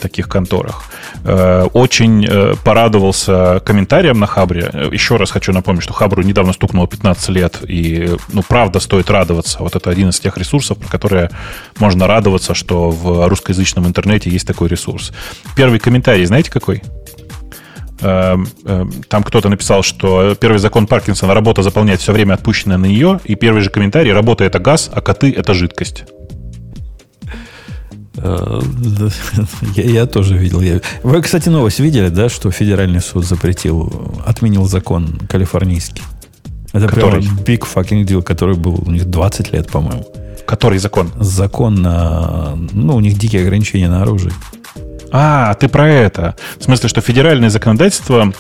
таких 0.02 0.28
конторах. 0.28 0.84
Э, 1.24 1.68
очень 1.74 2.26
э, 2.26 2.56
порадовался 2.64 3.62
комментариям 3.66 4.20
на 4.20 4.28
Хабре. 4.28 4.90
Еще 4.92 5.16
раз 5.16 5.32
хочу 5.32 5.54
напомнить, 5.54 5.84
что 5.84 5.94
Хабру 5.94 6.24
недавно 6.24 6.54
стукнуло 6.54 6.88
15 6.88 7.30
лет, 7.30 7.60
и, 7.68 8.10
ну, 8.34 8.44
правда, 8.48 8.80
стоит 8.80 9.10
радоваться. 9.10 9.60
Вот 9.60 9.76
это 9.76 9.90
один 9.90 10.10
из 10.10 10.20
тех 10.20 10.38
ресурсов, 10.38 10.78
про 10.78 10.90
которые 10.90 11.30
можно 11.80 12.08
радоваться, 12.08 12.54
что 12.54 12.90
в 12.90 13.28
русскоязычном 13.28 13.88
интернете 13.88 14.30
есть 14.30 14.48
такой 14.48 14.68
ресурс. 14.68 15.14
Первый 15.56 15.80
комментарий, 15.80 16.26
знаете 16.26 16.52
какой? 16.52 16.82
Э, 18.02 18.38
там 19.08 19.24
кто-то 19.24 19.50
написал, 19.50 19.84
что 19.84 20.36
первый 20.36 20.58
закон 20.58 20.88
Паркинсона 20.88 21.34
работа 21.34 21.62
заполняет 21.62 22.02
все 22.02 22.12
время 22.12 22.34
отпущенное 22.34 22.78
на 22.78 22.86
нее, 22.86 23.20
и 23.24 23.36
первый 23.36 23.62
же 23.62 23.70
комментарий 23.70 24.12
работа 24.12 24.44
это 24.44 24.60
газ, 24.60 24.90
а 24.92 25.02
коты 25.02 25.32
это 25.32 25.54
жидкость. 25.54 26.06
Я, 29.76 29.84
я 29.84 30.06
тоже 30.06 30.38
видел. 30.38 30.62
Вы, 31.04 31.22
кстати, 31.22 31.50
новость 31.50 31.80
видели, 31.80 32.10
да, 32.10 32.28
что 32.30 32.52
федеральный 32.52 33.02
суд 33.02 33.26
запретил, 33.26 34.14
отменил 34.26 34.66
закон 34.66 35.20
калифорнийский. 35.30 36.04
Это 36.74 36.88
который? 36.88 37.22
прям 37.22 37.38
big 37.38 37.62
fucking 37.62 38.06
deal, 38.06 38.22
который 38.22 38.56
был 38.56 38.84
у 38.86 38.92
них 38.92 39.06
20 39.06 39.54
лет, 39.54 39.70
по-моему. 39.70 40.06
Который 40.46 40.80
закон? 40.80 41.12
Закон 41.20 41.76
на... 41.76 42.58
Ну, 42.74 42.96
у 42.96 43.00
них 43.00 43.18
дикие 43.18 43.44
ограничения 43.44 43.90
на 43.90 44.02
оружие. 44.02 44.34
А, 45.12 45.54
ты 45.56 45.68
про 45.68 45.90
это. 45.90 46.36
В 46.58 46.64
смысле, 46.64 46.90
что 46.90 47.02
федеральное 47.02 47.50
законодательство 47.50 48.34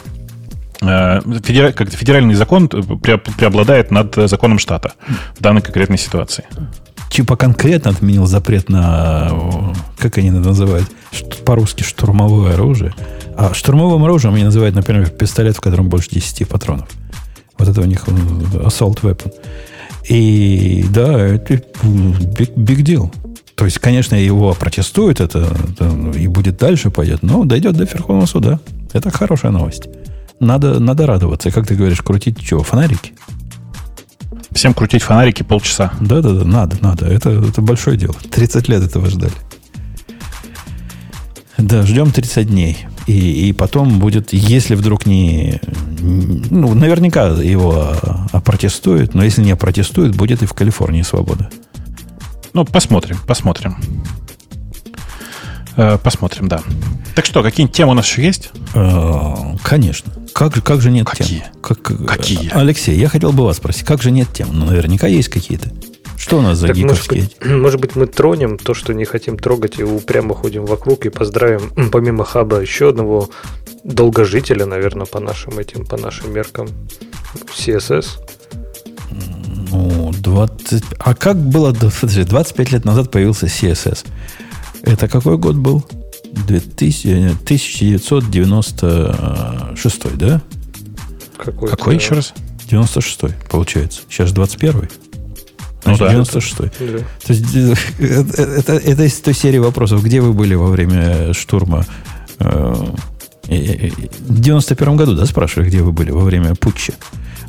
э, 0.81 1.21
Федер... 1.43 1.73
как 1.73 1.89
федеральный 1.89 2.33
закон 2.33 2.67
преобладает 2.69 3.91
над 3.91 4.15
законом 4.15 4.59
штата 4.59 4.93
в 5.37 5.41
данной 5.41 5.61
конкретной 5.61 5.97
ситуации 5.97 6.45
типа 7.11 7.35
конкретно 7.35 7.91
отменил 7.91 8.25
запрет 8.25 8.69
на, 8.69 9.73
как 9.97 10.17
они 10.17 10.29
это 10.29 10.39
называют, 10.39 10.89
по-русски 11.45 11.83
штурмовое 11.83 12.53
оружие. 12.53 12.95
А 13.35 13.53
штурмовым 13.53 14.03
оружием 14.05 14.33
они 14.33 14.45
называют, 14.45 14.75
например, 14.75 15.09
пистолет, 15.09 15.57
в 15.57 15.61
котором 15.61 15.89
больше 15.89 16.09
10 16.09 16.47
патронов. 16.47 16.87
Вот 17.57 17.67
это 17.67 17.81
у 17.81 17.85
них 17.85 18.03
э, 18.07 18.11
assault 18.11 19.01
weapon. 19.01 19.33
И 20.07 20.85
да, 20.89 21.19
это 21.19 21.55
big, 21.83 22.55
big 22.55 22.81
deal. 22.81 23.13
То 23.55 23.65
есть, 23.65 23.79
конечно, 23.79 24.15
его 24.15 24.53
протестуют, 24.53 25.19
это, 25.19 25.47
это 25.69 26.17
и 26.17 26.27
будет 26.27 26.57
дальше 26.57 26.89
пойдет, 26.89 27.21
но 27.21 27.43
дойдет 27.43 27.75
до 27.75 27.83
Верховного 27.83 28.25
суда. 28.25 28.59
Это 28.93 29.11
хорошая 29.11 29.51
новость. 29.51 29.83
Надо, 30.39 30.79
надо 30.79 31.05
радоваться. 31.05 31.49
И 31.49 31.51
как 31.51 31.67
ты 31.67 31.75
говоришь, 31.75 32.01
крутить 32.01 32.39
чего? 32.39 32.63
Фонарики? 32.63 33.13
Всем 34.51 34.73
крутить 34.73 35.01
фонарики 35.01 35.43
полчаса. 35.43 35.93
Да-да-да, 36.01 36.43
надо, 36.43 36.77
надо. 36.81 37.05
Это, 37.05 37.29
это 37.29 37.61
большое 37.61 37.97
дело. 37.97 38.15
30 38.15 38.67
лет 38.67 38.83
этого 38.83 39.09
ждали. 39.09 39.33
Да, 41.57 41.83
ждем 41.83 42.11
30 42.11 42.47
дней. 42.47 42.85
И, 43.07 43.49
и 43.49 43.53
потом 43.53 43.99
будет, 43.99 44.33
если 44.33 44.75
вдруг 44.75 45.05
не... 45.05 45.59
Ну, 45.99 46.73
наверняка 46.73 47.27
его 47.27 47.95
опротестуют, 48.31 49.13
но 49.13 49.23
если 49.23 49.41
не 49.41 49.51
опротестуют, 49.51 50.15
будет 50.15 50.43
и 50.43 50.45
в 50.45 50.53
Калифорнии 50.53 51.01
свобода. 51.01 51.49
Ну, 52.53 52.65
посмотрим, 52.65 53.17
посмотрим. 53.25 53.77
Э, 55.77 55.97
посмотрим, 55.97 56.47
да. 56.47 56.61
Так 57.15 57.25
что, 57.25 57.43
какие-нибудь 57.43 57.75
темы 57.75 57.91
у 57.91 57.95
нас 57.95 58.05
еще 58.05 58.23
есть? 58.23 58.51
Э, 58.73 59.55
конечно. 59.63 60.11
Как 60.33 60.55
же, 60.55 60.61
как 60.61 60.81
же 60.81 60.91
нет 60.91 61.07
Какие? 61.07 61.39
тем? 61.39 61.61
Как, 61.61 61.81
Какие? 62.07 62.49
Алексей, 62.53 62.95
я 62.95 63.09
хотел 63.09 63.31
бы 63.31 63.43
вас 63.45 63.57
спросить, 63.57 63.85
как 63.85 64.01
же 64.01 64.11
нет 64.11 64.27
тем? 64.33 64.49
Ну, 64.51 64.65
наверняка 64.65 65.07
есть 65.07 65.29
какие-то. 65.29 65.71
Что 66.17 66.37
у 66.37 66.41
нас 66.41 66.59
за 66.59 66.67
так, 66.67 66.75
гиковские? 66.75 67.21
Может 67.21 67.39
быть, 67.39 67.51
может 67.61 67.81
быть, 67.81 67.95
мы 67.95 68.05
тронем 68.05 68.57
то, 68.57 68.73
что 68.73 68.93
не 68.93 69.05
хотим 69.05 69.39
трогать, 69.39 69.79
и 69.79 69.83
упрямо 69.83 70.35
ходим 70.35 70.65
вокруг 70.65 71.05
и 71.05 71.09
поздравим, 71.09 71.89
помимо 71.91 72.23
хаба, 72.23 72.61
еще 72.61 72.89
одного 72.89 73.29
долгожителя, 73.83 74.65
наверное, 74.65 75.05
по 75.05 75.19
нашим 75.19 75.57
этим, 75.57 75.85
по 75.85 75.97
нашим 75.97 76.31
меркам, 76.33 76.69
CSS. 77.57 78.05
Ну, 79.71 80.11
20... 80.13 80.83
А 80.99 81.15
как 81.15 81.37
было... 81.37 81.73
Подожди, 82.01 82.23
25 82.23 82.71
лет 82.71 82.85
назад 82.85 83.09
появился 83.09 83.47
CSS. 83.47 84.05
Это 84.83 85.07
какой 85.07 85.37
год 85.37 85.55
был? 85.55 85.83
2000, 86.31 87.37
1996, 87.43 90.17
да? 90.17 90.41
Какой, 91.37 91.69
Какой 91.69 91.95
еще 91.95 92.15
раз? 92.15 92.33
96 92.69 93.19
получается. 93.49 94.01
Сейчас 94.09 94.31
21 94.31 94.89
ну, 95.83 95.97
да. 95.97 96.11
96 96.11 96.57
да. 96.57 96.67
То 96.67 97.33
есть 97.33 97.55
э, 97.55 97.73
это, 97.99 98.43
это, 98.43 98.73
это 98.73 99.03
из 99.03 99.19
той 99.19 99.33
серии 99.33 99.57
вопросов, 99.57 100.03
где 100.03 100.21
вы 100.21 100.33
были 100.33 100.53
во 100.53 100.67
время 100.67 101.33
штурма 101.33 101.85
э, 102.39 102.75
в 103.47 104.39
91 104.39 104.95
году, 104.95 105.15
да, 105.15 105.25
спрашиваю, 105.25 105.67
где 105.67 105.81
вы 105.81 105.91
были 105.91 106.11
во 106.11 106.23
время 106.23 106.53
путча. 106.55 106.93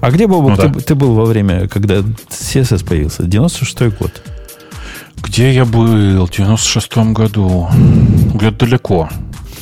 А 0.01 0.11
где, 0.11 0.27
Бобок, 0.27 0.51
ну, 0.51 0.57
да. 0.57 0.73
ты, 0.73 0.81
ты 0.81 0.95
был 0.95 1.15
во 1.15 1.27
время, 1.27 1.69
когда 1.69 1.99
CSS 1.99 2.85
появился? 2.85 3.25
96 3.25 3.99
год. 3.99 4.23
Где 5.23 5.53
я 5.53 5.65
был 5.65 5.87
в 5.87 6.31
96-м 6.31 7.15
году? 7.15 7.69
Где-то 8.35 8.67
далеко. 8.67 9.09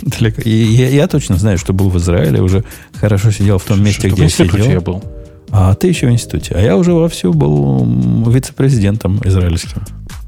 Далеко. 0.02 0.42
И 0.42 0.50
я, 0.50 0.88
я 0.88 1.06
точно 1.06 1.36
знаю, 1.36 1.58
что 1.58 1.72
был 1.72 1.90
в 1.90 1.98
Израиле, 1.98 2.40
уже 2.40 2.64
хорошо 2.94 3.30
сидел 3.30 3.58
в 3.58 3.64
том 3.64 3.76
что, 3.76 3.84
месте, 3.84 4.08
где 4.08 4.22
я 4.22 4.28
сидел. 4.28 4.64
я 4.64 4.80
был. 4.80 5.02
А 5.50 5.74
ты 5.74 5.88
еще 5.88 6.06
в 6.06 6.10
институте. 6.10 6.54
А 6.54 6.60
я 6.60 6.76
уже 6.76 6.92
вовсю 6.92 7.32
был 7.32 7.84
вице-президентом 8.30 9.20
израильским. 9.24 9.82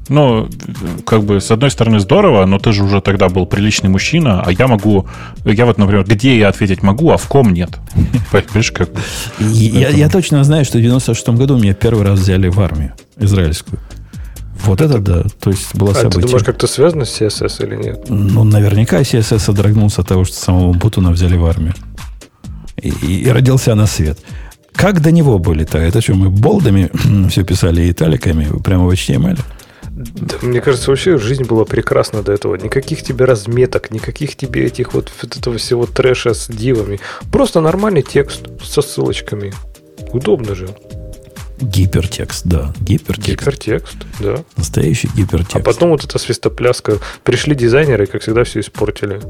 Ну, 0.09 0.49
как 1.05 1.23
бы, 1.23 1.39
с 1.39 1.49
одной 1.49 1.71
стороны, 1.71 1.99
здорово, 1.99 2.45
но 2.45 2.59
ты 2.59 2.73
же 2.73 2.83
уже 2.83 2.99
тогда 2.99 3.29
был 3.29 3.45
приличный 3.45 3.89
мужчина, 3.89 4.43
а 4.45 4.51
я 4.51 4.67
могу... 4.67 5.07
Я 5.45 5.65
вот, 5.65 5.77
например, 5.77 6.03
где 6.03 6.37
я 6.37 6.49
ответить 6.49 6.83
могу, 6.83 7.11
а 7.11 7.17
в 7.17 7.27
ком 7.27 7.53
нет. 7.53 7.69
Понимаешь, 8.31 8.71
как 8.71 8.89
я, 9.39 9.89
я 9.89 10.09
точно 10.09 10.43
знаю, 10.43 10.65
что 10.65 10.77
в 10.77 10.81
96 10.81 11.29
году 11.29 11.57
меня 11.57 11.73
первый 11.73 12.05
раз 12.05 12.19
взяли 12.19 12.49
в 12.49 12.59
армию 12.59 12.93
израильскую. 13.17 13.79
Вот 14.61 14.81
это 14.81 14.99
да. 14.99 15.23
То 15.39 15.49
есть 15.49 15.75
было 15.75 15.91
а 15.91 15.95
событие. 15.95 16.21
ты 16.21 16.27
думаешь, 16.27 16.45
как-то 16.45 16.67
связано 16.67 17.05
с 17.05 17.21
CSS 17.21 17.65
или 17.65 17.75
нет? 17.75 18.05
Ну, 18.09 18.43
наверняка 18.43 19.01
CSS 19.01 19.39
содрогнулся 19.39 20.01
от 20.01 20.07
того, 20.07 20.25
что 20.25 20.35
самого 20.35 20.73
Бутуна 20.73 21.11
взяли 21.11 21.35
в 21.35 21.45
армию. 21.45 21.73
И, 22.81 22.89
и, 22.89 23.29
родился 23.29 23.75
на 23.75 23.87
свет. 23.87 24.19
Как 24.73 25.01
до 25.01 25.11
него 25.11 25.39
были-то? 25.39 25.77
Это 25.77 26.01
что, 26.01 26.15
мы 26.15 26.29
болдами 26.29 26.89
все 27.29 27.43
писали 27.43 27.89
италиками 27.89 28.47
прямо 28.63 28.85
в 28.85 28.91
HTML? 28.91 29.39
Да, 29.93 30.35
мне 30.41 30.59
кажется, 30.59 30.89
вообще 30.89 31.17
жизнь 31.17 31.43
была 31.43 31.65
прекрасна 31.65 32.23
до 32.23 32.31
этого. 32.31 32.55
Никаких 32.55 33.03
тебе 33.03 33.25
разметок, 33.25 33.91
никаких 33.91 34.35
тебе 34.35 34.65
этих 34.65 34.93
вот, 34.93 35.11
вот 35.21 35.37
этого 35.37 35.57
всего 35.57 35.85
трэша 35.85 36.33
с 36.33 36.47
дивами. 36.47 36.99
Просто 37.31 37.61
нормальный 37.61 38.01
текст 38.01 38.41
со 38.63 38.81
ссылочками. 38.81 39.53
Удобно 40.11 40.55
же. 40.55 40.69
Гипертекст, 41.63 42.45
да. 42.45 42.73
Гипертекст. 42.81 43.39
Гипертекст, 43.39 43.97
да. 44.19 44.43
Настоящий 44.57 45.09
гипертекст. 45.15 45.55
А 45.55 45.59
потом 45.59 45.89
вот 45.89 46.03
эта 46.03 46.19
свистопляска. 46.19 46.99
Пришли 47.23 47.55
дизайнеры, 47.55 48.05
как 48.05 48.21
всегда, 48.21 48.43
все 48.43 48.59
испортили. 48.59 49.21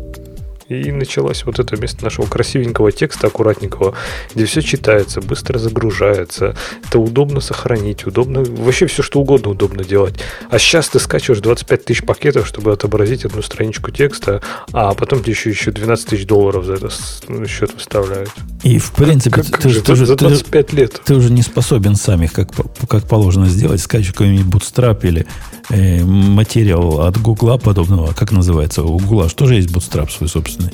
И 0.70 0.92
началось 0.92 1.44
вот 1.46 1.60
это 1.60 1.76
вместо 1.76 2.04
нашего 2.04 2.26
красивенького 2.26 2.92
текста, 2.92 3.28
аккуратненького, 3.28 3.96
где 4.34 4.46
все 4.46 4.62
читается, 4.62 5.22
быстро 5.22 5.58
загружается. 5.60 6.56
Это 6.88 7.00
удобно 7.00 7.42
сохранить, 7.42 8.06
удобно, 8.06 8.44
вообще 8.44 8.88
все 8.88 9.04
что 9.04 9.20
угодно 9.20 9.52
удобно 9.52 9.84
делать. 9.84 10.16
А 10.50 10.60
сейчас 10.60 10.90
ты 10.90 11.00
скачиваешь 11.00 11.42
25 11.42 11.86
тысяч 11.86 12.04
пакетов, 12.04 12.48
чтобы 12.48 12.72
отобразить 12.72 13.26
одну 13.26 13.42
страничку 13.42 13.92
текста, 13.92 14.42
а 14.72 14.94
потом 14.94 15.22
тебе 15.22 15.34
еще, 15.34 15.50
еще 15.50 15.72
12 15.72 16.08
тысяч 16.08 16.26
долларов 16.26 16.66
за 16.66 16.74
это 16.74 16.90
ну, 17.28 17.46
счет 17.46 17.74
выставляют. 17.74 18.32
И 18.64 18.80
в 18.80 18.92
принципе, 18.92 19.42
как, 19.42 19.48
как 19.48 19.62
ты, 19.62 19.70
же, 19.70 19.82
ты, 19.82 19.96
за 19.96 20.16
25 20.16 20.68
ты, 20.68 20.76
лет. 20.76 21.02
Ты 21.04 21.16
уже 21.16 21.32
не 21.32 21.42
способен 21.42 21.96
сам 21.96 22.24
их 22.24 22.32
как, 22.32 22.50
как 22.88 23.08
положено 23.08 23.48
сделать, 23.48 23.82
скачивать 23.82 24.16
какой-нибудь 24.16 24.46
Bootstrap 24.46 25.00
или 25.04 25.28
э, 25.70 26.04
материал 26.04 27.02
от 27.02 27.22
Гугла 27.22 27.58
подобного, 27.58 28.14
как 28.14 28.32
называется, 28.32 28.84
у 28.84 28.98
Гугла 29.00 29.30
что 29.30 29.46
же 29.46 29.56
есть 29.56 29.70
Bootstrap 29.70 30.10
свой 30.10 30.30
собственный. 30.30 30.74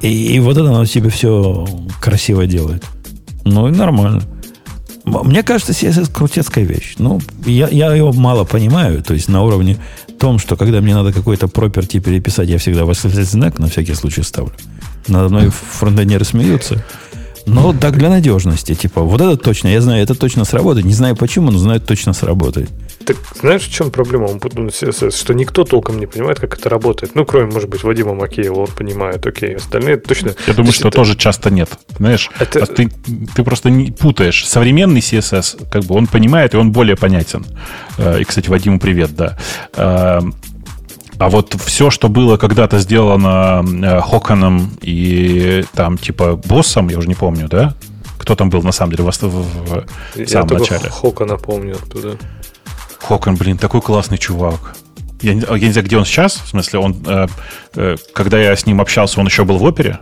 И, 0.00 0.34
и 0.34 0.40
вот 0.40 0.56
это 0.56 0.68
оно 0.68 0.84
себе 0.84 1.10
все 1.10 1.66
красиво 2.00 2.46
делает. 2.46 2.84
Ну 3.44 3.68
и 3.68 3.70
нормально. 3.70 4.22
Мне 5.04 5.42
кажется, 5.42 5.72
CSS 5.72 6.12
крутецкая 6.12 6.64
вещь. 6.64 6.94
Ну, 6.98 7.20
я, 7.44 7.68
я 7.68 7.94
его 7.94 8.12
мало 8.12 8.44
понимаю. 8.44 9.02
То 9.02 9.14
есть 9.14 9.28
на 9.28 9.42
уровне 9.42 9.78
том, 10.18 10.38
что 10.38 10.56
когда 10.56 10.80
мне 10.80 10.94
надо 10.94 11.12
какой-то 11.12 11.46
property 11.46 11.98
переписать, 11.98 12.48
я 12.48 12.58
всегда 12.58 12.84
восклицательный 12.84 13.26
знак 13.26 13.58
на 13.58 13.68
всякий 13.68 13.94
случай 13.94 14.22
ставлю. 14.22 14.52
Надо 15.08 15.28
мной 15.28 15.50
фронтендеры 15.50 16.24
смеются. 16.24 16.84
Но 17.46 17.72
так 17.72 17.98
для 17.98 18.08
надежности. 18.08 18.74
Типа, 18.74 19.02
вот 19.02 19.20
это 19.20 19.36
точно, 19.36 19.68
я 19.68 19.80
знаю, 19.80 20.02
это 20.02 20.14
точно 20.14 20.44
сработает. 20.44 20.86
Не 20.86 20.94
знаю 20.94 21.16
почему, 21.16 21.50
но 21.50 21.58
знаю, 21.58 21.80
точно 21.80 22.12
сработает. 22.12 22.70
Так 23.04 23.16
знаешь, 23.40 23.62
в 23.62 23.72
чем 23.72 23.90
проблема 23.90 24.26
CSS? 24.26 25.16
Что 25.16 25.34
никто 25.34 25.64
толком 25.64 25.98
не 25.98 26.06
понимает, 26.06 26.40
как 26.40 26.58
это 26.58 26.68
работает. 26.68 27.14
Ну, 27.14 27.24
кроме, 27.24 27.50
может 27.52 27.68
быть, 27.68 27.82
Вадима 27.82 28.14
Макеева, 28.14 28.60
он 28.60 28.66
понимает, 28.66 29.26
окей, 29.26 29.56
остальные 29.56 29.96
точно... 29.96 30.34
Я 30.46 30.54
думаю, 30.54 30.72
что 30.72 30.88
это... 30.88 30.96
тоже 30.96 31.16
часто 31.16 31.50
нет. 31.50 31.70
Знаешь, 31.98 32.30
это... 32.38 32.62
А 32.62 32.66
ты, 32.66 32.90
ты 33.34 33.44
просто 33.44 33.70
не 33.70 33.90
путаешь. 33.90 34.46
Современный 34.46 35.00
CSS, 35.00 35.68
как 35.70 35.84
бы 35.84 35.94
он 35.94 36.06
понимает, 36.06 36.54
и 36.54 36.56
он 36.56 36.72
более 36.72 36.96
понятен. 36.96 37.44
Э, 37.98 38.20
и, 38.20 38.24
кстати, 38.24 38.48
Вадиму 38.48 38.78
привет, 38.78 39.14
да. 39.16 39.38
Э, 39.74 40.20
а 41.18 41.28
вот 41.28 41.54
все, 41.64 41.90
что 41.90 42.08
было 42.08 42.36
когда-то 42.36 42.78
сделано 42.78 43.64
э, 43.64 44.00
Хоканом 44.00 44.70
и 44.80 45.64
там 45.74 45.98
типа 45.98 46.36
боссом, 46.36 46.88
я 46.88 46.98
уже 46.98 47.08
не 47.08 47.14
помню, 47.14 47.48
да? 47.48 47.74
Кто 48.18 48.34
там 48.34 48.50
был 48.50 48.62
на 48.62 48.72
самом 48.72 48.92
деле 48.92 49.04
в, 49.04 49.22
в, 49.22 49.26
в 49.28 49.86
я 50.16 50.26
самом 50.26 50.58
начале? 50.58 50.88
Хокана 50.90 51.36
помню 51.36 51.74
оттуда. 51.74 52.16
Хокон, 53.02 53.36
блин, 53.36 53.58
такой 53.58 53.80
классный 53.80 54.18
чувак. 54.18 54.76
Я, 55.20 55.32
я 55.32 55.38
не 55.38 55.72
знаю, 55.72 55.86
где 55.86 55.96
он 55.96 56.04
сейчас. 56.04 56.34
В 56.34 56.48
смысле, 56.48 56.78
он, 56.80 56.96
э, 57.06 57.26
э, 57.74 57.96
когда 58.12 58.40
я 58.40 58.56
с 58.56 58.66
ним 58.66 58.80
общался, 58.80 59.20
он 59.20 59.26
еще 59.26 59.44
был 59.44 59.58
в 59.58 59.64
опере. 59.64 59.98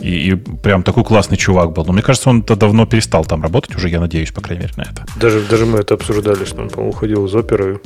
И, 0.00 0.30
и 0.30 0.34
прям 0.34 0.82
такой 0.82 1.04
классный 1.04 1.36
чувак 1.36 1.72
был. 1.72 1.84
Но 1.84 1.92
мне 1.92 2.02
кажется, 2.02 2.30
он-то 2.30 2.56
давно 2.56 2.86
перестал 2.86 3.24
там 3.24 3.42
работать 3.42 3.74
уже, 3.76 3.88
я 3.88 4.00
надеюсь, 4.00 4.30
по 4.30 4.40
крайней 4.40 4.62
мере, 4.64 4.74
на 4.76 4.82
это. 4.82 5.04
Даже, 5.16 5.40
даже 5.42 5.66
мы 5.66 5.78
это 5.78 5.94
обсуждали, 5.94 6.44
что 6.44 6.62
он, 6.62 6.68
по-моему, 6.70 6.90
уходил 6.90 7.26
из 7.26 7.34
оперы 7.34 7.80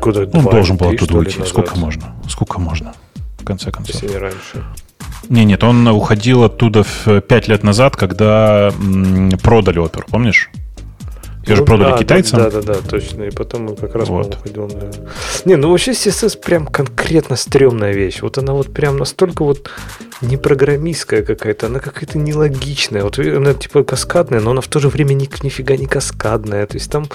куда 0.00 0.22
Он 0.32 0.44
должен 0.44 0.76
был 0.76 0.88
оттуда 0.88 1.18
уйти. 1.18 1.38
Назад. 1.38 1.48
Сколько 1.48 1.78
можно? 1.78 2.14
Сколько 2.28 2.58
можно? 2.58 2.94
В 3.38 3.44
конце 3.44 3.70
концов. 3.70 3.94
Если 3.94 4.08
не 4.08 4.16
раньше. 4.18 4.64
Не, 5.28 5.44
нет, 5.44 5.62
он 5.62 5.86
уходил 5.88 6.44
оттуда 6.44 6.82
в 6.82 7.20
5 7.20 7.48
лет 7.48 7.62
назад, 7.62 7.96
когда 7.96 8.72
м, 8.80 9.30
продали 9.42 9.78
оперу, 9.78 10.06
помнишь? 10.08 10.50
Ее 11.46 11.56
же 11.56 11.62
ну 11.62 11.66
продали 11.66 11.92
да, 11.92 11.98
китайцам. 11.98 12.38
Да, 12.38 12.50
да, 12.50 12.60
да, 12.60 12.74
точно. 12.74 13.22
И 13.24 13.30
потом 13.30 13.68
он 13.68 13.76
как 13.76 13.94
раз 13.94 14.08
вот. 14.08 14.38
ходил 14.42 14.66
на... 14.66 14.90
Не, 15.46 15.56
ну 15.56 15.70
вообще 15.70 15.92
CSS 15.92 16.38
прям 16.38 16.66
конкретно 16.66 17.36
стрёмная 17.36 17.92
вещь. 17.92 18.20
Вот 18.20 18.36
она 18.36 18.52
вот 18.52 18.72
прям 18.72 18.98
настолько 18.98 19.44
вот 19.44 19.70
не 20.20 20.36
программистская 20.36 21.22
какая-то, 21.22 21.66
она 21.66 21.78
какая-то 21.78 22.18
нелогичная. 22.18 23.04
Вот 23.04 23.18
она 23.18 23.54
типа 23.54 23.84
каскадная, 23.84 24.40
но 24.40 24.50
она 24.50 24.60
в 24.60 24.68
то 24.68 24.80
же 24.80 24.88
время 24.88 25.14
ни, 25.14 25.28
нифига 25.42 25.76
не 25.76 25.86
каскадная. 25.86 26.66
То 26.66 26.76
есть 26.76 26.90
там 26.90 27.06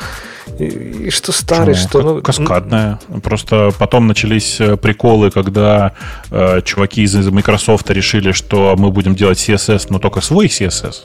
и, 0.57 0.65
и 0.65 1.09
что 1.11 1.31
старый, 1.31 1.75
Почему? 1.75 1.89
что... 1.89 2.01
Ну, 2.01 2.21
каскадная. 2.21 2.99
Просто 3.23 3.71
потом 3.77 4.07
начались 4.07 4.59
э, 4.59 4.75
приколы, 4.75 5.29
когда 5.29 5.93
э, 6.31 6.61
чуваки 6.63 7.03
из 7.03 7.15
Microsoft 7.15 7.91
решили, 7.91 8.31
что 8.31 8.75
мы 8.75 8.89
будем 8.89 9.13
делать 9.13 9.37
CSS, 9.37 9.87
но 9.89 9.99
только 9.99 10.21
свой 10.21 10.47
CSS. 10.47 11.03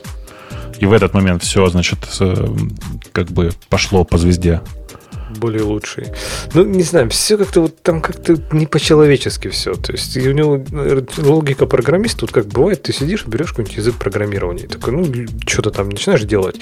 И 0.81 0.85
в 0.87 0.93
этот 0.93 1.13
момент 1.13 1.43
все, 1.43 1.67
значит, 1.67 1.99
как 3.11 3.27
бы 3.27 3.51
пошло 3.69 4.03
по 4.03 4.17
звезде 4.17 4.61
более 5.41 5.63
лучший. 5.63 6.07
Ну, 6.53 6.63
не 6.63 6.83
знаю, 6.83 7.09
все 7.09 7.37
как-то 7.37 7.61
вот 7.61 7.81
там 7.81 8.01
как-то 8.01 8.37
не 8.51 8.67
по-человечески 8.67 9.49
все. 9.49 9.73
То 9.73 9.91
есть 9.91 10.15
у 10.15 10.31
него 10.31 10.63
логика 11.17 11.65
программиста, 11.65 12.21
вот 12.21 12.31
как 12.31 12.45
бывает, 12.45 12.83
ты 12.83 12.93
сидишь, 12.93 13.25
берешь 13.25 13.49
какой-нибудь 13.49 13.77
язык 13.77 13.95
программирования, 13.95 14.67
такой, 14.67 14.93
ну, 14.93 15.05
что-то 15.47 15.71
там 15.71 15.89
начинаешь 15.89 16.21
делать. 16.21 16.55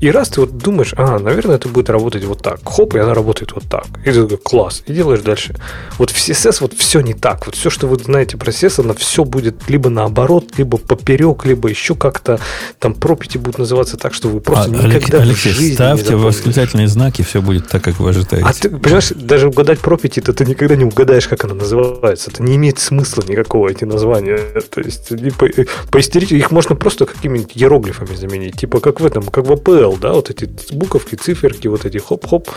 И 0.00 0.10
раз 0.10 0.28
ты 0.28 0.40
вот 0.40 0.58
думаешь, 0.58 0.94
а, 0.96 1.18
наверное, 1.18 1.56
это 1.56 1.68
будет 1.68 1.90
работать 1.90 2.24
вот 2.24 2.42
так. 2.42 2.60
Хоп, 2.64 2.94
и 2.94 2.98
она 2.98 3.14
работает 3.14 3.52
вот 3.52 3.64
так. 3.64 3.86
И 4.04 4.12
ты 4.12 4.22
такой, 4.22 4.38
класс, 4.38 4.82
и 4.86 4.92
делаешь 4.92 5.20
дальше. 5.20 5.56
Вот 5.98 6.10
в 6.10 6.16
CSS 6.16 6.58
вот 6.60 6.74
все 6.74 7.00
не 7.00 7.14
так. 7.14 7.46
Вот 7.46 7.54
все, 7.54 7.70
что 7.70 7.86
вы 7.86 7.96
знаете 7.98 8.36
про 8.36 8.50
CSS, 8.50 8.82
оно 8.82 8.94
все 8.94 9.24
будет 9.24 9.68
либо 9.68 9.90
наоборот, 9.90 10.58
либо 10.58 10.78
поперек, 10.78 11.44
либо 11.44 11.68
еще 11.68 11.94
как-то 11.94 12.38
там 12.78 12.94
пропити 12.94 13.38
будут 13.38 13.58
называться 13.58 13.96
так, 13.96 14.14
что 14.14 14.28
вы 14.28 14.40
просто 14.40 14.70
а, 14.70 14.86
никогда 14.86 15.22
Алексей, 15.22 15.52
в 15.52 15.56
жизни 15.56 15.74
ставьте 15.74 16.16
восклицательные 16.16 16.88
знаки, 16.88 17.22
все 17.22 17.40
будет 17.40 17.68
так, 17.68 17.82
как 17.82 17.98
вы 17.98 18.09
ожидаете. 18.10 18.46
А 18.46 18.52
ты, 18.52 18.68
понимаешь, 18.68 19.10
даже 19.14 19.48
угадать 19.48 19.80
пропити, 19.80 20.20
то 20.20 20.32
ты 20.32 20.44
никогда 20.44 20.76
не 20.76 20.84
угадаешь, 20.84 21.28
как 21.28 21.44
она 21.44 21.54
называется. 21.54 22.30
Это 22.30 22.42
не 22.42 22.56
имеет 22.56 22.78
смысла 22.78 23.22
никакого, 23.26 23.68
эти 23.68 23.84
названия. 23.84 24.38
То 24.70 24.80
есть, 24.80 25.12
по, 25.36 25.48
поистерить 25.90 26.32
их 26.32 26.50
можно 26.50 26.76
просто 26.76 27.06
какими-нибудь 27.06 27.52
иероглифами 27.56 28.14
заменить. 28.14 28.56
Типа 28.56 28.80
как 28.80 29.00
в 29.00 29.06
этом, 29.06 29.24
как 29.24 29.46
в 29.46 29.52
APL, 29.52 29.98
да, 30.00 30.12
вот 30.12 30.30
эти 30.30 30.48
буковки, 30.72 31.14
циферки, 31.14 31.68
вот 31.68 31.84
эти 31.84 31.98
хоп-хоп. 31.98 32.48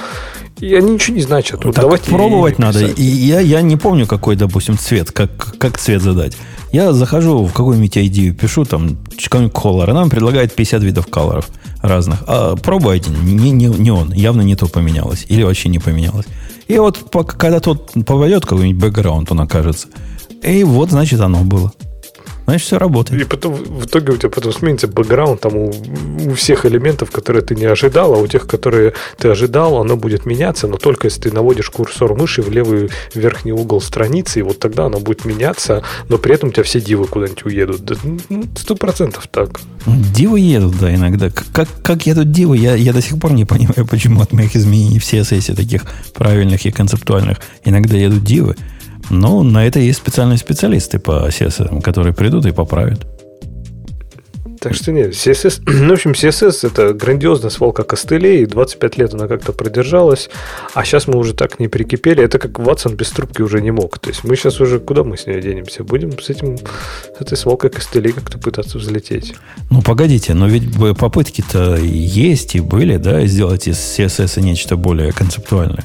И 0.60 0.74
они 0.76 0.94
ничего 0.94 1.18
не 1.18 1.24
значат. 1.24 1.64
Вот 1.64 1.76
так 1.76 1.84
давайте 1.84 2.10
пробовать 2.10 2.60
надо. 2.60 2.86
И 2.86 3.04
я, 3.04 3.40
я 3.40 3.62
не 3.62 3.78
помню, 3.78 4.08
какой, 4.08 4.36
допустим, 4.36 4.78
цвет, 4.78 5.12
как, 5.12 5.58
как 5.58 5.78
цвет 5.78 6.02
задать. 6.02 6.38
Я 6.72 6.92
захожу 6.94 7.46
в 7.46 7.54
какую-нибудь 7.54 7.98
ID, 7.98 8.32
пишу 8.32 8.66
там 8.66 8.98
какой-нибудь 9.24 9.54
color, 9.54 9.90
она 9.90 10.02
нам 10.02 10.10
предлагает 10.10 10.54
50 10.54 10.82
видов 10.82 11.08
колоров 11.08 11.50
разных. 11.84 12.24
А 12.26 12.56
пробуйте, 12.56 13.12
не, 13.12 13.52
не, 13.52 13.68
не 13.68 13.92
он, 13.92 14.12
явно 14.14 14.42
не 14.42 14.56
то 14.56 14.68
поменялось. 14.68 15.26
Или 15.28 15.44
вообще 15.44 15.70
не 15.70 15.80
поменялось. 15.80 16.26
И 16.68 16.80
вот 16.80 16.98
когда 17.38 17.60
тот 17.60 17.92
попадет 18.06 18.46
какой-нибудь 18.46 18.82
бэкграунд, 18.82 19.32
он 19.32 19.42
окажется. 19.42 19.90
И 20.42 20.64
вот, 20.64 20.90
значит, 20.90 21.20
оно 21.20 21.44
было. 21.44 21.72
Значит, 22.46 22.68
все 22.68 22.78
работает. 22.78 23.22
И 23.22 23.26
потом 23.26 23.54
в 23.54 23.86
итоге 23.86 24.14
у 24.14 24.18
тебя 24.18 24.30
потом 24.30 24.52
сменится 24.52 24.88
бэкграунд 24.88 25.42
там 25.42 25.56
у, 25.56 25.74
у 26.26 26.34
всех 26.34 26.66
элементов, 26.66 27.12
которые 27.12 27.42
ты 27.42 27.56
не 27.56 27.66
ожидал, 27.66 28.14
а 28.14 28.18
у 28.18 28.28
тех, 28.28 28.48
которые 28.48 28.94
ты 29.18 29.30
ожидал, 29.30 29.78
оно 29.78 29.96
будет 29.96 30.26
меняться, 30.26 30.68
но 30.68 30.78
только 30.78 31.08
если 31.08 31.22
ты 31.22 31.32
наводишь 31.32 31.70
курсор 31.70 32.16
мыши 32.16 32.42
в 32.42 32.52
левый 32.52 32.90
верхний 33.14 33.54
угол 33.54 33.80
страницы, 33.82 34.40
и 34.40 34.42
вот 34.42 34.60
тогда 34.60 34.86
оно 34.86 35.00
будет 35.00 35.26
меняться, 35.26 35.84
но 36.10 36.18
при 36.18 36.36
этом 36.36 36.50
у 36.50 36.52
тебя 36.52 36.64
все 36.64 36.82
дивы 36.82 37.08
куда-нибудь 37.08 37.46
уедут. 37.46 37.82
Ну, 38.30 38.44
сто 38.56 38.76
процентов 38.76 39.28
так. 39.32 39.62
Дивы 39.86 40.40
едут, 40.40 40.78
да, 40.80 40.94
иногда. 40.94 41.30
Как, 41.30 41.68
как 41.82 42.06
едут 42.06 42.32
дивы, 42.32 42.58
я, 42.58 42.76
я 42.76 42.94
до 42.94 43.02
сих 43.02 43.20
пор 43.20 43.34
не 43.34 43.46
понимаю, 43.46 43.88
почему 43.88 44.22
от 44.22 44.34
моих 44.34 44.56
изменений 44.56 45.00
в 45.00 45.04
CSS 45.04 45.56
таких 45.56 45.84
правильных 46.14 46.66
и 46.66 46.72
концептуальных 46.72 47.40
иногда 47.64 47.96
едут 47.98 48.24
дивы. 48.24 48.56
Ну, 49.10 49.44
на 49.44 49.66
это 49.66 49.80
есть 49.80 50.00
специальные 50.00 50.38
специалисты 50.38 51.00
по 51.00 51.28
CSS, 51.28 51.82
которые 51.82 52.14
придут 52.14 52.46
и 52.46 52.52
поправят. 52.52 53.06
Так 54.64 54.76
что 54.76 54.94
нет, 54.94 55.12
CSS, 55.12 55.64
ну, 55.66 55.90
в 55.90 55.92
общем, 55.92 56.12
CSS 56.12 56.66
это 56.66 56.94
грандиозная 56.94 57.50
свалка 57.50 57.84
костылей, 57.84 58.46
25 58.46 58.98
лет 58.98 59.14
она 59.14 59.28
как-то 59.28 59.52
продержалась, 59.52 60.30
а 60.74 60.86
сейчас 60.86 61.06
мы 61.06 61.18
уже 61.18 61.34
так 61.34 61.60
не 61.60 61.68
прикипели, 61.68 62.24
это 62.24 62.40
как 62.40 62.60
Ватсон 62.60 62.96
без 62.96 63.10
трубки 63.10 63.42
уже 63.42 63.62
не 63.62 63.72
мог. 63.72 64.00
То 64.00 64.10
есть 64.10 64.24
мы 64.24 64.38
сейчас 64.38 64.62
уже, 64.62 64.80
куда 64.80 65.04
мы 65.04 65.18
с 65.18 65.28
ней 65.28 65.42
денемся? 65.42 65.84
Будем 65.84 66.18
с 66.18 66.30
этим, 66.30 66.58
с 66.58 67.20
этой 67.20 67.38
свалкой 67.38 67.72
костылей 67.72 68.14
как-то 68.14 68.38
пытаться 68.38 68.78
взлететь. 68.78 69.36
Ну, 69.70 69.82
погодите, 69.82 70.34
но 70.34 70.48
ведь 70.48 70.74
попытки-то 70.98 71.76
есть 71.76 72.56
и 72.56 72.62
были, 72.62 72.96
да, 72.96 73.26
сделать 73.26 73.68
из 73.68 73.76
CSS 73.76 74.40
нечто 74.40 74.78
более 74.78 75.12
концептуальное 75.12 75.84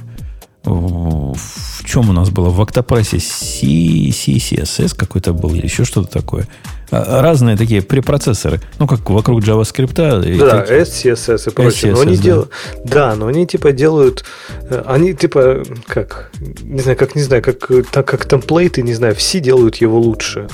в 0.68 1.84
чем 1.84 2.10
у 2.10 2.12
нас 2.12 2.30
было? 2.30 2.50
В 2.50 2.60
Octopress 2.60 3.18
C, 3.18 3.66
CSS 3.66 4.96
какой-то 4.96 5.32
был 5.32 5.54
или 5.54 5.64
еще 5.64 5.84
что-то 5.84 6.10
такое. 6.10 6.46
А, 6.90 7.22
разные 7.22 7.56
такие 7.56 7.82
препроцессоры. 7.82 8.60
Ну, 8.78 8.86
как 8.86 9.08
вокруг 9.10 9.42
JavaScript. 9.42 9.94
Да, 9.94 10.20
такие... 10.60 10.80
SCSS 10.80 11.50
и 11.50 11.54
прочее. 11.54 11.92
SCSS, 11.92 11.94
но 11.94 12.00
они 12.00 12.16
да. 12.16 12.22
Дел... 12.22 12.48
да, 12.84 13.14
но 13.14 13.26
они 13.26 13.46
типа 13.46 13.72
делают... 13.72 14.24
Э, 14.70 14.82
они 14.86 15.14
типа, 15.14 15.62
как... 15.86 16.30
Не 16.62 16.80
знаю, 16.80 16.96
как 16.96 17.14
не 17.14 17.22
знаю, 17.22 17.42
как, 17.42 17.68
так 17.90 18.06
как 18.06 18.26
темплейты, 18.26 18.82
не 18.82 18.94
знаю, 18.94 19.14
все 19.14 19.40
делают 19.40 19.76
его 19.76 19.98
лучше. 19.98 20.48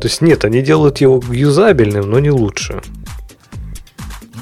То 0.00 0.08
есть 0.08 0.20
нет, 0.20 0.44
они 0.44 0.62
делают 0.62 0.98
его 0.98 1.22
юзабельным, 1.30 2.10
но 2.10 2.18
не 2.18 2.30
лучше. 2.30 2.82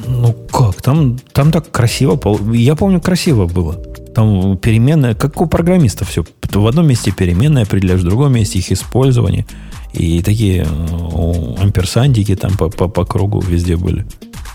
Ну 0.06 0.32
как? 0.50 0.82
Там, 0.82 1.18
там 1.32 1.52
так 1.52 1.70
красиво. 1.70 2.18
Я 2.52 2.74
помню, 2.74 3.00
красиво 3.00 3.46
было. 3.46 3.74
Там 4.14 4.56
переменная, 4.58 5.14
как 5.14 5.40
у 5.40 5.46
программиста 5.46 6.04
все. 6.04 6.24
В 6.50 6.66
одном 6.66 6.86
месте 6.86 7.10
переменные 7.10 7.64
определяешь, 7.64 8.00
в 8.00 8.04
другом 8.04 8.32
месте 8.34 8.58
их 8.58 8.70
использование. 8.70 9.46
И 9.92 10.22
такие 10.22 10.62
амперсандики 10.62 12.34
там 12.34 12.56
по, 12.56 12.68
по, 12.68 12.88
по 12.88 13.04
кругу 13.04 13.40
везде 13.40 13.76
были. 13.76 14.06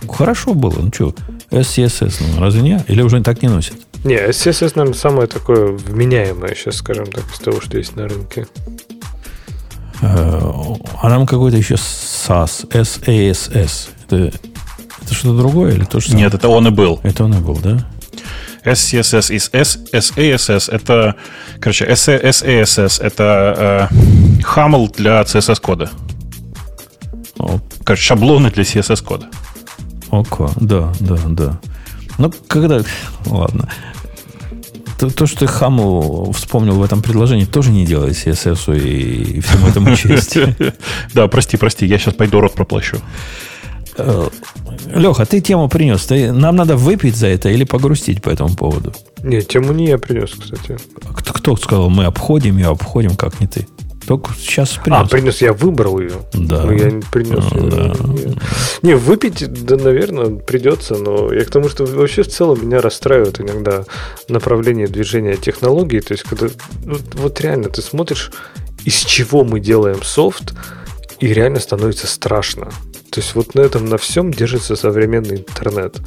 Хорошо 0.07 0.53
было. 0.53 0.75
Ну 0.79 0.91
что, 0.93 1.13
SCSS, 1.51 2.23
ну 2.35 2.41
разве 2.41 2.61
не? 2.61 2.83
Или 2.87 3.01
уже 3.01 3.21
так 3.21 3.41
не 3.41 3.49
носят? 3.49 3.75
Не, 4.03 4.15
SCSS, 4.15 4.73
наверное, 4.75 4.97
самое 4.97 5.27
такое 5.27 5.71
вменяемое 5.71 6.55
сейчас, 6.55 6.77
скажем 6.77 7.07
так, 7.07 7.23
из 7.33 7.39
того, 7.39 7.59
что 7.59 7.77
есть 7.77 7.95
на 7.95 8.07
рынке. 8.07 8.47
Э, 10.01 10.41
а 11.01 11.09
нам 11.09 11.25
какой-то 11.25 11.57
еще 11.57 11.75
SAS, 11.75 12.69
SASS. 12.69 13.89
Это, 14.05 14.31
это 15.09 15.15
что-то 15.15 15.37
другое 15.37 15.73
или 15.73 15.85
то, 15.85 15.99
что... 15.99 16.15
Нет, 16.15 16.33
это 16.33 16.49
он 16.49 16.67
и 16.67 16.71
был. 16.71 16.99
Это 17.03 17.23
он 17.23 17.33
и 17.33 17.39
был, 17.39 17.57
да? 17.57 17.89
SCSS 18.63 19.33
из 19.33 19.49
SASS 19.51 20.71
это, 20.71 21.15
короче, 21.59 21.85
SASS 21.85 23.01
это 23.01 23.89
э, 23.91 24.43
хамл 24.43 24.89
для 24.89 25.21
CSS 25.21 25.59
кода. 25.61 25.89
Короче, 27.83 28.03
шаблоны 28.03 28.51
для 28.51 28.63
CSS 28.63 29.03
кода. 29.03 29.27
Око, 30.11 30.51
да, 30.57 30.93
да, 30.99 31.17
да. 31.27 31.59
Ну, 32.17 32.31
когда... 32.47 32.81
Ладно. 33.25 33.69
То, 34.99 35.09
то, 35.09 35.25
что 35.25 35.39
ты 35.39 35.47
хамл 35.47 36.33
вспомнил 36.33 36.73
в 36.73 36.83
этом 36.83 37.01
предложении, 37.01 37.45
тоже 37.45 37.71
не 37.71 37.85
делает 37.85 38.15
CSS 38.15 38.77
и, 38.77 39.37
и 39.37 39.41
всему 39.41 39.67
этому 39.67 39.95
честь. 39.95 40.37
Да, 41.13 41.27
прости, 41.29 41.55
прости, 41.55 41.85
я 41.85 41.97
сейчас 41.97 42.13
пойду 42.13 42.41
рот 42.41 42.53
проплащу. 42.53 42.97
Э, 43.97 44.27
Леха, 44.93 45.25
ты 45.25 45.41
тему 45.41 45.69
принес. 45.69 46.05
Ты, 46.05 46.31
нам 46.31 46.55
надо 46.55 46.75
выпить 46.75 47.15
за 47.15 47.27
это 47.27 47.49
или 47.49 47.63
погрустить 47.63 48.21
по 48.21 48.29
этому 48.29 48.55
поводу? 48.55 48.93
Нет, 49.23 49.47
тему 49.47 49.73
не 49.73 49.87
я 49.87 49.97
принес, 49.97 50.31
кстати. 50.31 50.77
Кто, 51.15 51.33
кто 51.33 51.55
сказал, 51.57 51.89
мы 51.89 52.05
обходим 52.05 52.57
ее, 52.57 52.67
обходим, 52.67 53.15
как 53.15 53.39
не 53.39 53.47
ты? 53.47 53.67
Только 54.07 54.31
сейчас 54.33 54.71
принес. 54.71 55.01
А, 55.01 55.05
принес, 55.05 55.41
я 55.41 55.53
выбрал 55.53 55.99
ее. 55.99 56.13
Да. 56.33 56.63
Но 56.63 56.71
я 56.71 56.89
не 56.89 57.01
принес 57.01 57.45
а, 57.51 57.57
ее. 57.57 57.69
Да. 57.69 58.41
Не, 58.81 58.95
выпить, 58.95 59.45
да, 59.65 59.75
наверное, 59.75 60.35
придется, 60.37 60.95
но 60.95 61.31
я 61.31 61.45
к 61.45 61.51
тому, 61.51 61.69
что 61.69 61.85
вообще 61.85 62.23
в 62.23 62.27
целом 62.27 62.65
меня 62.65 62.81
расстраивает 62.81 63.39
иногда 63.39 63.83
направление 64.27 64.87
движения 64.87 65.35
технологий. 65.35 65.99
То 66.01 66.13
есть, 66.13 66.23
когда 66.23 66.47
ну, 66.85 66.97
вот 67.13 67.39
реально 67.41 67.69
ты 67.69 67.83
смотришь, 67.83 68.31
из 68.83 68.95
чего 68.95 69.43
мы 69.43 69.59
делаем 69.59 70.01
софт, 70.01 70.53
и 71.19 71.27
реально 71.27 71.59
становится 71.59 72.07
страшно. 72.07 72.71
То 73.11 73.21
есть 73.21 73.35
вот 73.35 73.55
на 73.55 73.61
этом 73.61 73.85
на 73.85 73.97
всем 73.97 74.31
держится 74.31 74.75
современный 74.75 75.37
интернет. 75.37 75.97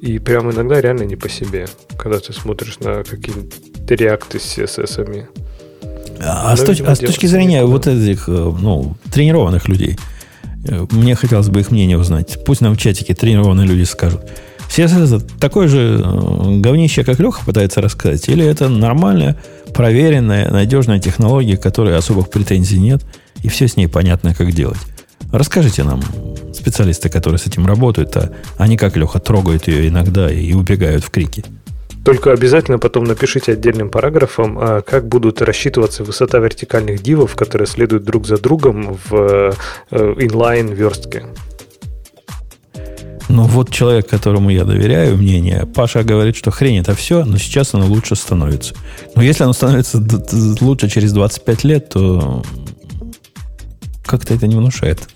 И 0.00 0.18
прям 0.18 0.50
иногда 0.50 0.80
реально 0.80 1.02
не 1.02 1.16
по 1.16 1.28
себе, 1.28 1.66
когда 1.98 2.18
ты 2.20 2.32
смотришь 2.32 2.78
на 2.80 3.02
какие-то 3.02 3.94
реакты 3.94 4.38
с 4.38 4.58
CSS. 4.58 4.98
-ами. 4.98 5.26
А, 6.20 6.56
с, 6.56 6.62
точ, 6.62 6.80
а 6.80 6.94
с 6.94 6.98
точки 6.98 7.26
зрения 7.26 7.64
вот 7.64 7.86
этих 7.86 8.28
э, 8.28 8.32
ну, 8.32 8.96
тренированных 9.10 9.68
людей, 9.68 9.98
э, 10.64 10.86
мне 10.90 11.14
хотелось 11.14 11.48
бы 11.48 11.60
их 11.60 11.70
мнение 11.70 11.98
узнать. 11.98 12.38
Пусть 12.44 12.60
нам 12.60 12.74
в 12.74 12.78
чатике 12.78 13.14
тренированные 13.14 13.66
люди 13.66 13.84
скажут. 13.84 14.22
CSS 14.68 15.16
это 15.16 15.38
такое 15.38 15.68
же 15.68 16.02
э, 16.04 16.60
говнище, 16.60 17.04
как 17.04 17.20
Леха 17.20 17.44
пытается 17.44 17.80
рассказать, 17.80 18.28
или 18.28 18.44
это 18.44 18.68
нормальная, 18.68 19.36
проверенная, 19.72 20.50
надежная 20.50 20.98
технология, 20.98 21.56
которой 21.56 21.96
особых 21.96 22.30
претензий 22.30 22.78
нет, 22.78 23.02
и 23.42 23.48
все 23.48 23.68
с 23.68 23.76
ней 23.76 23.86
понятно, 23.86 24.34
как 24.34 24.52
делать. 24.52 24.78
Расскажите 25.32 25.84
нам, 25.84 26.00
специалисты, 26.54 27.08
которые 27.08 27.38
с 27.38 27.46
этим 27.46 27.66
работают, 27.66 28.16
а 28.16 28.32
они, 28.56 28.76
как 28.76 28.96
Леха, 28.96 29.18
трогают 29.18 29.68
ее 29.68 29.88
иногда 29.88 30.30
и 30.30 30.52
убегают 30.54 31.04
в 31.04 31.10
крики. 31.10 31.44
Только 32.04 32.32
обязательно 32.32 32.78
потом 32.78 33.04
напишите 33.04 33.52
отдельным 33.52 33.90
параграфом, 33.90 34.58
а, 34.58 34.80
как 34.80 35.06
будут 35.08 35.42
рассчитываться 35.42 36.04
высота 36.04 36.38
вертикальных 36.38 37.02
дивов, 37.02 37.36
которые 37.36 37.66
следуют 37.66 38.04
друг 38.04 38.26
за 38.26 38.38
другом 38.38 38.98
в 39.10 39.54
inline 39.90 40.72
э, 40.72 40.74
верстке. 40.74 41.26
Ну 43.28 43.42
вот 43.42 43.68
человек, 43.70 44.08
которому 44.08 44.48
я 44.48 44.64
доверяю 44.64 45.18
мнение, 45.18 45.66
Паша 45.66 46.02
говорит, 46.02 46.34
что 46.34 46.50
хрень 46.50 46.78
это 46.78 46.94
все, 46.94 47.26
но 47.26 47.36
сейчас 47.36 47.74
оно 47.74 47.86
лучше 47.86 48.16
становится. 48.16 48.74
Но 49.14 49.22
если 49.22 49.44
оно 49.44 49.52
становится 49.52 50.02
лучше 50.62 50.88
через 50.88 51.12
25 51.12 51.64
лет, 51.64 51.90
то 51.90 52.42
как-то 54.08 54.34
это 54.34 54.46
не 54.46 54.56
внушает 54.56 55.08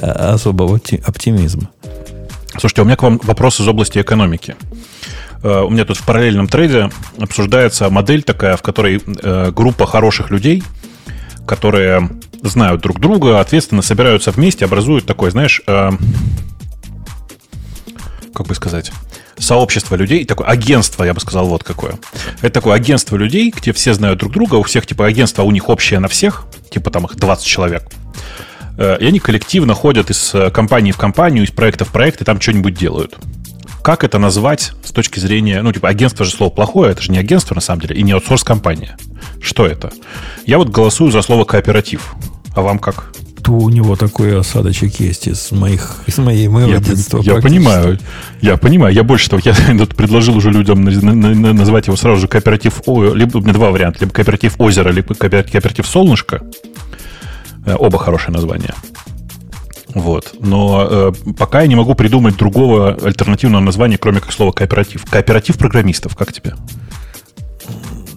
а, 0.00 0.34
особого 0.34 0.80
оптимизма. 1.06 1.70
Слушайте, 2.58 2.82
у 2.82 2.84
меня 2.84 2.96
к 2.96 3.02
вам 3.02 3.20
вопрос 3.22 3.60
из 3.60 3.68
области 3.68 4.00
экономики. 4.00 4.56
Э, 5.42 5.60
у 5.60 5.70
меня 5.70 5.84
тут 5.84 5.98
в 5.98 6.04
параллельном 6.04 6.48
трейде 6.48 6.90
обсуждается 7.18 7.88
модель 7.90 8.22
такая, 8.22 8.56
в 8.56 8.62
которой 8.62 9.00
э, 9.00 9.52
группа 9.52 9.86
хороших 9.86 10.30
людей, 10.30 10.62
которые 11.46 12.08
знают 12.42 12.80
друг 12.80 12.98
друга, 12.98 13.40
ответственно 13.40 13.82
собираются 13.82 14.30
вместе, 14.30 14.64
образуют 14.64 15.06
такой, 15.06 15.30
знаешь, 15.30 15.62
э, 15.66 15.90
как 18.34 18.46
бы 18.46 18.54
сказать, 18.54 18.90
сообщество 19.40 19.96
людей, 19.96 20.24
такое 20.24 20.46
агентство, 20.46 21.02
я 21.02 21.14
бы 21.14 21.20
сказал, 21.20 21.46
вот 21.46 21.64
какое. 21.64 21.98
Это 22.42 22.50
такое 22.50 22.74
агентство 22.74 23.16
людей, 23.16 23.52
где 23.54 23.72
все 23.72 23.94
знают 23.94 24.20
друг 24.20 24.32
друга, 24.32 24.56
у 24.56 24.62
всех 24.62 24.86
типа 24.86 25.06
агентство, 25.06 25.42
у 25.42 25.50
них 25.50 25.68
общее 25.68 25.98
на 25.98 26.08
всех, 26.08 26.44
типа 26.70 26.90
там 26.90 27.06
их 27.06 27.16
20 27.16 27.44
человек. 27.44 27.82
И 28.78 29.04
они 29.04 29.18
коллективно 29.18 29.74
ходят 29.74 30.10
из 30.10 30.34
компании 30.52 30.92
в 30.92 30.96
компанию, 30.96 31.44
из 31.44 31.50
проекта 31.50 31.84
в 31.84 31.88
проект 31.88 32.20
и 32.22 32.24
там 32.24 32.40
что-нибудь 32.40 32.74
делают 32.74 33.18
как 33.82 34.04
это 34.04 34.18
назвать 34.18 34.72
с 34.84 34.92
точки 34.92 35.18
зрения... 35.18 35.62
Ну, 35.62 35.72
типа, 35.72 35.88
агентство 35.88 36.24
же 36.24 36.32
слово 36.32 36.50
плохое, 36.50 36.92
это 36.92 37.02
же 37.02 37.12
не 37.12 37.18
агентство, 37.18 37.54
на 37.54 37.60
самом 37.60 37.80
деле, 37.80 37.96
и 37.96 38.02
не 38.02 38.12
аутсорс-компания. 38.12 38.96
Что 39.40 39.66
это? 39.66 39.90
Я 40.46 40.58
вот 40.58 40.68
голосую 40.68 41.10
за 41.10 41.22
слово 41.22 41.44
кооператив. 41.44 42.14
А 42.54 42.62
вам 42.62 42.78
как? 42.78 43.12
То 43.42 43.52
у 43.52 43.68
него 43.70 43.96
такой 43.96 44.38
осадочек 44.38 45.00
есть 45.00 45.26
из 45.26 45.50
моих 45.50 46.02
из 46.06 46.18
моей 46.18 46.48
моего 46.48 46.72
я, 46.72 46.80
детства. 46.80 47.20
Я 47.22 47.36
понимаю, 47.36 47.98
я 48.40 48.56
понимаю. 48.56 48.94
Я 48.94 49.02
больше 49.02 49.30
того, 49.30 49.42
я 49.44 49.54
предложил 49.96 50.36
уже 50.36 50.50
людям 50.50 50.84
назвать 50.84 51.86
его 51.86 51.96
сразу 51.96 52.20
же 52.20 52.28
кооператив. 52.28 52.82
Либо 52.86 53.38
у 53.38 53.40
меня 53.40 53.52
два 53.52 53.70
варианта: 53.70 54.00
либо 54.00 54.12
кооператив 54.12 54.54
озера, 54.58 54.90
либо 54.90 55.14
кооператив 55.14 55.86
солнышко. 55.86 56.42
Э, 57.66 57.76
оба 57.78 57.98
хорошие 57.98 58.32
названия. 58.32 58.74
Вот. 59.94 60.34
Но 60.40 60.86
э, 60.88 61.12
пока 61.38 61.62
я 61.62 61.66
не 61.66 61.74
могу 61.74 61.94
придумать 61.94 62.36
другого 62.36 62.96
альтернативного 63.02 63.62
названия, 63.62 63.98
кроме 63.98 64.20
как 64.20 64.32
слова 64.32 64.52
кооператив. 64.52 65.04
Кооператив 65.10 65.58
программистов, 65.58 66.16
как 66.16 66.32
тебе? 66.32 66.54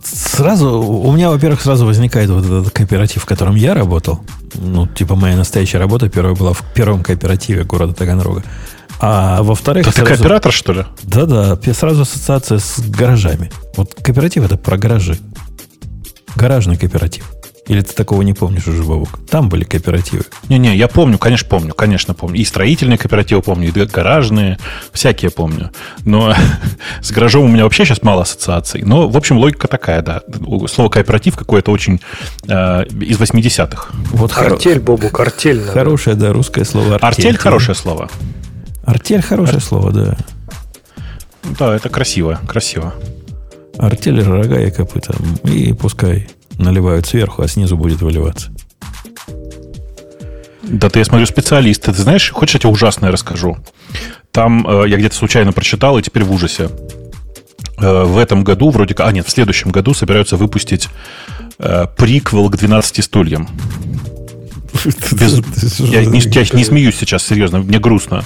Сразу, 0.03 0.81
у 0.81 1.11
меня, 1.11 1.29
во-первых, 1.29 1.61
сразу 1.61 1.85
возникает 1.85 2.29
вот 2.29 2.45
этот 2.45 2.69
кооператив, 2.71 3.23
в 3.23 3.25
котором 3.25 3.55
я 3.55 3.73
работал. 3.73 4.21
Ну, 4.55 4.87
типа, 4.87 5.15
моя 5.15 5.35
настоящая 5.35 5.79
работа 5.79 6.09
первая 6.09 6.35
была 6.35 6.53
в 6.53 6.63
первом 6.73 7.03
кооперативе 7.03 7.63
города 7.63 7.93
Таганрога. 7.93 8.43
А 8.99 9.43
во-вторых... 9.43 9.85
Ты 9.85 9.91
сразу... 9.91 10.13
кооператор, 10.13 10.51
что 10.51 10.73
ли? 10.73 10.85
Да-да, 11.03 11.57
сразу 11.73 12.03
ассоциация 12.03 12.59
с 12.59 12.79
гаражами. 12.79 13.51
Вот 13.75 13.93
кооператив 13.95 14.45
это 14.45 14.57
про 14.57 14.77
гаражи. 14.77 15.17
Гаражный 16.35 16.77
кооператив. 16.77 17.31
Или 17.67 17.81
ты 17.81 17.93
такого 17.93 18.23
не 18.23 18.33
помнишь 18.33 18.67
уже, 18.67 18.83
Бабук? 18.83 19.19
Там 19.29 19.47
были 19.47 19.63
кооперативы. 19.63 20.25
Не-не, 20.49 20.75
я 20.75 20.89
помню, 20.89 21.17
конечно, 21.17 21.47
помню, 21.47 21.73
конечно, 21.73 22.13
помню. 22.13 22.41
И 22.41 22.43
строительные 22.43 22.97
кооперативы 22.97 23.41
помню, 23.41 23.69
и 23.69 23.85
гаражные, 23.85 24.57
всякие 24.91 25.31
помню. 25.31 25.71
Но 26.03 26.35
с 27.01 27.11
гаражом 27.11 27.45
у 27.45 27.47
меня 27.47 27.63
вообще 27.63 27.85
сейчас 27.85 28.03
мало 28.03 28.23
ассоциаций. 28.23 28.81
Но, 28.81 29.07
в 29.07 29.15
общем, 29.15 29.37
логика 29.37 29.69
такая, 29.69 30.01
да. 30.01 30.23
Слово 30.69 30.89
кооператив 30.89 31.37
какое-то 31.37 31.71
очень 31.71 32.01
э, 32.49 32.85
из 32.85 33.17
80-х. 33.19 33.93
Вот 34.11 34.37
артель. 34.37 34.81
Бобук, 34.81 35.17
артель. 35.21 35.61
Надо. 35.61 35.71
Хорошее, 35.71 36.17
да, 36.17 36.33
русское 36.33 36.65
слово 36.65 36.95
артель. 36.95 37.07
Артель 37.07 37.37
хорошее 37.37 37.75
слово. 37.75 38.09
Артель 38.83 39.21
хорошее 39.21 39.57
Ар... 39.57 39.63
слово, 39.63 39.91
да. 39.93 40.17
Да, 41.57 41.73
это 41.73 41.87
красиво, 41.87 42.41
красиво. 42.45 42.93
Артель, 43.77 44.21
рога 44.21 44.59
и 44.59 44.69
копыта. 44.69 45.15
И 45.45 45.71
пускай 45.71 46.27
наливают 46.57 47.05
сверху, 47.05 47.41
а 47.41 47.47
снизу 47.47 47.77
будет 47.77 48.01
выливаться. 48.01 48.51
Да 50.63 50.89
ты, 50.89 50.99
я 50.99 51.05
смотрю, 51.05 51.25
специалист. 51.25 51.83
Ты 51.83 51.93
знаешь, 51.93 52.31
хочешь, 52.31 52.55
я 52.55 52.59
тебе 52.61 52.71
ужасное 52.71 53.11
расскажу? 53.11 53.57
Там 54.31 54.65
э, 54.67 54.89
я 54.89 54.97
где-то 54.97 55.15
случайно 55.15 55.51
прочитал, 55.51 55.97
и 55.97 56.01
теперь 56.01 56.23
в 56.23 56.31
ужасе. 56.31 56.69
Э, 57.77 58.03
в 58.03 58.17
этом 58.17 58.43
году, 58.43 58.69
вроде 58.69 58.95
как... 58.95 59.07
А, 59.07 59.11
нет, 59.11 59.27
в 59.27 59.29
следующем 59.29 59.71
году 59.71 59.93
собираются 59.93 60.37
выпустить 60.37 60.89
э, 61.59 61.85
приквел 61.97 62.49
к 62.49 62.57
12 62.57 63.03
стульям. 63.03 63.47
Без, 65.11 65.79
я, 65.79 66.05
не, 66.05 66.19
я 66.19 66.45
не 66.53 66.63
смеюсь 66.63 66.95
сейчас, 66.97 67.23
серьезно, 67.23 67.59
мне 67.59 67.79
грустно. 67.79 68.23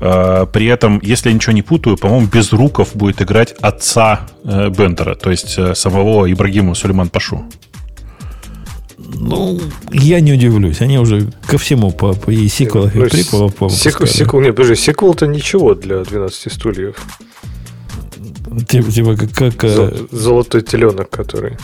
Э, 0.00 0.46
при 0.52 0.66
этом, 0.66 1.00
если 1.02 1.30
я 1.30 1.34
ничего 1.34 1.52
не 1.52 1.62
путаю, 1.62 1.96
по-моему, 1.96 2.26
без 2.26 2.52
руков 2.52 2.94
будет 2.94 3.22
играть 3.22 3.54
отца 3.60 4.26
э, 4.44 4.68
Бендера, 4.68 5.14
то 5.14 5.30
есть 5.30 5.54
э, 5.58 5.74
самого 5.74 6.30
Ибрагима 6.30 6.74
Сулейман 6.74 7.08
Пашу. 7.08 7.44
Ну, 8.98 9.60
я 9.90 10.20
не 10.20 10.32
удивлюсь. 10.32 10.80
Они 10.80 10.98
уже 10.98 11.28
ко 11.46 11.58
всему 11.58 11.92
по, 11.92 12.12
по 12.12 12.30
и 12.30 12.48
сиквелах, 12.48 12.94
и 12.96 12.98
ну, 12.98 13.08
приквелов 13.08 13.54
по 13.54 13.68
сиквел, 13.68 14.06
сиквел, 14.06 14.42
нет, 14.42 14.56
подожди, 14.56 14.74
сиквел-то 14.74 15.26
ничего 15.26 15.74
для 15.74 16.02
12 16.02 16.52
стульев. 16.52 16.96
Типа, 18.68 18.90
типа 18.90 19.16
как... 19.16 19.56
как 19.56 20.10
Золотой 20.10 20.62
теленок, 20.62 21.10
который... 21.10 21.56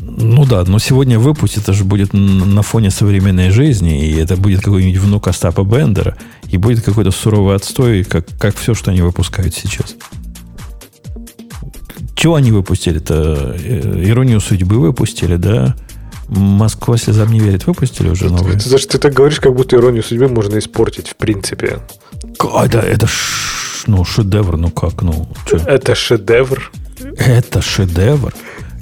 Ну 0.00 0.44
да, 0.44 0.64
но 0.64 0.78
сегодня 0.78 1.18
выпуск 1.18 1.58
это 1.58 1.72
же 1.72 1.84
будет 1.84 2.12
на 2.12 2.62
фоне 2.62 2.90
современной 2.90 3.50
жизни, 3.50 4.06
и 4.06 4.16
это 4.16 4.36
будет 4.36 4.60
какой-нибудь 4.60 5.00
внук 5.00 5.28
Остапа 5.28 5.64
Бендера, 5.64 6.16
и 6.48 6.56
будет 6.56 6.82
какой-то 6.82 7.10
суровый 7.10 7.56
отстой, 7.56 8.04
как, 8.04 8.26
как 8.38 8.56
все, 8.56 8.74
что 8.74 8.90
они 8.90 9.02
выпускают 9.02 9.54
сейчас. 9.54 9.96
Чего 12.14 12.34
они 12.34 12.50
выпустили-то? 12.50 13.56
Э, 13.58 14.02
Иронию 14.04 14.40
судьбы 14.40 14.80
выпустили, 14.80 15.36
да? 15.36 15.76
Москва 16.28 16.96
слезам 16.96 17.32
не 17.32 17.38
верит. 17.38 17.66
Выпустили 17.66 18.08
уже 18.10 18.28
новые. 18.28 18.58
Ты, 18.58 18.68
ты, 18.70 18.78
ты 18.78 18.98
так 18.98 19.14
говоришь, 19.14 19.40
как 19.40 19.54
будто 19.54 19.76
иронию 19.76 20.02
судьбы 20.02 20.28
можно 20.28 20.58
испортить, 20.58 21.08
в 21.08 21.16
принципе. 21.16 21.78
Это, 22.40 22.80
это 22.80 23.06
ш, 23.06 23.84
ну, 23.86 24.04
шедевр, 24.04 24.56
ну 24.56 24.70
как, 24.70 25.02
ну. 25.02 25.28
Что? 25.46 25.58
Это 25.58 25.94
шедевр? 25.94 26.72
Это 27.18 27.62
шедевр. 27.62 28.34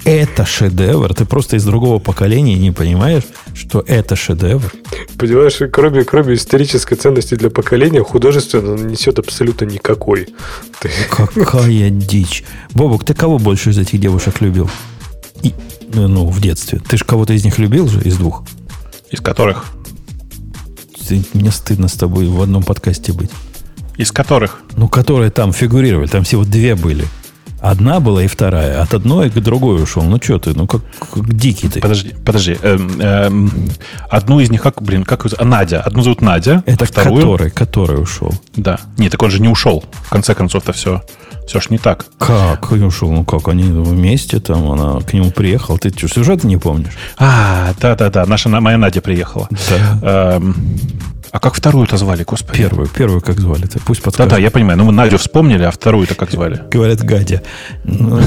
Это 0.07 0.45
шедевр. 0.45 1.13
Ты 1.13 1.25
просто 1.25 1.57
из 1.57 1.65
другого 1.65 1.99
поколения 1.99 2.55
не 2.55 2.71
понимаешь, 2.71 3.23
что 3.53 3.83
это 3.85 4.15
шедевр. 4.15 4.71
Понимаешь, 5.17 5.59
кроме, 5.69 6.05
кроме 6.05 6.35
исторической 6.35 6.95
ценности 6.95 7.35
для 7.35 7.49
поколения, 7.49 8.01
художественно 8.01 8.75
он 8.75 8.87
несет 8.87 9.19
абсолютно 9.19 9.65
никакой. 9.65 10.29
Ты... 10.79 10.89
Какая 11.09 11.89
дичь. 11.89 12.45
Бобок, 12.73 13.03
ты 13.03 13.13
кого 13.13 13.37
больше 13.37 13.71
из 13.71 13.77
этих 13.79 13.99
девушек 13.99 14.39
любил? 14.39 14.69
И, 15.43 15.53
ну, 15.93 16.25
в 16.25 16.39
детстве. 16.39 16.79
Ты 16.79 16.95
же 16.95 17.03
кого-то 17.03 17.33
из 17.33 17.43
них 17.43 17.59
любил 17.59 17.89
же, 17.89 17.99
из 17.99 18.15
двух? 18.15 18.43
Из 19.11 19.19
которых? 19.19 19.65
Мне 21.33 21.51
стыдно 21.51 21.89
с 21.89 21.93
тобой 21.95 22.27
в 22.27 22.41
одном 22.41 22.63
подкасте 22.63 23.11
быть. 23.11 23.31
Из 23.97 24.13
которых? 24.13 24.61
Ну, 24.77 24.87
которые 24.87 25.31
там 25.31 25.51
фигурировали. 25.51 26.07
Там 26.07 26.23
всего 26.23 26.45
две 26.45 26.75
были. 26.75 27.03
Одна 27.59 27.99
была 27.99 28.23
и 28.23 28.27
вторая. 28.27 28.81
От 28.81 28.93
одной 28.93 29.29
к 29.29 29.33
другой 29.35 29.81
ушел. 29.81 30.03
Ну 30.03 30.19
что 30.21 30.37
ты, 30.37 30.53
ну 30.53 30.67
как, 30.67 30.81
как 30.99 31.33
дикий 31.35 31.69
ты. 31.69 31.79
Подожди, 31.79 32.13
подожди. 32.25 32.57
Эм, 32.61 33.01
эм, 33.01 33.51
одну 34.09 34.39
из 34.39 34.51
них, 34.51 34.61
как, 34.61 34.81
блин, 34.81 35.03
как? 35.03 35.25
А, 35.37 35.45
Надя. 35.45 35.81
Одну 35.81 36.03
зовут 36.03 36.21
Надя. 36.21 36.63
Это 36.65 36.85
а 36.85 36.87
вторую... 36.87 37.21
который, 37.21 37.49
который 37.51 38.01
ушел. 38.01 38.33
Да. 38.55 38.79
Нет, 38.97 39.11
так 39.11 39.23
он 39.23 39.31
же 39.31 39.41
не 39.41 39.49
ушел. 39.49 39.83
В 39.91 40.09
конце 40.09 40.35
концов-то 40.35 40.71
все, 40.71 41.01
все 41.47 41.59
ж 41.59 41.69
не 41.71 41.79
так. 41.79 42.05
Как 42.19 42.71
не 42.71 42.85
ушел? 42.85 43.11
Ну 43.11 43.25
как, 43.25 43.47
они 43.47 43.63
вместе 43.63 44.39
там, 44.39 44.69
она 44.71 44.99
к 45.01 45.13
нему 45.13 45.31
приехала. 45.31 45.79
Ты 45.79 45.89
что, 45.89 46.07
сюжет 46.07 46.43
не 46.43 46.57
помнишь? 46.57 46.93
А, 47.17 47.73
да-да-да, 47.79 48.25
наша, 48.27 48.49
моя 48.49 48.77
Надя 48.77 49.01
приехала. 49.01 49.49
Да. 49.69 50.35
Эм, 50.35 50.55
а 51.37 51.39
как 51.39 51.53
вторую-то 51.53 51.97
звали, 51.97 52.23
господи? 52.23 52.57
Первую, 52.57 52.87
первую 52.87 53.21
как 53.21 53.39
звали-то? 53.39 53.79
Пусть 53.85 54.01
подскажет. 54.01 54.31
Да-да, 54.31 54.41
я 54.41 54.49
понимаю. 54.49 54.75
Ну, 54.79 54.85
мы 54.85 54.91
Надю 54.91 55.19
вспомнили, 55.19 55.61
а 55.61 55.69
вторую-то 55.69 56.15
как 56.15 56.31
звали? 56.31 56.63
Говорят, 56.71 57.03
Гадя. 57.03 57.43
Ну, 57.83 58.19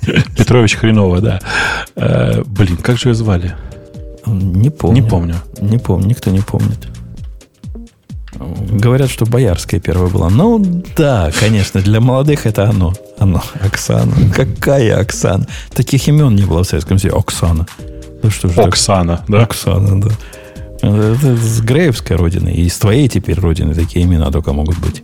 Петрович 0.36 0.76
Хренова, 0.76 1.20
да. 1.20 1.40
Э, 1.96 2.44
блин, 2.46 2.76
как 2.76 2.96
же 2.96 3.08
ее 3.08 3.16
звали? 3.16 3.56
Не 4.24 4.70
помню. 4.70 5.02
Не 5.02 5.08
помню. 5.08 5.34
Не 5.60 5.78
помню, 5.78 6.06
никто 6.06 6.30
не 6.30 6.42
помнит. 6.42 6.78
Говорят, 8.38 9.10
что 9.10 9.26
Боярская 9.26 9.80
первая 9.80 10.08
была. 10.08 10.30
Ну, 10.30 10.64
да, 10.96 11.32
конечно, 11.40 11.80
для 11.80 12.00
молодых 12.00 12.46
это 12.46 12.70
оно. 12.70 12.94
Оно, 13.18 13.42
Оксана. 13.62 14.14
Какая 14.32 15.00
Оксана? 15.00 15.48
Таких 15.74 16.06
имен 16.06 16.36
не 16.36 16.44
было 16.44 16.62
в 16.62 16.68
Советском 16.68 17.00
Союзе. 17.00 17.18
Оксана. 17.18 17.66
Ну 18.22 18.30
что 18.30 18.48
же 18.48 18.60
Оксана, 18.60 19.16
так? 19.16 19.26
да? 19.28 19.42
Оксана, 19.42 20.00
да. 20.00 20.10
Это 20.78 21.36
с 21.36 21.60
Греевской 21.60 22.16
родины. 22.16 22.50
И 22.50 22.68
с 22.68 22.78
твоей 22.78 23.08
теперь 23.08 23.38
родины 23.38 23.74
такие 23.74 24.04
имена 24.04 24.30
только 24.30 24.52
могут 24.52 24.78
быть. 24.78 25.02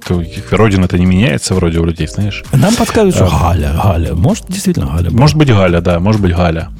Родина-то 0.50 0.98
не 0.98 1.06
меняется 1.06 1.54
вроде 1.54 1.78
у 1.78 1.84
людей, 1.84 2.06
знаешь. 2.06 2.44
Нам 2.52 2.74
подсказывают, 2.74 3.14
что 3.14 3.26
а, 3.26 3.54
Галя, 3.54 3.72
Галя. 3.82 4.14
Может, 4.14 4.46
действительно 4.48 4.86
Галя. 4.86 5.10
Может 5.10 5.36
быть, 5.36 5.48
Галя, 5.48 5.80
да. 5.80 6.00
Может 6.00 6.20
быть, 6.20 6.34
Галя. 6.34 6.70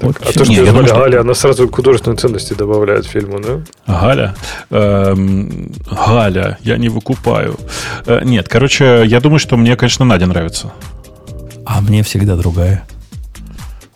Вот, 0.00 0.16
а 0.20 0.26
то, 0.26 0.44
что 0.44 0.46
не, 0.46 0.64
думаю, 0.64 0.86
Галя, 0.86 1.20
она 1.20 1.34
сразу 1.34 1.68
художественные 1.68 2.18
ценности 2.18 2.54
добавляет 2.54 3.04
фильму, 3.06 3.40
да? 3.40 3.60
Галя? 3.86 4.34
Эм, 4.70 5.72
Галя, 5.90 6.58
я 6.62 6.76
не 6.76 6.88
выкупаю. 6.88 7.58
Э, 8.06 8.20
нет, 8.24 8.48
короче, 8.48 9.02
я 9.06 9.20
думаю, 9.20 9.40
что 9.40 9.56
мне, 9.56 9.76
конечно, 9.76 10.04
Надя 10.04 10.26
нравится. 10.26 10.72
А 11.66 11.80
мне 11.80 12.02
всегда 12.02 12.36
другая. 12.36 12.84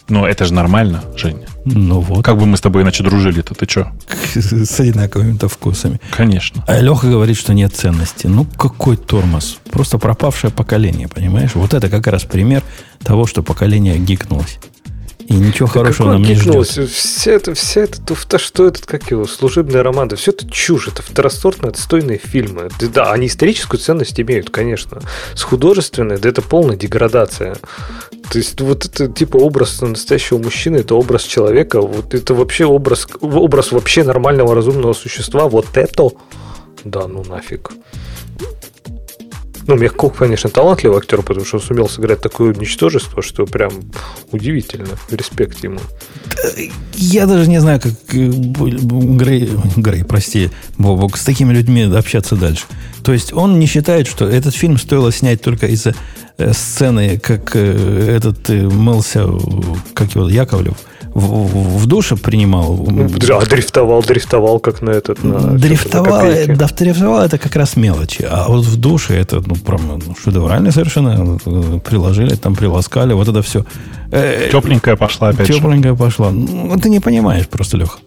Но 0.09 0.27
это 0.27 0.44
же 0.44 0.52
нормально, 0.52 1.05
Женя. 1.16 1.47
Ну 1.64 2.01
вот. 2.01 2.24
Как 2.24 2.36
бы 2.36 2.47
мы 2.47 2.56
с 2.56 2.60
тобой 2.60 2.82
иначе 2.82 3.05
дружили-то, 3.05 3.55
ты 3.55 3.66
что? 3.68 3.93
С 4.34 4.80
одинаковыми-то 4.80 5.48
вкусами. 5.48 6.01
Конечно. 6.10 6.64
А 6.66 6.80
Леха 6.80 7.09
говорит, 7.09 7.36
что 7.36 7.55
нет 7.55 7.74
ценности. 7.74 8.26
Ну, 8.26 8.44
какой 8.44 8.97
тормоз. 8.97 9.59
Просто 9.70 9.98
пропавшее 9.98 10.51
поколение, 10.51 11.09
понимаешь? 11.09 11.55
Вот 11.55 11.74
это 11.74 11.89
как 11.89 12.06
раз 12.06 12.24
пример 12.24 12.62
того, 13.05 13.26
что 13.26 13.43
поколение 13.43 13.98
гикнулось. 13.98 14.59
И 15.33 15.37
ничего 15.37 15.67
да 15.67 15.73
хорошего 15.73 16.09
нам 16.13 16.23
не 16.23 16.35
ждет. 16.35 16.67
Все 16.69 17.33
это, 17.33 17.55
все 17.55 17.81
это, 17.81 18.03
то, 18.03 18.39
что 18.39 18.67
этот, 18.67 18.85
как 18.85 19.11
его, 19.11 19.27
служебные 19.27 19.81
романы, 19.81 20.15
все 20.17 20.31
это 20.31 20.47
чушь, 20.51 20.89
это 20.89 21.01
второсортные, 21.01 21.71
отстойные 21.71 22.19
фильмы. 22.19 22.69
Да, 22.93 23.13
они 23.13 23.29
историческую 23.29 23.81
ценность 23.81 24.21
имеют, 24.21 24.51
конечно. 24.51 25.01
С 25.35 25.43
художественной, 25.43 26.19
да 26.19 26.29
это 26.29 26.43
полная 26.43 26.77
деградация. 26.77 27.57
То 28.31 28.39
есть 28.39 28.61
вот 28.61 28.85
это 28.85 29.09
типа 29.09 29.39
образ 29.39 29.81
настоящего 29.81 30.37
мужчины, 30.37 30.79
это 30.79 30.97
образ 30.97 31.23
человека, 31.23 31.81
вот 31.81 32.13
это 32.13 32.35
вообще 32.35 32.67
образ, 32.67 33.07
образ 33.23 33.73
вообще 33.73 34.05
нормального 34.05 34.55
разумного 34.55 34.93
существа, 34.93 35.49
вот 35.49 35.67
это, 35.75 36.11
да 36.85 37.07
ну 37.09 37.25
нафиг. 37.25 37.71
Ну, 39.66 39.76
Мягков, 39.76 40.16
конечно, 40.16 40.51
талантливый 40.51 40.98
актер, 40.98 41.22
потому 41.22 41.47
что 41.47 41.56
он 41.56 41.62
сумел 41.62 41.89
сыграть 41.89 42.20
такое 42.20 42.55
ничтожество, 42.55 43.22
что 43.22 43.47
прям 43.47 43.72
удивительно. 44.32 44.89
Респект 45.10 45.62
ему. 45.62 45.78
Я 46.94 47.26
даже 47.26 47.48
не 47.48 47.60
знаю, 47.60 47.80
как 47.80 47.93
э, 48.12 48.26
Грей, 48.26 49.51
Грей, 49.76 50.05
прости, 50.05 50.51
Бобок, 50.78 51.16
с 51.16 51.24
такими 51.24 51.52
людьми 51.52 51.82
общаться 51.82 52.36
дальше. 52.36 52.64
То 53.05 53.12
есть 53.12 53.32
он 53.32 53.59
не 53.59 53.66
считает, 53.66 54.06
что 54.06 54.28
этот 54.28 54.55
фильм 54.55 54.78
стоило 54.78 55.12
снять 55.12 55.43
только 55.43 55.66
из-за 55.66 55.94
э, 56.39 56.52
сцены, 56.52 57.18
как 57.18 57.55
э, 57.55 58.16
этот 58.16 58.48
мылся, 58.48 59.28
как 59.94 60.14
его, 60.14 60.28
Яковлев– 60.28 60.76
в, 61.14 61.78
в 61.78 61.86
душе 61.86 62.16
принимал. 62.16 62.86
А 62.89 63.47
дрифтовал, 63.47 64.02
дрифтовал, 64.02 64.60
как 64.60 64.82
на 64.82 64.90
этот. 64.90 65.22
На 65.22 65.59
дрифтовал, 65.59 66.24
на 66.24 66.47
да, 66.56 66.68
дрифтовал 66.68 67.22
это 67.22 67.39
как 67.39 67.56
раз 67.56 67.76
мелочи. 67.76 68.26
А 68.28 68.48
вот 68.48 68.64
в 68.64 68.76
душе 68.76 69.14
это 69.14 69.43
ну, 69.44 69.56
прям 69.56 70.01
ну, 70.06 70.16
шедеврально 70.22 70.72
совершенно. 70.72 71.39
Приложили, 71.80 72.34
там 72.34 72.55
приласкали, 72.55 73.12
вот 73.12 73.28
это 73.28 73.43
все. 73.43 73.64
Э, 74.10 74.48
Тепленькая 74.51 74.97
пошла 74.97 75.28
опять 75.28 75.47
Тепленькая 75.47 75.93
же. 75.93 75.98
пошла. 75.98 76.30
Ну, 76.30 76.78
ты 76.78 76.89
не 76.89 77.01
понимаешь 77.01 77.48
просто, 77.48 77.76
Леха. 77.76 77.98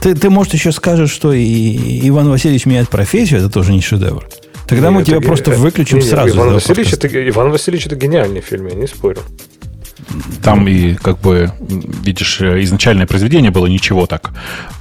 Ты, 0.00 0.14
ты, 0.14 0.28
может, 0.28 0.52
еще 0.52 0.72
скажешь, 0.72 1.10
что 1.10 1.32
и 1.32 2.06
Иван 2.08 2.28
Васильевич 2.28 2.66
меняет 2.66 2.90
профессию, 2.90 3.40
это 3.40 3.48
тоже 3.48 3.72
не 3.72 3.80
шедевр. 3.80 4.26
Тогда 4.66 4.88
нет, 4.88 4.96
мы 4.96 5.04
тебя 5.04 5.20
просто 5.20 5.52
выключим 5.52 5.98
нет, 5.98 6.06
сразу. 6.06 6.36
Иван 6.36 6.54
Васильевич, 6.54 6.92
это, 6.92 7.28
Иван 7.28 7.50
Васильевич 7.50 7.86
это 7.86 7.96
гениальный 7.96 8.40
фильм, 8.40 8.66
я 8.66 8.74
не 8.74 8.86
спорю. 8.86 9.20
Там 10.42 10.68
и, 10.68 10.94
как 10.94 11.20
бы, 11.20 11.50
видишь, 11.60 12.40
изначальное 12.40 13.06
произведение 13.06 13.50
было 13.50 13.66
ничего 13.66 14.06
так. 14.06 14.32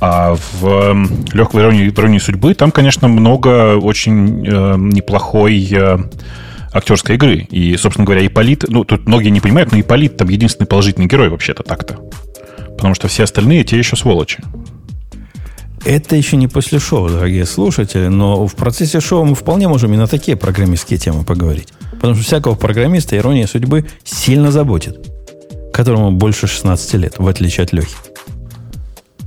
А 0.01 0.35
в 0.59 1.07
легкой 1.33 1.61
иронии, 1.61 1.89
иронии 1.89 2.19
судьбы 2.19 2.53
там, 2.53 2.71
конечно, 2.71 3.07
много 3.07 3.77
очень 3.77 4.45
э, 4.45 4.75
неплохой 4.77 5.67
э, 5.71 5.97
актерской 6.73 7.15
игры. 7.15 7.47
И, 7.49 7.75
собственно 7.77 8.05
говоря, 8.05 8.25
Иполит, 8.25 8.65
ну, 8.67 8.83
тут 8.83 9.07
многие 9.07 9.29
не 9.29 9.39
понимают, 9.39 9.71
но 9.71 9.79
Иполит 9.79 10.17
там 10.17 10.29
единственный 10.29 10.67
положительный 10.67 11.07
герой 11.07 11.29
вообще-то 11.29 11.63
так-то. 11.63 11.99
Потому 12.75 12.95
что 12.95 13.07
все 13.07 13.23
остальные 13.23 13.63
те 13.63 13.77
еще 13.77 13.95
сволочи. 13.95 14.43
Это 15.85 16.15
еще 16.15 16.37
не 16.37 16.47
после 16.47 16.79
шоу, 16.79 17.09
дорогие 17.09 17.45
слушатели, 17.45 18.07
но 18.07 18.47
в 18.47 18.55
процессе 18.55 19.01
шоу 19.01 19.25
мы 19.25 19.35
вполне 19.35 19.67
можем 19.67 19.93
и 19.93 19.97
на 19.97 20.07
такие 20.07 20.37
программистские 20.37 20.97
темы 20.97 21.25
поговорить. 21.25 21.69
Потому 21.91 22.15
что 22.15 22.23
всякого 22.23 22.55
программиста 22.55 23.17
ирония 23.17 23.47
судьбы 23.47 23.85
сильно 24.03 24.49
заботит 24.51 25.12
которому 25.73 26.11
больше 26.11 26.47
16 26.47 26.93
лет, 26.93 27.15
в 27.17 27.27
отличие 27.27 27.63
от 27.63 27.73
Лехи. 27.73 27.95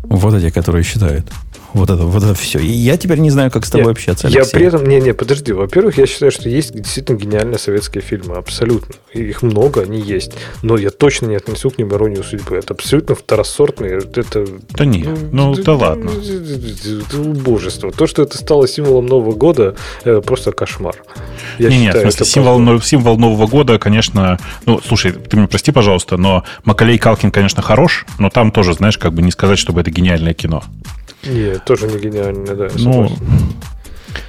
Вот 0.04 0.34
эти, 0.34 0.50
которые 0.50 0.84
считают. 0.84 1.26
Вот 1.72 1.90
это, 1.90 2.04
вот 2.04 2.22
это 2.22 2.34
все. 2.34 2.58
И 2.58 2.66
я 2.66 2.96
теперь 2.96 3.18
не 3.18 3.30
знаю, 3.30 3.50
как 3.50 3.66
с 3.66 3.70
тобой 3.70 3.86
я, 3.86 3.92
общаться, 3.92 4.28
Алексей. 4.28 4.42
Я 4.42 4.50
при 4.50 4.66
этом... 4.66 4.86
Не-не, 4.86 5.14
подожди. 5.14 5.52
Во-первых, 5.52 5.98
я 5.98 6.06
считаю, 6.06 6.32
что 6.32 6.48
есть 6.48 6.74
действительно 6.74 7.16
гениальные 7.16 7.58
советские 7.58 8.02
фильмы. 8.02 8.36
Абсолютно. 8.36 8.94
Их 9.12 9.42
много, 9.42 9.82
они 9.82 10.00
есть. 10.00 10.32
Но 10.62 10.76
я 10.76 10.90
точно 10.90 11.26
не 11.26 11.36
отнесу 11.36 11.70
к 11.70 11.78
ним 11.78 11.92
иронию 11.92 12.24
судьбы. 12.24 12.56
Это 12.56 12.74
абсолютно 12.74 13.14
второсортные. 13.14 13.98
Это... 13.98 14.46
Да 14.70 14.84
не, 14.84 15.04
ну, 15.04 15.54
ну 15.54 15.54
да 15.54 15.74
ладно. 15.74 16.10
Это 16.10 17.20
убожество. 17.20 17.92
То, 17.92 18.06
что 18.06 18.22
это 18.22 18.38
стало 18.38 18.66
символом 18.68 19.06
Нового 19.06 19.34
года, 19.34 19.76
это 20.04 20.20
просто 20.20 20.52
кошмар. 20.52 20.96
Я 21.58 21.68
не, 21.68 21.76
считаю, 21.76 21.94
нет, 21.94 21.96
в 21.96 22.00
смысле, 22.00 22.26
символ, 22.26 22.80
символ 22.80 23.18
Нового 23.18 23.46
года, 23.46 23.78
конечно... 23.78 24.38
Ну, 24.64 24.80
слушай, 24.86 25.12
ты 25.12 25.36
мне 25.36 25.48
прости, 25.48 25.72
пожалуйста, 25.72 26.16
но 26.16 26.44
Макалей 26.64 26.98
Калкин, 26.98 27.30
конечно, 27.30 27.62
хорош, 27.62 28.06
но 28.18 28.30
там 28.30 28.50
тоже, 28.52 28.74
знаешь, 28.74 28.98
как 28.98 29.12
бы 29.12 29.22
не 29.22 29.30
сказать, 29.30 29.58
чтобы 29.58 29.80
это 29.80 29.90
гениальное 29.90 30.34
кино. 30.34 30.62
Нет, 31.26 31.64
тоже 31.64 31.86
не 31.86 31.98
гениально, 31.98 32.54
да. 32.54 32.68
Ну, 32.76 33.10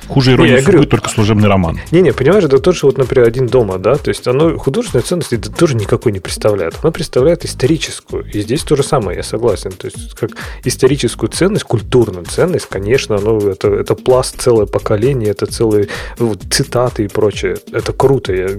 Хуже 0.07 0.34
иронии 0.34 0.52
не, 0.52 0.57
судьбы, 0.60 0.72
говорю, 0.72 0.90
только 0.90 1.10
служебный 1.10 1.49
роман. 1.49 1.80
Не-не, 1.91 2.14
понимаешь, 2.14 2.45
это 2.45 2.60
тоже 2.60 2.86
вот, 2.86 2.98
например, 2.98 3.28
«Один 3.28 3.48
дома», 3.48 3.78
да, 3.78 3.95
то 3.95 4.10
есть 4.10 4.26
оно 4.28 4.57
художественной 4.57 5.03
ценности 5.03 5.36
это 5.36 5.52
тоже 5.52 5.76
никакой 5.76 6.11
не 6.14 6.19
представляет. 6.19 6.76
Оно 6.82 6.91
представляет 6.91 7.44
историческую. 7.44 8.26
И 8.32 8.41
здесь 8.41 8.64
то 8.64 8.76
же 8.76 8.84
самое, 8.84 9.18
я 9.18 9.24
согласен. 9.24 9.72
То 9.72 9.88
есть 9.88 10.14
как 10.14 10.32
историческую 10.64 11.30
ценность, 11.30 11.65
культурную 11.65 12.26
ценность, 12.26 12.68
конечно, 12.68 13.18
оно, 13.18 13.38
это, 13.38 13.68
это 13.68 13.95
пласт 13.95 14.41
целое 14.41 14.65
поколение, 14.65 15.32
это 15.32 15.45
целые 15.45 15.90
вот, 16.18 16.41
цитаты 16.49 17.03
и 17.03 17.07
прочее. 17.07 17.57
Это 17.72 17.91
круто, 17.91 18.34
я, 18.34 18.49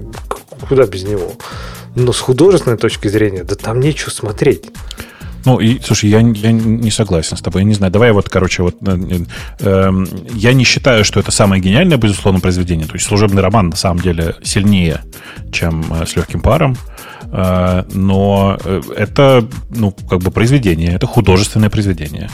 куда 0.67 0.85
без 0.85 1.03
него. 1.03 1.33
Но 1.95 2.13
с 2.13 2.19
художественной 2.19 2.77
точки 2.77 3.07
зрения, 3.07 3.43
да 3.43 3.55
там 3.55 3.79
нечего 3.79 4.11
смотреть. 4.11 4.65
Ну, 5.45 5.59
и, 5.59 5.79
слушай, 5.79 6.09
я, 6.09 6.19
я 6.19 6.51
не 6.51 6.91
согласен 6.91 7.37
с 7.37 7.41
тобой. 7.41 7.61
Я 7.61 7.67
не 7.67 7.73
знаю. 7.73 7.91
Давай 7.91 8.11
вот, 8.11 8.29
короче, 8.29 8.63
вот 8.63 8.75
э, 8.81 9.25
э, 9.59 9.91
я 10.33 10.53
не 10.53 10.63
считаю, 10.63 11.03
что 11.05 11.19
это 11.19 11.31
самое 11.31 11.61
гениальное, 11.61 11.97
безусловно, 11.97 12.39
произведение. 12.39 12.87
То 12.87 12.93
есть 12.95 13.05
служебный 13.05 13.41
роман 13.41 13.69
на 13.69 13.75
самом 13.75 14.01
деле 14.01 14.35
сильнее, 14.43 15.01
чем 15.51 15.85
э, 15.93 16.05
с 16.05 16.15
легким 16.15 16.41
паром. 16.41 16.75
Э, 17.31 17.83
но 17.93 18.57
э, 18.63 18.81
это, 18.95 19.47
ну, 19.69 19.91
как 19.91 20.19
бы 20.19 20.31
произведение, 20.31 20.93
это 20.93 21.07
художественное 21.07 21.69
произведение. 21.69 22.29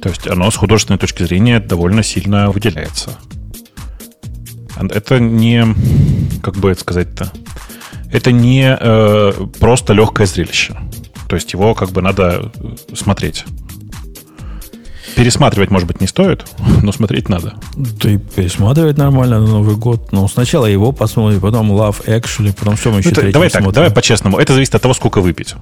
То 0.00 0.08
есть 0.08 0.26
оно 0.26 0.50
с 0.50 0.56
художественной 0.56 0.98
точки 0.98 1.22
зрения 1.22 1.60
довольно 1.60 2.02
сильно 2.02 2.50
выделяется. 2.50 3.10
Это 4.76 5.18
не, 5.18 5.64
как 6.42 6.56
бы 6.56 6.70
это 6.70 6.80
сказать-то, 6.80 7.32
это 8.12 8.30
не 8.30 8.76
э, 8.78 9.32
просто 9.58 9.94
легкое 9.94 10.26
зрелище. 10.26 10.76
То 11.28 11.36
есть 11.36 11.52
его 11.52 11.74
как 11.74 11.90
бы 11.90 12.02
надо 12.02 12.52
смотреть. 12.94 13.44
пересматривать, 15.16 15.70
может 15.70 15.88
быть, 15.88 16.00
не 16.00 16.06
стоит, 16.06 16.44
но 16.82 16.92
смотреть 16.92 17.28
надо. 17.28 17.54
Да 17.74 18.10
и 18.10 18.18
пересматривать 18.18 18.98
нормально 18.98 19.40
на 19.40 19.46
Новый 19.46 19.76
год. 19.76 20.12
Ну, 20.12 20.28
сначала 20.28 20.66
его 20.66 20.92
посмотрим, 20.92 21.40
потом 21.40 21.72
Love 21.72 22.04
Actually, 22.06 22.54
потом 22.56 22.76
что 22.76 22.90
мы 22.90 22.98
еще 22.98 23.10
ну, 23.10 23.22
это, 23.22 23.32
Давай 23.32 23.48
так, 23.48 23.62
смотрим? 23.62 23.74
давай 23.74 23.90
по-честному. 23.90 24.38
Это 24.38 24.52
зависит 24.52 24.74
от 24.74 24.82
того, 24.82 24.94
сколько 24.94 25.20
выпить. 25.20 25.54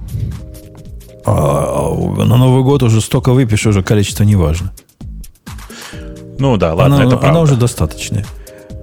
А, 1.25 1.89
на 1.89 2.37
Новый 2.37 2.63
год 2.63 2.83
уже 2.83 3.01
столько 3.01 3.33
выпьешь, 3.33 3.65
уже 3.65 3.81
количество 3.81 4.23
не 4.23 4.35
важно. 4.35 4.71
Ну 6.37 6.57
да, 6.57 6.73
ладно, 6.73 6.97
она, 6.97 7.05
это 7.05 7.11
правда. 7.17 7.29
Она 7.29 7.39
уже 7.39 7.55
достаточная. 7.55 8.25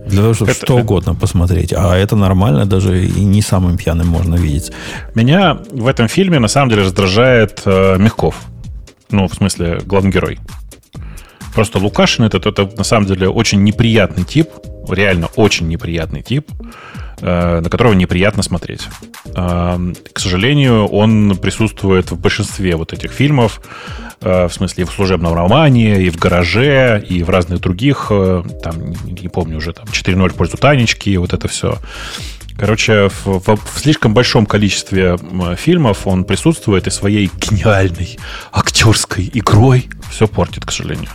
Для 0.07 0.23
того, 0.23 0.35
чтобы 0.35 0.51
это, 0.51 0.67
что 0.67 0.77
угодно 0.77 1.15
посмотреть. 1.15 1.73
А 1.73 1.97
это 1.97 2.17
нормально, 2.17 2.67
даже 2.67 3.05
и 3.05 3.25
не 3.25 3.43
самым 3.43 3.77
пьяным 3.77 4.09
можно 4.09 4.35
видеть. 4.35 4.73
Меня 5.15 5.59
в 5.71 5.87
этом 5.87 6.09
фильме 6.09 6.39
на 6.39 6.49
самом 6.49 6.71
деле 6.71 6.83
раздражает 6.83 7.63
э, 7.65 7.97
Мягков. 7.99 8.37
Ну, 9.11 9.29
в 9.29 9.35
смысле, 9.35 9.81
главный 9.85 10.11
герой. 10.11 10.39
Просто 11.55 11.79
Лукашин 11.79 12.25
это, 12.25 12.39
это, 12.39 12.71
на 12.77 12.85
самом 12.85 13.07
деле 13.07 13.29
очень 13.29 13.63
неприятный 13.63 14.25
тип, 14.25 14.49
реально 14.89 15.29
очень 15.37 15.69
неприятный 15.69 16.23
тип, 16.23 16.51
на 17.23 17.71
которого 17.71 17.93
неприятно 17.93 18.43
смотреть. 18.43 18.89
Э, 19.35 19.79
к 20.13 20.19
сожалению, 20.19 20.87
он 20.87 21.37
присутствует 21.37 22.11
в 22.11 22.19
большинстве 22.19 22.77
вот 22.77 22.93
этих 22.93 23.13
фильмов, 23.13 23.61
э, 24.21 24.49
в 24.49 24.53
смысле 24.53 24.83
и 24.83 24.87
в 24.87 24.91
служебном 24.91 25.35
романе, 25.35 26.03
и 26.03 26.11
в 26.11 26.17
гараже, 26.17 27.05
и 27.09 27.23
в 27.23 27.31
разных 27.31 27.61
других, 27.61 28.09
э, 28.11 28.43
там, 28.63 28.93
не, 29.05 29.29
помню 29.29 29.59
уже, 29.59 29.73
там 29.73 29.87
4.0 29.87 30.31
в 30.31 30.35
пользу 30.35 30.57
Танечки, 30.57 31.17
вот 31.17 31.33
это 31.33 31.49
все. 31.49 31.79
Короче, 32.59 33.09
в, 33.09 33.27
в, 33.27 33.57
в 33.57 33.81
слишком 33.81 34.13
большом 34.13 34.45
количестве 34.45 35.17
фильмов 35.57 36.07
он 36.07 36.25
присутствует 36.25 36.87
и 36.87 36.91
своей 36.91 37.31
гениальной 37.35 38.19
актерской 38.53 39.31
игрой 39.33 39.89
все 40.11 40.29
портит, 40.29 40.67
к 40.67 40.71
сожалению. 40.71 41.09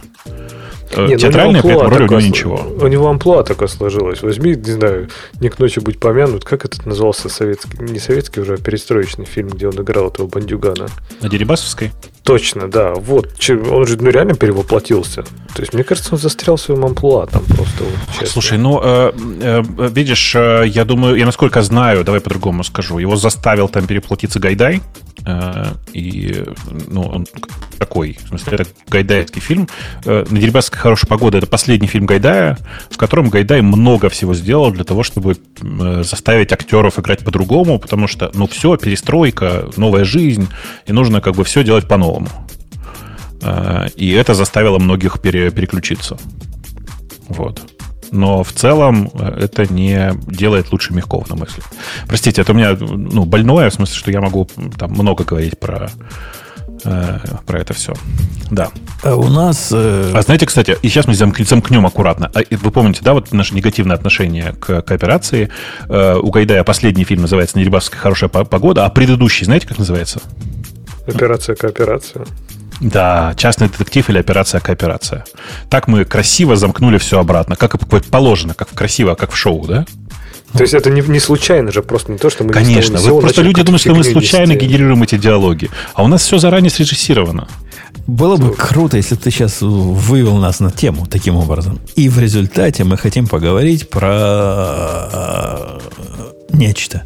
Э, 0.91 1.07
не, 1.07 1.18
Театральная, 1.18 1.61
при 1.61 1.72
этом 1.72 1.88
роль 1.88 2.03
у 2.03 2.07
него 2.07 2.22
ничего. 2.22 2.68
У 2.80 2.88
него 2.88 3.07
амплуа 3.07 3.43
такое 3.43 3.68
сложилось. 3.68 4.22
Возьми, 4.22 4.55
не 4.55 4.72
знаю, 4.72 5.09
не 5.39 5.49
к 5.49 5.59
ночи 5.59 5.80
будь 5.80 5.99
помянут. 5.99 6.45
Как 6.45 6.65
этот 6.65 6.85
назывался 6.85 7.30
советский, 7.30 7.77
не 7.80 7.99
советский 7.99 8.41
уже, 8.41 8.55
а 8.55 8.57
перестроечный 8.57 9.26
фильм, 9.26 9.49
где 9.49 9.68
он 9.68 9.76
играл 9.76 10.07
этого 10.07 10.27
бандюгана? 10.27 10.88
На 11.22 11.30
Дерибасовской? 11.30 11.91
Точно, 12.23 12.68
да. 12.68 12.93
Вот. 12.93 13.30
Он 13.49 13.88
же 13.88 13.97
ну, 13.97 14.09
реально 14.09 14.35
перевоплотился. 14.35 15.23
То 15.55 15.61
есть, 15.61 15.73
мне 15.73 15.84
кажется, 15.84 16.14
он 16.14 16.19
застрял 16.19 16.57
в 16.57 16.61
своем 16.61 16.85
амплуа 16.85 17.26
там 17.26 17.43
просто. 17.45 17.84
Вот, 18.19 18.27
Слушай, 18.27 18.57
ну, 18.57 18.81
э, 18.84 19.14
э, 19.41 19.64
видишь, 19.89 20.35
э, 20.35 20.64
я 20.68 20.84
думаю, 20.84 21.15
я 21.15 21.26
насколько 21.26 21.61
знаю, 21.61 22.03
давай 22.03 22.19
по-другому 22.19 22.64
скажу, 22.64 22.97
его 22.97 23.15
заставил 23.15 23.69
там 23.69 23.88
переплатиться 23.88 24.39
Гайдай. 24.39 24.81
Э, 25.28 25.74
и, 25.91 26.45
ну, 26.88 27.02
он 27.02 27.28
такой, 27.78 28.18
в 28.24 28.30
смысле, 28.30 28.54
это 28.54 28.66
гайдайский 28.88 29.41
фильм. 29.41 29.68
Э, 30.06 30.26
«На 30.30 30.40
Дерибасской 30.40 30.80
хорошая 30.80 31.10
погода»— 31.10 31.38
это 31.40 31.48
последний 31.48 31.88
фильм 31.88 32.06
Гайдая, 32.06 32.58
в 32.90 32.98
котором 32.98 33.30
Гайдай 33.30 33.62
много 33.62 34.08
всего 34.10 34.34
сделал 34.34 34.72
для 34.72 34.86
того, 34.86 35.04
чтобы 35.04 35.36
э, 35.62 36.04
заставить 36.04 36.54
актеров 36.54 36.98
играть 36.98 37.26
по-другому, 37.26 37.78
потому 37.78 38.08
что, 38.08 38.32
ну, 38.34 38.48
все, 38.48 38.78
перестройка, 38.78 39.68
новая 39.76 40.06
жизнь, 40.06 40.48
и 40.86 40.94
нужно 40.94 41.20
как 41.20 41.36
бы 41.36 41.44
все 41.44 41.64
делать 41.64 41.88
по-новому 41.88 42.30
и 43.95 44.12
это 44.14 44.34
заставило 44.34 44.80
многих 44.80 45.22
пере, 45.22 45.52
переключиться. 45.52 46.18
Вот. 47.30 47.62
Но 48.12 48.44
в 48.44 48.52
целом 48.54 49.10
э, 49.14 49.40
это 49.44 49.72
не 49.72 50.14
делает 50.28 50.72
лучше 50.72 50.94
Мягков, 50.94 51.30
на 51.30 51.36
мой 51.36 51.48
взгляд. 51.48 51.68
Простите, 52.08 52.42
это 52.42 52.52
у 52.52 52.56
меня 52.56 52.76
ну, 52.80 53.26
больное, 53.26 53.70
в 53.70 53.74
смысле, 53.74 53.96
что 53.96 54.12
я 54.12 54.22
могу 54.22 54.48
там 54.78 54.92
много 54.92 55.24
говорить 55.24 55.60
про, 55.60 55.90
э, 56.84 57.20
про 57.46 57.60
это 57.60 57.74
все. 57.74 57.94
Да. 58.52 58.70
А 59.04 59.16
у 59.16 59.28
нас... 59.28 59.70
Э... 59.74 60.12
А 60.14 60.22
знаете, 60.22 60.46
кстати, 60.46 60.78
и 60.82 60.90
сейчас 60.90 61.08
мы 61.08 61.14
замкнем 61.16 61.86
аккуратно. 61.86 62.32
А 62.34 62.40
вы 62.50 62.72
помните, 62.72 63.02
да, 63.04 63.14
вот 63.14 63.32
наше 63.32 63.56
негативное 63.56 63.96
отношение 63.96 64.54
к 64.54 64.82
кооперации. 64.82 65.50
Э, 65.90 66.16
у 66.16 66.32
Гайдая 66.32 66.64
последний 66.64 67.04
фильм 67.04 67.22
называется 67.22 67.58
«Нерибасовская 67.60 68.00
хорошая 68.00 68.30
погода», 68.30 68.86
а 68.86 68.90
предыдущий, 68.90 69.46
знаете, 69.46 69.68
как 69.68 69.78
называется? 69.78 70.22
Операция 71.08 71.56
кооперация. 71.56 72.26
Да, 72.80 73.34
частный 73.36 73.70
детектив 73.70 74.10
или 74.10 74.20
операция 74.20 74.62
кооперация. 74.62 75.26
Так 75.70 75.88
мы 75.88 76.06
красиво 76.06 76.56
замкнули 76.56 76.98
все 76.98 77.20
обратно, 77.20 77.56
как 77.56 77.76
и 77.76 77.78
положено, 77.78 78.54
как 78.54 78.70
красиво, 78.70 79.16
как 79.16 79.32
в 79.32 79.38
шоу, 79.38 79.66
да? 79.68 79.86
То 80.54 80.62
есть 80.62 80.74
это 80.74 80.90
не, 80.90 81.02
не 81.02 81.20
случайно 81.20 81.72
же, 81.72 81.82
просто 81.82 82.12
не 82.12 82.18
то, 82.18 82.30
что 82.30 82.44
мы... 82.44 82.52
Конечно, 82.54 82.99
вы 82.99 83.20
просто 83.20 83.41
люди 83.41 83.62
думают, 83.64 83.82
что 83.82 83.94
мы 83.94 84.04
случайно 84.04 84.54
нести. 84.54 84.66
генерируем 84.66 85.04
эти 85.04 85.18
диалоги. 85.18 85.70
А 85.94 86.04
у 86.04 86.08
нас 86.08 86.22
все 86.24 86.38
заранее 86.38 86.70
срежиссировано. 86.70 87.48
Было 88.08 88.38
бы 88.38 88.54
круто, 88.54 88.95
если 88.95 89.16
бы 89.16 89.22
ты 89.22 89.32
сейчас 89.32 89.58
вывел 89.62 90.38
нас 90.38 90.60
на 90.60 90.72
тему 90.72 91.06
таким 91.06 91.36
образом. 91.36 91.80
И 91.95 92.08
в 92.08 92.18
результате 92.20 92.86
мы 92.86 92.98
хотим 92.98 93.28
поговорить 93.28 93.90
про 93.90 95.10
э, 95.12 95.80
нечто. 96.54 97.04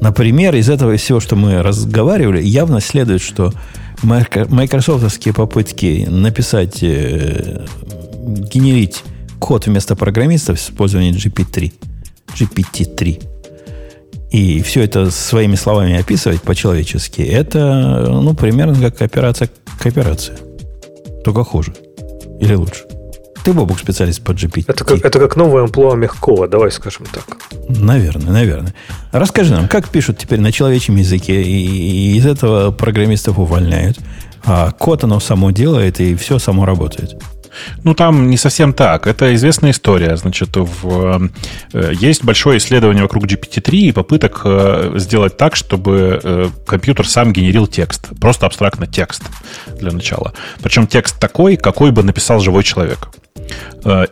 Например, 0.00 0.54
из 0.54 0.70
этого 0.70 0.96
всего, 0.96 1.20
что 1.20 1.36
мы 1.36 1.62
разговаривали, 1.62 2.40
явно 2.42 2.80
следует, 2.80 3.20
что 3.20 3.52
майкрософтовские 4.02 5.34
попытки 5.34 6.06
написать, 6.08 6.82
э, 6.82 7.66
генерить 8.52 9.02
код 9.38 9.66
вместо 9.66 9.96
программистов 9.96 10.60
с 10.60 10.70
использованием 10.70 11.14
GPT-3, 11.14 11.72
GPT-3, 12.38 13.22
и 14.30 14.62
все 14.62 14.82
это 14.82 15.10
своими 15.10 15.54
словами 15.54 15.98
описывать 15.98 16.42
по-человечески, 16.42 17.22
это, 17.22 18.06
ну, 18.08 18.34
примерно 18.34 18.90
как 18.90 19.00
операция 19.02 19.48
кооперация. 19.78 20.36
Только 21.24 21.44
хуже. 21.44 21.74
Или 22.40 22.54
лучше. 22.54 22.84
Ты, 23.48 23.54
Бобук, 23.54 23.78
специалист 23.78 24.20
по 24.22 24.32
GPT. 24.32 24.64
Это 24.66 24.84
как, 24.84 25.02
это 25.02 25.18
как 25.18 25.34
новая 25.36 25.62
амплуа 25.62 25.94
мягкого, 25.94 26.46
давай 26.48 26.70
скажем 26.70 27.06
так. 27.10 27.24
Наверное, 27.70 28.30
наверное. 28.30 28.74
Расскажи 29.10 29.54
нам, 29.54 29.68
как 29.68 29.88
пишут 29.88 30.18
теперь 30.18 30.38
на 30.38 30.52
человечьем 30.52 30.96
языке, 30.96 31.40
и, 31.40 31.66
и 31.66 32.16
из 32.18 32.26
этого 32.26 32.72
программистов 32.72 33.38
увольняют, 33.38 33.98
а 34.44 34.70
код 34.72 35.04
оно 35.04 35.18
само 35.18 35.50
делает, 35.50 35.98
и 35.98 36.14
все 36.14 36.38
само 36.38 36.66
работает. 36.66 37.16
Ну, 37.84 37.94
там 37.94 38.30
не 38.30 38.36
совсем 38.36 38.72
так. 38.72 39.06
Это 39.06 39.34
известная 39.34 39.70
история. 39.70 40.16
Значит, 40.16 40.50
в, 40.56 41.30
э, 41.72 41.92
есть 41.94 42.24
большое 42.24 42.58
исследование 42.58 43.02
вокруг 43.02 43.24
GPT-3 43.24 43.76
и 43.76 43.92
попыток 43.92 44.42
э, 44.44 44.92
сделать 44.96 45.36
так, 45.36 45.56
чтобы 45.56 46.20
э, 46.22 46.48
компьютер 46.66 47.06
сам 47.06 47.32
генерил 47.32 47.66
текст. 47.66 48.08
Просто 48.20 48.46
абстрактно 48.46 48.86
текст 48.86 49.22
для 49.78 49.92
начала. 49.92 50.32
Причем 50.62 50.86
текст 50.86 51.18
такой, 51.18 51.56
какой 51.56 51.90
бы 51.90 52.02
написал 52.02 52.40
живой 52.40 52.64
человек. 52.64 53.08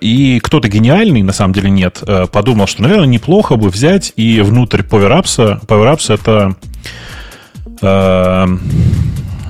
И 0.01 0.41
кто-то 0.43 0.69
гениальный, 0.69 1.23
на 1.23 1.33
самом 1.33 1.53
деле 1.53 1.69
нет, 1.69 2.03
подумал, 2.33 2.67
что, 2.67 2.83
наверное, 2.83 3.07
неплохо 3.07 3.57
бы 3.57 3.69
взять 3.69 4.13
и 4.17 4.41
внутрь 4.41 4.81
PowerApps, 4.81 5.67
PowerApps 5.67 6.15
это 6.15 6.57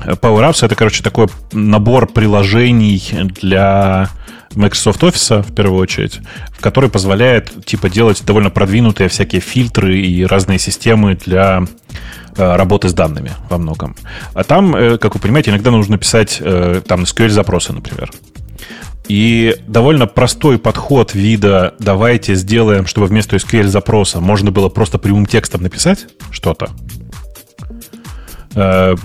PowerApps 0.06 0.64
это, 0.64 0.74
короче, 0.74 1.02
такой 1.02 1.26
набор 1.52 2.06
приложений 2.06 3.02
для 3.40 4.10
Microsoft 4.54 5.02
Office, 5.02 5.42
в 5.42 5.54
первую 5.54 5.80
очередь, 5.80 6.20
который 6.60 6.88
позволяет, 6.90 7.64
типа, 7.64 7.90
делать 7.90 8.24
довольно 8.24 8.50
продвинутые 8.50 9.08
всякие 9.08 9.40
фильтры 9.40 9.98
и 9.98 10.24
разные 10.24 10.58
системы 10.58 11.14
для 11.14 11.64
э, 12.36 12.56
работы 12.56 12.88
с 12.88 12.94
данными 12.94 13.32
во 13.50 13.58
многом. 13.58 13.94
А 14.34 14.44
там, 14.44 14.74
э, 14.74 14.98
как 14.98 15.14
вы 15.14 15.20
понимаете, 15.20 15.50
иногда 15.50 15.70
нужно 15.70 15.98
писать 15.98 16.38
э, 16.40 16.80
там 16.86 17.02
SQL-запросы, 17.02 17.72
например. 17.72 18.10
И 19.08 19.54
довольно 19.68 20.06
простой 20.06 20.58
подход 20.58 21.14
вида 21.14 21.74
«давайте 21.78 22.34
сделаем, 22.34 22.86
чтобы 22.86 23.06
вместо 23.06 23.36
SQL-запроса 23.36 24.20
можно 24.20 24.50
было 24.50 24.68
просто 24.68 24.98
прямым 24.98 25.26
текстом 25.26 25.62
написать 25.62 26.06
что-то», 26.30 26.70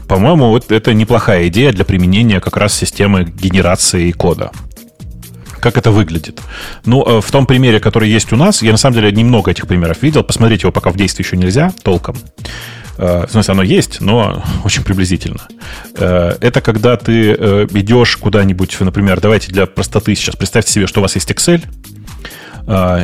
по-моему, 0.07 0.47
вот 0.47 0.71
это 0.71 0.93
неплохая 0.93 1.47
идея 1.49 1.73
для 1.73 1.83
применения 1.83 2.39
как 2.39 2.55
раз 2.55 2.73
системы 2.73 3.25
генерации 3.25 4.11
кода. 4.11 4.51
Как 5.61 5.77
это 5.77 5.91
выглядит? 5.91 6.41
Ну, 6.85 7.03
э, 7.05 7.21
в 7.21 7.31
том 7.31 7.45
примере, 7.45 7.79
который 7.79 8.09
есть 8.09 8.33
у 8.33 8.35
нас, 8.35 8.63
я 8.63 8.71
на 8.71 8.77
самом 8.77 8.95
деле 8.95 9.11
немного 9.11 9.51
этих 9.51 9.67
примеров 9.67 10.01
видел. 10.01 10.23
Посмотреть 10.23 10.63
его 10.63 10.71
пока 10.71 10.89
в 10.89 10.97
действии 10.97 11.23
еще 11.23 11.37
нельзя 11.37 11.71
толком. 11.83 12.17
Э, 12.97 13.27
в 13.27 13.31
смысле, 13.31 13.51
оно 13.51 13.61
есть, 13.61 14.01
но 14.01 14.43
очень 14.63 14.83
приблизительно. 14.83 15.41
Это 15.93 16.61
когда 16.61 16.97
ты 16.97 17.33
идешь 17.73 18.17
куда-нибудь, 18.17 18.79
например, 18.79 19.21
давайте 19.21 19.51
для 19.51 19.67
простоты 19.67 20.15
сейчас 20.15 20.35
представьте 20.35 20.71
себе, 20.71 20.87
что 20.87 20.99
у 20.99 21.03
вас 21.03 21.13
есть 21.13 21.29
Excel, 21.29 21.63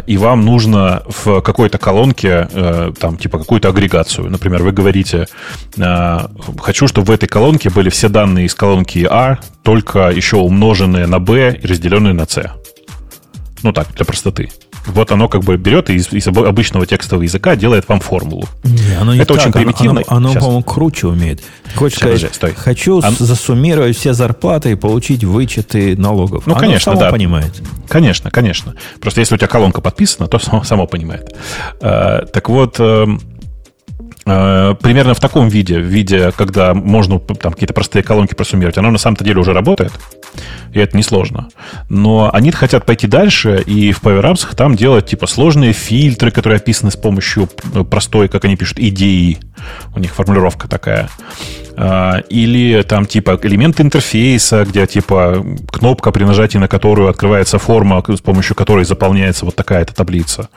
и 0.06 0.18
вам 0.18 0.46
нужно 0.46 1.04
в 1.08 1.42
какой-то 1.42 1.78
колонке, 1.78 2.48
э, 2.52 2.92
там, 3.00 3.18
типа, 3.18 3.40
какую-то 3.40 3.70
агрегацию. 3.70 4.30
Например, 4.30 4.64
вы 4.64 4.72
говорите, 4.72 5.28
а, 5.80 6.30
хочу, 6.60 6.88
чтобы 6.88 7.08
в 7.08 7.12
этой 7.12 7.28
колонке 7.28 7.70
были 7.70 7.90
все 7.90 8.10
данные 8.10 8.46
из 8.46 8.56
колонки 8.56 9.08
А, 9.10 9.40
только 9.64 10.10
еще 10.10 10.38
умноженные 10.38 11.08
на 11.08 11.20
B 11.20 11.60
и 11.62 11.68
разделенные 11.68 12.14
на 12.14 12.26
C. 12.26 12.52
Ну 13.64 13.74
так, 13.74 13.88
для 13.96 14.06
простоты. 14.06 14.50
Вот 14.88 15.12
оно 15.12 15.28
как 15.28 15.44
бы 15.44 15.58
берет 15.58 15.90
из, 15.90 16.12
из 16.14 16.28
обычного 16.28 16.86
текстового 16.86 17.24
языка 17.24 17.56
делает 17.56 17.88
вам 17.90 18.00
формулу. 18.00 18.46
Не, 18.64 18.96
оно 19.00 19.14
не 19.14 19.20
это 19.20 19.34
так, 19.34 19.38
очень 19.38 19.52
оно- 19.52 19.54
примитивно. 19.54 20.02
Оно, 20.08 20.18
оно, 20.18 20.30
Сейчас. 20.30 20.44
по-моему, 20.44 20.64
круче 20.64 21.08
умеет. 21.08 21.42
Хочешь 21.76 22.00
Сейчас, 22.00 22.18
сказать, 22.20 22.36
стой. 22.36 22.54
хочу 22.56 23.00
Оно- 23.00 23.12
с- 23.12 23.20
засуммировать 23.20 23.98
все 23.98 24.14
зарплаты 24.14 24.72
и 24.72 24.76
получить 24.76 25.24
вычеты 25.24 25.96
налогов. 25.98 26.44
Ну, 26.48 26.54
Оно 26.54 26.60
конечно, 26.62 26.94
само 26.94 27.00
да. 27.02 27.12
понимает. 27.12 27.52
Конечно, 27.90 28.32
конечно. 28.32 28.76
Просто 29.02 29.20
если 29.20 29.36
у 29.36 29.38
тебя 29.38 29.48
колонка 29.48 29.82
подписана, 29.82 30.28
то 30.28 30.40
само, 30.40 30.64
само 30.64 30.88
понимает. 30.88 31.36
Э, 31.82 32.22
так 32.32 32.48
вот, 32.50 32.80
эм, 32.80 33.22
э, 34.26 34.76
примерно 34.82 35.14
в 35.14 35.20
таком 35.20 35.48
виде, 35.50 35.78
в 35.80 35.84
виде, 35.86 36.32
когда 36.36 36.74
можно 36.74 37.20
там 37.20 37.54
какие-то 37.54 37.74
простые 37.74 38.04
колонки 38.04 38.34
просуммировать, 38.36 38.78
оно 38.78 38.92
на 38.92 38.98
самом-то 38.98 39.24
деле 39.24 39.40
уже 39.40 39.54
работает. 39.54 39.92
И 40.74 40.80
это 40.80 40.98
несложно. 40.98 41.50
Но 41.90 42.30
они 42.34 42.52
хотят 42.52 42.86
пойти 42.86 43.08
дальше 43.08 43.64
и 43.66 43.92
в 43.92 44.02
PowerApps 44.02 44.56
там 44.56 44.76
делать 44.76 45.08
типа 45.08 45.28
сложные 45.28 45.74
фильтры, 45.74 46.32
которые 46.32 46.58
описаны 46.58 46.92
с 46.92 46.96
помощью 46.96 47.50
э, 47.74 47.84
простой, 47.84 48.28
как 48.28 48.46
они 48.46 48.56
пишут, 48.56 48.80
идеи. 48.80 49.40
У 49.96 50.00
них 50.00 50.14
формулировка 50.14 50.68
такая. 50.68 51.10
А, 51.80 52.24
Или 52.30 52.82
там 52.82 53.06
типа 53.06 53.40
элемент 53.44 53.80
интерфейса, 53.80 54.66
где 54.66 54.88
типа 54.88 55.46
кнопка, 55.72 56.12
при 56.12 56.24
нажатии 56.24 56.58
на 56.58 56.68
которую 56.68 57.10
открывается 57.10 57.60
форма, 57.60 58.04
с 58.08 58.22
помощью 58.22 58.56
которой 58.56 58.84
заполняется 58.84 59.46
вот 59.46 59.56
такая-то 59.56 59.94
таблица. 59.94 60.50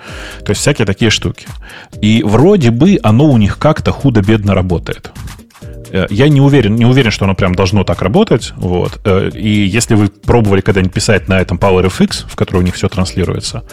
То 0.44 0.50
есть 0.50 0.62
всякие 0.62 0.86
такие 0.86 1.10
штуки. 1.10 1.46
И 2.00 2.22
вроде 2.24 2.70
бы 2.70 2.98
оно 3.02 3.26
у 3.30 3.36
них 3.36 3.58
как-то 3.58 3.92
худо-бедно 3.92 4.54
работает. 4.54 5.12
Э, 5.92 6.06
Я 6.10 6.28
не 6.28 6.40
уверен, 6.40 6.74
не 6.76 6.84
уверен, 6.84 7.10
что 7.10 7.24
оно 7.24 7.34
прям 7.34 7.54
должно 7.54 7.84
так 7.84 8.02
работать. 8.02 8.52
Вот. 8.56 9.00
Э, 9.04 9.30
И 9.34 9.48
если 9.48 9.94
вы 9.94 10.08
пробовали 10.08 10.60
когда-нибудь 10.60 10.92
писать 10.94 11.28
на 11.28 11.40
этом 11.40 11.58
PowerFX, 11.58 12.26
в 12.28 12.36
который 12.36 12.58
у 12.58 12.62
них 12.62 12.74
все 12.74 12.88
транслируется, 12.88 13.64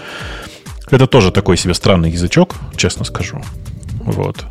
это 0.90 1.08
тоже 1.08 1.32
такой 1.32 1.58
себе 1.58 1.74
странный 1.74 2.12
язычок, 2.12 2.56
честно 2.76 3.06
скажу. 3.06 3.42
Вот. 4.02 4.46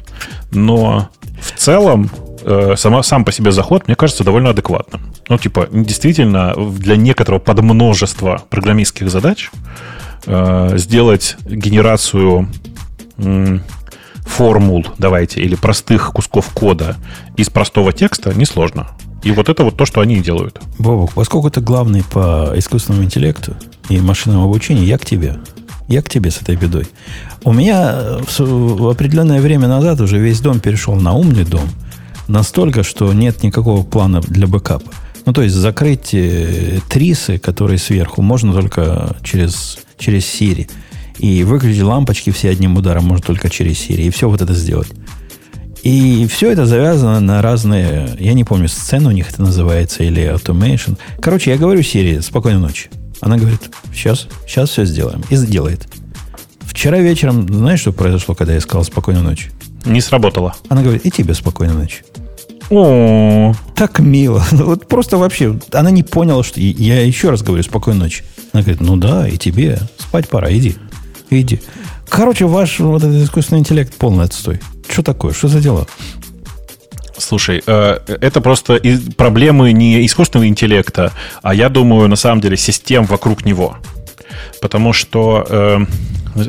Но 0.53 1.09
в 1.41 1.53
целом 1.59 2.11
э, 2.43 2.75
сама, 2.77 3.03
сам 3.03 3.25
по 3.25 3.33
себе 3.33 3.53
заход, 3.53 3.87
мне 3.87 3.97
кажется, 3.97 4.25
довольно 4.25 4.51
адекватным. 4.51 5.01
Ну, 5.29 5.39
типа, 5.39 5.69
действительно, 5.73 6.55
для 6.57 6.97
некоторого 6.97 7.41
подмножества 7.41 8.43
программистских 8.51 9.11
задач 9.11 9.51
сделать 10.75 11.37
генерацию 11.45 12.49
формул, 14.27 14.87
давайте, 14.99 15.41
или 15.41 15.55
простых 15.55 16.13
кусков 16.13 16.51
кода 16.51 16.97
из 17.37 17.49
простого 17.49 17.93
текста 17.93 18.35
несложно. 18.35 18.89
И 19.23 19.33
вот 19.33 19.49
это 19.49 19.65
вот 19.65 19.77
то, 19.77 19.87
что 19.87 20.01
они 20.01 20.17
и 20.17 20.23
делают. 20.23 20.61
Бобок, 20.79 21.13
поскольку 21.15 21.51
ты 21.51 21.61
главный 21.61 22.05
по 22.05 22.53
искусственному 22.55 23.05
интеллекту 23.05 23.55
и 23.89 23.99
машинному 24.01 24.45
обучению, 24.45 24.85
я 24.85 24.99
к 24.99 25.07
тебе. 25.07 25.37
Я 25.89 26.03
к 26.03 26.09
тебе 26.09 26.31
с 26.31 26.43
этой 26.43 26.57
бедой. 26.57 26.87
У 27.45 27.53
меня 27.53 27.93
э, 27.95 28.21
в, 28.39 28.89
определенное 28.89 29.41
время 29.41 29.69
назад 29.69 30.01
уже 30.01 30.19
весь 30.19 30.41
дом 30.41 30.61
перешел 30.61 30.97
на 30.97 31.15
умный 31.15 31.45
дом. 31.45 31.69
Настолько, 32.29 32.83
что 32.83 33.13
нет 33.13 33.43
никакого 33.45 33.85
плана 33.85 34.21
для 34.21 34.49
бэкапа. 34.49 34.91
Ну, 35.25 35.33
то 35.33 35.43
есть 35.43 35.55
закрыть 35.55 36.13
э, 36.13 36.81
трисы, 36.89 37.39
которые 37.39 37.79
сверху, 37.79 38.21
можно 38.21 38.53
только 38.53 39.17
через, 39.23 39.79
через 39.99 40.25
Siri. 40.25 40.69
И 41.19 41.45
выключить 41.45 41.83
лампочки 41.83 42.31
все 42.31 42.51
одним 42.51 42.77
ударом 42.77 43.05
можно 43.05 43.27
только 43.27 43.49
через 43.51 43.77
Siri. 43.77 44.03
И 44.03 44.11
все 44.11 44.29
вот 44.29 44.43
это 44.43 44.55
сделать. 44.55 44.89
И 45.83 46.27
все 46.27 46.51
это 46.51 46.67
завязано 46.67 47.21
на 47.21 47.41
разные, 47.43 48.09
я 48.19 48.33
не 48.33 48.43
помню, 48.43 48.67
сцены 48.69 49.09
у 49.09 49.13
них 49.13 49.31
это 49.31 49.43
называется, 49.43 50.03
или 50.03 50.35
automation. 50.35 50.99
Короче, 51.21 51.53
я 51.53 51.57
говорю 51.57 51.81
Сирии, 51.83 52.19
спокойной 52.19 52.59
ночи. 52.61 52.91
Она 53.21 53.37
говорит, 53.37 53.61
сейчас, 53.95 54.27
сейчас 54.49 54.71
все 54.71 54.85
сделаем. 54.85 55.23
И 55.31 55.37
сделает. 55.37 55.87
Вчера 56.61 56.99
вечером, 56.99 57.47
знаешь, 57.47 57.81
что 57.81 57.93
произошло, 57.93 58.35
когда 58.35 58.55
я 58.55 58.61
сказал 58.61 58.83
спокойной 58.83 59.23
ночи? 59.23 59.51
Не 59.85 60.01
сработало. 60.01 60.57
Она 60.69 60.83
говорит, 60.83 61.07
и 61.07 61.11
тебе 61.13 61.35
спокойной 61.35 61.75
ночи. 61.75 62.03
О, 62.69 63.55
Так 63.77 64.01
мило. 64.01 64.45
Вот 64.51 64.89
просто 64.89 65.19
вообще, 65.19 65.57
она 65.73 65.93
не 65.93 66.03
поняла, 66.03 66.43
что... 66.43 66.61
Я 66.61 67.01
еще 67.07 67.31
раз 67.31 67.43
говорю, 67.43 67.63
спокойной 67.63 68.01
ночи. 68.01 68.25
Она 68.53 68.63
говорит, 68.63 68.81
ну 68.81 68.97
да, 68.97 69.29
и 69.29 69.37
тебе. 69.37 69.79
Спать 69.99 70.29
пора, 70.29 70.53
иди. 70.53 70.75
Иди. 71.31 71.61
Короче, 72.09 72.47
ваш 72.47 72.79
вот 72.79 73.03
этот 73.03 73.23
искусственный 73.23 73.61
интеллект 73.61 73.95
полный 73.95 74.25
отстой. 74.25 74.61
Что 74.89 75.03
такое? 75.03 75.33
Что 75.33 75.49
за 75.49 75.61
дела? 75.61 75.87
Слушай, 77.19 77.63
э, 77.67 77.99
это 78.07 78.41
просто 78.41 78.81
проблемы 79.17 79.73
не 79.73 80.05
искусственного 80.05 80.49
интеллекта, 80.49 81.13
а 81.43 81.55
я 81.55 81.69
думаю, 81.69 82.09
на 82.09 82.17
самом 82.17 82.41
деле, 82.41 82.57
систем 82.57 83.05
вокруг 83.05 83.45
него. 83.45 83.77
Потому 84.61 84.93
что, 84.93 85.47
э, 85.49 85.79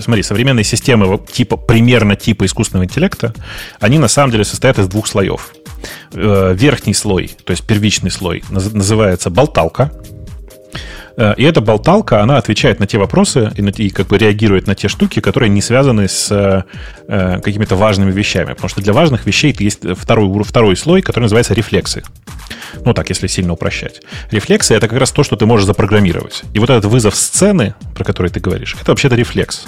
смотри, 0.01 0.23
современные 0.23 0.65
системы 0.65 1.19
типа, 1.31 1.55
примерно 1.57 2.15
типа 2.15 2.45
искусственного 2.45 2.83
интеллекта, 2.85 3.33
они 3.79 3.97
на 3.97 4.09
самом 4.09 4.31
деле 4.31 4.43
состоят 4.43 4.77
из 4.77 4.87
двух 4.87 5.07
слоев. 5.07 5.53
Э, 6.13 6.53
Верхний 6.57 6.93
слой, 6.93 7.31
то 7.45 7.51
есть 7.51 7.63
первичный 7.63 8.11
слой, 8.11 8.43
наз- 8.49 8.75
называется 8.75 9.29
болталка. 9.29 9.91
Э, 11.17 11.33
И 11.35 11.43
эта 11.43 11.61
болталка, 11.61 12.21
она 12.21 12.37
отвечает 12.37 12.79
на 12.79 12.87
те 12.87 12.97
вопросы 12.97 13.51
и, 13.55 13.61
и 13.83 13.89
как 13.89 14.07
бы 14.07 14.17
реагирует 14.17 14.67
на 14.67 14.75
те 14.75 14.87
штуки, 14.87 15.19
которые 15.19 15.49
не 15.49 15.61
связаны 15.61 16.07
с 16.07 16.31
э, 16.31 16.63
э, 17.07 17.39
какими-то 17.41 17.75
важными 17.75 18.11
вещами. 18.11 18.53
Потому 18.53 18.69
что 18.69 18.81
для 18.81 18.93
важных 18.93 19.25
вещей 19.25 19.55
есть 19.59 19.81
второй, 19.97 20.43
второй 20.43 20.77
слой, 20.77 21.01
который 21.01 21.23
называется 21.23 21.53
рефлексы. 21.53 22.03
Ну 22.85 22.93
так, 22.93 23.09
если 23.09 23.27
сильно 23.27 23.53
упрощать. 23.53 24.01
Рефлексы 24.31 24.75
это 24.75 24.87
как 24.87 24.99
раз 24.99 25.11
то, 25.11 25.23
что 25.23 25.35
ты 25.35 25.45
можешь 25.45 25.65
запрограммировать. 25.65 26.43
И 26.53 26.59
вот 26.59 26.69
этот 26.69 26.85
вызов 26.85 27.15
сцены, 27.15 27.73
про 27.95 28.03
который 28.03 28.29
ты 28.29 28.39
говоришь, 28.39 28.75
это 28.79 28.91
вообще-то 28.91 29.15
рефлекс. 29.15 29.65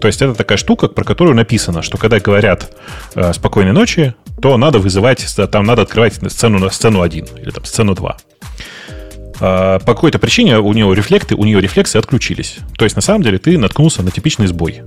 То 0.00 0.06
есть 0.06 0.22
это 0.22 0.34
такая 0.34 0.56
штука, 0.56 0.88
про 0.88 1.04
которую 1.04 1.36
написано, 1.36 1.82
что 1.82 1.98
когда 1.98 2.20
говорят 2.20 2.70
э, 3.14 3.32
спокойной 3.32 3.72
ночи, 3.72 4.14
то 4.40 4.56
надо 4.56 4.78
вызывать, 4.78 5.26
там 5.50 5.66
надо 5.66 5.82
открывать 5.82 6.14
сцену 6.14 6.70
сцену 6.70 7.02
1 7.02 7.26
или 7.42 7.50
там 7.50 7.64
сцену 7.64 7.94
2. 7.94 8.16
А, 9.40 9.78
по 9.80 9.94
какой-то 9.94 10.18
причине 10.18 10.58
у 10.58 10.72
нее 10.72 10.94
рефлекты, 10.94 11.34
у 11.34 11.44
нее 11.44 11.60
рефлексы 11.60 11.96
отключились. 11.96 12.58
То 12.76 12.84
есть, 12.84 12.96
на 12.96 13.02
самом 13.02 13.22
деле, 13.22 13.38
ты 13.38 13.58
наткнулся 13.58 14.02
на 14.02 14.10
типичный 14.10 14.46
сбой. 14.46 14.82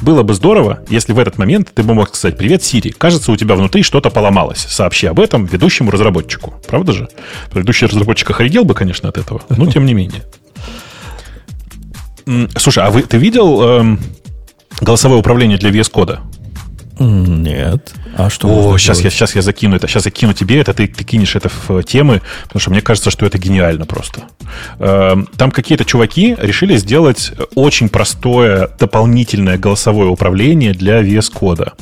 Было 0.00 0.22
бы 0.22 0.34
здорово, 0.34 0.80
если 0.88 1.12
в 1.12 1.18
этот 1.18 1.38
момент 1.38 1.70
ты 1.72 1.82
бы 1.82 1.94
мог 1.94 2.14
сказать 2.14 2.36
«Привет, 2.36 2.62
Сири, 2.62 2.90
кажется, 2.90 3.30
у 3.30 3.36
тебя 3.36 3.54
внутри 3.54 3.82
что-то 3.82 4.10
поломалось. 4.10 4.58
Сообщи 4.58 5.06
об 5.06 5.20
этом 5.20 5.46
ведущему 5.46 5.90
разработчику». 5.90 6.54
Правда 6.66 6.92
же? 6.92 7.08
Ведущий 7.52 7.86
разработчик 7.86 8.30
охренел 8.30 8.64
бы, 8.64 8.74
конечно, 8.74 9.08
от 9.08 9.18
этого, 9.18 9.42
но 9.48 9.70
тем 9.70 9.86
не 9.86 9.94
менее. 9.94 10.24
Слушай, 12.56 12.84
а 12.84 12.90
вы, 12.90 13.02
ты 13.02 13.18
видел 13.18 13.62
эм, 13.62 14.00
голосовое 14.80 15.20
управление 15.20 15.58
для 15.58 15.70
VS 15.70 15.92
Code? 15.92 16.18
Нет. 16.98 17.94
А 18.16 18.30
что 18.30 18.48
О, 18.48 18.78
сейчас 18.78 18.98
я, 18.98 19.02
делать? 19.02 19.14
сейчас 19.14 19.34
я 19.34 19.42
закину 19.42 19.76
это. 19.76 19.88
Сейчас 19.88 20.04
я 20.04 20.10
кину 20.10 20.32
тебе 20.32 20.60
это, 20.60 20.72
ты, 20.72 20.86
ты 20.86 21.04
кинешь 21.04 21.34
это 21.34 21.48
в 21.48 21.70
э, 21.70 21.82
темы, 21.82 22.22
потому 22.44 22.60
что 22.60 22.70
мне 22.70 22.80
кажется, 22.80 23.10
что 23.10 23.26
это 23.26 23.38
гениально 23.38 23.86
просто. 23.86 24.22
Эм, 24.78 25.26
Там 25.36 25.50
какие-то 25.50 25.84
чуваки 25.84 26.36
решили 26.38 26.76
сделать 26.76 27.32
очень 27.54 27.88
простое 27.88 28.70
дополнительное 28.78 29.58
голосовое 29.58 30.08
управление 30.08 30.74
для 30.74 31.02
VS 31.02 31.32
Code. 31.32 31.72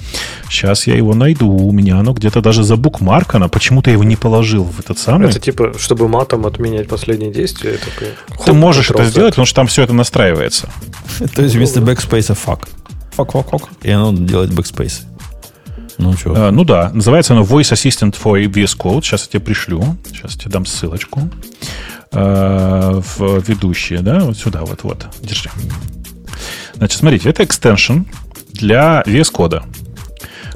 Сейчас 0.49 0.87
я 0.87 0.95
его 0.97 1.15
найду. 1.15 1.51
У 1.51 1.73
меня 1.73 1.99
оно 1.99 2.13
где-то 2.13 2.41
даже 2.41 2.63
забукмаркано. 2.63 3.49
Почему-то 3.49 3.91
я 3.91 3.95
его 3.95 4.05
не 4.05 4.17
положил 4.17 4.65
в 4.65 4.81
этот 4.81 4.99
самый. 4.99 5.29
Это 5.29 5.39
типа, 5.39 5.75
чтобы 5.79 6.09
матом 6.09 6.47
отменять 6.47 6.89
последние 6.89 7.31
действия. 7.31 7.79
такой, 7.79 8.09
Ты 8.45 8.53
можешь 8.55 8.91
это 8.91 9.05
сделать, 9.05 9.35
потому 9.35 9.47
что 9.47 9.57
там 9.57 9.67
все 9.67 9.83
это 9.83 9.93
настраивается. 9.93 10.71
То 11.35 11.43
есть 11.43 11.55
вместо 11.55 11.81
бэкспейса 11.81 12.35
fuck. 12.35 12.69
Fuck, 13.13 13.33
fuck, 13.33 13.51
fuck. 13.51 13.63
И 13.83 13.91
оно 13.91 14.13
делает 14.13 14.55
бэкспейсы. 14.55 15.03
Ну 15.99 16.17
что? 16.17 16.35
Э, 16.35 16.51
Ну 16.51 16.65
да, 16.65 16.91
называется 16.93 17.35
оно 17.35 17.43
Voice 17.43 17.73
Assistant 17.73 18.17
for 18.23 18.43
VS 18.45 18.77
Code. 18.77 19.03
Сейчас 19.03 19.23
я 19.27 19.33
тебе 19.33 19.41
пришлю. 19.41 19.83
Сейчас 20.07 20.35
я 20.35 20.41
тебе 20.41 20.51
дам 20.51 20.67
ссылочку. 20.67 21.31
Э, 22.13 23.01
В 23.17 23.49
ведущие, 23.49 24.01
да, 24.01 24.21
вот 24.21 24.37
сюда, 24.37 24.61
вот, 24.63 24.83
вот. 24.83 25.07
Держи. 25.23 25.51
Значит, 26.75 26.99
смотрите, 26.99 27.29
это 27.31 27.45
extension 27.45 28.01
для 28.53 29.03
VS 29.07 29.33
Code, 29.33 29.63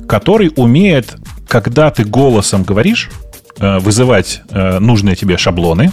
который 0.09 0.53
умеет, 0.57 1.17
когда 1.49 1.91
ты 1.91 2.05
голосом 2.05 2.63
говоришь, 2.65 3.11
э, 3.59 3.79
вызывать 3.79 4.43
э, 4.51 4.79
нужные 4.79 5.17
тебе 5.17 5.37
шаблоны, 5.37 5.93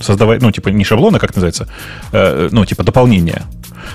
создавать, 0.00 0.42
ну, 0.42 0.50
типа, 0.50 0.68
не 0.68 0.84
шаблоны, 0.84 1.18
как 1.18 1.34
называется, 1.34 1.68
э, 2.12 2.48
ну, 2.52 2.64
типа, 2.66 2.82
дополнения. 2.82 3.44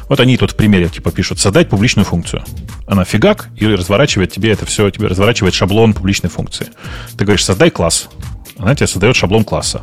Вот 0.08 0.20
они 0.20 0.38
тут 0.38 0.52
в 0.52 0.56
примере, 0.56 0.90
типа, 0.90 1.12
пишут, 1.12 1.40
создать 1.40 1.70
публичную 1.70 2.06
функцию. 2.06 2.44
Она 2.88 3.04
фигак 3.04 3.50
и 3.56 3.68
разворачивает 3.68 4.32
тебе 4.32 4.52
это 4.52 4.66
все, 4.66 4.90
тебе 4.90 5.08
разворачивает 5.08 5.54
шаблон 5.54 5.94
публичной 5.94 6.30
функции. 6.30 6.68
Ты 7.18 7.26
говоришь, 7.26 7.46
создай 7.46 7.70
класс. 7.70 8.10
Она 8.58 8.76
тебе 8.76 8.88
создает 8.88 9.16
шаблон 9.16 9.44
класса. 9.44 9.82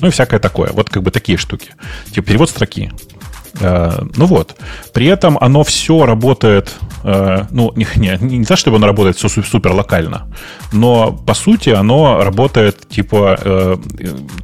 Ну 0.00 0.08
и 0.08 0.10
всякое 0.10 0.40
такое. 0.40 0.70
Вот 0.72 0.90
как 0.90 1.02
бы 1.02 1.10
такие 1.10 1.38
штуки. 1.38 1.70
Типа 2.12 2.26
перевод 2.26 2.50
строки. 2.50 2.92
Э, 3.60 4.00
ну 4.16 4.26
вот. 4.26 4.56
При 4.92 5.06
этом 5.06 5.38
оно 5.40 5.62
все 5.62 6.06
работает, 6.06 6.74
э, 7.04 7.44
ну, 7.50 7.72
не, 7.76 7.86
не, 7.96 8.18
не 8.20 8.44
то, 8.44 8.56
чтобы 8.56 8.76
оно 8.76 8.86
работает 8.86 9.18
супер 9.18 9.72
локально, 9.72 10.26
но 10.72 11.12
по 11.12 11.34
сути 11.34 11.70
оно 11.70 12.22
работает, 12.22 12.88
типа, 12.88 13.38
э, 13.40 13.76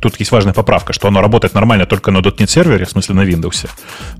тут 0.01 0.21
есть 0.21 0.33
важная 0.33 0.53
поправка, 0.53 0.93
что 0.93 1.09
оно 1.09 1.21
работает 1.21 1.55
нормально 1.55 1.87
только 1.87 2.11
на 2.11 2.19
.NET 2.19 2.47
сервере, 2.47 2.85
в 2.85 2.91
смысле 2.91 3.15
на 3.17 3.23
Windows. 3.23 3.69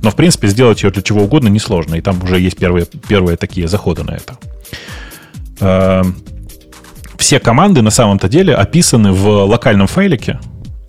Но, 0.03 0.11
в 0.11 0.17
принципе, 0.17 0.49
сделать 0.49 0.83
ее 0.83 0.91
для 0.91 1.03
чего 1.03 1.23
угодно 1.23 1.49
несложно, 1.49 1.95
и 1.95 2.01
там 2.01 2.23
уже 2.23 2.41
есть 2.41 2.59
первые, 2.59 2.87
первые 3.09 3.37
такие 3.37 3.69
заходы 3.69 4.03
на 4.03 4.17
это. 4.17 4.37
Все 7.17 7.39
команды 7.39 7.83
на 7.83 7.91
самом-то 7.91 8.29
деле 8.29 8.55
описаны 8.55 9.13
в 9.13 9.45
локальном 9.45 9.87
файлике, 9.87 10.41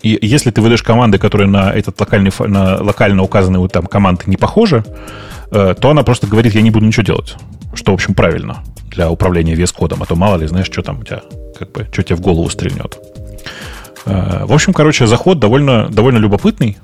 и 0.02 0.18
если 0.26 0.50
ты 0.50 0.60
выдаешь 0.60 0.82
команды, 0.82 1.18
которые 1.18 1.48
на 1.48 1.72
этот 1.72 1.98
локальный, 2.00 2.32
на 2.46 2.82
локально 2.82 3.22
указанные 3.22 3.66
там 3.68 3.86
команды 3.86 4.24
не 4.26 4.36
похожи, 4.36 4.84
э, 5.50 5.74
то 5.78 5.90
она 5.90 6.02
просто 6.02 6.26
говорит, 6.26 6.54
я 6.54 6.62
не 6.62 6.70
буду 6.70 6.86
ничего 6.86 7.04
делать. 7.04 7.36
Что, 7.74 7.92
в 7.92 7.94
общем, 7.94 8.14
правильно 8.14 8.58
для 8.90 9.10
управления 9.10 9.54
вес-кодом. 9.54 10.02
А 10.02 10.06
то 10.06 10.16
мало 10.16 10.36
ли, 10.36 10.46
знаешь, 10.46 10.66
что 10.66 10.82
там 10.82 11.00
у 11.00 11.04
тебя, 11.04 11.22
как 11.58 11.72
бы, 11.72 11.86
что 11.92 12.02
тебе 12.02 12.16
в 12.16 12.20
голову 12.20 12.48
стрельнет. 12.50 12.98
Э, 14.06 14.44
в 14.44 14.52
общем, 14.52 14.72
короче, 14.72 15.06
заход 15.06 15.38
довольно, 15.38 15.88
довольно 15.88 16.18
любопытный 16.18 16.78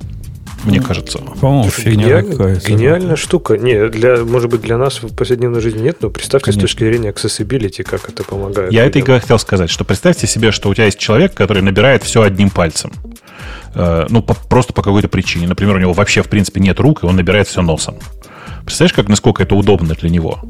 мне 0.68 0.80
кажется. 0.80 1.18
По-моему, 1.18 1.70
фигня 1.70 2.22
Гениальная 2.22 3.16
штука. 3.16 3.56
Не, 3.56 3.88
для, 3.88 4.18
может 4.24 4.50
быть, 4.50 4.60
для 4.60 4.78
нас 4.78 5.02
в 5.02 5.14
повседневной 5.14 5.60
жизни 5.60 5.82
нет, 5.82 5.98
но 6.00 6.10
представьте 6.10 6.46
Конечно. 6.46 6.60
с 6.60 6.70
точки 6.70 6.84
зрения 6.84 7.10
accessibility, 7.10 7.82
как 7.82 8.08
это 8.08 8.24
помогает. 8.24 8.72
Я 8.72 8.84
людям. 8.84 9.02
это 9.02 9.16
и 9.16 9.20
хотел 9.20 9.38
сказать, 9.38 9.70
что 9.70 9.84
представьте 9.84 10.26
себе, 10.26 10.52
что 10.52 10.68
у 10.68 10.74
тебя 10.74 10.86
есть 10.86 10.98
человек, 10.98 11.34
который 11.34 11.62
набирает 11.62 12.02
все 12.02 12.22
одним 12.22 12.50
пальцем. 12.50 12.92
Э, 13.74 14.06
ну, 14.08 14.22
по, 14.22 14.34
просто 14.34 14.72
по 14.72 14.82
какой-то 14.82 15.08
причине. 15.08 15.46
Например, 15.46 15.76
у 15.76 15.78
него 15.78 15.92
вообще, 15.92 16.22
в 16.22 16.28
принципе, 16.28 16.60
нет 16.60 16.80
рук, 16.80 17.02
и 17.02 17.06
он 17.06 17.16
набирает 17.16 17.48
все 17.48 17.62
носом. 17.62 17.96
Представляешь, 18.64 18.94
как, 18.94 19.08
насколько 19.08 19.42
это 19.42 19.54
удобно 19.54 19.94
для 19.94 20.10
него? 20.10 20.40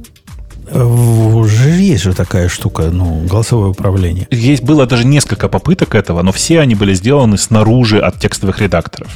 Уже 0.73 1.71
есть 1.71 2.03
же 2.03 2.15
такая 2.15 2.49
штука, 2.49 2.91
ну, 2.91 3.25
голосовое 3.27 3.71
управление. 3.71 4.27
Есть 4.31 4.63
было 4.63 4.87
даже 4.87 5.07
несколько 5.07 5.49
попыток 5.49 5.95
этого, 5.95 6.23
но 6.23 6.33
все 6.33 6.61
они 6.61 6.75
были 6.75 6.95
сделаны 6.95 7.39
снаружи 7.39 7.99
от 7.99 8.19
текстовых 8.19 8.61
редакторов. 8.61 9.11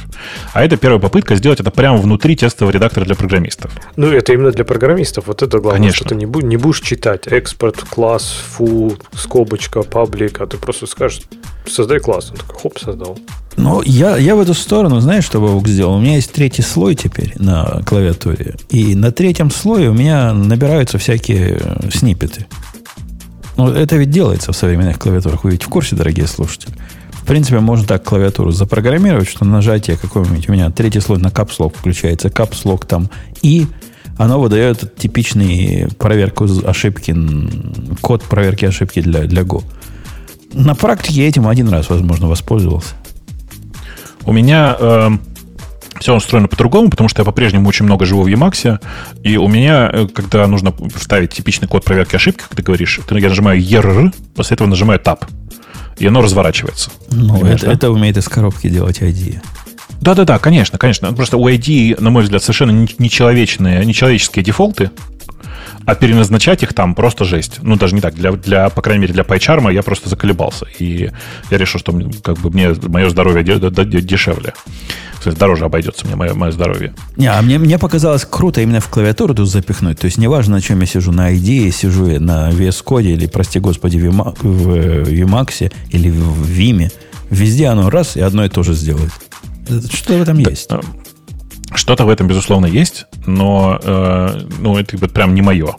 А 0.53 0.63
это 0.63 0.77
первая 0.77 0.99
попытка 0.99 1.35
сделать 1.35 1.59
это 1.59 1.71
прямо 1.71 1.97
внутри 1.97 2.35
текстового 2.35 2.71
редактора 2.73 3.05
для 3.05 3.15
программистов. 3.15 3.71
Ну, 3.95 4.07
это 4.07 4.33
именно 4.33 4.51
для 4.51 4.65
программистов. 4.65 5.27
Вот 5.27 5.41
это 5.41 5.59
главное, 5.59 5.79
Конечно. 5.79 5.95
что 5.97 6.09
ты 6.09 6.15
не, 6.15 6.25
бу- 6.25 6.43
не 6.43 6.57
будешь 6.57 6.81
читать 6.81 7.27
экспорт, 7.27 7.83
класс, 7.89 8.33
фу, 8.51 8.97
скобочка, 9.15 9.83
паблик, 9.83 10.41
а 10.41 10.47
ты 10.47 10.57
просто 10.57 10.87
скажешь, 10.87 11.21
создай 11.67 11.99
класс. 11.99 12.31
Он 12.31 12.37
такой, 12.37 12.59
хоп, 12.61 12.79
создал. 12.79 13.17
Ну, 13.55 13.81
я, 13.83 14.17
я 14.17 14.35
в 14.35 14.39
эту 14.39 14.53
сторону, 14.53 14.99
знаешь, 14.99 15.25
что 15.25 15.39
Бабук 15.39 15.67
сделал? 15.67 15.95
У 15.95 15.99
меня 15.99 16.15
есть 16.15 16.31
третий 16.31 16.61
слой 16.61 16.95
теперь 16.95 17.33
на 17.37 17.81
клавиатуре. 17.85 18.55
И 18.69 18.95
на 18.95 19.11
третьем 19.11 19.51
слое 19.51 19.89
у 19.89 19.93
меня 19.93 20.33
набираются 20.33 20.97
всякие 20.97 21.59
э, 21.59 21.89
снипеты. 21.91 22.47
Ну, 23.55 23.69
это 23.69 23.95
ведь 23.97 24.09
делается 24.09 24.51
в 24.51 24.55
современных 24.55 24.97
клавиатурах. 24.97 25.43
Вы 25.43 25.51
ведь 25.51 25.63
в 25.63 25.69
курсе, 25.69 25.95
дорогие 25.95 26.27
слушатели. 26.27 26.73
В 27.11 27.25
принципе, 27.25 27.59
можно 27.59 27.87
так 27.87 28.03
клавиатуру 28.03 28.51
запрограммировать, 28.51 29.29
что 29.29 29.45
нажатие 29.45 29.97
какое-нибудь... 29.97 30.49
У 30.49 30.51
меня 30.51 30.71
третий 30.71 30.99
слой 30.99 31.19
на 31.19 31.29
капслог 31.29 31.75
включается. 31.75 32.29
Капслог 32.29 32.85
там 32.85 33.09
и 33.41 33.67
оно 34.17 34.39
выдает 34.39 34.95
типичный 34.95 35.87
проверку 35.97 36.47
ошибки, 36.65 37.15
код 38.01 38.23
проверки 38.23 38.65
ошибки 38.65 39.01
для, 39.01 39.23
для 39.23 39.41
Go. 39.41 39.63
На 40.53 40.75
практике 40.75 41.21
я 41.23 41.27
этим 41.27 41.47
один 41.47 41.69
раз, 41.69 41.89
возможно, 41.89 42.27
воспользовался. 42.27 42.95
У 44.25 44.31
меня 44.31 44.75
э, 44.79 45.09
все 45.99 46.15
устроено 46.15 46.47
по-другому, 46.47 46.89
потому 46.89 47.09
что 47.09 47.21
я 47.21 47.25
по-прежнему 47.25 47.67
очень 47.67 47.85
много 47.85 48.05
живу 48.05 48.23
в 48.23 48.27
Emacs, 48.27 48.79
и 49.23 49.37
у 49.37 49.47
меня, 49.47 49.89
э, 49.91 50.07
когда 50.13 50.47
нужно 50.47 50.73
вставить 50.95 51.33
типичный 51.33 51.67
код 51.67 51.83
проверки 51.83 52.15
ошибки, 52.15 52.41
как 52.41 52.55
ты 52.55 52.61
говоришь, 52.61 52.99
я 53.09 53.29
нажимаю 53.29 53.61
ERR, 53.61 54.13
после 54.35 54.55
этого 54.55 54.67
нажимаю 54.67 54.99
Tab, 54.99 55.25
и 55.97 56.07
оно 56.07 56.21
разворачивается. 56.21 56.91
Ну, 57.11 57.45
это, 57.45 57.65
да? 57.65 57.71
это 57.71 57.91
умеет 57.91 58.17
из 58.17 58.27
коробки 58.27 58.69
делать 58.69 59.01
ID. 59.01 59.41
Да-да-да, 60.01 60.39
конечно, 60.39 60.77
конечно. 60.77 61.13
Просто 61.13 61.37
у 61.37 61.47
ID, 61.47 62.01
на 62.01 62.09
мой 62.09 62.23
взгляд, 62.23 62.43
совершенно 62.43 62.71
нечеловечные, 62.99 63.85
нечеловеческие 63.85 64.43
дефолты, 64.43 64.91
а 65.85 65.95
переназначать 65.95 66.63
их 66.63 66.73
там 66.73 66.95
просто 66.95 67.25
жесть. 67.25 67.59
Ну, 67.61 67.75
даже 67.75 67.95
не 67.95 68.01
так. 68.01 68.15
Для, 68.15 68.31
для 68.31 68.69
по 68.69 68.81
крайней 68.81 69.01
мере, 69.01 69.13
для 69.13 69.23
PyCharm 69.23 69.73
я 69.73 69.83
просто 69.83 70.09
заколебался. 70.09 70.65
И 70.79 71.11
я 71.49 71.57
решил, 71.57 71.79
что 71.79 71.91
как 72.23 72.37
бы 72.39 72.49
мне 72.49 72.73
мое 72.83 73.09
здоровье 73.09 73.43
дешевле. 73.43 74.53
То 75.23 75.29
есть 75.29 75.39
дороже 75.39 75.65
обойдется 75.65 76.05
мне 76.05 76.15
мое, 76.15 76.33
мое 76.33 76.51
здоровье. 76.51 76.93
Не, 77.15 77.27
а 77.27 77.41
мне, 77.41 77.57
мне 77.57 77.77
показалось 77.79 78.25
круто 78.25 78.61
именно 78.61 78.81
в 78.81 78.89
клавиатуру 78.89 79.33
тут 79.33 79.49
запихнуть. 79.49 79.99
То 79.99 80.05
есть 80.05 80.17
неважно, 80.17 80.55
на 80.55 80.61
чем 80.61 80.81
я 80.81 80.85
сижу, 80.85 81.11
на 81.11 81.31
ID, 81.33 81.71
сижу 81.71 82.07
я 82.07 82.19
на 82.19 82.49
VS 82.49 82.83
Code 82.83 83.13
или, 83.13 83.27
прости 83.27 83.59
господи, 83.59 83.97
в 83.97 84.09
Emacs 84.09 85.71
или 85.91 86.09
в 86.09 86.49
Vime. 86.49 86.91
Везде 87.29 87.67
оно 87.67 87.89
раз 87.89 88.17
и 88.17 88.21
одно 88.21 88.43
и 88.43 88.49
то 88.49 88.63
же 88.63 88.73
сделает. 88.73 89.11
Что 89.91 90.17
в 90.17 90.21
этом 90.21 90.43
да, 90.43 90.49
есть? 90.49 90.69
Что-то 91.73 92.05
в 92.05 92.09
этом, 92.09 92.27
безусловно, 92.27 92.65
есть, 92.65 93.05
но 93.25 93.79
э, 93.81 94.41
ну, 94.59 94.77
это 94.77 94.97
вот 94.97 95.11
прям 95.11 95.33
не 95.35 95.41
мое. 95.41 95.75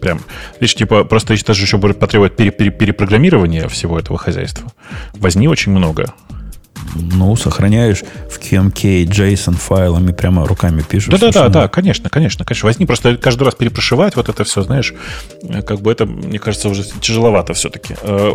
Прям. 0.00 0.20
Видишь, 0.60 0.74
типа, 0.74 1.04
просто 1.04 1.34
это 1.34 1.54
же 1.54 1.64
еще 1.64 1.78
будет 1.78 1.98
потребовать 1.98 2.36
пере, 2.36 2.50
пере, 2.50 2.70
перепрограммирования 2.70 3.68
всего 3.68 3.98
этого 3.98 4.18
хозяйства. 4.18 4.70
Возни 5.14 5.48
очень 5.48 5.72
много. 5.72 6.12
Ну, 6.94 7.34
сохраняешь 7.36 8.04
в 8.30 8.38
QMK 8.38 9.04
JSON 9.06 9.54
файлами, 9.54 10.12
прямо 10.12 10.46
руками 10.46 10.82
пишешь. 10.82 11.08
Да-да-да, 11.08 11.48
да, 11.48 11.68
конечно, 11.68 12.08
конечно, 12.08 12.44
конечно. 12.44 12.66
Возьми 12.66 12.86
просто 12.86 13.16
каждый 13.16 13.44
раз 13.44 13.54
перепрошивать 13.54 14.14
вот 14.16 14.28
это 14.28 14.44
все, 14.44 14.62
знаешь, 14.62 14.94
э, 15.42 15.62
как 15.62 15.80
бы 15.80 15.90
это, 15.90 16.06
мне 16.06 16.38
кажется, 16.38 16.68
уже 16.68 16.84
тяжеловато 16.84 17.54
все-таки. 17.54 17.96
Э, 18.02 18.32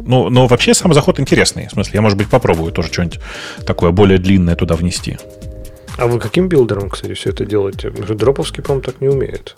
ну, 0.00 0.30
но 0.30 0.46
вообще 0.46 0.72
сам 0.74 0.94
заход 0.94 1.20
интересный. 1.20 1.68
В 1.68 1.72
смысле, 1.72 1.92
я, 1.94 2.00
может 2.00 2.16
быть, 2.16 2.28
попробую 2.28 2.72
тоже 2.72 2.92
что-нибудь 2.92 3.20
такое 3.66 3.90
более 3.90 4.18
длинное 4.18 4.56
туда 4.56 4.74
внести. 4.74 5.18
А 6.00 6.06
вы 6.06 6.18
каким 6.18 6.48
билдером, 6.48 6.88
кстати, 6.88 7.12
все 7.12 7.28
это 7.28 7.44
делаете? 7.44 7.90
Дроповский, 7.90 8.62
по-моему, 8.62 8.82
так 8.82 9.02
не 9.02 9.08
умеет. 9.08 9.54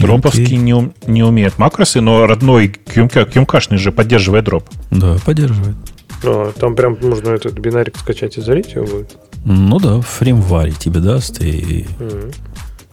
Дроповский 0.00 0.56
не, 0.56 0.92
не 1.06 1.22
умеет 1.22 1.56
макросы, 1.56 2.00
но 2.00 2.26
родной 2.26 2.74
QMK, 2.86 3.76
же 3.78 3.92
поддерживает 3.92 4.44
дроп. 4.44 4.68
Да, 4.90 5.16
поддерживает. 5.24 5.76
А, 6.24 6.52
там 6.58 6.74
прям 6.74 6.98
можно 7.00 7.30
этот 7.30 7.56
бинарик 7.60 7.96
скачать 7.96 8.38
и 8.38 8.40
залить 8.40 8.72
его 8.74 8.86
будет? 8.86 9.16
Ну 9.44 9.78
да, 9.78 10.00
фреймваре 10.00 10.72
тебе 10.72 10.98
даст 10.98 11.40
и... 11.40 11.86
Mm-hmm. 12.00 12.34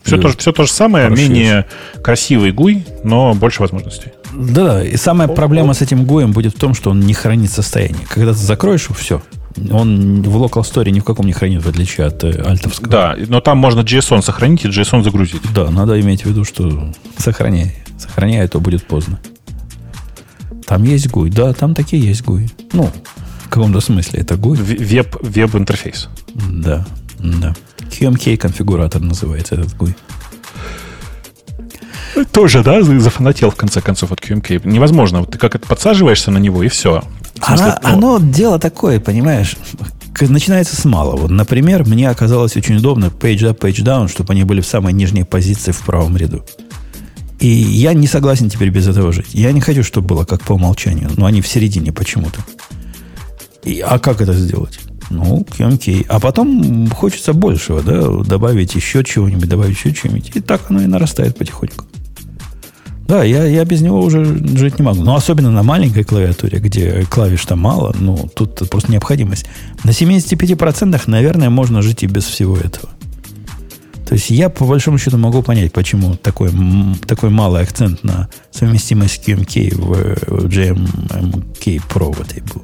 Все, 0.03 0.17
то, 0.17 0.29
все 0.29 0.51
то 0.51 0.63
же 0.63 0.71
самое, 0.71 1.05
Хорошо. 1.05 1.21
менее 1.21 1.65
красивый 2.03 2.51
гуй, 2.51 2.85
но 3.03 3.33
больше 3.33 3.61
возможностей. 3.61 4.11
Да, 4.33 4.83
и 4.83 4.95
самая 4.95 5.27
проблема 5.27 5.73
с 5.73 5.81
этим 5.81 6.05
гуем 6.05 6.33
будет 6.33 6.55
в 6.55 6.59
том, 6.59 6.75
что 6.75 6.91
он 6.91 6.99
не 6.99 7.13
хранит 7.13 7.51
состояние. 7.51 8.05
Когда 8.09 8.33
ты 8.33 8.39
закроешь, 8.39 8.87
все, 8.95 9.21
он 9.71 10.21
в 10.21 10.37
Local 10.37 10.61
Store 10.61 10.89
ни 10.89 10.99
в 10.99 11.03
каком 11.03 11.25
не 11.25 11.33
хранит, 11.33 11.63
в 11.63 11.69
отличие 11.69 12.07
от 12.07 12.23
э, 12.23 12.41
альтовского. 12.41 12.89
Да, 12.89 13.15
но 13.27 13.41
там 13.41 13.57
можно 13.57 13.81
JSON 13.81 14.21
сохранить 14.21 14.65
и 14.65 14.69
JSON 14.69 15.03
загрузить. 15.03 15.41
Да, 15.53 15.69
надо 15.69 15.99
иметь 15.99 16.23
в 16.23 16.25
виду, 16.27 16.45
что 16.45 16.91
сохраняй. 17.17 17.75
Сохраняй, 17.97 18.45
а 18.45 18.47
то 18.47 18.59
будет 18.59 18.85
поздно. 18.85 19.19
Там 20.65 20.83
есть 20.83 21.07
GUI. 21.07 21.29
Да, 21.31 21.53
там 21.53 21.75
такие 21.75 22.03
есть 22.03 22.21
GUI. 22.21 22.49
Ну, 22.73 22.89
в 23.45 23.49
каком-то 23.49 23.81
смысле 23.81 24.21
это 24.21 24.35
GUI. 24.35 24.55
Веб, 24.55 25.17
веб-интерфейс. 25.21 26.07
Да, 26.33 26.85
да. 27.19 27.53
QMK 27.89 28.37
конфигуратор 28.37 29.01
называется 29.01 29.55
этот 29.55 29.73
GUI. 29.73 29.95
Тоже, 32.31 32.63
да, 32.63 32.81
зафанател 32.83 33.51
в 33.51 33.55
конце 33.55 33.81
концов 33.81 34.11
от 34.11 34.19
QMK. 34.19 34.61
Невозможно. 34.65 35.25
Ты 35.25 35.37
как 35.37 35.55
это 35.55 35.67
подсаживаешься 35.67 36.31
на 36.31 36.37
него, 36.37 36.63
и 36.63 36.67
все. 36.67 37.03
Смысле, 37.43 37.65
Она, 37.65 37.79
ну... 37.83 38.15
Оно 38.15 38.19
дело 38.19 38.59
такое, 38.59 38.99
понимаешь, 38.99 39.55
начинается 40.19 40.75
с 40.75 40.85
малого. 40.85 41.27
Например, 41.27 41.85
мне 41.85 42.09
оказалось 42.09 42.55
очень 42.55 42.77
удобно 42.77 43.05
page 43.05 43.41
up, 43.41 43.59
page 43.59 43.83
down, 43.83 44.07
чтобы 44.07 44.33
они 44.33 44.43
были 44.43 44.61
в 44.61 44.65
самой 44.65 44.93
нижней 44.93 45.23
позиции 45.23 45.71
в 45.71 45.79
правом 45.81 46.17
ряду. 46.17 46.43
И 47.39 47.47
я 47.47 47.93
не 47.93 48.05
согласен 48.05 48.49
теперь 48.49 48.69
без 48.69 48.87
этого 48.87 49.11
жить. 49.11 49.33
Я 49.33 49.51
не 49.51 49.61
хочу, 49.61 49.83
чтобы 49.83 50.09
было 50.09 50.25
как 50.25 50.41
по 50.43 50.53
умолчанию, 50.53 51.09
но 51.17 51.25
они 51.25 51.41
в 51.41 51.47
середине 51.47 51.91
почему-то. 51.91 52.39
И, 53.63 53.79
а 53.79 53.97
как 53.97 54.21
это 54.21 54.33
сделать? 54.33 54.79
Ну, 55.09 55.45
QMK. 55.49 56.05
А 56.07 56.19
потом 56.19 56.87
хочется 56.89 57.33
большего, 57.33 57.81
да, 57.81 58.07
добавить 58.23 58.75
еще 58.75 59.03
чего-нибудь, 59.03 59.49
добавить 59.49 59.75
еще 59.75 59.93
чего-нибудь. 59.93 60.31
И 60.35 60.39
так 60.39 60.69
оно 60.69 60.83
и 60.83 60.85
нарастает 60.85 61.35
потихоньку. 61.35 61.85
Да, 63.07 63.23
я, 63.23 63.45
я 63.45 63.65
без 63.65 63.81
него 63.81 64.01
уже 64.01 64.23
жить 64.23 64.79
не 64.79 64.85
могу. 64.85 65.03
Но 65.03 65.15
особенно 65.15 65.51
на 65.51 65.63
маленькой 65.63 66.03
клавиатуре, 66.03 66.59
где 66.59 67.03
клавиш-то 67.09 67.55
мало, 67.55 67.93
ну, 67.99 68.29
тут 68.33 68.69
просто 68.69 68.91
необходимость. 68.91 69.45
На 69.83 69.89
75% 69.89 71.01
наверное, 71.07 71.49
можно 71.49 71.81
жить 71.81 72.03
и 72.03 72.07
без 72.07 72.23
всего 72.23 72.57
этого. 72.57 72.89
То 74.11 74.15
есть 74.15 74.29
я, 74.29 74.49
по 74.49 74.65
большому 74.65 74.97
счету, 74.97 75.17
могу 75.17 75.41
понять, 75.41 75.71
почему 75.71 76.15
такой, 76.15 76.51
такой 77.07 77.29
малый 77.29 77.61
акцент 77.61 78.03
на 78.03 78.27
совместимость 78.51 79.25
QMK 79.25 79.75
в, 79.75 80.43
в 80.43 80.47
JMK 80.47 81.81
Pro 81.89 82.13
в 82.13 82.19
этой 82.19 82.43
был. 82.43 82.61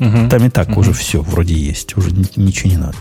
Угу. 0.00 0.30
Там 0.30 0.44
и 0.44 0.48
так 0.48 0.70
угу. 0.70 0.80
уже 0.80 0.94
все 0.94 1.20
вроде 1.20 1.54
есть, 1.54 1.96
уже 1.98 2.10
ничего 2.36 2.70
не 2.70 2.78
надо. 2.78 2.96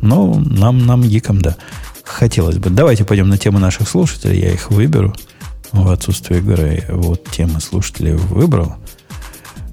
Но 0.00 0.34
нам, 0.34 0.86
нам 0.86 1.02
гикам, 1.02 1.40
да. 1.40 1.56
Хотелось 2.02 2.56
бы. 2.56 2.70
Давайте 2.70 3.04
пойдем 3.04 3.28
на 3.28 3.38
тему 3.38 3.60
наших 3.60 3.88
слушателей. 3.88 4.40
Я 4.40 4.52
их 4.52 4.70
выберу 4.70 5.14
в 5.84 5.90
отсутствие 5.90 6.40
игры. 6.40 6.84
Вот 6.88 7.24
темы 7.30 7.60
слушателей 7.60 8.14
выбрал. 8.14 8.76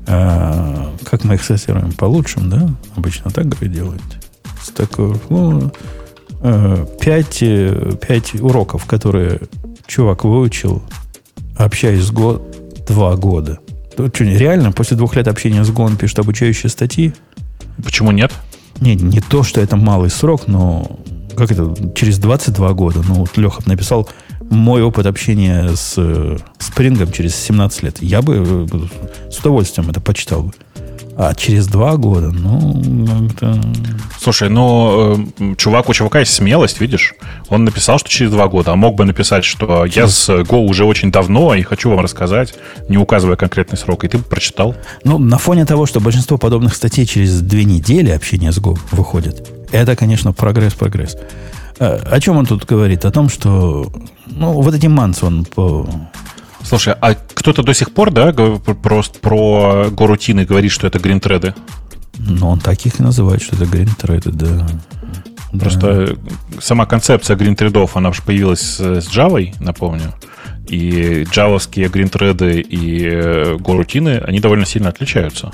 А, 0.07 0.93
как 1.03 1.23
мы 1.23 1.35
их 1.35 1.43
сортируем? 1.43 1.91
По 1.93 2.05
лучшим, 2.05 2.49
да? 2.49 2.69
Обычно 2.95 3.31
так 3.31 3.47
говорят, 3.47 3.73
делают. 3.73 4.01
С 4.61 4.69
такой, 4.69 5.19
ну, 5.29 5.71
а, 6.41 6.85
пять, 6.99 7.41
э, 7.41 7.93
пять 8.05 8.35
уроков, 8.35 8.85
которые 8.85 9.41
чувак 9.87 10.23
выучил, 10.23 10.83
общаясь 11.57 12.03
с 12.03 12.11
год, 12.11 12.85
два 12.87 13.15
года. 13.15 13.59
Тут 13.95 14.15
что, 14.15 14.23
реально, 14.23 14.71
после 14.71 14.97
двух 14.97 15.15
лет 15.15 15.27
общения 15.27 15.63
с 15.63 15.69
Go 15.69 15.83
он 15.83 15.97
пишет 15.97 16.19
обучающие 16.19 16.69
статьи? 16.69 17.13
Почему 17.83 18.11
нет? 18.11 18.31
Не, 18.81 18.95
не 18.95 19.21
то, 19.21 19.43
что 19.43 19.61
это 19.61 19.75
малый 19.75 20.09
срок, 20.09 20.47
но 20.47 20.99
как 21.35 21.51
это, 21.51 21.73
через 21.95 22.19
22 22.19 22.73
года. 22.73 23.01
Ну, 23.07 23.15
вот 23.15 23.37
Леха 23.37 23.61
написал 23.65 24.09
мой 24.49 24.81
опыт 24.81 25.05
общения 25.05 25.69
с 25.75 26.37
Спрингом 26.59 27.11
через 27.11 27.35
17 27.35 27.83
лет. 27.83 28.01
Я 28.01 28.21
бы 28.21 28.67
э, 28.71 29.31
с 29.31 29.39
удовольствием 29.39 29.89
это 29.89 30.01
почитал 30.01 30.43
бы. 30.43 30.53
А 31.15 31.35
через 31.35 31.67
два 31.67 31.95
года, 31.95 32.31
ну, 32.31 33.27
это... 33.27 33.61
Слушай, 34.19 34.49
ну, 34.49 35.29
э, 35.39 35.55
чувак, 35.57 35.87
у 35.89 35.93
чувака 35.93 36.21
есть 36.21 36.33
смелость, 36.33 36.81
видишь? 36.81 37.13
Он 37.49 37.65
написал, 37.65 37.99
что 37.99 38.09
через 38.09 38.31
два 38.31 38.47
года, 38.47 38.71
а 38.71 38.75
мог 38.75 38.95
бы 38.95 39.05
написать, 39.05 39.45
что 39.45 39.85
я 39.85 40.07
с 40.07 40.27
Go 40.29 40.65
уже 40.65 40.85
очень 40.85 41.11
давно 41.11 41.53
и 41.53 41.61
хочу 41.61 41.91
вам 41.91 41.99
рассказать, 41.99 42.55
не 42.89 42.97
указывая 42.97 43.35
конкретный 43.35 43.77
срок, 43.77 44.05
и 44.05 44.07
ты 44.07 44.17
бы 44.17 44.23
прочитал. 44.23 44.75
Ну, 45.03 45.19
на 45.19 45.37
фоне 45.37 45.65
того, 45.65 45.85
что 45.85 45.99
большинство 45.99 46.39
подобных 46.39 46.75
статей 46.75 47.05
через 47.05 47.41
две 47.41 47.63
недели 47.63 48.09
общения 48.09 48.51
с 48.51 48.57
Go 48.57 48.79
выходит, 48.91 49.47
это, 49.71 49.95
конечно, 49.95 50.33
прогресс, 50.33 50.73
прогресс. 50.73 51.15
А, 51.79 52.01
о 52.11 52.19
чем 52.19 52.37
он 52.37 52.45
тут 52.45 52.65
говорит? 52.65 53.05
О 53.05 53.11
том, 53.11 53.29
что 53.29 53.91
ну, 54.25 54.53
вот 54.53 54.73
эти 54.73 54.87
манс 54.87 55.23
он 55.23 55.45
по, 55.45 55.87
Слушай, 56.63 56.95
а 56.99 57.13
кто-то 57.13 57.61
до 57.61 57.73
сих 57.73 57.91
пор, 57.93 58.11
да, 58.11 58.31
просто 58.31 59.19
про 59.19 59.89
горутины 59.91 60.45
говорит, 60.45 60.71
что 60.71 60.87
это 60.87 60.97
гринтреды? 60.97 61.53
Ну, 62.17 62.49
он 62.49 62.59
таких 62.59 62.99
и 62.99 63.03
называет, 63.03 63.41
что 63.41 63.55
это 63.55 63.65
гринтреды, 63.65 64.31
да. 64.31 64.67
Просто 65.59 66.15
да. 66.15 66.61
сама 66.61 66.85
концепция 66.85 67.35
гринтредов, 67.35 67.95
она 67.95 68.11
же 68.11 68.21
появилась 68.23 68.79
с 68.79 69.07
Java, 69.07 69.53
напомню. 69.59 70.13
И 70.67 71.25
джавовские 71.29 71.89
гринтреды 71.89 72.61
и 72.61 73.05
э, 73.05 73.57
горутины, 73.57 74.23
они 74.25 74.39
довольно 74.39 74.65
сильно 74.65 74.89
отличаются. 74.89 75.51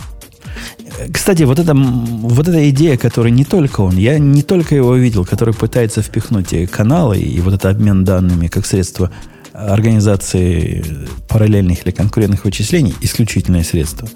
Кстати, 1.14 1.44
вот 1.44 1.60
эта, 1.60 1.74
вот 1.74 2.48
эта 2.48 2.70
идея, 2.70 2.98
которая 2.98 3.32
не 3.32 3.46
только 3.46 3.82
он, 3.82 3.98
я 3.98 4.20
не 4.20 4.44
только 4.44 4.76
его 4.76 4.96
видел, 4.96 5.26
который 5.26 5.54
пытается 5.54 6.02
впихнуть 6.02 6.54
и 6.54 6.66
каналы, 6.66 7.18
и 7.18 7.40
вот 7.42 7.54
это 7.54 7.70
обмен 7.70 8.04
данными 8.04 8.48
как 8.48 8.66
средство 8.66 9.12
организации 9.54 11.08
параллельных 11.28 11.86
или 11.86 11.92
конкурентных 11.92 12.46
вычислений 12.46 12.96
исключительное 13.02 13.64
средство. 13.64 14.08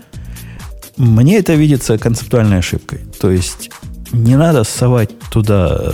Мне 0.98 1.38
это 1.38 1.54
видится 1.56 1.98
концептуальной 1.98 2.60
ошибкой. 2.60 3.00
То 3.20 3.32
есть 3.32 3.72
не 4.12 4.36
надо 4.36 4.64
совать 4.64 5.10
туда 5.32 5.92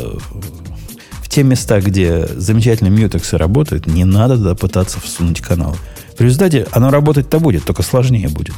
в 1.23 1.30
те 1.30 1.43
места, 1.43 1.80
где 1.80 2.27
замечательные 2.35 2.91
мьютексы 2.91 3.38
работают, 3.38 3.88
не 3.88 4.03
надо 4.03 4.35
туда 4.38 4.55
пытаться 4.55 4.99
всунуть 4.99 5.41
канал. 5.41 5.77
В 6.17 6.21
результате 6.21 6.67
оно 6.71 6.89
работать-то 6.89 7.39
будет, 7.39 7.63
только 7.63 7.81
сложнее 7.81 8.27
будет. 8.27 8.53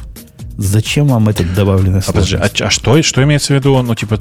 Зачем 0.58 1.08
вам 1.08 1.28
этот 1.28 1.54
добавленный 1.54 2.00
а, 2.00 2.02
подожди, 2.02 2.36
а, 2.36 2.48
а 2.60 2.70
что, 2.70 3.02
что 3.02 3.22
имеется 3.22 3.52
в 3.52 3.56
виду? 3.56 3.80
Ну, 3.82 3.94
типа, 3.94 4.18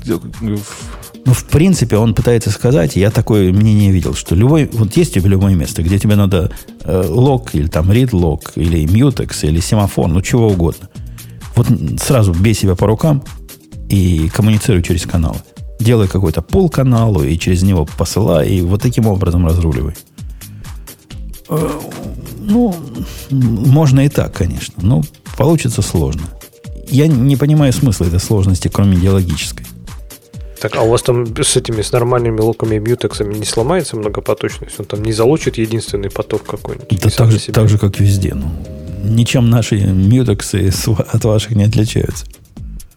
ну, 1.25 1.33
в 1.33 1.45
принципе, 1.45 1.97
он 1.97 2.15
пытается 2.15 2.49
сказать, 2.49 2.95
я 2.95 3.11
такое 3.11 3.51
мнение 3.51 3.91
видел, 3.91 4.15
что 4.15 4.35
любой, 4.35 4.69
вот 4.71 4.97
есть 4.97 5.13
тебе 5.13 5.29
любое 5.29 5.55
место, 5.55 5.83
где 5.83 5.99
тебе 5.99 6.15
надо 6.15 6.51
э, 6.83 7.03
лог, 7.07 7.53
или 7.53 7.67
там 7.67 7.91
read 7.91 8.09
лог, 8.11 8.53
или 8.55 8.85
mutex, 8.85 9.45
или 9.47 9.59
семафор, 9.59 10.07
ну, 10.07 10.21
чего 10.21 10.47
угодно. 10.47 10.89
Вот 11.55 11.67
сразу 11.99 12.33
бей 12.33 12.53
себя 12.53 12.75
по 12.75 12.87
рукам 12.87 13.23
и 13.89 14.29
коммуницируй 14.33 14.81
через 14.81 15.05
каналы. 15.05 15.37
Делай 15.79 16.07
какой-то 16.07 16.41
пол 16.41 16.69
каналу 16.69 17.23
и 17.23 17.37
через 17.37 17.61
него 17.61 17.87
посылай, 17.97 18.49
и 18.49 18.61
вот 18.61 18.81
таким 18.81 19.07
образом 19.07 19.45
разруливай. 19.45 19.95
Ну, 22.39 22.75
можно 23.29 24.05
и 24.05 24.09
так, 24.09 24.33
конечно, 24.33 24.73
но 24.77 25.03
получится 25.37 25.81
сложно. 25.81 26.23
Я 26.87 27.07
не 27.07 27.35
понимаю 27.35 27.71
смысла 27.73 28.05
этой 28.05 28.19
сложности, 28.19 28.69
кроме 28.71 28.97
идеологической. 28.97 29.65
Так, 30.61 30.75
а 30.75 30.81
у 30.81 30.89
вас 30.89 31.01
там 31.01 31.25
с 31.25 31.57
этими, 31.57 31.81
с 31.81 31.91
нормальными 31.91 32.39
локами 32.39 32.75
и 32.75 32.79
мьютексами 32.79 33.33
не 33.33 33.45
сломается 33.45 33.95
многопоточность? 33.95 34.79
Он 34.79 34.85
там 34.85 35.01
не 35.01 35.11
залучит 35.11 35.57
единственный 35.57 36.11
поток 36.11 36.43
какой-нибудь? 36.43 37.01
Да 37.01 37.09
так 37.09 37.31
же, 37.31 37.39
так 37.51 37.67
же, 37.67 37.79
как 37.79 37.99
везде. 37.99 38.35
Ну, 38.35 38.51
ничем 39.03 39.49
наши 39.49 39.75
мьютексы 39.77 40.71
от 40.87 41.23
ваших 41.23 41.51
не 41.55 41.63
отличаются. 41.63 42.25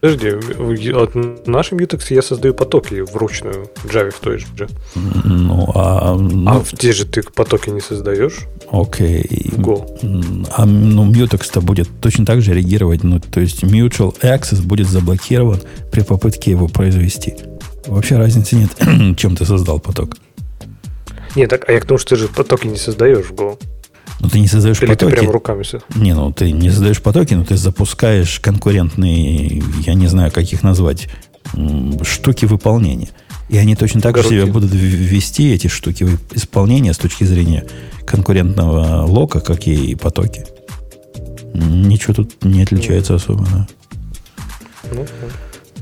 Подожди, 0.05 0.91
от 0.91 1.47
нашей 1.47 1.77
Mutex 1.79 2.13
я 2.13 2.21
создаю 2.21 2.53
потоки 2.53 3.01
вручную 3.11 3.71
в 3.77 3.85
Java 3.85 4.11
в 4.11 4.19
той 4.19 4.37
же. 4.37 4.45
Ну, 4.93 5.71
а... 5.73 6.15
Ну, 6.15 6.47
а 6.47 6.63
где 6.71 6.93
же 6.93 7.05
ты 7.05 7.23
потоки 7.23 7.71
не 7.71 7.81
создаешь? 7.81 8.45
Окей. 8.71 9.23
Go. 9.57 10.47
А 10.55 10.65
ну, 10.65 11.11
Mutex-то 11.11 11.59
будет 11.61 11.89
точно 12.01 12.23
так 12.23 12.41
же 12.43 12.53
реагировать. 12.53 13.03
Ну, 13.03 13.19
то 13.19 13.39
есть 13.39 13.63
Mutual 13.63 14.15
Access 14.21 14.61
будет 14.61 14.87
заблокирован 14.87 15.61
при 15.91 16.01
попытке 16.01 16.51
его 16.51 16.67
произвести. 16.67 17.33
Вообще 17.87 18.17
разницы 18.17 18.57
нет, 18.57 18.71
чем 19.17 19.35
ты 19.35 19.43
создал 19.45 19.79
поток. 19.79 20.17
Нет, 21.35 21.49
так, 21.49 21.67
а 21.67 21.71
я 21.71 21.79
к 21.79 21.85
тому, 21.85 21.97
что 21.97 22.09
ты 22.09 22.21
же 22.21 22.27
потоки 22.27 22.67
не 22.67 22.77
создаешь 22.77 23.25
в 23.25 23.33
Go. 23.33 23.57
Ну, 24.19 24.29
ты 24.29 24.39
не 24.39 24.47
создаешь 24.47 24.81
Или 24.81 24.89
потоки. 24.89 25.11
ты 25.11 25.17
прямо 25.17 25.33
руками 25.33 25.63
все. 25.63 25.81
Не, 25.95 26.13
ну 26.13 26.31
ты 26.31 26.51
не 26.51 26.69
создаешь 26.69 27.01
потоки, 27.01 27.33
но 27.33 27.43
ты 27.43 27.57
запускаешь 27.57 28.39
конкурентные, 28.39 29.63
я 29.85 29.93
не 29.93 30.07
знаю, 30.07 30.31
как 30.31 30.43
их 30.45 30.63
назвать, 30.63 31.07
штуки 32.03 32.45
выполнения. 32.45 33.09
И 33.49 33.57
они 33.57 33.75
точно 33.75 34.01
так 34.01 34.17
же 34.17 34.23
себя 34.23 34.45
будут 34.47 34.71
ввести, 34.73 35.53
эти 35.53 35.67
штуки 35.67 36.07
исполнения 36.31 36.93
с 36.93 36.97
точки 36.97 37.23
зрения 37.23 37.65
конкурентного 38.05 39.05
лока, 39.05 39.39
как 39.39 39.67
и 39.67 39.95
потоки. 39.95 40.45
Ничего 41.53 42.13
тут 42.13 42.43
не 42.43 42.63
отличается 42.63 43.15
особо. 43.15 43.45
Да. 43.45 43.67
Ну, 44.91 45.05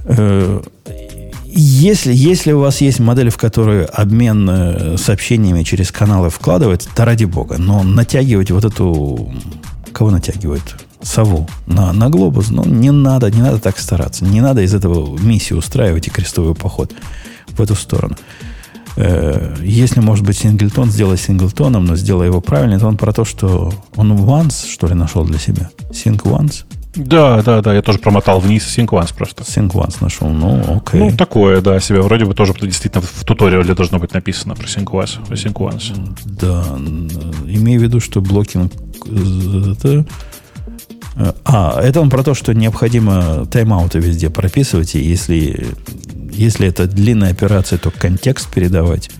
э, 0.05 0.61
если, 1.55 2.13
если 2.13 2.51
у 2.51 2.59
вас 2.59 2.81
есть 2.81 2.99
модель, 2.99 3.29
в 3.29 3.37
которую 3.37 3.87
обмен 3.93 4.49
э, 4.49 4.97
сообщениями 4.97 5.63
через 5.63 5.91
каналы 5.91 6.29
вкладывается, 6.29 6.89
то 6.95 7.05
ради 7.05 7.25
бога. 7.25 7.57
Но 7.57 7.83
натягивать 7.83 8.51
вот 8.51 8.65
эту... 8.65 9.31
Кого 9.91 10.09
натягивают? 10.09 10.63
Сову 11.03 11.47
на, 11.67 11.93
на 11.93 12.09
глобус. 12.09 12.49
Ну, 12.49 12.65
не 12.65 12.91
надо, 12.91 13.29
не 13.29 13.41
надо 13.41 13.59
так 13.59 13.77
стараться. 13.77 14.25
Не 14.25 14.41
надо 14.41 14.61
из 14.61 14.73
этого 14.73 15.15
миссию 15.19 15.59
устраивать 15.59 16.07
и 16.07 16.09
крестовый 16.09 16.55
поход 16.55 16.91
в 17.49 17.61
эту 17.61 17.75
сторону. 17.75 18.15
Э, 18.95 19.55
если, 19.61 19.99
может 19.99 20.25
быть, 20.25 20.37
синглтон, 20.37 20.89
сделай 20.89 21.17
синглтоном, 21.17 21.85
но 21.85 21.95
сделай 21.95 22.27
его 22.27 22.41
правильно, 22.41 22.79
то 22.79 22.87
он 22.87 22.97
про 22.97 23.13
то, 23.13 23.25
что 23.25 23.71
он 23.95 24.13
once, 24.13 24.67
что 24.67 24.87
ли, 24.87 24.95
нашел 24.95 25.23
для 25.23 25.37
себя. 25.37 25.69
Sync 25.91 26.23
once. 26.23 26.63
Да, 26.95 27.41
да, 27.41 27.61
да, 27.61 27.73
я 27.73 27.81
тоже 27.81 27.97
промотал 27.97 28.39
вниз 28.39 28.65
Sync 28.77 29.13
просто. 29.15 29.43
Sync 29.43 30.01
нашел, 30.01 30.29
ну, 30.29 30.77
окей. 30.77 30.99
Ну, 30.99 31.17
такое, 31.17 31.61
да, 31.61 31.79
себе 31.79 32.01
вроде 32.01 32.25
бы 32.25 32.35
тоже 32.35 32.53
действительно 32.53 33.01
в 33.01 33.23
туториале 33.23 33.73
должно 33.73 33.99
быть 33.99 34.13
написано 34.13 34.55
про 34.55 34.65
Sync 34.65 34.85
Once. 34.85 35.95
Да, 36.25 36.63
имею 37.47 37.79
в 37.79 37.83
виду, 37.83 37.99
что 37.99 38.21
блокинг... 38.21 38.71
Это... 39.05 40.05
А, 41.45 41.79
это 41.81 42.01
он 42.01 42.09
про 42.09 42.23
то, 42.23 42.33
что 42.33 42.53
необходимо 42.53 43.45
тайм-ауты 43.45 43.99
везде 43.99 44.29
прописывать, 44.29 44.95
и 44.95 44.99
если, 44.99 45.67
если 46.31 46.67
это 46.67 46.87
длинная 46.87 47.31
операция, 47.31 47.77
то 47.77 47.91
контекст 47.91 48.49
передавать. 48.49 49.11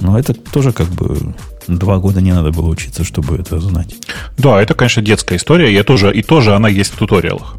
Но 0.00 0.18
это 0.18 0.34
тоже 0.34 0.72
как 0.72 0.88
бы 0.88 1.34
Два 1.66 1.98
года 1.98 2.20
не 2.20 2.32
надо 2.32 2.50
было 2.50 2.68
учиться, 2.68 3.04
чтобы 3.04 3.36
это 3.36 3.60
знать. 3.60 3.94
Да, 4.36 4.60
это, 4.60 4.74
конечно, 4.74 5.02
детская 5.02 5.36
история. 5.36 5.72
Я 5.72 5.84
тоже, 5.84 6.12
и 6.12 6.22
тоже 6.22 6.54
она 6.54 6.68
есть 6.68 6.92
в 6.92 6.96
туториалах. 6.96 7.56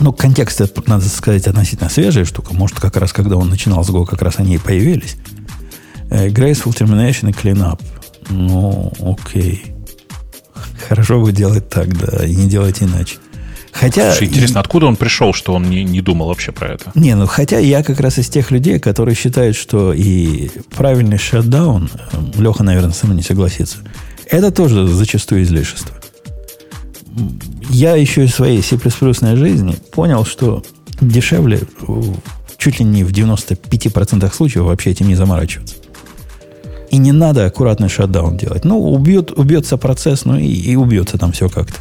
Ну, 0.00 0.12
контекст, 0.12 0.60
надо 0.86 1.08
сказать, 1.08 1.46
относительно 1.46 1.88
свежая 1.88 2.24
штука. 2.24 2.54
Может, 2.54 2.80
как 2.80 2.96
раз, 2.96 3.12
когда 3.12 3.36
он 3.36 3.48
начинал 3.48 3.84
с 3.84 3.90
Go, 3.90 4.04
как 4.04 4.22
раз 4.22 4.34
они 4.38 4.56
и 4.56 4.58
появились. 4.58 5.16
Э, 6.10 6.28
graceful 6.28 6.72
Termination 6.72 7.30
и 7.30 7.32
Cleanup. 7.32 7.80
Ну, 8.28 8.92
окей. 9.00 9.74
Хорошо 10.88 11.20
бы 11.20 11.32
делать 11.32 11.68
так, 11.68 11.96
да, 11.96 12.26
и 12.26 12.34
не 12.34 12.48
делать 12.48 12.82
иначе. 12.82 13.18
Хотя... 13.72 14.12
Слушай, 14.12 14.28
интересно, 14.28 14.60
откуда 14.60 14.86
он 14.86 14.96
пришел, 14.96 15.32
что 15.32 15.54
он 15.54 15.68
не, 15.68 15.82
не 15.82 16.02
думал 16.02 16.28
вообще 16.28 16.52
про 16.52 16.68
это? 16.74 16.92
Не, 16.94 17.14
ну 17.16 17.26
хотя 17.26 17.58
я 17.58 17.82
как 17.82 18.00
раз 18.00 18.18
из 18.18 18.28
тех 18.28 18.50
людей, 18.50 18.78
которые 18.78 19.14
считают, 19.14 19.56
что 19.56 19.92
и 19.92 20.50
правильный 20.76 21.18
шатдаун, 21.18 21.90
э, 22.12 22.40
Леха, 22.40 22.62
наверное, 22.62 22.92
со 22.92 23.06
мной 23.06 23.16
не 23.16 23.22
согласится, 23.22 23.78
это 24.30 24.50
тоже 24.50 24.86
зачастую 24.86 25.42
излишество. 25.42 25.96
Я 27.70 27.96
еще 27.96 28.24
из 28.24 28.34
своей 28.34 28.62
C++ 28.62 28.78
жизни 29.36 29.74
понял, 29.90 30.24
что 30.24 30.62
дешевле 31.00 31.60
чуть 32.58 32.78
ли 32.78 32.84
не 32.84 33.04
в 33.04 33.10
95% 33.10 34.32
случаев 34.34 34.64
вообще 34.64 34.90
этим 34.90 35.08
не 35.08 35.14
заморачиваться. 35.14 35.76
И 36.90 36.98
не 36.98 37.12
надо 37.12 37.46
аккуратный 37.46 37.88
шатдаун 37.88 38.36
делать. 38.36 38.64
Ну, 38.64 38.78
убьет, 38.78 39.32
убьется 39.32 39.78
процесс, 39.78 40.26
ну 40.26 40.36
и, 40.36 40.46
и 40.46 40.76
убьется 40.76 41.16
там 41.16 41.32
все 41.32 41.48
как-то. 41.48 41.74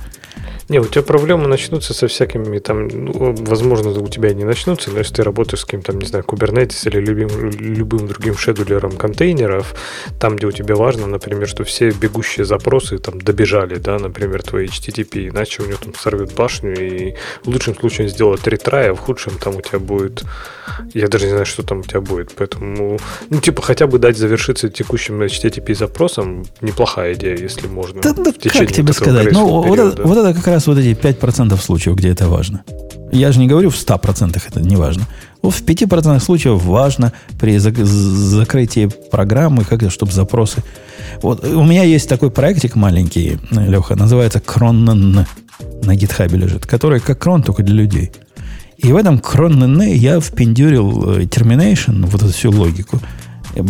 Не, 0.71 0.79
у 0.79 0.85
тебя 0.85 1.01
проблемы 1.01 1.49
начнутся 1.49 1.93
со 1.93 2.07
всякими 2.07 2.59
там, 2.59 2.87
ну, 2.87 3.35
возможно, 3.39 3.89
у 3.89 4.07
тебя 4.07 4.33
не 4.33 4.45
начнутся, 4.45 4.89
но 4.89 4.99
если 4.99 5.15
ты 5.15 5.23
работаешь 5.23 5.59
с 5.59 5.65
каким-то, 5.65 5.91
не 5.91 6.05
знаю, 6.05 6.23
Kubernetes 6.25 6.87
или 6.87 7.01
любым, 7.01 7.49
любым 7.49 8.07
другим 8.07 8.37
шедулером 8.37 8.93
контейнеров, 8.93 9.75
там, 10.17 10.37
где 10.37 10.47
у 10.47 10.51
тебя 10.53 10.75
важно, 10.75 11.07
например, 11.07 11.49
что 11.49 11.65
все 11.65 11.89
бегущие 11.89 12.45
запросы 12.45 12.99
там 12.99 13.19
добежали, 13.19 13.75
да, 13.75 13.99
например, 13.99 14.43
твой 14.43 14.67
HTTP, 14.67 15.27
иначе 15.27 15.61
у 15.61 15.65
него 15.65 15.77
там 15.83 15.93
сорвет 15.93 16.33
башню, 16.35 16.73
и 16.73 17.15
в 17.43 17.49
лучшем 17.49 17.75
случае 17.75 18.07
он 18.07 18.13
сделает 18.13 18.47
ретрай, 18.47 18.91
а 18.91 18.93
в 18.93 18.99
худшем 18.99 19.33
там 19.39 19.57
у 19.57 19.61
тебя 19.61 19.79
будет, 19.79 20.23
я 20.93 21.09
даже 21.09 21.25
не 21.25 21.31
знаю, 21.31 21.45
что 21.45 21.63
там 21.63 21.79
у 21.79 21.83
тебя 21.83 21.99
будет, 21.99 22.31
поэтому, 22.33 22.97
ну, 23.29 23.41
типа, 23.41 23.61
хотя 23.61 23.87
бы 23.87 23.99
дать 23.99 24.15
завершиться 24.15 24.69
текущим 24.69 25.21
HTTP 25.21 25.75
запросом, 25.75 26.45
неплохая 26.61 27.13
идея, 27.15 27.35
если 27.35 27.67
можно. 27.67 28.01
Да, 28.01 28.13
да 28.13 28.31
как 28.31 28.71
тебе 28.71 28.93
сказать? 28.93 29.33
Ну, 29.33 29.63
вот 29.63 29.77
это, 29.77 30.03
вот 30.03 30.17
это 30.17 30.33
как 30.33 30.47
раз 30.47 30.60
раз 30.61 30.67
вот 30.67 30.77
эти 30.77 30.97
5% 30.97 31.61
случаев, 31.61 31.95
где 31.95 32.09
это 32.09 32.27
важно. 32.27 32.63
Я 33.11 33.31
же 33.31 33.39
не 33.39 33.47
говорю 33.47 33.69
в 33.69 33.75
100% 33.75 34.41
это 34.47 34.61
не 34.61 34.75
важно. 34.75 35.07
Вот 35.41 35.53
в 35.53 35.63
5% 35.65 36.19
случаев 36.19 36.63
важно 36.63 37.11
при 37.39 37.57
закрытии 37.57 38.89
программы, 39.11 39.63
как 39.63 39.91
чтобы 39.91 40.11
запросы... 40.11 40.63
Вот 41.21 41.43
у 41.43 41.63
меня 41.63 41.83
есть 41.83 42.07
такой 42.07 42.29
проектик 42.29 42.75
маленький, 42.75 43.39
Леха, 43.51 43.95
называется 43.95 44.39
Cron 44.39 45.25
на 45.83 45.95
гитхабе 45.95 46.37
лежит, 46.37 46.65
который 46.65 46.99
как 46.99 47.19
крон, 47.19 47.43
только 47.43 47.63
для 47.63 47.75
людей. 47.75 48.11
И 48.77 48.91
в 48.91 48.95
этом 48.95 49.19
крон 49.19 49.81
я 49.81 50.19
впендюрил 50.19 51.17
э, 51.17 51.23
termination, 51.23 52.05
вот 52.05 52.23
эту 52.23 52.33
всю 52.33 52.51
логику. 52.51 52.99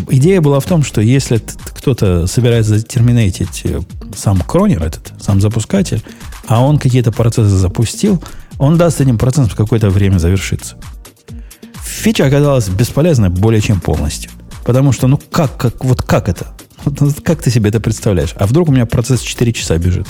Идея 0.09 0.41
была 0.41 0.59
в 0.59 0.65
том, 0.65 0.84
что 0.84 1.01
если 1.01 1.41
кто-то 1.76 2.27
собирается 2.27 2.77
затерминейтить 2.77 3.61
э, 3.65 3.81
сам 4.15 4.39
кронер 4.41 4.84
этот, 4.84 5.13
сам 5.19 5.41
запускатель, 5.41 6.01
а 6.51 6.59
он 6.59 6.79
какие-то 6.79 7.13
процессы 7.13 7.55
запустил, 7.55 8.21
он 8.57 8.77
даст 8.77 8.99
этим 8.99 9.17
процессом 9.17 9.49
какое-то 9.55 9.89
время 9.89 10.17
завершиться. 10.17 10.75
Фича 11.81 12.25
оказалась 12.25 12.67
бесполезной 12.67 13.29
более 13.29 13.61
чем 13.61 13.79
полностью. 13.79 14.29
Потому 14.65 14.91
что, 14.91 15.07
ну 15.07 15.17
как, 15.31 15.55
как, 15.55 15.85
вот 15.85 16.01
как 16.01 16.27
это? 16.27 16.47
Вот, 16.83 17.21
как 17.23 17.41
ты 17.41 17.51
себе 17.51 17.69
это 17.69 17.79
представляешь? 17.79 18.33
А 18.35 18.47
вдруг 18.47 18.67
у 18.67 18.71
меня 18.73 18.85
процесс 18.85 19.21
4 19.21 19.53
часа 19.53 19.77
бежит? 19.77 20.07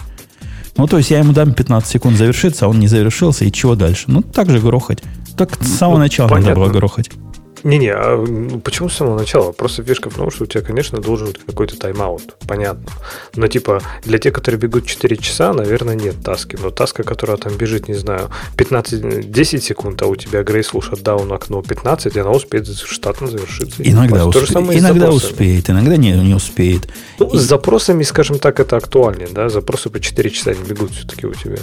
Ну, 0.78 0.88
то 0.88 0.98
есть 0.98 1.12
я 1.12 1.20
ему 1.20 1.32
дам 1.34 1.54
15 1.54 1.88
секунд 1.88 2.18
завершиться, 2.18 2.66
а 2.66 2.70
он 2.70 2.80
не 2.80 2.88
завершился, 2.88 3.46
и 3.46 3.52
чего 3.52 3.76
дальше? 3.76 4.06
Ну, 4.08 4.24
так 4.24 4.50
же 4.50 4.60
грохать. 4.60 5.04
Так 5.38 5.62
с 5.62 5.68
самого 5.68 5.98
ну, 5.98 6.04
начала 6.04 6.30
понятно. 6.30 6.56
надо 6.56 6.62
было 6.62 6.70
грохать. 6.70 7.12
Не-не, 7.64 7.94
а 7.94 8.60
почему 8.64 8.90
с 8.90 8.96
самого 8.96 9.20
начала? 9.20 9.52
Просто 9.52 9.84
фишка 9.84 10.10
в 10.10 10.16
том, 10.16 10.32
что 10.32 10.44
у 10.44 10.48
тебя, 10.48 10.62
конечно, 10.62 11.00
должен 11.00 11.28
быть 11.28 11.40
какой-то 11.46 11.78
тайм-аут. 11.78 12.36
Понятно. 12.48 12.86
Но 13.36 13.48
типа 13.48 13.82
для 14.04 14.18
тех, 14.18 14.34
которые 14.34 14.60
бегут 14.60 14.86
4 14.86 15.18
часа, 15.18 15.54
наверное, 15.54 15.96
нет 15.96 16.16
таски. 16.24 16.58
Но 16.62 16.72
таска, 16.72 17.04
которая 17.04 17.38
там 17.38 17.54
бежит, 17.56 17.88
не 17.88 17.96
знаю, 17.96 18.30
15-10 18.58 19.60
секунд, 19.60 20.02
а 20.02 20.08
у 20.08 20.16
тебя 20.16 20.42
Graceful 20.42 20.82
Shutdown 20.82 21.34
окно 21.34 21.62
15, 21.62 22.16
и 22.16 22.20
она 22.20 22.32
успеет 22.32 22.68
штатно 22.68 23.28
завершиться. 23.28 23.84
Иногда, 23.84 24.26
усп... 24.26 24.38
иногда 24.56 25.12
успеет, 25.12 25.70
иногда 25.70 25.98
не, 25.98 26.12
не 26.12 26.34
успеет. 26.34 26.88
Ну, 27.20 27.28
и... 27.28 27.38
С 27.38 27.42
запросами, 27.42 28.04
скажем 28.04 28.40
так, 28.40 28.60
это 28.60 28.78
актуальнее, 28.78 29.30
да? 29.32 29.50
Запросы 29.50 29.90
по 29.90 30.00
4 30.00 30.30
часа 30.30 30.54
не 30.54 30.64
бегут 30.64 30.92
все-таки 30.92 31.28
у 31.28 31.34
тебя. 31.34 31.58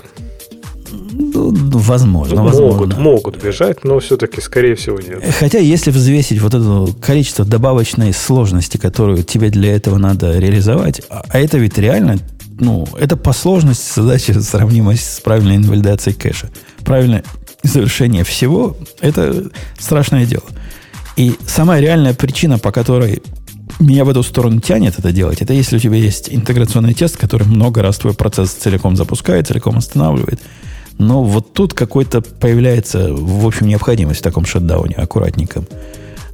Ну, 0.90 1.50
возможно, 1.78 2.36
ну, 2.36 2.44
возможно. 2.44 2.78
Могут, 2.78 2.98
могут 2.98 3.42
бежать, 3.42 3.84
но 3.84 3.98
все-таки, 3.98 4.40
скорее 4.40 4.74
всего, 4.74 4.98
нет. 4.98 5.22
Хотя, 5.38 5.58
если 5.58 5.90
взвесить 5.90 6.40
вот 6.40 6.54
это 6.54 6.88
количество 7.00 7.44
добавочной 7.44 8.12
сложности, 8.12 8.76
которую 8.76 9.22
тебе 9.22 9.50
для 9.50 9.74
этого 9.74 9.98
надо 9.98 10.38
реализовать, 10.38 11.02
а, 11.10 11.24
а 11.28 11.38
это 11.38 11.58
ведь 11.58 11.78
реально, 11.78 12.18
ну, 12.58 12.86
это 12.98 13.16
по 13.16 13.32
сложности 13.32 14.00
задача 14.00 14.40
сравнима 14.40 14.94
с 14.94 15.20
правильной 15.22 15.56
инвалидацией 15.56 16.16
кэша. 16.16 16.50
Правильное 16.84 17.24
завершение 17.62 18.24
всего– 18.24 18.76
это 19.00 19.50
страшное 19.78 20.24
дело. 20.24 20.44
И 21.16 21.34
самая 21.46 21.80
реальная 21.80 22.14
причина, 22.14 22.58
по 22.58 22.70
которой 22.70 23.22
меня 23.80 24.04
в 24.04 24.08
эту 24.08 24.22
сторону 24.22 24.60
тянет 24.60 24.98
это 24.98 25.12
делать, 25.12 25.42
это 25.42 25.52
если 25.52 25.76
у 25.76 25.80
тебя 25.80 25.96
есть 25.96 26.32
интеграционный 26.32 26.94
тест, 26.94 27.16
который 27.16 27.46
много 27.46 27.82
раз 27.82 27.98
твой 27.98 28.14
процесс 28.14 28.50
целиком 28.50 28.96
запускает, 28.96 29.48
целиком 29.48 29.76
останавливает– 29.76 30.40
но 30.98 31.22
вот 31.22 31.52
тут 31.52 31.74
какой-то 31.74 32.20
появляется, 32.20 33.12
в 33.12 33.46
общем, 33.46 33.68
необходимость 33.68 34.20
в 34.20 34.22
таком 34.22 34.44
шатдауне 34.44 34.96
аккуратненьком. 34.96 35.66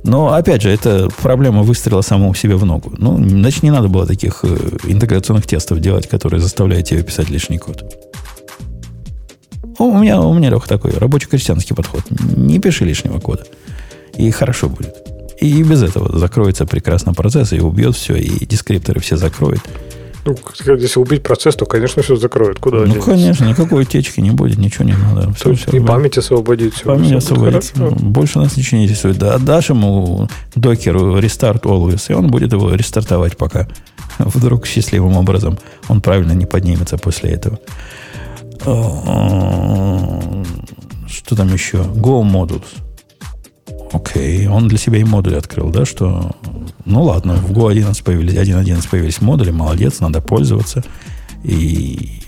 Но, 0.03 0.35
опять 0.35 0.63
же, 0.63 0.71
это 0.71 1.09
проблема 1.23 1.63
выстрела 1.63 2.03
самому 2.03 2.35
себе 2.35 2.57
в 2.57 2.65
ногу. 2.67 2.93
Ну, 2.99 3.17
значит, 3.17 3.63
не 3.63 3.71
надо 3.71 3.89
было 3.89 4.07
таких 4.07 4.41
э, 4.43 4.57
интеграционных 4.85 5.47
тестов 5.47 5.81
делать, 5.81 6.09
которые 6.09 6.41
заставляют 6.41 6.89
тебя 6.89 7.03
писать 7.03 7.31
лишний 7.31 7.57
код. 7.57 7.85
У 9.79 9.99
меня, 9.99 10.21
у 10.21 10.33
меня, 10.35 10.51
Леха, 10.51 10.69
такой 10.69 10.93
рабочий 10.93 11.27
крестьянский 11.27 11.75
подход. 11.75 12.03
Не 12.11 12.59
пиши 12.59 12.85
лишнего 12.85 13.19
кода. 13.19 13.45
И 14.17 14.31
хорошо 14.31 14.69
будет. 14.69 14.95
И 15.41 15.63
без 15.63 15.83
этого 15.83 16.19
закроется 16.19 16.67
прекрасно 16.67 17.13
процесс, 17.13 17.53
и 17.53 17.61
убьет 17.61 17.97
все, 17.97 18.15
и 18.15 18.47
дескрипторы 18.47 19.01
все 19.01 19.17
закроет. 19.17 19.63
Ну, 20.27 20.37
если 20.77 20.99
убить 21.01 21.23
процесс, 21.23 21.55
то, 21.55 21.67
конечно, 21.67 22.03
все 22.03 22.17
закроют. 22.17 22.59
Куда 22.59 22.79
Ну, 22.79 22.87
денется? 22.87 23.11
конечно, 23.11 23.45
никакой 23.45 23.83
утечки 23.83 24.21
не 24.21 24.31
будет, 24.31 24.57
ничего 24.59 24.85
не 24.85 24.95
надо. 24.95 25.33
Все, 25.35 25.53
все, 25.55 25.71
и 25.71 25.81
память 25.81 26.17
освободить. 26.17 26.75
Все, 26.75 26.85
память 26.85 27.13
освободить. 27.13 27.73
Ну, 27.77 27.91
больше 27.91 28.39
нас 28.39 28.57
ничего 28.57 28.79
не 28.79 28.85
интересует. 28.85 29.19
Да, 29.19 29.35
отдашь 29.35 29.69
ему 29.71 30.29
докеру 30.55 31.19
restart 31.19 31.63
always, 31.63 32.05
и 32.09 32.15
он 32.15 32.29
будет 32.29 32.53
его 32.53 32.75
рестартовать, 32.75 33.37
пока 33.37 33.69
вдруг 34.19 34.67
счастливым 34.67 35.17
образом 35.17 35.59
он 35.89 36.01
правильно 36.01 36.33
не 36.33 36.47
поднимется 36.47 36.97
после 36.97 37.31
этого. 37.33 37.59
Что 41.07 41.37
там 41.37 41.53
еще? 41.53 41.79
Go 41.79 42.23
Modulus. 42.23 42.63
Окей, 43.95 44.49
он 44.49 44.67
для 44.67 44.77
себя 44.77 44.99
и 44.99 45.05
модуль 45.05 45.37
открыл, 45.37 45.71
да, 45.71 45.85
что 45.85 46.33
ну 46.85 47.05
ладно, 47.05 47.35
в 47.35 47.53
Go 47.53 47.71
11 47.71 48.03
появились, 48.03 48.35
1.11 48.35 48.89
появились 48.91 49.21
модули, 49.21 49.51
молодец, 49.51 50.01
надо 50.01 50.21
пользоваться. 50.21 50.85
И, 51.45 52.21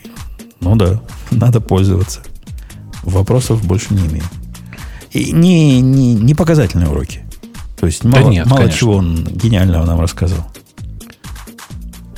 ну 0.60 0.76
да, 0.76 1.00
надо 1.30 1.60
пользоваться. 1.60 2.20
Вопросов 3.02 3.64
больше 3.66 3.94
не 3.94 4.06
имею. 4.06 4.24
И 5.10 5.32
не, 5.32 5.80
не, 5.80 6.14
не 6.14 6.34
показательные 6.34 6.88
уроки. 6.88 7.24
То 7.78 7.86
есть 7.86 8.02
да 8.02 8.20
мало, 8.20 8.30
нет, 8.30 8.46
мало 8.46 8.70
чего 8.70 8.94
он 8.94 9.24
гениального 9.24 9.84
нам 9.84 10.00
рассказал. 10.00 10.46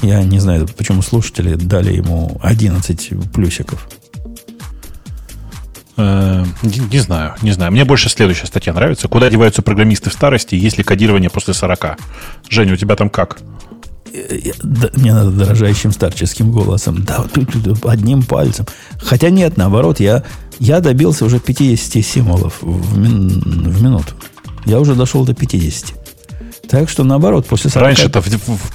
Я 0.02 0.22
не 0.22 0.38
знаю, 0.38 0.68
почему 0.76 1.02
слушатели 1.02 1.54
дали 1.54 1.94
ему 1.94 2.38
11 2.42 3.32
плюсиков. 3.32 3.88
Э, 5.98 6.44
не, 6.62 6.78
не 6.78 6.98
знаю, 7.00 7.34
не 7.42 7.50
знаю. 7.50 7.72
Мне 7.72 7.84
больше 7.84 8.08
следующая 8.08 8.46
статья 8.46 8.72
нравится. 8.72 9.08
Куда 9.08 9.28
деваются 9.28 9.62
программисты 9.62 10.10
в 10.10 10.12
старости, 10.12 10.54
есть 10.54 10.78
ли 10.78 10.84
кодирование 10.84 11.28
после 11.28 11.54
40? 11.54 11.98
Женя, 12.48 12.72
у 12.72 12.76
тебя 12.76 12.94
там 12.94 13.10
как? 13.10 13.38
Мне 14.94 15.12
надо 15.12 15.32
дрожащим 15.32 15.92
старческим 15.92 16.52
голосом. 16.52 17.04
Да, 17.04 17.26
одним 17.84 18.22
пальцем. 18.22 18.66
Хотя 19.02 19.30
нет, 19.30 19.56
наоборот, 19.56 19.98
я, 19.98 20.22
я 20.60 20.80
добился 20.80 21.24
уже 21.24 21.40
50 21.40 22.04
символов 22.04 22.58
в, 22.62 22.96
мин, 22.96 23.40
в 23.40 23.82
минуту. 23.82 24.14
Я 24.66 24.78
уже 24.78 24.94
дошел 24.94 25.24
до 25.24 25.34
50. 25.34 25.97
Так 26.68 26.90
что 26.90 27.02
наоборот, 27.02 27.46
после 27.46 27.70
40... 27.70 27.82
Раньше-то 27.82 28.22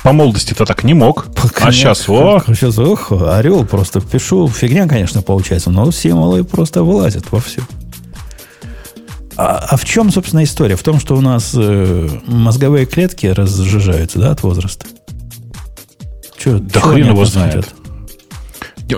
по 0.01 0.13
молодости-то 0.13 0.65
так 0.65 0.83
не 0.83 0.95
мог. 0.95 1.27
Конечно, 1.53 1.67
а 1.67 1.71
сейчас, 1.71 2.09
о! 2.09 2.41
Сейчас, 2.47 2.79
ох, 2.79 3.11
орел 3.11 3.65
просто 3.65 4.01
пишу. 4.01 4.47
Фигня, 4.47 4.87
конечно, 4.87 5.21
получается, 5.21 5.69
но 5.69 5.91
символы 5.91 6.43
просто 6.43 6.83
вылазят 6.83 7.31
во 7.31 7.39
все. 7.39 7.61
А, 9.35 9.65
а 9.69 9.77
в 9.77 9.85
чем, 9.85 10.11
собственно, 10.11 10.43
история? 10.43 10.75
В 10.75 10.83
том, 10.83 10.99
что 10.99 11.15
у 11.15 11.21
нас 11.21 11.53
э, 11.55 12.09
мозговые 12.25 12.85
клетки 12.85 13.27
разжижаются, 13.27 14.19
да, 14.19 14.31
от 14.31 14.41
возраста. 14.43 14.85
Че, 16.37 16.57
да 16.59 16.79
хрен 16.79 17.09
его 17.09 17.25
знает. 17.25 17.73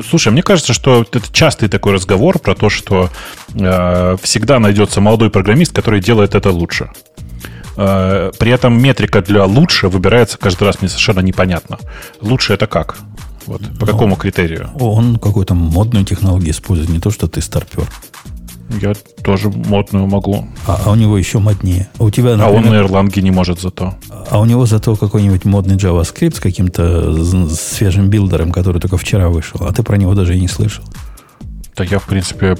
Слушай, 0.09 0.31
мне 0.33 0.41
кажется, 0.41 0.73
что 0.73 1.01
это 1.01 1.21
частый 1.31 1.69
такой 1.69 1.93
разговор 1.93 2.39
про 2.39 2.55
то, 2.55 2.69
что 2.69 3.09
э, 3.53 4.17
всегда 4.21 4.59
найдется 4.59 4.99
молодой 4.99 5.29
программист, 5.29 5.73
который 5.73 6.01
делает 6.01 6.35
это 6.35 6.51
лучше. 6.51 6.89
Э, 7.77 8.31
при 8.37 8.51
этом 8.51 8.81
метрика 8.81 9.21
для 9.21 9.45
лучше 9.45 9.89
выбирается 9.89 10.37
каждый 10.37 10.63
раз 10.63 10.81
мне 10.81 10.89
совершенно 10.89 11.19
непонятно. 11.19 11.77
Лучше 12.21 12.53
это 12.53 12.67
как? 12.67 12.97
Вот, 13.45 13.61
по 13.79 13.85
Но 13.85 13.91
какому 13.91 14.15
критерию? 14.15 14.69
Он 14.79 15.17
какую-то 15.17 15.53
модную 15.53 16.05
технологию 16.05 16.51
использует, 16.51 16.89
не 16.89 16.99
то, 16.99 17.11
что 17.11 17.27
ты 17.27 17.41
старпер. 17.41 17.87
Я 18.81 18.93
тоже 19.23 19.49
модную 19.49 20.07
могу. 20.07 20.47
А, 20.65 20.81
а 20.85 20.91
у 20.91 20.95
него 20.95 21.17
еще 21.17 21.37
моднее. 21.37 21.87
А, 21.99 22.03
у 22.03 22.09
тебя, 22.09 22.35
например, 22.35 22.47
а 22.47 22.57
он 22.57 22.63
на 22.65 22.81
Erlang 22.81 23.21
не 23.21 23.31
может 23.31 23.61
зато. 23.61 23.93
А 24.29 24.39
у 24.39 24.45
него 24.45 24.65
зато 24.65 24.95
какой-нибудь 24.95 25.45
модный 25.45 25.75
JavaScript 25.75 26.37
с 26.37 26.39
каким-то 26.39 27.15
свежим 27.53 28.09
билдером, 28.09 28.51
который 28.51 28.81
только 28.81 28.97
вчера 28.97 29.29
вышел. 29.29 29.61
А 29.63 29.71
ты 29.71 29.83
про 29.83 29.97
него 29.97 30.15
даже 30.15 30.35
и 30.35 30.39
не 30.41 30.47
слышал. 30.47 30.83
Да 31.75 31.83
я, 31.83 31.99
в 31.99 32.05
принципе, 32.05 32.57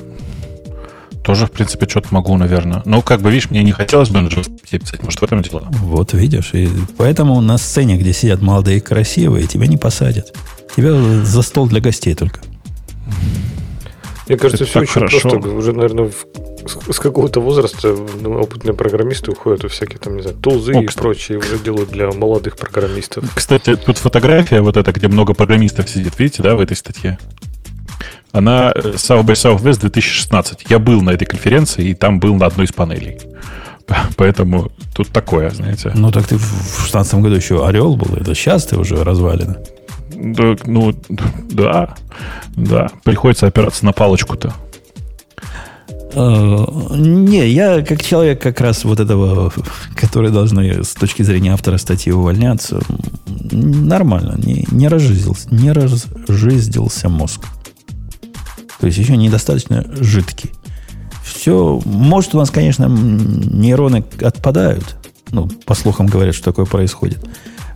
тоже, 1.26 1.48
в 1.48 1.52
принципе, 1.52 1.88
что-то 1.90 2.10
могу, 2.12 2.38
наверное. 2.38 2.84
Но, 2.86 3.02
как 3.02 3.22
бы, 3.22 3.32
видишь, 3.32 3.50
мне 3.50 3.64
не 3.64 3.72
хотелось 3.72 4.10
бы 4.10 4.22
на 4.22 4.28
JavaScript 4.28 4.80
писать. 4.80 5.02
Может, 5.04 5.22
в 5.22 5.24
этом 5.24 5.42
дело? 5.42 5.64
Вот, 5.72 6.14
видишь. 6.14 6.52
И 6.54 6.70
поэтому 6.98 7.42
на 7.42 7.58
сцене, 7.58 7.98
где 7.98 8.14
сидят 8.14 8.42
молодые 8.42 8.78
и 8.78 8.80
красивые, 8.80 9.48
тебя 9.48 9.66
не 9.66 9.78
посадят. 9.78 10.36
Тебя 10.76 10.94
за 10.94 11.42
стол 11.42 11.68
для 11.68 11.82
гостей 11.82 12.14
только. 12.14 12.42
Мне 14.28 14.38
кажется, 14.38 14.64
Это 14.64 14.70
все 14.70 14.80
очень 14.82 14.92
хорошо. 14.94 15.30
просто. 15.30 15.50
Уже, 15.50 15.74
наверное, 15.74 16.10
в 16.10 16.26
с 16.92 17.00
какого-то 17.00 17.42
возраста 17.42 17.96
ну, 18.22 18.40
опытные 18.40 18.74
программисты 18.74 19.32
уходят 19.32 19.64
в 19.64 19.68
всякие 19.70 20.00
там, 20.00 20.16
не 20.16 20.24
знаю, 20.24 20.38
тулзы 20.38 20.74
О, 20.74 20.82
и 20.82 20.86
кстати. 20.86 21.04
прочие 21.04 21.38
уже 21.38 21.60
делают 21.60 21.92
для 21.92 22.12
молодых 22.12 22.58
программистов. 22.58 23.24
Кстати, 23.36 23.76
тут 23.76 24.00
фотография 24.00 24.62
вот 24.62 24.76
эта, 24.76 24.92
где 24.92 25.08
много 25.08 25.36
программистов 25.36 25.88
сидит, 25.88 26.18
видите, 26.18 26.42
да, 26.42 26.56
в 26.56 26.60
этой 26.60 26.76
статье? 26.76 27.20
Она 28.36 28.74
э, 28.76 28.96
South 28.96 29.24
by 29.24 29.34
Southwest 29.34 29.80
2016. 29.80 30.66
Я 30.70 30.80
был 30.80 31.02
на 31.02 31.12
этой 31.12 31.26
конференции, 31.26 31.90
и 31.90 31.94
там 31.94 32.20
был 32.20 32.36
на 32.36 32.48
одной 32.48 32.66
из 32.66 32.74
панелей. 32.74 33.18
Поэтому 34.18 34.72
тут 34.94 35.08
такое, 35.10 35.52
знаете. 35.52 35.94
Ну, 35.96 36.12
так 36.12 36.28
ты 36.28 36.36
в 36.38 36.82
16 36.84 37.16
году 37.16 37.36
еще 37.36 37.66
Орел 37.66 37.96
был, 37.96 38.14
это 38.18 38.36
сейчас 38.36 38.66
ты 38.66 38.78
уже 38.78 39.02
развалина. 39.06 39.58
Да, 40.14 40.56
ну, 40.66 40.94
да, 41.50 41.96
да. 42.58 42.90
Приходится 43.06 43.48
опираться 43.48 43.86
на 43.86 43.94
палочку-то. 43.94 44.54
Э, 46.14 46.66
не, 46.98 47.48
я 47.48 47.84
как 47.84 48.04
человек 48.04 48.42
как 48.42 48.60
раз 48.60 48.84
вот 48.84 49.00
этого, 49.00 49.54
который 49.96 50.32
должны 50.32 50.84
с 50.84 50.94
точки 50.94 51.24
зрения 51.24 51.54
автора 51.54 51.78
статьи 51.78 52.12
увольняться, 52.12 52.82
нормально, 53.26 54.36
не, 54.38 54.68
не, 54.72 54.90
разжиздился, 54.90 55.48
не 55.56 55.72
разжиздился 55.72 57.08
мозг. 57.08 57.46
То 58.80 58.88
есть 58.88 58.98
еще 58.98 59.18
недостаточно 59.18 59.86
жидкий. 60.02 60.52
Все, 61.24 61.82
может, 61.86 62.36
у 62.36 62.38
нас, 62.38 62.52
конечно, 62.52 62.86
нейроны 62.88 64.04
отпадают. 64.22 64.98
Ну, 65.32 65.48
по 65.66 65.74
слухам 65.74 66.06
говорят, 66.06 66.36
что 66.36 66.46
такое 66.46 66.66
происходит. 66.66 67.20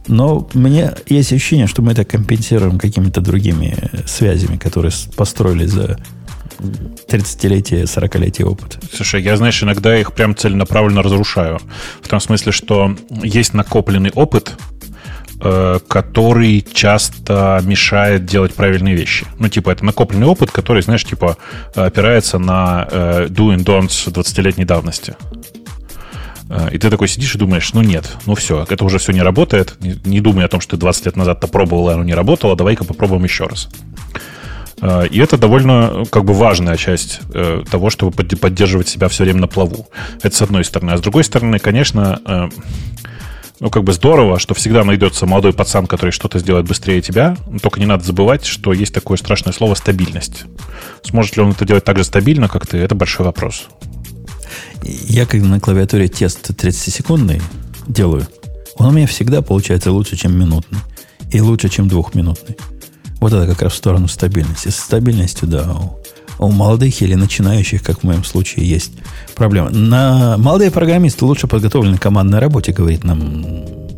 Но 0.07 0.47
меня 0.53 0.95
есть 1.07 1.33
ощущение, 1.33 1.67
что 1.67 1.81
мы 1.81 1.91
это 1.91 2.03
компенсируем 2.05 2.79
какими-то 2.79 3.21
другими 3.21 3.75
связями, 4.07 4.57
которые 4.57 4.91
построили 5.15 5.65
за 5.65 5.99
30-летие, 6.59 7.83
40-летие 7.83 8.45
опыта. 8.45 8.79
Слушай, 8.93 9.23
я, 9.23 9.37
знаешь, 9.37 9.61
иногда 9.63 9.97
их 9.97 10.13
прям 10.13 10.35
целенаправленно 10.35 11.01
разрушаю. 11.01 11.59
В 12.01 12.07
том 12.07 12.19
смысле, 12.19 12.51
что 12.51 12.95
есть 13.09 13.53
накопленный 13.53 14.11
опыт, 14.11 14.53
э, 14.57 14.68
который 15.39 16.65
часто 16.73 17.61
мешает 17.63 18.25
делать 18.25 18.53
правильные 18.53 18.95
вещи. 18.95 19.25
Ну, 19.37 19.47
типа, 19.47 19.69
это 19.69 19.85
накопленный 19.85 20.27
опыт, 20.27 20.51
который, 20.51 20.81
знаешь, 20.81 21.05
типа, 21.05 21.37
опирается 21.75 22.39
на 22.39 22.87
э, 22.91 23.27
do 23.29 23.55
and 23.55 23.63
don'ts 23.63 24.11
20-летней 24.11 24.65
давности. 24.65 25.15
Э, 26.49 26.69
и 26.71 26.77
ты 26.77 26.89
такой 26.89 27.07
сидишь 27.07 27.35
и 27.35 27.37
думаешь, 27.37 27.73
ну 27.73 27.81
нет, 27.81 28.17
ну 28.25 28.35
все, 28.35 28.65
это 28.69 28.83
уже 28.83 28.97
все 28.97 29.11
не 29.13 29.21
работает. 29.21 29.75
Не, 29.79 29.99
не 30.03 30.19
думай 30.19 30.45
о 30.45 30.47
том, 30.47 30.61
что 30.61 30.71
ты 30.71 30.77
20 30.77 31.05
лет 31.05 31.15
назад-то 31.15 31.47
пробовал, 31.47 31.89
и 31.89 31.93
оно 31.93 32.03
не 32.03 32.13
работало, 32.13 32.55
давай-ка 32.55 32.83
попробуем 32.83 33.23
еще 33.23 33.45
раз. 33.45 33.69
Э, 34.81 35.05
и 35.07 35.19
это 35.19 35.37
довольно 35.37 36.03
как 36.09 36.25
бы 36.25 36.33
важная 36.33 36.77
часть 36.77 37.21
э, 37.33 37.63
того, 37.69 37.89
чтобы 37.89 38.11
поддерживать 38.11 38.87
себя 38.87 39.07
все 39.07 39.23
время 39.23 39.41
на 39.41 39.47
плаву. 39.47 39.87
Это 40.21 40.35
с 40.35 40.41
одной 40.41 40.63
стороны. 40.63 40.91
А 40.91 40.97
с 40.97 41.01
другой 41.01 41.23
стороны, 41.23 41.59
конечно, 41.59 42.19
э, 42.25 42.49
ну, 43.59 43.69
как 43.69 43.83
бы 43.83 43.91
здорово, 43.91 44.39
что 44.39 44.53
всегда 44.53 44.83
найдется 44.83 45.25
молодой 45.25 45.53
пацан, 45.53 45.85
который 45.85 46.11
что-то 46.11 46.39
сделает 46.39 46.65
быстрее 46.65 47.01
тебя. 47.01 47.35
Только 47.61 47.79
не 47.79 47.85
надо 47.85 48.05
забывать, 48.05 48.45
что 48.45 48.71
есть 48.71 48.93
такое 48.93 49.17
страшное 49.17 49.53
слово 49.53 49.75
стабильность. 49.75 50.45
Сможет 51.03 51.35
ли 51.35 51.43
он 51.43 51.51
это 51.51 51.65
делать 51.65 51.83
так 51.83 51.97
же 51.97 52.03
стабильно, 52.03 52.47
как 52.47 52.67
ты, 52.67 52.77
это 52.77 52.95
большой 52.95 53.25
вопрос. 53.25 53.67
Я, 54.83 55.25
когда 55.25 55.47
на 55.47 55.59
клавиатуре 55.59 56.07
тест 56.07 56.49
30-секундный 56.51 57.41
делаю, 57.87 58.27
он 58.75 58.87
у 58.87 58.91
меня 58.91 59.07
всегда 59.07 59.41
получается 59.41 59.91
лучше, 59.91 60.15
чем 60.15 60.39
минутный. 60.39 60.79
И 61.31 61.41
лучше, 61.41 61.69
чем 61.69 61.87
двухминутный. 61.89 62.57
Вот 63.19 63.33
это 63.33 63.45
как 63.45 63.61
раз 63.61 63.73
в 63.73 63.77
сторону 63.77 64.07
стабильности. 64.07 64.69
С 64.69 64.77
стабильностью, 64.77 65.47
да, 65.47 65.69
у 66.39 66.51
молодых 66.51 67.01
или 67.01 67.15
начинающих, 67.15 67.83
как 67.83 67.99
в 67.99 68.03
моем 68.03 68.23
случае, 68.23 68.67
есть 68.67 68.93
проблема. 69.35 69.69
На 69.69 70.37
молодые 70.37 70.71
программисты 70.71 71.25
лучше 71.25 71.47
подготовлены 71.47 71.97
к 71.97 72.01
командной 72.01 72.39
работе, 72.39 72.71
говорит 72.71 73.03
нам 73.03 73.45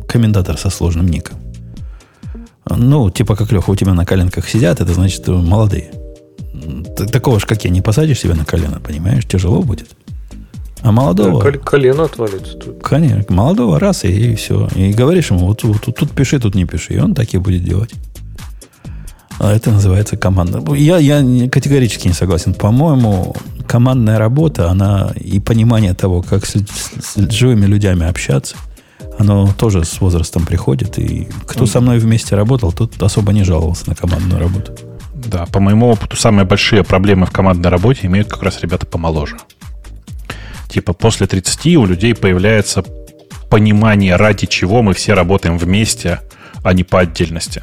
комментатор 0.08 0.58
со 0.58 0.68
сложным 0.70 1.08
ником. 1.08 1.38
Ну, 2.68 3.10
типа 3.10 3.36
как 3.36 3.50
Леха 3.52 3.70
у 3.70 3.76
тебя 3.76 3.94
на 3.94 4.04
коленках 4.04 4.48
сидят, 4.48 4.80
это 4.80 4.92
значит 4.92 5.26
молодые. 5.26 5.92
Такого 7.10 7.40
же, 7.40 7.46
как 7.46 7.64
я, 7.64 7.70
не 7.70 7.80
посадишь 7.80 8.20
себя 8.20 8.34
на 8.34 8.44
колено, 8.44 8.80
понимаешь? 8.80 9.24
Тяжело 9.26 9.62
будет. 9.62 9.88
А 10.82 10.90
молодого... 10.90 11.42
Да, 11.42 11.58
колено 11.58 12.04
отвалится 12.04 12.56
тут. 12.56 12.82
Конечно, 12.82 13.34
молодого 13.34 13.78
раз 13.78 14.04
и, 14.04 14.32
и 14.32 14.34
все. 14.34 14.68
И 14.74 14.92
говоришь 14.92 15.30
ему, 15.30 15.46
вот, 15.46 15.62
вот 15.62 15.82
тут 15.82 16.10
пиши, 16.10 16.40
тут 16.40 16.54
не 16.54 16.64
пиши. 16.64 16.94
И 16.94 16.98
он 16.98 17.14
так 17.14 17.32
и 17.34 17.38
будет 17.38 17.64
делать. 17.64 17.92
А 19.38 19.52
это 19.52 19.70
называется 19.70 20.16
команда. 20.16 20.62
Я, 20.74 20.98
я 20.98 21.48
категорически 21.48 22.08
не 22.08 22.14
согласен. 22.14 22.54
По-моему, 22.54 23.34
командная 23.66 24.18
работа, 24.18 24.70
она 24.70 25.12
и 25.16 25.40
понимание 25.40 25.94
того, 25.94 26.22
как 26.22 26.46
с, 26.46 26.52
с, 26.54 27.14
с 27.16 27.30
живыми 27.30 27.66
людьми 27.66 28.04
общаться, 28.04 28.56
оно 29.18 29.52
тоже 29.52 29.84
с 29.84 30.00
возрастом 30.00 30.46
приходит. 30.46 30.98
И 30.98 31.28
кто 31.46 31.66
со 31.66 31.80
мной 31.80 31.98
вместе 31.98 32.36
работал, 32.36 32.72
тот 32.72 33.02
особо 33.02 33.32
не 33.32 33.44
жаловался 33.44 33.88
на 33.88 33.94
командную 33.94 34.40
работу. 34.40 34.74
Да, 35.14 35.46
по 35.46 35.60
моему 35.60 35.88
опыту, 35.88 36.16
самые 36.16 36.44
большие 36.44 36.82
проблемы 36.84 37.26
в 37.26 37.30
командной 37.30 37.70
работе 37.70 38.06
имеют 38.06 38.28
как 38.28 38.42
раз 38.42 38.60
ребята 38.60 38.86
помоложе. 38.86 39.36
Типа 40.68 40.92
после 40.92 41.26
30 41.26 41.76
у 41.76 41.86
людей 41.86 42.14
появляется 42.14 42.84
понимание, 43.50 44.16
ради 44.16 44.46
чего 44.46 44.82
мы 44.82 44.94
все 44.94 45.14
работаем 45.14 45.58
вместе, 45.58 46.20
а 46.64 46.72
не 46.72 46.84
по 46.84 47.00
отдельности 47.00 47.62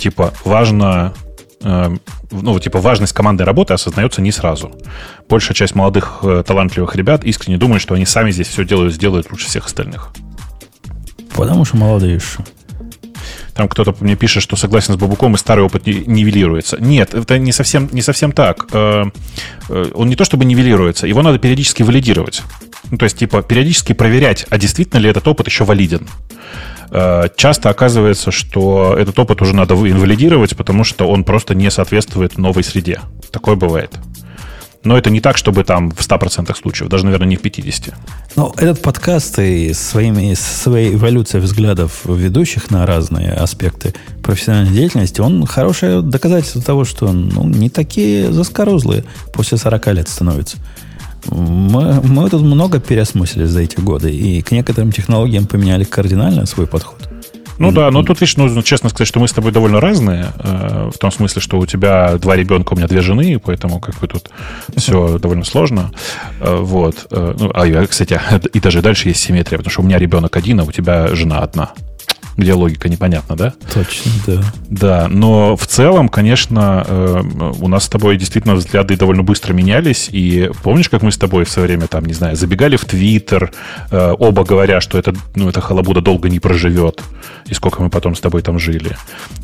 типа, 0.00 0.32
важно 0.44 1.14
э, 1.62 1.96
ну, 2.30 2.58
типа, 2.58 2.80
важность 2.80 3.12
командной 3.12 3.44
работы 3.44 3.74
осознается 3.74 4.22
не 4.22 4.32
сразу. 4.32 4.72
Большая 5.28 5.54
часть 5.54 5.74
молодых 5.74 6.20
э, 6.22 6.42
талантливых 6.46 6.94
ребят 6.96 7.24
искренне 7.24 7.58
думают, 7.58 7.82
что 7.82 7.94
они 7.94 8.06
сами 8.06 8.30
здесь 8.30 8.48
все 8.48 8.64
делают, 8.64 8.94
сделают 8.94 9.30
лучше 9.30 9.46
всех 9.46 9.66
остальных. 9.66 10.10
Потому 11.34 11.64
что 11.64 11.76
молодые 11.76 12.14
еще. 12.14 12.38
Там 13.54 13.68
кто-то 13.68 13.94
мне 14.00 14.16
пишет, 14.16 14.42
что 14.42 14.56
согласен 14.56 14.94
с 14.94 14.96
Бабуком, 14.96 15.34
и 15.34 15.38
старый 15.38 15.64
опыт 15.64 15.86
нивелируется. 15.86 16.78
Нет, 16.80 17.14
это 17.14 17.38
не 17.38 17.52
совсем, 17.52 17.88
не 17.92 18.02
совсем 18.02 18.32
так. 18.32 18.68
Э, 18.72 19.04
он 19.68 20.08
не 20.08 20.16
то 20.16 20.24
чтобы 20.24 20.44
нивелируется, 20.44 21.06
его 21.06 21.22
надо 21.22 21.38
периодически 21.38 21.82
валидировать. 21.82 22.42
Ну, 22.90 22.96
то 22.96 23.04
есть, 23.04 23.18
типа, 23.18 23.42
периодически 23.42 23.92
проверять, 23.92 24.46
а 24.50 24.58
действительно 24.58 25.00
ли 25.00 25.10
этот 25.10 25.26
опыт 25.28 25.46
еще 25.46 25.64
валиден. 25.64 26.08
Э, 26.90 27.28
часто 27.36 27.70
оказывается, 27.70 28.30
что 28.30 28.96
этот 28.98 29.18
опыт 29.18 29.42
уже 29.42 29.54
надо 29.54 29.74
инвалидировать, 29.74 30.56
потому 30.56 30.84
что 30.84 31.08
он 31.08 31.24
просто 31.24 31.54
не 31.54 31.70
соответствует 31.70 32.38
новой 32.38 32.64
среде. 32.64 33.00
Такое 33.30 33.56
бывает. 33.56 33.98
Но 34.82 34.96
это 34.96 35.10
не 35.10 35.20
так, 35.20 35.36
чтобы 35.36 35.62
там 35.62 35.90
в 35.90 36.00
100% 36.00 36.56
случаев, 36.56 36.88
даже, 36.88 37.04
наверное, 37.04 37.26
не 37.26 37.36
в 37.36 37.42
50%. 37.42 37.92
Ну, 38.36 38.54
этот 38.56 38.80
подкаст 38.80 39.38
и 39.38 39.74
своими, 39.74 40.32
своей 40.34 40.94
эволюцией 40.94 41.42
взглядов 41.42 42.00
ведущих 42.06 42.70
на 42.70 42.86
разные 42.86 43.32
аспекты 43.32 43.94
профессиональной 44.22 44.72
деятельности, 44.72 45.20
он 45.20 45.44
хорошее 45.44 46.00
доказательство 46.00 46.62
того, 46.62 46.84
что 46.86 47.12
ну, 47.12 47.46
не 47.46 47.68
такие 47.68 48.32
заскорузлые 48.32 49.04
после 49.34 49.58
40 49.58 49.86
лет 49.88 50.08
становятся. 50.08 50.56
Мы, 51.26 52.00
мы 52.02 52.30
тут 52.30 52.42
много 52.42 52.80
переосмыслили 52.80 53.44
за 53.44 53.60
эти 53.60 53.80
годы, 53.80 54.10
и 54.10 54.42
к 54.42 54.50
некоторым 54.50 54.92
технологиям 54.92 55.46
поменяли 55.46 55.84
кардинально 55.84 56.46
свой 56.46 56.66
подход. 56.66 57.08
Ну 57.60 57.72
да, 57.72 57.90
но 57.90 58.02
тут, 58.02 58.18
видишь, 58.22 58.38
нужно 58.38 58.62
честно 58.62 58.88
сказать, 58.88 59.06
что 59.06 59.20
мы 59.20 59.28
с 59.28 59.32
тобой 59.32 59.52
довольно 59.52 59.80
разные, 59.80 60.28
э, 60.38 60.90
в 60.94 60.96
том 60.96 61.12
смысле, 61.12 61.42
что 61.42 61.58
у 61.58 61.66
тебя 61.66 62.16
два 62.16 62.34
ребенка, 62.34 62.72
у 62.72 62.76
меня 62.76 62.88
две 62.88 63.02
жены, 63.02 63.38
поэтому 63.38 63.80
как 63.80 63.98
бы 64.00 64.08
тут 64.08 64.30
все 64.76 65.18
довольно 65.22 65.44
сложно. 65.44 65.92
Э, 66.40 66.56
вот. 66.56 67.06
Э, 67.10 67.34
ну, 67.38 67.50
а, 67.52 67.86
кстати, 67.86 68.18
и 68.54 68.60
даже 68.60 68.80
дальше 68.80 69.08
есть 69.08 69.20
симметрия, 69.20 69.58
потому 69.58 69.70
что 69.70 69.82
у 69.82 69.84
меня 69.84 69.98
ребенок 69.98 70.34
один, 70.38 70.60
а 70.60 70.64
у 70.64 70.72
тебя 70.72 71.14
жена 71.14 71.40
одна 71.40 71.72
где 72.36 72.54
логика 72.54 72.88
непонятна, 72.88 73.36
да? 73.36 73.54
Точно, 73.72 74.10
да. 74.26 74.42
Да, 74.68 75.08
но 75.08 75.56
в 75.56 75.66
целом, 75.66 76.08
конечно, 76.08 76.84
э, 76.86 77.22
у 77.60 77.68
нас 77.68 77.84
с 77.84 77.88
тобой 77.88 78.16
действительно 78.16 78.54
взгляды 78.54 78.96
довольно 78.96 79.22
быстро 79.22 79.52
менялись, 79.52 80.08
и 80.10 80.50
помнишь, 80.62 80.88
как 80.88 81.02
мы 81.02 81.12
с 81.12 81.16
тобой 81.16 81.44
в 81.44 81.50
свое 81.50 81.68
время, 81.68 81.86
там, 81.86 82.04
не 82.04 82.14
знаю, 82.14 82.36
забегали 82.36 82.76
в 82.76 82.84
Твиттер, 82.84 83.52
э, 83.90 84.14
оба 84.18 84.44
говоря, 84.44 84.80
что 84.80 84.98
это, 84.98 85.14
ну, 85.34 85.48
эта 85.48 85.60
халабуда 85.60 86.00
долго 86.00 86.28
не 86.28 86.40
проживет, 86.40 87.02
и 87.46 87.54
сколько 87.54 87.82
мы 87.82 87.90
потом 87.90 88.14
с 88.14 88.20
тобой 88.20 88.42
там 88.42 88.58
жили. 88.58 88.96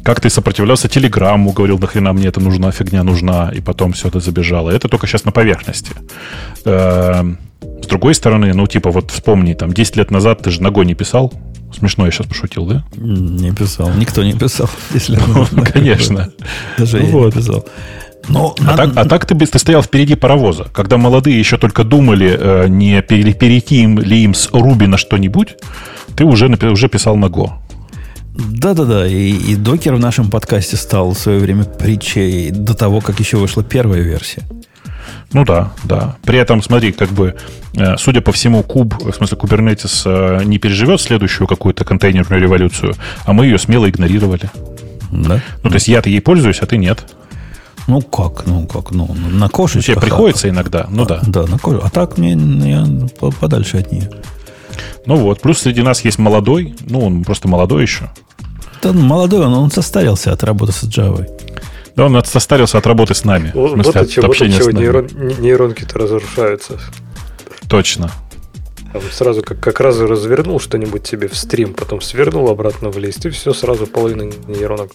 Как 0.03 0.21
ты 0.21 0.31
сопротивлялся 0.31 0.89
Телеграмму, 0.89 1.53
говорил, 1.53 1.79
нахрена 1.79 2.13
мне 2.13 2.29
это 2.29 2.41
нужна, 2.41 2.71
фигня 2.71 3.03
нужна, 3.03 3.51
и 3.55 3.61
потом 3.61 3.93
все 3.93 4.09
это 4.09 4.21
забежало. 4.21 4.71
Это 4.71 4.89
только 4.89 5.07
сейчас 5.07 5.25
на 5.25 5.33
поверхности. 5.33 5.93
Э, 6.65 7.25
с 7.83 7.87
другой 7.87 8.15
стороны, 8.15 8.53
ну, 8.55 8.67
типа, 8.67 8.91
вот 8.91 9.11
вспомни, 9.11 9.55
там, 9.55 9.73
10 9.73 9.97
лет 9.97 10.11
назад 10.11 10.43
ты 10.43 10.51
же 10.51 10.63
ногой 10.63 10.87
не 10.87 10.95
писал, 10.95 11.33
Смешно 11.73 12.07
я 12.07 12.11
сейчас 12.13 12.27
пошутил, 12.27 12.67
да? 12.67 12.85
Не 12.97 13.53
писал. 13.53 13.91
Никто 13.95 14.23
не 14.23 14.33
писал, 14.35 14.69
если 14.95 15.19
ну, 15.27 15.47
Конечно. 15.65 16.31
Даже 16.79 16.99
я 16.99 17.11
не 17.11 17.31
писал. 17.31 17.67
Но 18.29 18.55
А, 18.61 18.65
надо- 18.65 18.77
так, 18.77 18.93
а 18.97 19.05
так 19.09 19.27
ты, 19.27 19.35
ты 19.35 19.59
стоял 19.59 19.83
впереди 19.83 20.15
паровоза. 20.17 20.65
Когда 20.73 20.97
молодые 20.97 21.39
еще 21.39 21.59
только 21.59 21.85
думали, 21.85 22.37
э, 22.39 22.69
не 22.69 23.01
пере- 23.03 23.35
перейти 23.35 23.83
им 23.83 23.99
ли 24.01 24.23
им 24.25 24.35
с 24.35 24.49
Руби 24.53 24.87
на 24.87 24.97
что-нибудь, 24.97 25.57
ты 26.17 26.25
уже, 26.25 26.49
уже 26.49 26.89
писал 26.89 27.17
на 27.17 27.27
Go. 27.27 27.51
Да-да-да, 28.35 29.07
и, 29.07 29.31
и 29.31 29.55
докер 29.55 29.95
в 29.95 30.01
нашем 30.01 30.31
подкасте 30.31 30.77
стал 30.77 31.13
в 31.13 31.19
свое 31.19 31.39
время 31.39 31.65
притчей 31.65 32.51
до 32.51 32.75
того, 32.75 33.01
как 33.01 33.21
еще 33.21 33.37
вышла 33.39 33.63
первая 33.63 34.03
версия. 34.03 34.43
Ну 35.33 35.45
да, 35.45 35.73
да. 35.85 36.17
При 36.25 36.39
этом, 36.39 36.63
смотри, 36.63 36.93
как 36.93 37.11
бы, 37.11 37.35
э, 37.75 37.97
судя 37.99 38.21
по 38.21 38.33
всему, 38.33 38.63
куб, 38.63 38.95
в 39.03 39.13
смысле, 39.13 39.37
Kubernetes 39.39 40.03
э, 40.05 40.45
не 40.45 40.59
переживет 40.59 41.01
следующую 41.01 41.47
какую-то 41.47 41.85
контейнерную 41.85 42.41
революцию, 42.43 42.95
а 43.25 43.33
мы 43.33 43.47
ее 43.47 43.59
смело 43.59 43.89
игнорировали. 43.89 44.51
Да? 45.11 45.41
Ну, 45.63 45.71
то 45.71 45.77
есть 45.77 45.89
я-то 45.89 46.09
ей 46.09 46.21
пользуюсь, 46.21 46.59
а 46.61 46.67
ты 46.67 46.77
нет. 46.79 47.15
Ну 47.87 48.01
как, 48.03 48.47
ну 48.47 48.67
как, 48.67 48.91
ну 48.91 49.07
на 49.15 49.29
Ну, 49.45 49.49
кошечках. 49.49 49.85
тебе 49.95 50.01
приходится 50.01 50.49
иногда, 50.49 50.87
ну 50.91 51.05
да. 51.07 51.21
Да, 51.27 51.47
на 51.47 51.59
коже. 51.59 51.81
А 51.85 51.89
так 51.91 52.19
мне 52.19 52.33
я 52.69 52.85
по- 53.21 53.31
подальше 53.31 53.77
от 53.79 53.93
нее. 53.93 54.11
Ну 55.07 55.15
вот, 55.17 55.41
плюс 55.41 55.61
среди 55.61 55.83
нас 55.83 56.05
есть 56.05 56.19
молодой, 56.19 56.75
ну, 56.81 57.07
он 57.07 57.23
просто 57.23 57.47
молодой 57.47 57.83
еще. 57.83 58.11
Да, 58.83 58.91
он 58.91 59.01
молодой, 59.01 59.47
он, 59.47 59.55
он 59.55 59.71
состарился 59.71 60.33
от 60.33 60.43
работы 60.43 60.73
с 60.73 60.83
Java. 60.83 61.25
Да, 61.97 62.05
он 62.07 62.25
состарился 62.25 62.79
от 62.79 62.87
работы 62.87 63.15
с 63.15 63.25
нами. 63.25 63.51
в 63.51 63.55
Вот, 63.55 63.73
смысле, 63.73 63.93
вот 63.93 63.97
от 64.03 64.11
чего, 64.11 64.27
вот 64.27 64.37
чего 64.37 64.71
нейрон- 64.71 65.19
не- 65.19 65.35
нейронки-то 65.35 65.99
разрушаются. 65.99 66.79
Точно. 67.69 68.11
Там 68.93 69.03
сразу 69.11 69.43
как, 69.43 69.61
как 69.61 69.81
раз 69.81 69.99
развернул 69.99 70.61
что-нибудь 70.61 71.07
себе 71.07 71.29
в 71.29 71.37
стрим, 71.37 71.75
потом 71.75 72.01
свернул 72.01 72.49
обратно 72.49 72.91
в 72.91 72.99
лист, 72.99 73.25
и 73.27 73.31
все, 73.31 73.53
сразу 73.53 73.87
половина 73.87 74.31
нейронок. 74.47 74.93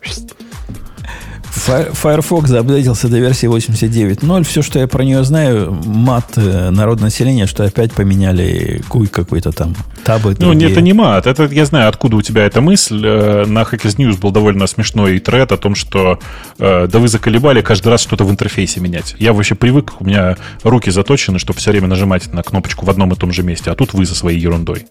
Firefox 1.52 2.50
заапдейтился 2.50 3.08
до 3.08 3.20
версии 3.20 3.48
89.0. 3.48 4.44
Все, 4.44 4.62
что 4.62 4.80
я 4.80 4.88
про 4.88 5.04
нее 5.04 5.24
знаю, 5.24 5.78
мат 5.86 6.32
э, 6.38 6.70
народ 6.70 7.02
населения, 7.02 7.46
что 7.46 7.64
опять 7.66 7.92
поменяли 7.92 8.82
куй 8.88 9.08
какой-то 9.08 9.52
там 9.52 9.76
табы. 10.04 10.32
Ну, 10.40 10.48
другие. 10.52 10.68
не, 10.68 10.72
это 10.72 10.82
не 10.82 10.94
мат. 10.94 11.28
Это 11.28 11.44
я 11.46 11.66
знаю, 11.66 11.90
откуда 11.90 12.16
у 12.16 12.22
тебя 12.22 12.46
эта 12.46 12.62
мысль. 12.62 13.02
Э, 13.06 13.46
На 13.46 13.62
Hackers 13.64 13.98
News 13.98 14.20
был 14.20 14.32
довольно 14.32 14.66
смешной 14.66 15.20
тред 15.20 15.52
о 15.52 15.58
том, 15.58 15.76
что 15.76 16.20
э, 16.58 16.88
да 16.88 17.00
вы 17.00 17.08
заколебали 17.08 17.62
каждый 17.62 17.90
раз 17.90 18.02
что-то 18.02 18.24
в 18.24 18.32
интерфейсе 18.32 18.80
менять. 18.80 19.16
Я 19.20 19.34
вообще 19.34 19.56
привык, 19.56 19.94
у 20.00 20.06
меня 20.06 20.38
руки 20.64 20.90
заточены, 20.90 21.38
чтобы 21.38 21.60
все 21.60 21.72
время 21.72 21.88
нажимать 21.88 22.34
на 22.34 22.44
кнопочку 22.44 22.86
в 22.86 22.90
одном 22.90 23.12
и 23.12 23.16
том 23.16 23.32
же 23.34 23.44
месте, 23.44 23.72
а 23.72 23.76
тут 23.76 23.94
вы 23.94 24.06
со 24.06 24.16
своей 24.16 24.40
ерундой. 24.40 24.86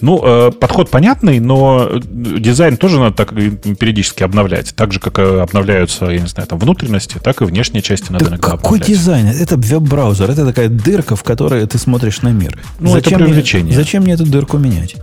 Ну, 0.00 0.20
э, 0.24 0.50
подход 0.52 0.90
понятный, 0.90 1.40
но 1.40 1.90
дизайн 2.02 2.76
тоже 2.76 2.98
надо 3.00 3.16
так 3.16 3.30
периодически 3.34 4.22
обновлять. 4.22 4.74
Так 4.74 4.92
же, 4.92 5.00
как 5.00 5.18
э, 5.18 5.40
обновляются, 5.40 6.06
я 6.06 6.20
не 6.20 6.26
знаю, 6.28 6.46
там 6.48 6.58
внутренности, 6.58 7.18
так 7.22 7.40
и 7.42 7.44
внешние 7.44 7.82
части 7.82 8.12
надо 8.12 8.24
Да 8.26 8.30
иногда 8.32 8.48
какой 8.48 8.78
обновлять. 8.78 8.86
дизайн? 8.88 9.26
Это 9.28 9.56
веб-браузер. 9.56 10.30
Это 10.30 10.46
такая 10.46 10.68
дырка, 10.68 11.16
в 11.16 11.22
которой 11.22 11.66
ты 11.66 11.78
смотришь 11.78 12.22
на 12.22 12.28
мир. 12.28 12.58
Ну, 12.80 12.96
это 12.96 13.10
мне- 13.10 13.18
привлечение. 13.26 13.74
зачем 13.74 14.02
мне 14.04 14.12
эту 14.14 14.24
дырку 14.24 14.58
менять? 14.58 14.96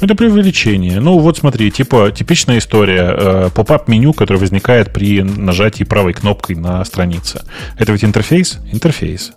Это 0.00 0.14
преувеличение. 0.14 1.00
Ну, 1.00 1.18
вот 1.18 1.38
смотри, 1.38 1.70
типа 1.70 2.10
типичная 2.10 2.58
история. 2.58 3.14
э, 3.16 3.50
Pop-up 3.54 3.88
меню, 3.88 4.12
которое 4.12 4.38
возникает 4.38 4.92
при 4.92 5.22
нажатии 5.22 5.84
правой 5.84 6.12
кнопкой 6.12 6.56
на 6.56 6.84
странице. 6.84 7.42
Это 7.78 7.92
ведь 7.92 8.04
интерфейс? 8.04 8.58
Интерфейс. 8.72 9.32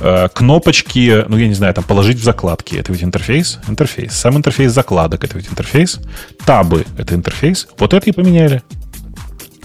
Э, 0.00 0.28
Кнопочки, 0.32 1.24
ну, 1.28 1.36
я 1.36 1.48
не 1.48 1.54
знаю, 1.54 1.74
там 1.74 1.84
положить 1.84 2.18
в 2.18 2.22
закладки. 2.24 2.76
Это 2.76 2.92
ведь 2.92 3.02
интерфейс? 3.02 3.58
Интерфейс. 3.68 4.12
Сам 4.12 4.36
интерфейс 4.36 4.72
закладок. 4.72 5.24
Это 5.24 5.36
ведь 5.36 5.48
интерфейс. 5.50 6.00
Табы. 6.44 6.84
Это 6.98 7.14
интерфейс. 7.14 7.66
Вот 7.78 7.92
это 7.94 8.08
и 8.08 8.12
поменяли. 8.12 8.62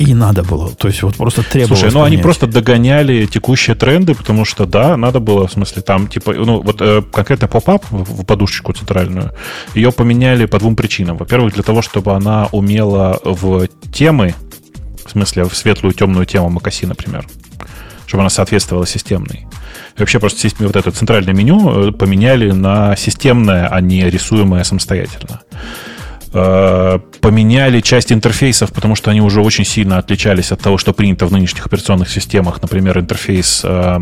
И 0.01 0.13
надо 0.13 0.43
было. 0.43 0.71
То 0.71 0.87
есть 0.87 1.03
вот 1.03 1.15
просто 1.15 1.43
требовалось 1.43 1.79
Слушай, 1.79 1.93
ну 1.93 2.03
они 2.03 2.17
просто 2.17 2.47
догоняли 2.47 3.25
текущие 3.25 3.75
тренды, 3.75 4.15
потому 4.15 4.45
что, 4.45 4.65
да, 4.65 4.97
надо 4.97 5.19
было, 5.19 5.47
в 5.47 5.51
смысле, 5.51 5.81
там, 5.81 6.07
типа, 6.07 6.33
ну, 6.33 6.61
вот 6.61 6.81
э, 6.81 7.03
конкретно 7.11 7.47
pop-up 7.47 7.85
в 7.91 8.23
подушечку 8.25 8.73
центральную, 8.73 9.31
ее 9.75 9.91
поменяли 9.91 10.45
по 10.45 10.59
двум 10.59 10.75
причинам. 10.75 11.17
Во-первых, 11.17 11.53
для 11.53 11.63
того, 11.63 11.81
чтобы 11.81 12.13
она 12.13 12.47
умела 12.51 13.19
в 13.23 13.67
темы, 13.91 14.33
в 15.05 15.11
смысле, 15.11 15.43
в 15.43 15.55
светлую, 15.55 15.93
темную 15.93 16.25
тему 16.25 16.49
Макаси, 16.49 16.85
например, 16.85 17.27
чтобы 18.07 18.23
она 18.23 18.29
соответствовала 18.29 18.87
системной. 18.87 19.47
И 19.97 19.99
вообще 19.99 20.19
просто 20.19 20.49
вот 20.59 20.75
это 20.75 20.91
центральное 20.91 21.33
меню 21.33 21.89
э, 21.89 21.91
поменяли 21.91 22.51
на 22.51 22.95
системное, 22.95 23.67
а 23.67 23.81
не 23.81 24.09
рисуемое 24.09 24.63
самостоятельно. 24.63 25.41
Э, 26.33 26.99
Поменяли 27.19 27.81
часть 27.81 28.11
интерфейсов, 28.11 28.71
потому 28.71 28.95
что 28.95 29.11
они 29.11 29.21
уже 29.21 29.41
очень 29.41 29.65
сильно 29.65 29.97
отличались 29.97 30.51
от 30.51 30.61
того, 30.61 30.77
что 30.77 30.93
принято 30.93 31.25
в 31.27 31.31
нынешних 31.31 31.65
операционных 31.65 32.09
системах. 32.09 32.61
Например, 32.61 32.97
интерфейс 32.99 33.61
э, 33.63 33.99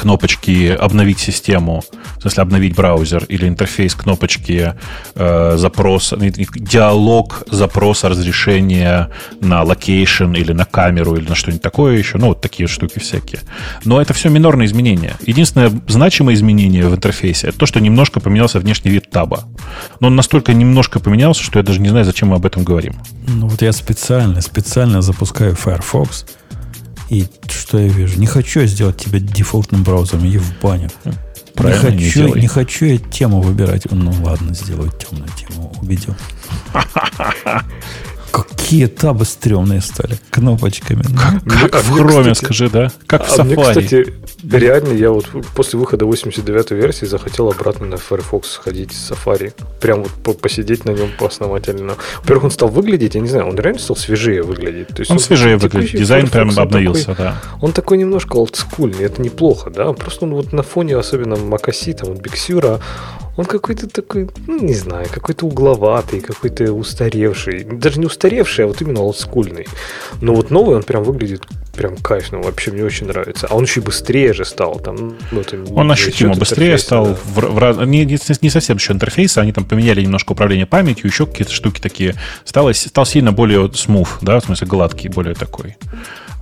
кнопочки 0.00 0.68
«Обновить 0.68 1.18
систему», 1.18 1.84
в 2.16 2.22
смысле 2.22 2.42
«Обновить 2.42 2.74
браузер», 2.74 3.24
или 3.28 3.46
интерфейс 3.46 3.94
кнопочки 3.94 4.72
э, 5.14 5.56
запроса, 5.56 6.16
диалог 6.16 7.42
запроса 7.50 8.08
разрешения 8.08 9.10
на 9.40 9.62
location 9.62 10.32
или 10.32 10.52
на 10.52 10.64
камеру 10.64 11.16
или 11.16 11.28
на 11.28 11.34
что-нибудь 11.34 11.62
такое 11.62 11.98
еще. 11.98 12.16
Ну, 12.16 12.28
вот 12.28 12.40
такие 12.40 12.66
штуки 12.66 12.98
всякие. 12.98 13.40
Но 13.84 14.00
это 14.00 14.14
все 14.14 14.30
минорные 14.30 14.66
изменения. 14.66 15.16
Единственное 15.26 15.70
значимое 15.86 16.34
изменение 16.34 16.88
в 16.88 16.94
интерфейсе 16.94 17.48
это 17.48 17.58
то, 17.58 17.66
что 17.66 17.78
немножко 17.78 18.20
поменялся 18.20 18.58
внешний 18.58 18.90
вид 18.90 19.10
таба. 19.10 19.44
Но 20.00 20.06
он 20.06 20.16
настолько 20.16 20.54
немножко 20.54 20.98
поменялся, 20.98 21.42
что 21.42 21.58
я 21.58 21.62
даже 21.62 21.80
не 21.80 21.90
знаю, 21.90 22.06
зачем 22.06 22.28
мы 22.28 22.36
об 22.36 22.46
этом 22.46 22.64
говорим. 22.64 22.94
Ну 23.28 23.48
вот 23.48 23.60
я 23.60 23.72
специально, 23.72 24.40
специально 24.40 25.02
запускаю 25.02 25.54
Firefox. 25.54 26.24
И 27.10 27.26
что 27.48 27.78
я 27.78 27.88
вижу? 27.88 28.18
Не 28.20 28.26
хочу 28.26 28.60
я 28.60 28.66
сделать 28.66 28.96
тебя 28.96 29.18
дефолтным 29.18 29.82
браузером, 29.82 30.26
иди 30.28 30.38
в 30.38 30.60
баню. 30.60 30.88
Правильно, 31.54 31.88
не 31.88 31.96
не 31.96 32.04
хочу, 32.04 32.26
делай. 32.26 32.40
не 32.40 32.46
хочу 32.46 32.84
я 32.84 32.98
тему 32.98 33.40
выбирать. 33.42 33.82
Ну 33.90 34.14
ладно, 34.22 34.54
сделаю 34.54 34.92
темную 34.92 35.28
тему. 35.36 35.72
Убедил. 35.82 36.14
Какие 38.32 38.86
табы 38.86 39.24
стрёмные 39.24 39.80
стали. 39.80 40.18
Кнопочками. 40.30 41.02
Ну, 41.44 41.52
Как 41.60 41.74
А 41.74 41.78
в 41.80 41.90
мне, 41.90 42.02
Chrome, 42.02 42.34
скажи, 42.34 42.70
да? 42.70 42.90
Как 43.06 43.26
в 43.26 43.38
А 43.38 43.44
мне, 43.44 43.54
Safari. 43.54 43.68
кстати, 43.68 44.06
реально, 44.50 44.92
я 44.92 45.10
вот 45.10 45.26
после 45.54 45.78
выхода 45.78 46.04
89 46.06 46.70
версии 46.70 47.06
захотел 47.06 47.50
обратно 47.50 47.86
на 47.86 47.96
Firefox 47.96 48.50
сходить 48.50 48.92
с 48.92 49.10
Safari. 49.10 49.52
Прям 49.80 50.02
вот 50.02 50.12
по- 50.12 50.32
посидеть 50.32 50.84
на 50.84 50.90
нем 50.92 51.10
поосновательно. 51.18 51.94
Во-первых, 52.22 52.44
он 52.44 52.50
стал 52.50 52.68
выглядеть, 52.68 53.14
я 53.16 53.20
не 53.20 53.28
знаю, 53.28 53.48
он 53.48 53.56
реально 53.56 53.80
стал 53.80 53.96
свежее 53.96 54.42
выглядеть. 54.42 54.88
То 54.88 55.00
есть 55.00 55.10
Он 55.10 55.18
свежее 55.18 55.58
текущий 55.58 55.76
выглядит. 55.78 56.00
Дизайн 56.00 56.26
Firefox, 56.26 56.32
прям 56.32 56.48
он 56.50 56.58
обновился, 56.68 57.06
такой- 57.06 57.24
да. 57.24 57.42
Он 57.60 57.72
такой 57.72 57.98
немножко 57.98 58.36
олдскульный, 58.36 59.04
это 59.04 59.20
неплохо, 59.20 59.70
да. 59.70 59.92
Просто 59.92 60.24
он 60.26 60.34
вот 60.34 60.52
на 60.52 60.62
фоне, 60.62 60.96
особенно 60.96 61.36
Макаси, 61.36 61.92
там, 61.92 62.10
вот 62.10 62.20
Биксюра, 62.20 62.80
он 63.36 63.44
какой-то 63.46 63.88
такой, 63.88 64.28
ну, 64.46 64.58
не 64.60 64.74
знаю, 64.74 65.06
какой-то 65.10 65.46
угловатый, 65.46 66.20
какой-то 66.20 66.72
устаревший. 66.72 67.64
Даже 67.64 67.98
не 67.98 68.06
устаревший, 68.06 68.19
а 68.64 68.66
вот 68.66 68.80
именно 68.82 69.00
олдскульный. 69.00 69.66
Но 70.20 70.34
вот 70.34 70.50
новый 70.50 70.76
он 70.76 70.82
прям 70.82 71.02
выглядит 71.04 71.42
прям 71.74 71.96
кайфно, 71.96 72.38
вообще 72.40 72.70
мне 72.72 72.84
очень 72.84 73.06
нравится. 73.06 73.46
А 73.48 73.54
он 73.54 73.64
еще 73.64 73.80
и 73.80 73.82
быстрее 73.82 74.32
же 74.34 74.44
стал. 74.44 74.78
Там, 74.80 75.16
ну, 75.30 75.42
не 75.52 75.72
Он 75.72 75.90
ощутимо 75.90 76.34
быстрее 76.34 76.76
стал. 76.78 77.06
да. 77.06 77.14
В, 77.24 77.78
в 77.80 77.84
не, 77.86 78.04
не- 78.04 78.18
не 78.42 78.50
совсем 78.50 78.76
еще 78.76 78.92
интерфейс, 78.92 79.38
они 79.38 79.52
там 79.52 79.64
поменяли 79.64 80.02
немножко 80.02 80.32
управление 80.32 80.66
памятью, 80.66 81.06
еще 81.06 81.26
какие-то 81.26 81.52
штуки 81.52 81.80
такие. 81.80 82.14
Стало, 82.44 82.72
стал 82.72 83.06
сильно 83.06 83.32
более 83.32 83.66
smooth, 83.68 84.08
да, 84.20 84.40
в 84.40 84.44
смысле 84.44 84.66
гладкий, 84.66 85.08
более 85.08 85.34
такой. 85.34 85.76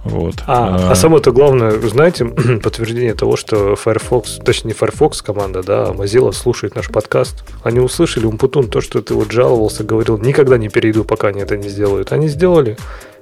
Вот. 0.05 0.43
А, 0.47 0.77
Э, 0.79 0.91
а 0.93 0.95
самое-то 0.95 1.33
главное, 1.33 1.73
знаете, 1.89 2.25
подтверждение 2.63 3.15
того, 3.15 3.37
что 3.37 3.75
Firefox, 3.77 4.39
точнее 4.45 4.69
не 4.69 4.75
Firefox 4.75 5.23
команда, 5.23 5.63
да, 5.63 5.85
а 5.89 5.93
Mozilla 5.93 6.33
слушает 6.33 6.75
наш 6.77 6.89
подкаст. 6.89 7.45
Они 7.65 7.81
услышали, 7.81 8.25
Умпутун, 8.27 8.69
то, 8.69 8.81
что 8.81 9.03
ты 9.03 9.15
вот 9.15 9.33
жаловался, 9.33 9.85
говорил, 9.85 10.17
никогда 10.19 10.57
не 10.57 10.69
перейду, 10.69 11.05
пока 11.05 11.29
они 11.29 11.41
это 11.41 11.57
не 11.57 11.69
сделают. 11.69 12.13
Они 12.13 12.29
сделали. 12.29 12.77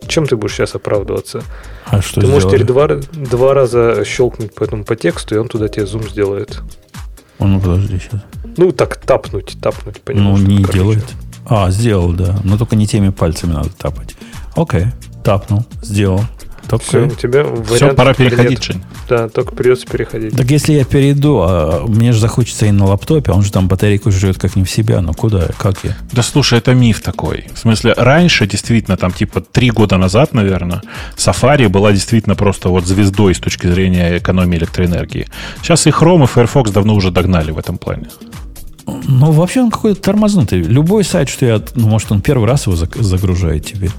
Чем 0.07 0.27
ты 0.27 0.37
будешь 0.37 0.55
сейчас 0.55 0.75
оправдываться? 0.75 1.43
А 1.87 2.03
что 2.03 2.21
ты 2.21 2.27
можешь 2.27 2.43
сделали? 2.49 2.63
теперь 2.63 2.67
два, 2.67 2.89
два 3.39 3.55
раза 3.55 4.05
щелкнуть 4.05 4.55
по 4.55 4.63
этому 4.63 4.85
по 4.85 4.95
тексту, 4.95 5.35
и 5.35 5.39
он 5.39 5.49
туда 5.49 5.69
тебе 5.69 5.87
зум 5.87 6.03
сделает. 6.03 6.61
О, 7.39 7.47
Ну, 7.47 7.61
подожди 7.61 7.99
сейчас. 7.99 8.21
Ну, 8.59 8.71
так 8.73 8.97
тапнуть, 8.97 9.57
тапнуть 9.61 10.01
по 10.03 10.13
Ну, 10.13 10.37
не 10.37 10.59
короче. 10.63 10.79
делает. 10.79 11.05
А, 11.49 11.71
сделал, 11.71 12.13
да. 12.13 12.37
Но 12.45 12.59
только 12.59 12.77
не 12.77 12.87
теми 12.87 13.09
пальцами 13.11 13.53
надо 13.53 13.71
тапать. 13.71 14.15
Окей, 14.55 14.87
тапнул, 15.25 15.65
сделал. 15.83 16.21
Только... 16.69 16.85
Все, 16.85 17.07
у 17.07 17.11
тебя 17.11 17.47
Все, 17.75 17.95
пора 17.95 18.15
переходить. 18.15 18.63
Жень. 18.65 18.83
Да, 19.09 19.29
только 19.29 19.55
придется 19.55 19.87
переходить. 19.87 20.37
Так 20.37 20.51
если 20.51 20.73
я 20.73 20.85
перейду, 20.85 21.39
а 21.41 21.85
мне 21.87 22.13
же 22.13 22.21
захочется 22.21 22.67
и 22.67 22.71
на 22.71 22.87
лаптопе, 22.87 23.33
он 23.33 23.43
же 23.43 23.53
там 23.53 23.69
батарейку 23.69 24.11
жрет 24.11 24.39
как 24.39 24.57
не 24.57 24.65
в 24.65 24.71
себя. 24.71 25.01
Ну 25.01 25.15
куда, 25.15 25.49
как 25.59 25.85
я? 25.85 25.97
Да 26.13 26.23
слушай, 26.23 26.59
это 26.59 26.75
миф 26.75 27.03
такой. 27.03 27.47
В 27.55 27.59
смысле, 27.59 27.95
раньше, 27.97 28.47
действительно, 28.47 28.97
там 28.97 29.13
типа 29.13 29.41
три 29.41 29.71
года 29.71 29.97
назад, 29.97 30.33
наверное, 30.33 30.83
Safari 31.17 31.69
была 31.69 31.93
действительно 31.93 32.35
просто 32.35 32.69
вот 32.69 32.87
звездой 32.87 33.35
с 33.35 33.39
точки 33.39 33.67
зрения 33.67 34.19
экономии 34.19 34.59
электроэнергии. 34.59 35.29
Сейчас 35.63 35.87
и 35.87 35.91
Chrome, 35.91 36.25
и 36.25 36.27
Firefox 36.27 36.71
давно 36.71 36.95
уже 36.95 37.11
догнали 37.11 37.51
в 37.51 37.59
этом 37.59 37.79
плане. 37.79 38.09
Ну, 38.87 39.33
вообще 39.33 39.63
он 39.63 39.71
какой-то 39.71 40.01
тормознутый. 40.01 40.63
Любой 40.63 41.03
сайт, 41.03 41.29
что 41.29 41.45
я... 41.45 41.61
Ну, 41.75 41.89
может, 41.89 42.13
он 42.13 42.21
первый 42.21 42.49
раз 42.49 42.67
его 42.67 42.77
загружает 42.77 43.67
теперь. 43.67 43.91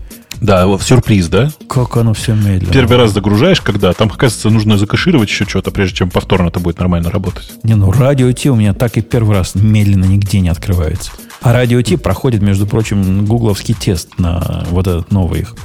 Да, 0.42 0.68
вот 0.68 0.82
сюрприз, 0.82 1.28
да? 1.28 1.52
Как 1.68 1.98
оно 1.98 2.14
все 2.14 2.34
медленно. 2.34 2.72
Первый 2.72 2.98
раз 2.98 3.12
загружаешь, 3.12 3.62
когда 3.62 3.94
там, 3.94 4.10
оказывается, 4.10 4.50
нужно 4.50 4.78
закашировать 4.78 5.30
еще 5.30 5.46
что-то, 5.46 5.72
прежде 5.72 5.98
чем 5.98 6.10
повторно 6.10 6.50
это 6.50 6.60
будет 6.60 6.80
нормально 6.80 7.10
работать. 7.12 7.50
Не, 7.64 7.76
ну 7.76 7.92
радио 7.92 8.32
Ти 8.32 8.50
у 8.50 8.56
меня 8.56 8.74
так 8.74 8.98
и 8.98 9.02
первый 9.02 9.36
раз 9.36 9.56
медленно 9.56 10.06
нигде 10.06 10.40
не 10.40 10.50
открывается. 10.50 11.12
А 11.42 11.54
радио 11.54 11.82
Ти 11.82 11.98
проходит, 11.98 12.42
между 12.42 12.68
прочим, 12.68 13.26
гугловский 13.26 13.74
тест 13.74 14.18
на 14.18 14.66
вот 14.70 14.88
этот 14.88 15.12
новый 15.12 15.42
их. 15.42 15.56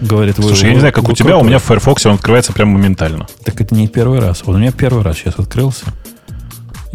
Говорит, 0.00 0.36
вы, 0.38 0.44
Слушай, 0.44 0.68
я 0.68 0.74
не 0.74 0.80
знаю, 0.80 0.92
как 0.92 1.04
вы 1.04 1.12
у 1.12 1.16
тебя, 1.16 1.38
у 1.38 1.44
меня 1.44 1.58
в 1.58 1.62
Firefox 1.62 2.04
он 2.06 2.14
открывается 2.14 2.52
прямо 2.52 2.72
моментально. 2.72 3.26
Так 3.44 3.60
это 3.60 3.74
не 3.74 3.88
первый 3.88 4.20
раз. 4.20 4.42
Вот 4.44 4.56
у 4.56 4.58
меня 4.58 4.72
первый 4.72 5.02
раз 5.02 5.16
сейчас 5.16 5.38
открылся. 5.38 5.86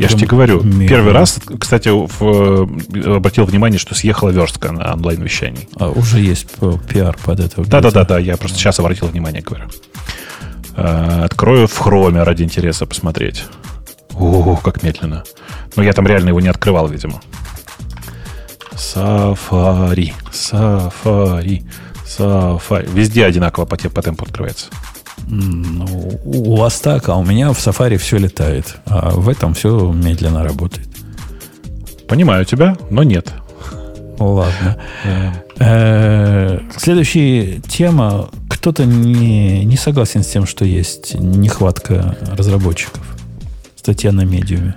Я 0.02 0.10
же 0.10 0.15
тебе 0.18 0.28
говорю, 0.28 0.61
медленно. 0.64 0.88
первый 0.90 1.14
раз, 1.14 1.40
кстати, 1.60 1.90
в- 1.90 2.68
э, 2.95 3.15
обратил 3.15 3.45
внимание, 3.45 3.80
что 3.80 3.95
съехала 3.95 4.30
верстка 4.30 4.72
на 4.72 4.94
онлайн-вещании. 4.94 5.68
А 5.80 5.90
уже 5.90 6.19
есть 6.19 6.48
пиар 6.88 7.18
под 7.23 7.40
это. 7.40 7.64
Да-да-да, 7.65 8.19
я 8.19 8.38
просто 8.38 8.57
сейчас 8.57 8.80
обратил 8.80 9.07
внимание, 9.07 9.41
говорю. 9.41 9.65
Э, 10.76 11.23
Открою 11.26 11.68
в 11.68 11.78
хроме 11.78 12.23
ради 12.23 12.44
интереса 12.44 12.86
посмотреть. 12.86 13.44
О, 14.14 14.57
как 14.57 14.84
медленно. 14.84 15.23
Но 15.76 15.84
я 15.84 15.94
там 15.94 16.06
реально 16.07 16.30
его 16.30 16.41
не 16.41 16.48
открывал, 16.49 16.88
видимо. 16.88 17.22
Сафари, 18.76 20.14
сафари, 20.32 21.64
сафари. 22.06 22.88
Везде 22.94 23.26
одинаково 23.26 23.65
по, 23.65 23.78
по 23.78 24.02
темпу 24.02 24.26
открывается. 24.26 24.68
Ну, 25.27 26.19
у 26.25 26.55
вас 26.55 26.79
так, 26.79 27.09
а 27.09 27.15
у 27.15 27.23
меня 27.23 27.51
в 27.53 27.57
Safari 27.57 27.97
все 27.97 28.17
летает. 28.17 28.77
А 28.85 29.11
в 29.11 29.29
этом 29.29 29.53
все 29.53 29.91
медленно 29.91 30.43
работает. 30.43 30.88
Понимаю 32.07 32.45
тебя, 32.45 32.75
но 32.89 33.03
нет. 33.03 33.31
Ладно. 34.19 34.77
Э, 35.59 36.59
Следующая 36.77 37.59
тема. 37.61 38.29
Кто-то 38.49 38.85
не, 38.85 39.63
не 39.65 39.77
согласен 39.77 40.23
с 40.23 40.27
тем, 40.27 40.45
что 40.45 40.65
есть 40.65 41.15
нехватка 41.15 42.17
разработчиков. 42.31 43.01
Статья 43.75 44.11
на 44.11 44.21
медиуме. 44.21 44.75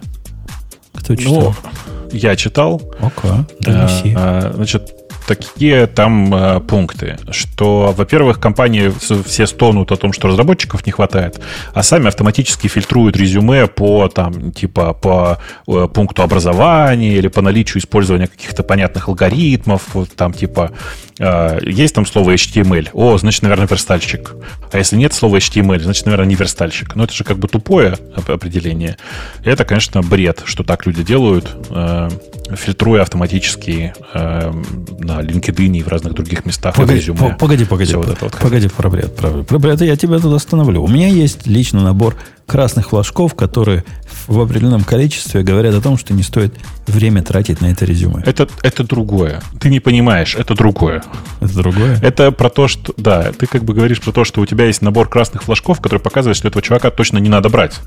Кто 0.95 1.17
читал? 1.17 1.55
Ну, 1.65 2.11
я 2.13 2.37
читал. 2.37 2.81
Окей, 3.01 3.45
донеси. 3.61 4.15
Э, 4.17 4.51
э, 4.51 4.53
Значит, 4.55 4.93
такие 5.27 5.87
там 5.87 6.35
э, 6.35 6.61
пункты, 6.61 7.19
что, 7.31 7.95
во-первых, 7.97 8.41
компании 8.41 8.93
все 9.25 9.47
стонут 9.47 9.93
о 9.93 9.97
том, 9.97 10.13
что 10.13 10.29
разработчиков 10.29 10.85
не 10.87 10.93
хватает, 10.93 11.41
а 11.73 11.83
сами 11.83 12.09
автоматически 12.09 12.69
фильтруют 12.69 13.17
резюме 13.17 13.67
по 13.67 14.09
там 14.09 14.53
типа 14.53 14.93
по 14.93 15.39
э, 15.67 15.89
пункту 15.93 16.23
образования 16.23 17.17
или 17.17 17.29
по 17.29 17.43
наличию 17.43 17.81
использования 17.81 18.27
каких-то 18.27 18.63
понятных 18.63 19.09
алгоритмов, 19.09 19.83
вот 19.95 20.15
там 20.15 20.33
типа 20.33 20.73
э, 21.19 21.59
есть 21.63 21.95
там 21.95 22.07
слово 22.07 22.35
HTML, 22.35 22.89
о, 22.93 23.19
значит, 23.19 23.43
наверное, 23.43 23.67
верстальщик, 23.67 24.35
а 24.73 24.79
если 24.79 24.97
нет 24.97 25.13
слова 25.13 25.37
HTML, 25.37 25.81
значит, 25.81 26.07
наверное, 26.07 26.27
не 26.27 26.35
верстальщик. 26.35 26.95
Но 26.97 27.05
это 27.05 27.15
же 27.15 27.25
как 27.25 27.39
бы 27.39 27.49
тупое 27.49 27.97
оп- 28.17 28.31
определение. 28.31 28.97
Это, 29.45 29.65
конечно, 29.65 30.03
бред, 30.03 30.43
что 30.45 30.65
так 30.65 30.87
люди 30.87 31.03
делают, 31.03 31.49
э, 31.71 32.09
фильтруя 32.57 33.03
автоматически 33.03 33.95
э, 34.13 34.53
на 34.99 35.14
LinkedIn 35.23 35.77
и 35.79 35.83
в 35.83 35.89
разных 35.89 36.15
других 36.15 36.45
местах 36.47 36.75
Погоди, 36.75 36.99
резюме. 37.01 37.19
по- 37.19 37.31
погоди, 37.37 37.65
погоди, 37.65 37.91
Всё 37.93 38.01
по- 38.03 38.09
вот 38.09 38.21
вот. 38.21 38.33
погоди, 38.39 38.69
про 38.69 38.89
бред, 38.91 39.17
про. 39.17 39.31
Про 39.43 39.59
бред 39.59 39.81
я 39.83 39.97
тебя 39.97 40.19
тут 40.19 40.35
остановлю. 40.35 40.83
У 40.83 40.89
меня 40.89 41.09
есть 41.09 41.47
личный 41.47 41.83
набор 41.83 42.17
красных 42.47 42.91
флажков, 42.91 43.35
которые 43.35 43.85
в 44.27 44.39
определенном 44.41 44.85
количестве 44.85 45.43
говорят 45.43 45.75
о 45.75 45.81
том, 45.81 45.97
что 45.99 46.13
не 46.15 46.23
стоит 46.23 46.55
время 46.87 47.23
тратить 47.23 47.61
на 47.61 47.67
это 47.67 47.85
резюме. 47.85 48.23
Это, 48.27 48.49
это 48.63 48.85
другое. 48.85 49.43
Ты 49.61 49.71
не 49.71 49.81
понимаешь, 49.81 50.35
это 50.35 50.55
другое. 50.55 51.03
Это 51.41 51.55
другое? 51.55 51.99
Это 52.03 52.31
про 52.33 52.51
то, 52.51 52.69
что... 52.69 52.93
Да, 52.97 53.33
ты 53.33 53.47
как 53.47 53.65
бы 53.65 53.73
говоришь 53.75 54.01
про 54.01 54.13
то, 54.13 54.25
что 54.25 54.41
у 54.41 54.47
тебя 54.47 54.67
есть 54.67 54.83
набор 54.83 55.09
красных 55.09 55.43
флажков, 55.45 55.81
который 55.81 55.99
показывает, 56.01 56.37
что 56.37 56.49
этого 56.49 56.63
чувака 56.63 56.91
точно 56.91 57.19
не 57.19 57.29
надо 57.29 57.49
брать. 57.49 57.81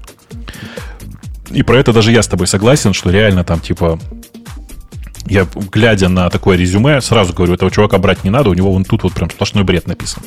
И 1.51 1.63
про 1.63 1.77
это 1.79 1.93
даже 1.93 2.11
я 2.11 2.21
с 2.21 2.27
тобой 2.27 2.47
согласен, 2.47 2.93
что 2.93 3.09
реально 3.09 3.43
там 3.43 3.59
типа... 3.59 3.99
Я, 5.29 5.47
глядя 5.71 6.09
на 6.09 6.29
такое 6.29 6.57
резюме, 6.57 7.01
сразу 7.01 7.33
говорю, 7.33 7.53
этого 7.53 7.71
чувака 7.71 7.97
брать 7.97 8.23
не 8.23 8.29
надо, 8.29 8.49
у 8.49 8.53
него 8.53 8.71
вон 8.71 8.83
тут 8.83 9.03
вот 9.03 9.13
прям 9.13 9.29
сплошной 9.29 9.63
бред 9.63 9.87
написан. 9.87 10.23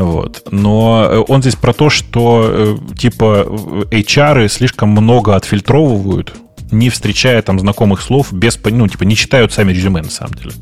Вот. 0.00 0.46
Но 0.50 1.06
э, 1.10 1.24
он 1.28 1.42
здесь 1.42 1.56
про 1.56 1.74
то, 1.74 1.90
что 1.90 2.78
э, 2.92 2.96
типа 2.96 3.44
э, 3.90 3.96
HR 3.98 4.48
слишком 4.48 4.88
много 4.88 5.36
отфильтровывают, 5.36 6.34
не 6.70 6.88
встречая 6.88 7.42
там 7.42 7.58
знакомых 7.58 8.00
слов, 8.00 8.32
без, 8.32 8.58
ну, 8.64 8.88
типа, 8.88 9.04
не 9.04 9.14
читают 9.14 9.52
сами 9.52 9.72
резюме 9.72 10.00
на 10.00 10.10
самом 10.10 10.34
деле. 10.34 10.52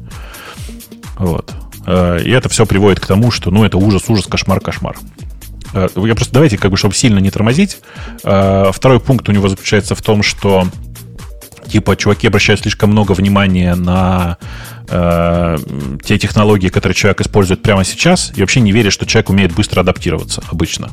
Вот. 1.18 1.52
И 1.86 2.30
это 2.30 2.48
все 2.48 2.66
приводит 2.66 3.00
к 3.00 3.06
тому, 3.06 3.30
что, 3.30 3.50
ну, 3.50 3.64
это 3.64 3.78
ужас, 3.78 4.04
ужас, 4.08 4.26
кошмар, 4.26 4.60
кошмар. 4.60 4.96
Я 5.74 6.14
просто 6.14 6.32
давайте, 6.32 6.58
как 6.58 6.70
бы, 6.70 6.76
чтобы 6.76 6.94
сильно 6.94 7.18
не 7.18 7.30
тормозить. 7.30 7.78
Второй 8.20 9.00
пункт 9.00 9.28
у 9.28 9.32
него 9.32 9.48
заключается 9.48 9.94
в 9.94 10.02
том, 10.02 10.22
что 10.22 10.66
типа 11.70 11.96
чуваки 11.96 12.26
обращают 12.26 12.60
слишком 12.60 12.90
много 12.90 13.12
внимания 13.12 13.74
на 13.74 14.38
э, 14.88 15.58
те 16.02 16.18
технологии, 16.18 16.68
которые 16.68 16.94
человек 16.94 17.20
использует 17.20 17.62
прямо 17.62 17.84
сейчас, 17.84 18.32
и 18.34 18.40
вообще 18.40 18.60
не 18.60 18.72
верят, 18.72 18.92
что 18.92 19.06
человек 19.06 19.30
умеет 19.30 19.52
быстро 19.54 19.80
адаптироваться 19.80 20.42
обычно. 20.50 20.90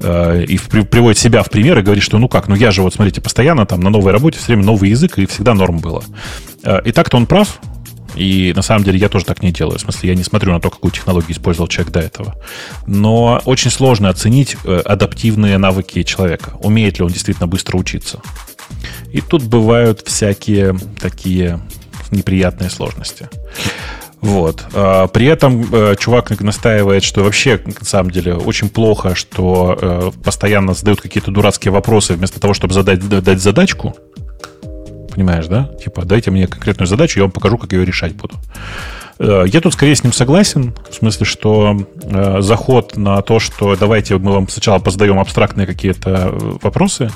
Э, 0.00 0.44
и 0.44 0.56
в- 0.56 0.68
при- 0.68 0.82
приводит 0.82 1.18
себя 1.18 1.42
в 1.42 1.50
пример 1.50 1.78
и 1.78 1.82
говорит, 1.82 2.04
что 2.04 2.18
ну 2.18 2.28
как, 2.28 2.48
ну 2.48 2.54
я 2.54 2.70
же 2.70 2.82
вот, 2.82 2.94
смотрите, 2.94 3.20
постоянно 3.20 3.66
там 3.66 3.80
на 3.80 3.90
новой 3.90 4.12
работе 4.12 4.38
все 4.38 4.48
время 4.48 4.64
новый 4.64 4.90
язык, 4.90 5.18
и 5.18 5.26
всегда 5.26 5.54
норм 5.54 5.78
было. 5.78 6.02
Э, 6.62 6.80
и 6.84 6.92
так-то 6.92 7.16
он 7.16 7.26
прав, 7.26 7.58
и 8.14 8.52
на 8.54 8.60
самом 8.62 8.84
деле 8.84 8.98
я 8.98 9.08
тоже 9.08 9.24
так 9.24 9.42
не 9.42 9.52
делаю. 9.52 9.78
В 9.78 9.82
смысле, 9.82 10.10
я 10.10 10.14
не 10.14 10.22
смотрю 10.22 10.52
на 10.52 10.60
то, 10.60 10.68
какую 10.68 10.90
технологию 10.90 11.32
использовал 11.32 11.68
человек 11.68 11.92
до 11.92 12.00
этого. 12.00 12.34
Но 12.86 13.40
очень 13.46 13.70
сложно 13.70 14.10
оценить 14.10 14.56
э, 14.64 14.82
адаптивные 14.84 15.56
навыки 15.56 16.02
человека. 16.02 16.54
Умеет 16.60 16.98
ли 16.98 17.04
он 17.04 17.10
действительно 17.10 17.46
быстро 17.46 17.78
учиться. 17.78 18.20
И 19.10 19.20
тут 19.20 19.44
бывают 19.44 20.02
всякие 20.06 20.76
такие 21.00 21.60
неприятные 22.10 22.70
сложности. 22.70 23.28
Вот. 24.20 24.64
А, 24.72 25.08
При 25.08 25.26
этом 25.26 25.66
э, 25.72 25.96
чувак 25.98 26.38
настаивает, 26.40 27.02
что 27.02 27.24
вообще, 27.24 27.60
на 27.64 27.84
самом 27.84 28.10
деле, 28.12 28.34
очень 28.34 28.68
плохо, 28.68 29.16
что 29.16 29.76
э, 29.80 30.10
постоянно 30.22 30.74
задают 30.74 31.00
какие-то 31.00 31.32
дурацкие 31.32 31.72
вопросы 31.72 32.14
вместо 32.14 32.40
того, 32.40 32.54
чтобы 32.54 32.72
задать, 32.72 33.06
дать 33.08 33.40
задачку. 33.40 33.96
Понимаешь, 35.10 35.46
да? 35.46 35.70
Типа, 35.82 36.04
дайте 36.04 36.30
мне 36.30 36.46
конкретную 36.46 36.86
задачу, 36.86 37.18
я 37.18 37.24
вам 37.24 37.32
покажу, 37.32 37.58
как 37.58 37.72
ее 37.72 37.84
решать 37.84 38.14
буду. 38.14 38.36
Э, 39.22 39.44
Я 39.46 39.60
тут 39.60 39.72
скорее 39.74 39.94
с 39.94 40.02
ним 40.02 40.12
согласен, 40.12 40.74
в 40.90 40.94
смысле, 40.94 41.24
что 41.24 41.86
э, 42.02 42.40
заход 42.40 42.96
на 42.96 43.22
то, 43.22 43.38
что 43.38 43.76
давайте 43.76 44.18
мы 44.18 44.32
вам 44.32 44.48
сначала 44.48 44.80
позадаем 44.80 45.18
абстрактные 45.20 45.66
какие-то 45.66 46.10
э, 46.10 46.52
вопросы, 46.60 47.10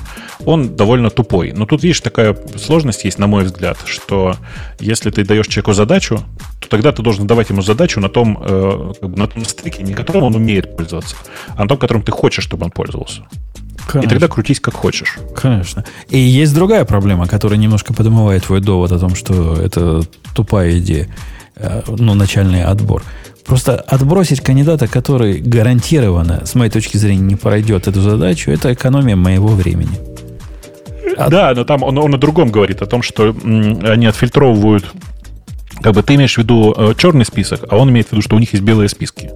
он 0.45 0.75
довольно 0.75 1.09
тупой. 1.09 1.51
Но 1.51 1.65
тут, 1.65 1.83
видишь, 1.83 1.99
такая 1.99 2.37
сложность 2.55 3.03
есть, 3.03 3.19
на 3.19 3.27
мой 3.27 3.43
взгляд, 3.43 3.77
что 3.85 4.37
если 4.79 5.09
ты 5.09 5.25
даешь 5.25 5.47
человеку 5.47 5.73
задачу, 5.73 6.19
то 6.61 6.69
тогда 6.69 6.91
ты 6.93 7.01
должен 7.01 7.27
давать 7.27 7.49
ему 7.49 7.61
задачу 7.61 7.99
на 7.99 8.07
том, 8.07 8.37
э, 8.41 8.93
как 9.01 9.09
бы 9.09 9.17
на 9.17 9.27
том 9.27 9.43
стеке, 9.43 9.83
не 9.83 9.93
которым 9.93 10.23
он 10.23 10.35
умеет 10.35 10.77
пользоваться, 10.77 11.17
а 11.55 11.63
на 11.63 11.67
том, 11.67 11.77
которым 11.77 12.03
ты 12.03 12.11
хочешь, 12.13 12.43
чтобы 12.43 12.65
он 12.65 12.71
пользовался. 12.71 13.23
И 13.87 13.89
Конечно. 13.89 14.09
тогда 14.09 14.27
крутись 14.27 14.59
как 14.59 14.73
хочешь. 14.73 15.17
Конечно. 15.35 15.85
И 16.09 16.17
есть 16.17 16.53
другая 16.53 16.83
проблема, 16.83 17.25
которая 17.25 17.57
немножко 17.57 17.93
подмывает 17.93 18.43
твой 18.43 18.59
довод 18.59 18.91
о 18.91 18.99
том, 18.99 19.15
что 19.15 19.53
это 19.53 20.01
тупая 20.35 20.77
идея. 20.79 21.07
Э, 21.59 21.81
Ну, 21.87 22.13
начальный 22.13 22.63
отбор. 22.63 23.03
Просто 23.45 23.75
отбросить 23.75 24.41
кандидата, 24.41 24.87
который 24.87 25.39
гарантированно, 25.39 26.45
с 26.45 26.53
моей 26.55 26.69
точки 26.71 26.97
зрения, 26.97 27.21
не 27.21 27.35
пройдет 27.35 27.87
эту 27.87 28.01
задачу, 28.01 28.51
это 28.51 28.73
экономия 28.73 29.15
моего 29.15 29.47
времени. 29.47 29.97
А- 31.17 31.29
Да, 31.29 31.53
но 31.55 31.63
там 31.63 31.83
он, 31.83 31.97
он 31.97 32.13
о 32.13 32.17
другом 32.17 32.51
говорит, 32.51 32.81
о 32.81 32.85
том, 32.85 33.01
что 33.01 33.33
они 33.43 34.05
отфильтровывают 34.05 34.85
как 35.81 35.93
бы 35.93 36.01
ты 36.01 36.15
имеешь 36.15 36.33
в 36.33 36.37
виду 36.39 36.73
э, 36.75 36.93
черный 36.97 37.23
список, 37.23 37.65
а 37.69 37.77
он 37.77 37.89
имеет 37.91 38.07
в 38.07 38.11
виду, 38.11 38.21
что 38.23 38.35
у 38.35 38.39
них 38.39 38.51
есть 38.53 38.63
белые 38.65 38.89
списки. 38.89 39.29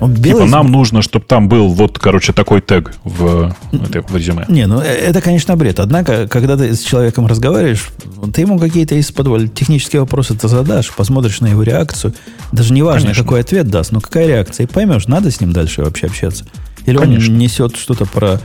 Ну, 0.00 0.06
белый- 0.08 0.44
Типа 0.44 0.46
нам 0.46 0.70
нужно, 0.70 1.02
чтобы 1.02 1.24
там 1.26 1.48
был 1.48 1.68
вот, 1.68 1.98
короче, 1.98 2.32
такой 2.32 2.60
тег 2.60 2.92
в, 3.04 3.54
этой- 3.72 4.02
в 4.02 4.14
резюме. 4.16 4.44
Не, 4.48 4.66
ну 4.66 4.80
э, 4.80 4.84
это, 4.84 5.20
конечно, 5.20 5.56
бред. 5.56 5.80
Однако, 5.80 6.28
когда 6.28 6.56
ты 6.56 6.74
с 6.74 6.80
человеком 6.82 7.26
разговариваешь, 7.26 7.88
ты 8.32 8.42
ему 8.42 8.58
какие-то 8.58 8.94
из-под 8.96 9.54
технические 9.54 10.00
вопросы 10.00 10.34
ты 10.34 10.46
задашь, 10.48 10.90
посмотришь 10.92 11.40
на 11.40 11.46
его 11.48 11.62
реакцию. 11.62 12.14
Даже 12.52 12.72
не 12.72 12.82
важно, 12.82 13.08
Конечно. 13.08 13.24
какой 13.24 13.40
ответ 13.40 13.68
даст, 13.68 13.92
но 13.92 14.00
какая 14.00 14.26
реакция. 14.28 14.66
И 14.66 14.70
поймешь, 14.70 15.06
надо 15.08 15.30
с 15.30 15.40
ним 15.40 15.52
дальше 15.52 15.82
вообще 15.82 16.06
общаться. 16.06 16.46
Или 16.86 16.96
Конечно. 16.96 17.32
он 17.32 17.38
несет 17.38 17.76
что-то 17.76 18.06
про, 18.06 18.40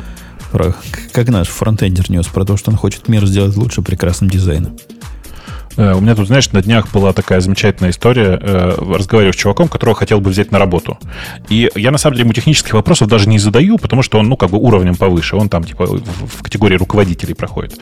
про, 0.52 0.76
как 1.12 1.30
наш 1.30 1.48
фронтендер 1.50 2.10
нес, 2.10 2.26
про 2.28 2.46
то, 2.46 2.58
что 2.58 2.72
он 2.72 2.78
хочет 2.78 3.08
мир 3.08 3.26
сделать 3.26 3.56
лучше 3.56 3.82
прекрасным 3.82 4.30
дизайном. 4.30 4.76
Э, 5.78 5.94
у 5.94 6.02
меня 6.02 6.16
тут, 6.16 6.28
знаешь, 6.28 6.52
на 6.52 6.62
днях 6.62 6.92
была 6.92 7.14
такая 7.14 7.42
замечательная 7.42 7.92
история. 7.92 8.40
Э, 8.42 8.76
разговариваю 8.78 9.34
с 9.34 9.36
чуваком, 9.36 9.68
которого 9.68 9.96
хотел 9.96 10.20
бы 10.20 10.30
взять 10.30 10.52
на 10.52 10.60
работу. 10.60 10.98
И 11.50 11.70
я, 11.76 11.92
на 11.92 11.98
самом 11.98 12.16
деле, 12.16 12.26
ему 12.26 12.34
технических 12.34 12.74
вопросов 12.74 13.08
даже 13.08 13.28
не 13.30 13.40
задаю, 13.40 13.78
потому 13.78 14.04
что 14.04 14.20
он, 14.20 14.28
ну, 14.28 14.38
как 14.38 14.50
бы 14.50 14.58
уровнем 14.58 14.96
повыше. 14.96 15.36
Он 15.36 15.50
там, 15.50 15.64
типа, 15.64 15.86
в 15.86 16.44
категории 16.44 16.76
руководителей 16.76 17.34
проходит. 17.34 17.80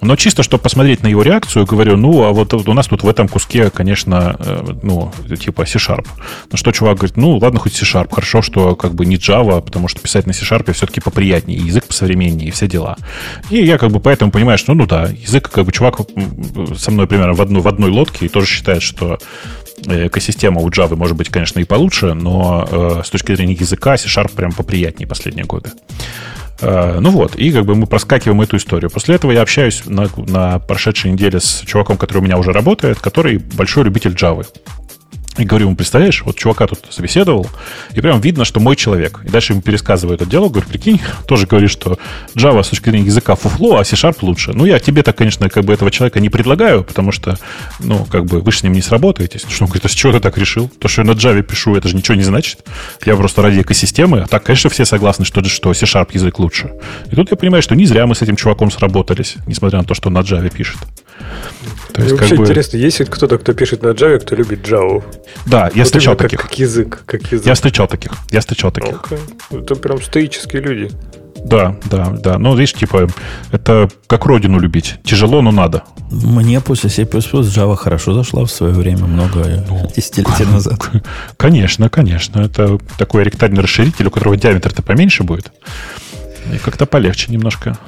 Но 0.00 0.16
чисто, 0.16 0.42
чтобы 0.42 0.62
посмотреть 0.62 1.02
на 1.02 1.08
его 1.08 1.22
реакцию, 1.22 1.66
говорю, 1.66 1.96
ну, 1.96 2.22
а 2.24 2.32
вот 2.32 2.54
у 2.54 2.72
нас 2.72 2.86
тут 2.86 3.02
в 3.02 3.08
этом 3.08 3.28
куске, 3.28 3.70
конечно, 3.70 4.36
э, 4.38 4.64
ну, 4.82 5.12
типа 5.40 5.64
C-Sharp. 5.64 6.06
На 6.50 6.58
что 6.58 6.72
чувак 6.72 6.98
говорит, 6.98 7.16
ну, 7.16 7.36
ладно, 7.38 7.58
хоть 7.58 7.74
C-Sharp. 7.74 8.08
Хорошо, 8.12 8.42
что 8.42 8.76
как 8.76 8.94
бы 8.94 9.06
не 9.06 9.16
Java, 9.16 9.60
потому 9.60 9.88
что 9.88 10.00
писать 10.00 10.26
на 10.26 10.32
C-Sharp 10.32 10.72
все-таки 10.72 11.00
поприятнее, 11.00 11.58
язык 11.58 11.86
посовременнее, 11.86 12.48
и 12.48 12.50
все 12.50 12.66
дела. 12.66 12.96
И 13.50 13.64
я 13.64 13.78
как 13.78 13.90
бы 13.90 14.00
поэтому 14.00 14.30
понимаю, 14.30 14.58
что, 14.58 14.74
ну 14.74 14.86
да, 14.86 15.06
язык, 15.06 15.50
как 15.50 15.64
бы 15.64 15.72
чувак 15.72 16.00
со 16.76 16.90
мной 16.90 17.06
примерно 17.06 17.27
в, 17.34 17.42
одну, 17.42 17.60
в 17.60 17.68
одной 17.68 17.90
лодке 17.90 18.26
и 18.26 18.28
тоже 18.28 18.46
считает, 18.46 18.82
что 18.82 19.18
э, 19.86 20.06
экосистема 20.06 20.60
у 20.60 20.68
Java 20.68 20.96
может 20.96 21.16
быть, 21.16 21.28
конечно, 21.28 21.60
и 21.60 21.64
получше, 21.64 22.14
но 22.14 22.68
э, 22.70 23.02
с 23.04 23.10
точки 23.10 23.34
зрения 23.34 23.54
языка 23.54 23.96
C-Sharp 23.96 24.34
прям 24.34 24.52
поприятнее 24.52 25.06
последние 25.06 25.44
годы. 25.44 25.70
Э, 26.60 26.98
ну 27.00 27.10
вот, 27.10 27.36
и 27.36 27.52
как 27.52 27.64
бы 27.64 27.74
мы 27.74 27.86
проскакиваем 27.86 28.40
эту 28.40 28.56
историю. 28.56 28.90
После 28.90 29.14
этого 29.14 29.32
я 29.32 29.42
общаюсь 29.42 29.82
на, 29.86 30.08
на 30.16 30.58
прошедшей 30.58 31.12
неделе 31.12 31.40
с 31.40 31.62
чуваком, 31.64 31.96
который 31.96 32.18
у 32.18 32.22
меня 32.22 32.38
уже 32.38 32.52
работает, 32.52 32.98
который 32.98 33.38
большой 33.38 33.84
любитель 33.84 34.12
Java. 34.12 34.46
И 35.38 35.44
говорю 35.44 35.66
ему, 35.66 35.76
представляешь, 35.76 36.22
вот 36.22 36.36
чувака 36.36 36.66
тут 36.66 36.80
собеседовал, 36.90 37.46
и 37.94 38.00
прям 38.00 38.20
видно, 38.20 38.44
что 38.44 38.58
мой 38.58 38.74
человек. 38.74 39.20
И 39.24 39.28
дальше 39.28 39.52
ему 39.52 39.62
пересказываю 39.62 40.16
это 40.16 40.26
дело, 40.26 40.48
говорю, 40.48 40.66
прикинь, 40.68 41.00
тоже 41.26 41.46
говоришь, 41.46 41.70
что 41.70 41.96
Java 42.34 42.62
с 42.62 42.68
точки 42.68 42.90
зрения 42.90 43.06
языка 43.06 43.36
фуфло, 43.36 43.78
а 43.78 43.84
C-Sharp 43.84 44.18
лучше. 44.22 44.52
Ну, 44.52 44.64
я 44.64 44.80
тебе-то, 44.80 45.12
конечно, 45.12 45.48
как 45.48 45.64
бы 45.64 45.72
этого 45.72 45.90
человека 45.92 46.18
не 46.18 46.28
предлагаю, 46.28 46.82
потому 46.82 47.12
что, 47.12 47.38
ну, 47.78 48.04
как 48.04 48.26
бы 48.26 48.40
вы 48.40 48.50
с 48.50 48.62
ним 48.64 48.72
не 48.72 48.82
сработаетесь. 48.82 49.44
Что 49.48 49.64
он 49.64 49.68
говорит, 49.68 49.84
а 49.84 49.88
с 49.88 49.92
чего 49.92 50.12
ты 50.12 50.20
так 50.20 50.36
решил? 50.36 50.68
То, 50.80 50.88
что 50.88 51.02
я 51.02 51.06
на 51.06 51.12
Java 51.12 51.42
пишу, 51.42 51.76
это 51.76 51.88
же 51.88 51.96
ничего 51.96 52.16
не 52.16 52.24
значит. 52.24 52.64
Я 53.06 53.14
просто 53.14 53.42
ради 53.42 53.60
экосистемы. 53.60 54.20
А 54.22 54.26
так, 54.26 54.42
конечно, 54.42 54.70
все 54.70 54.84
согласны, 54.84 55.24
что, 55.24 55.44
что 55.44 55.72
C-Sharp 55.72 56.10
язык 56.14 56.38
лучше. 56.40 56.72
И 57.12 57.14
тут 57.14 57.30
я 57.30 57.36
понимаю, 57.36 57.62
что 57.62 57.76
не 57.76 57.86
зря 57.86 58.06
мы 58.06 58.16
с 58.16 58.22
этим 58.22 58.34
чуваком 58.34 58.72
сработались, 58.72 59.36
несмотря 59.46 59.78
на 59.78 59.84
то, 59.84 59.94
что 59.94 60.08
он 60.08 60.14
на 60.14 60.20
Java 60.20 60.50
пишет. 60.50 60.78
То 61.92 62.02
есть, 62.02 62.12
вообще 62.12 62.30
как 62.30 62.38
бы... 62.38 62.44
интересно, 62.44 62.76
есть 62.76 62.98
кто-то, 63.10 63.38
кто 63.38 63.52
пишет 63.54 63.82
на 63.82 63.88
Java, 63.88 64.18
кто 64.18 64.36
любит 64.36 64.60
Java? 64.60 65.02
Да, 65.46 65.70
я 65.74 65.78
вот 65.78 65.86
встречал 65.86 66.16
таких. 66.16 66.42
Как, 66.42 66.58
язык, 66.58 67.02
как 67.06 67.22
язык. 67.32 67.46
Я 67.46 67.54
встречал 67.54 67.88
таких. 67.88 68.12
Я 68.30 68.40
встречал 68.40 68.70
таких. 68.70 69.02
Okay. 69.02 69.62
Это 69.62 69.74
прям 69.74 70.00
стоические 70.00 70.62
люди. 70.62 70.90
Да, 71.44 71.76
да, 71.90 72.10
да. 72.10 72.38
Ну, 72.38 72.54
видишь, 72.54 72.74
типа, 72.74 73.08
это 73.52 73.88
как 74.06 74.26
родину 74.26 74.58
любить. 74.58 74.96
Тяжело, 75.04 75.42
но 75.42 75.50
надо. 75.50 75.84
Мне 76.10 76.60
после 76.60 76.90
C++ 76.90 77.02
Java 77.02 77.76
хорошо 77.76 78.14
зашла 78.14 78.44
в 78.44 78.50
свое 78.50 78.72
время, 78.72 79.04
много 79.04 79.64
ну, 79.68 79.90
десятилетий 79.94 80.44
назад. 80.52 80.90
Конечно, 81.36 81.88
конечно. 81.88 82.40
Это 82.40 82.78
такой 82.96 83.24
ректальный 83.24 83.62
расширитель, 83.62 84.06
у 84.06 84.10
которого 84.10 84.36
диаметр-то 84.36 84.82
поменьше 84.82 85.22
будет. 85.22 85.52
И 86.52 86.58
как-то 86.58 86.86
полегче 86.86 87.30
немножко. 87.30 87.78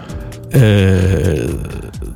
Э, 0.52 1.48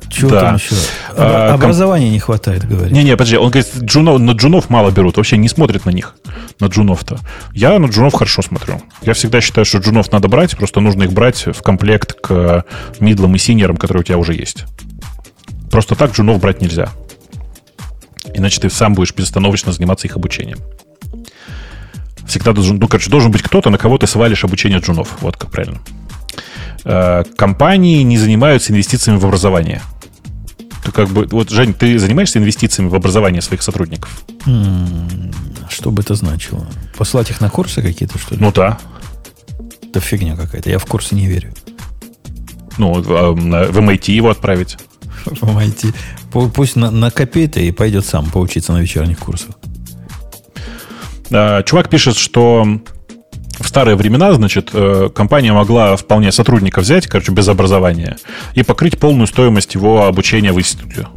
чего 0.09 0.29
да. 0.29 0.41
там 0.41 0.55
еще? 0.55 0.75
А, 1.15 1.53
Образования 1.53 2.09
не 2.09 2.19
хватает, 2.19 2.67
говорит. 2.67 2.91
Не-не, 2.91 3.11
подожди, 3.11 3.37
он 3.37 3.49
говорит, 3.49 3.69
джунов, 3.81 4.19
на 4.19 4.31
джунов 4.31 4.69
мало 4.69 4.91
берут, 4.91 5.17
вообще 5.17 5.37
не 5.37 5.47
смотрят 5.47 5.85
на 5.85 5.91
них, 5.91 6.15
на 6.59 6.65
джунов-то. 6.65 7.19
Я 7.53 7.79
на 7.79 7.87
джунов 7.87 8.13
хорошо 8.13 8.41
смотрю. 8.41 8.81
Я 9.01 9.13
всегда 9.13 9.41
считаю, 9.41 9.65
что 9.65 9.77
джунов 9.77 10.11
надо 10.11 10.27
брать, 10.27 10.57
просто 10.57 10.79
нужно 10.81 11.03
их 11.03 11.13
брать 11.13 11.45
в 11.47 11.61
комплект 11.61 12.13
к 12.13 12.65
мидлам 12.99 13.35
и 13.35 13.37
синерам, 13.37 13.77
которые 13.77 14.01
у 14.01 14.03
тебя 14.03 14.17
уже 14.17 14.33
есть. 14.33 14.65
Просто 15.71 15.95
так 15.95 16.11
джунов 16.11 16.39
брать 16.39 16.61
нельзя. 16.61 16.89
Иначе 18.33 18.59
ты 18.59 18.69
сам 18.69 18.93
будешь 18.95 19.13
безостановочно 19.13 19.71
заниматься 19.71 20.07
их 20.07 20.15
обучением. 20.17 20.59
Всегда 22.27 22.53
должен, 22.53 22.77
ну, 22.77 22.87
короче, 22.87 23.09
должен 23.09 23.31
быть 23.31 23.43
кто-то, 23.43 23.69
на 23.69 23.77
кого 23.77 23.97
ты 23.97 24.07
свалишь 24.07 24.43
обучение 24.43 24.79
джунов. 24.79 25.17
Вот 25.21 25.37
как 25.37 25.51
правильно. 25.51 25.79
Э, 26.85 27.23
компании 27.35 28.03
не 28.03 28.17
занимаются 28.17 28.71
инвестициями 28.71 29.17
в 29.17 29.25
образование. 29.25 29.81
Ты 30.83 30.91
как 30.91 31.09
бы, 31.09 31.27
вот, 31.31 31.49
Жень, 31.49 31.73
ты 31.73 31.97
занимаешься 31.97 32.37
инвестициями 32.37 32.89
в 32.89 32.95
образование 32.95 33.41
своих 33.41 33.63
сотрудников? 33.63 34.23
Что 35.67 35.89
бы 35.89 36.03
это 36.03 36.13
значило? 36.13 36.67
Послать 36.95 37.31
их 37.31 37.41
на 37.41 37.49
курсы 37.49 37.81
какие-то, 37.81 38.19
что 38.19 38.35
ли? 38.35 38.41
Ну 38.41 38.51
да. 38.51 38.77
Это 39.81 39.99
фигня 39.99 40.35
какая-то. 40.35 40.69
Я 40.69 40.77
в 40.77 40.85
курсы 40.85 41.15
не 41.15 41.25
верю. 41.25 41.53
Ну, 42.77 42.93
а, 42.97 43.31
в 43.31 43.79
MIT 43.79 44.11
его 44.11 44.29
отправить. 44.29 44.77
В 45.25 45.43
MIT. 45.43 45.93
Пусть 46.53 46.75
накопит 46.75 47.57
и 47.57 47.71
пойдет 47.71 48.05
сам 48.05 48.29
поучиться 48.29 48.73
на 48.73 48.79
вечерних 48.79 49.17
курсах. 49.17 49.55
А, 51.31 51.63
чувак 51.63 51.89
пишет, 51.89 52.15
что 52.15 52.79
в 53.59 53.67
старые 53.67 53.95
времена, 53.95 54.33
значит, 54.33 54.69
э, 54.73 55.09
компания 55.13 55.53
могла 55.53 55.95
вполне 55.95 56.31
сотрудника 56.31 56.81
взять, 56.81 57.07
короче, 57.07 57.31
без 57.31 57.47
образования, 57.47 58.17
и 58.53 58.63
покрыть 58.63 58.97
полную 58.99 59.27
стоимость 59.27 59.75
его 59.75 60.05
обучения 60.05 60.51
в 60.51 60.59
институте. 60.59 61.07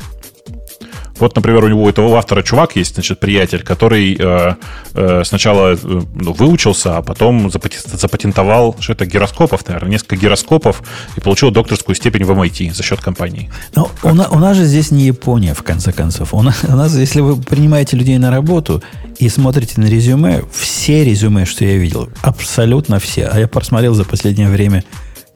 Вот, 1.19 1.35
например, 1.37 1.65
у 1.65 1.69
него 1.69 1.83
у 1.85 1.89
этого 1.89 2.17
автора 2.17 2.43
чувак 2.43 2.77
есть, 2.77 2.95
значит, 2.95 3.21
приятель, 3.21 3.63
который 3.63 4.17
э, 4.19 4.55
э, 4.95 5.23
сначала 5.25 5.75
э, 5.75 5.77
ну, 5.83 6.33
выучился, 6.33 6.97
а 6.97 7.03
потом 7.03 7.51
запатентовал, 7.51 8.77
что 8.81 8.93
это 8.93 9.07
гироскопов, 9.07 9.67
наверное, 9.67 9.91
несколько 9.91 10.17
гироскопов 10.17 10.83
и 11.17 11.21
получил 11.21 11.51
докторскую 11.51 11.97
степень 11.97 12.25
в 12.25 12.31
MIT 12.31 12.73
за 12.73 12.83
счет 12.83 13.01
компании. 13.01 13.51
Но 13.75 13.91
у, 14.03 14.15
на, 14.15 14.29
у 14.29 14.39
нас 14.39 14.57
же 14.57 14.65
здесь 14.65 14.91
не 14.91 15.07
Япония, 15.07 15.55
в 15.55 15.63
конце 15.63 15.93
концов. 15.93 16.35
У 16.35 16.43
нас, 16.43 16.61
у 16.65 16.77
нас, 16.77 16.95
если 16.95 17.21
вы 17.21 17.37
принимаете 17.37 17.97
людей 17.97 18.19
на 18.19 18.31
работу 18.31 18.83
и 19.19 19.29
смотрите 19.29 19.81
на 19.81 19.87
резюме, 19.87 20.45
все 20.53 21.05
резюме, 21.05 21.45
что 21.45 21.65
я 21.65 21.77
видел, 21.77 22.09
абсолютно 22.23 22.99
все, 22.99 23.27
а 23.27 23.39
я 23.39 23.49
просмотрел 23.49 23.95
за 23.95 24.05
последнее 24.05 24.49
время, 24.49 24.85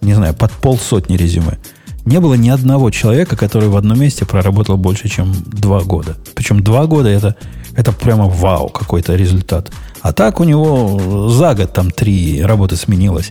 не 0.01 0.15
знаю, 0.15 0.35
под 0.35 0.53
полсотни 0.53 1.17
резюме– 1.17 1.59
не 2.05 2.21
было 2.21 2.35
ни 2.35 2.49
одного 2.49 2.91
человека, 2.91 3.37
который 3.37 3.69
в 3.69 3.77
одном 3.77 4.01
месте 4.01 4.25
проработал 4.25 4.77
больше, 4.77 5.09
чем 5.09 5.33
два 5.47 5.83
года. 5.83 6.17
Причем 6.35 6.63
два 6.63 6.87
года 6.87 7.09
это, 7.09 7.37
это 7.77 7.93
прямо 7.93 8.27
вау, 8.27 8.69
какой-то 8.69 9.15
результат. 9.15 9.73
А 10.01 10.13
так 10.13 10.41
у 10.41 10.45
него 10.45 11.29
за 11.29 11.55
год 11.55 11.73
там 11.73 11.91
три 11.91 12.43
работы 12.43 12.77
сменилось. 12.77 13.31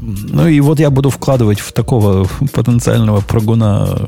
Ну 0.00 0.46
и 0.46 0.60
вот 0.60 0.80
я 0.80 0.90
буду 0.90 1.10
вкладывать 1.10 1.60
в 1.60 1.72
такого 1.72 2.26
потенциального 2.52 3.20
прогуна 3.20 4.06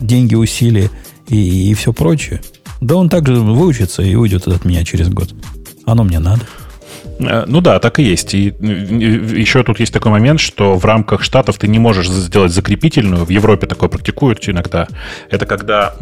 деньги, 0.00 0.34
усилия 0.34 0.90
и, 1.28 1.70
и 1.70 1.74
все 1.74 1.92
прочее. 1.92 2.40
Да 2.80 2.96
он 2.96 3.08
также 3.08 3.40
выучится 3.40 4.02
и 4.02 4.14
уйдет 4.14 4.46
от 4.48 4.64
меня 4.64 4.84
через 4.84 5.08
год. 5.08 5.34
Оно 5.84 6.04
мне 6.04 6.18
надо. 6.18 6.42
Э, 7.18 7.44
ну 7.46 7.60
да, 7.60 7.78
так 7.78 7.98
и 7.98 8.02
есть. 8.02 8.34
И 8.34 8.54
еще 8.60 9.62
тут 9.62 9.80
есть 9.80 9.92
такой 9.92 10.10
момент, 10.12 10.40
что 10.40 10.76
в 10.76 10.84
рамках 10.84 11.22
штатов 11.22 11.58
ты 11.58 11.68
не 11.68 11.78
можешь 11.78 12.08
сделать 12.08 12.52
закрепительную. 12.52 13.24
В 13.24 13.30
Европе 13.30 13.66
такое 13.66 13.88
практикуют 13.88 14.46
иногда. 14.48 14.86
Это 15.30 15.46
когда 15.46 15.94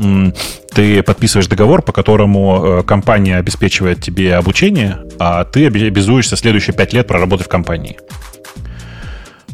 ты 0.75 1.03
подписываешь 1.03 1.47
договор, 1.47 1.83
по 1.83 1.93
которому 1.93 2.65
э, 2.65 2.83
компания 2.83 3.37
обеспечивает 3.37 4.03
тебе 4.03 4.35
обучение, 4.35 4.99
а 5.19 5.45
ты 5.45 5.67
обязуешься 5.67 6.37
следующие 6.37 6.75
пять 6.75 6.93
лет 6.93 7.07
проработать 7.07 7.47
в 7.47 7.51
компании. 7.51 7.99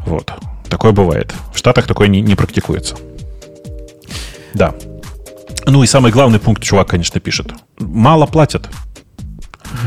Вот. 0.05 0.31
Такое 0.69 0.91
бывает. 0.93 1.33
В 1.53 1.57
Штатах 1.57 1.85
такое 1.85 2.07
не, 2.07 2.21
не 2.21 2.35
практикуется. 2.35 2.95
Да. 4.53 4.73
Ну 5.67 5.83
и 5.83 5.87
самый 5.87 6.11
главный 6.11 6.39
пункт 6.39 6.63
чувак, 6.63 6.87
конечно, 6.87 7.19
пишет. 7.19 7.53
Мало 7.77 8.25
платят. 8.25 8.69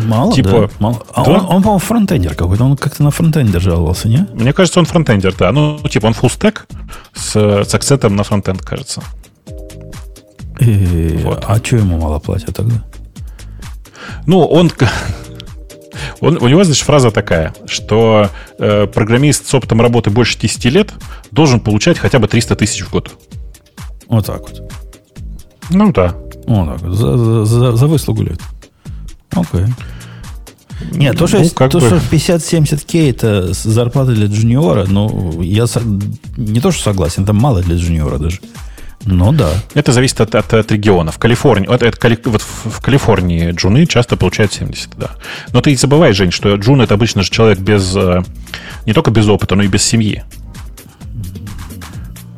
Мало, 0.05 0.33
типа, 0.33 0.51
да? 0.51 0.69
Мало. 0.79 1.03
А 1.13 1.25
да? 1.25 1.31
он, 1.31 1.41
он 1.41 1.63
по-моему, 1.63 1.79
фронтендер 1.79 2.35
какой-то. 2.35 2.65
Он 2.65 2.77
как-то 2.77 3.03
на 3.03 3.11
фронтендер 3.11 3.61
жаловался, 3.61 4.09
не? 4.09 4.27
Мне 4.33 4.53
кажется, 4.53 4.81
он 4.81 4.87
фронтендер, 4.87 5.35
да. 5.39 5.53
Ну, 5.53 5.79
типа, 5.89 6.07
он 6.07 6.15
фуллстек 6.15 6.67
с, 7.15 7.37
с 7.37 7.75
акцентом 7.75 8.17
на 8.17 8.25
фронтенд, 8.25 8.63
кажется. 8.63 9.03
И, 10.61 11.21
вот. 11.23 11.45
А 11.47 11.57
что 11.57 11.77
ему 11.77 11.99
мало 11.99 12.19
платят 12.19 12.57
тогда? 12.57 12.85
Ну, 14.27 14.45
он... 14.45 14.71
Он, 16.21 16.39
у 16.41 16.49
него, 16.49 16.65
значит, 16.65 16.85
фраза 16.85 17.11
такая, 17.11 17.55
что 17.67 18.29
э, 18.59 18.87
программист 18.87 19.47
с 19.47 19.55
опытом 19.55 19.81
работы 19.81 20.11
больше 20.11 20.39
10 20.39 20.65
лет 20.67 20.93
должен 21.31 21.61
получать 21.61 21.99
хотя 21.99 22.19
бы 22.19 22.27
300 22.27 22.57
тысяч 22.57 22.85
в 22.85 22.91
год. 22.91 23.13
Вот 24.09 24.27
так 24.27 24.41
вот. 24.41 24.73
Ну 25.71 25.93
да. 25.93 26.15
Вот 26.47 26.67
так 26.67 26.83
вот. 26.83 26.95
За, 26.95 27.45
за, 27.45 27.77
за 27.77 27.87
выслугу 27.87 28.23
лет. 28.23 28.41
Окей. 29.35 29.67
Нет, 30.91 31.17
то, 31.17 31.27
что, 31.27 31.39
ну, 31.39 31.49
то, 31.49 31.79
бы... 31.79 31.87
что 31.87 31.97
50-70к 31.97 33.11
это 33.11 33.53
зарплата 33.53 34.13
для 34.13 34.27
джуниора, 34.27 34.87
ну, 34.89 35.41
я 35.41 35.67
не 36.37 36.61
то, 36.61 36.73
что 36.73 36.83
согласен, 36.83 37.23
это 37.23 37.33
мало 37.33 37.63
для 37.63 37.77
джуниора 37.77 38.19
даже. 38.19 38.41
Ну 39.07 39.33
да. 39.33 39.51
Это 39.75 39.93
зависит 39.93 40.21
от, 40.21 40.35
от, 40.35 40.53
от 40.55 40.73
региона. 40.73 41.13
В 41.13 41.19
Калифорнии, 41.19 41.69
от, 41.69 41.83
от, 41.83 42.27
вот 42.27 42.43
в 42.43 42.81
Калифорнии 42.81 43.51
джуны 43.51 43.87
часто 43.87 44.17
получают 44.17 44.53
70, 44.53 44.91
да. 44.97 45.11
Но 45.53 45.61
ты 45.61 45.77
забывай, 45.77 46.13
Жень, 46.13 46.31
что 46.31 46.55
джун 46.57 46.81
это 46.81 46.95
обычно 46.95 47.23
же 47.23 47.31
человек 47.31 47.59
без, 47.59 47.95
э, 47.95 48.23
не 48.87 48.93
только 48.93 49.11
без 49.11 49.29
опыта, 49.29 49.57
но 49.57 49.63
и 49.63 49.69
без 49.69 49.83
семьи. 49.83 50.25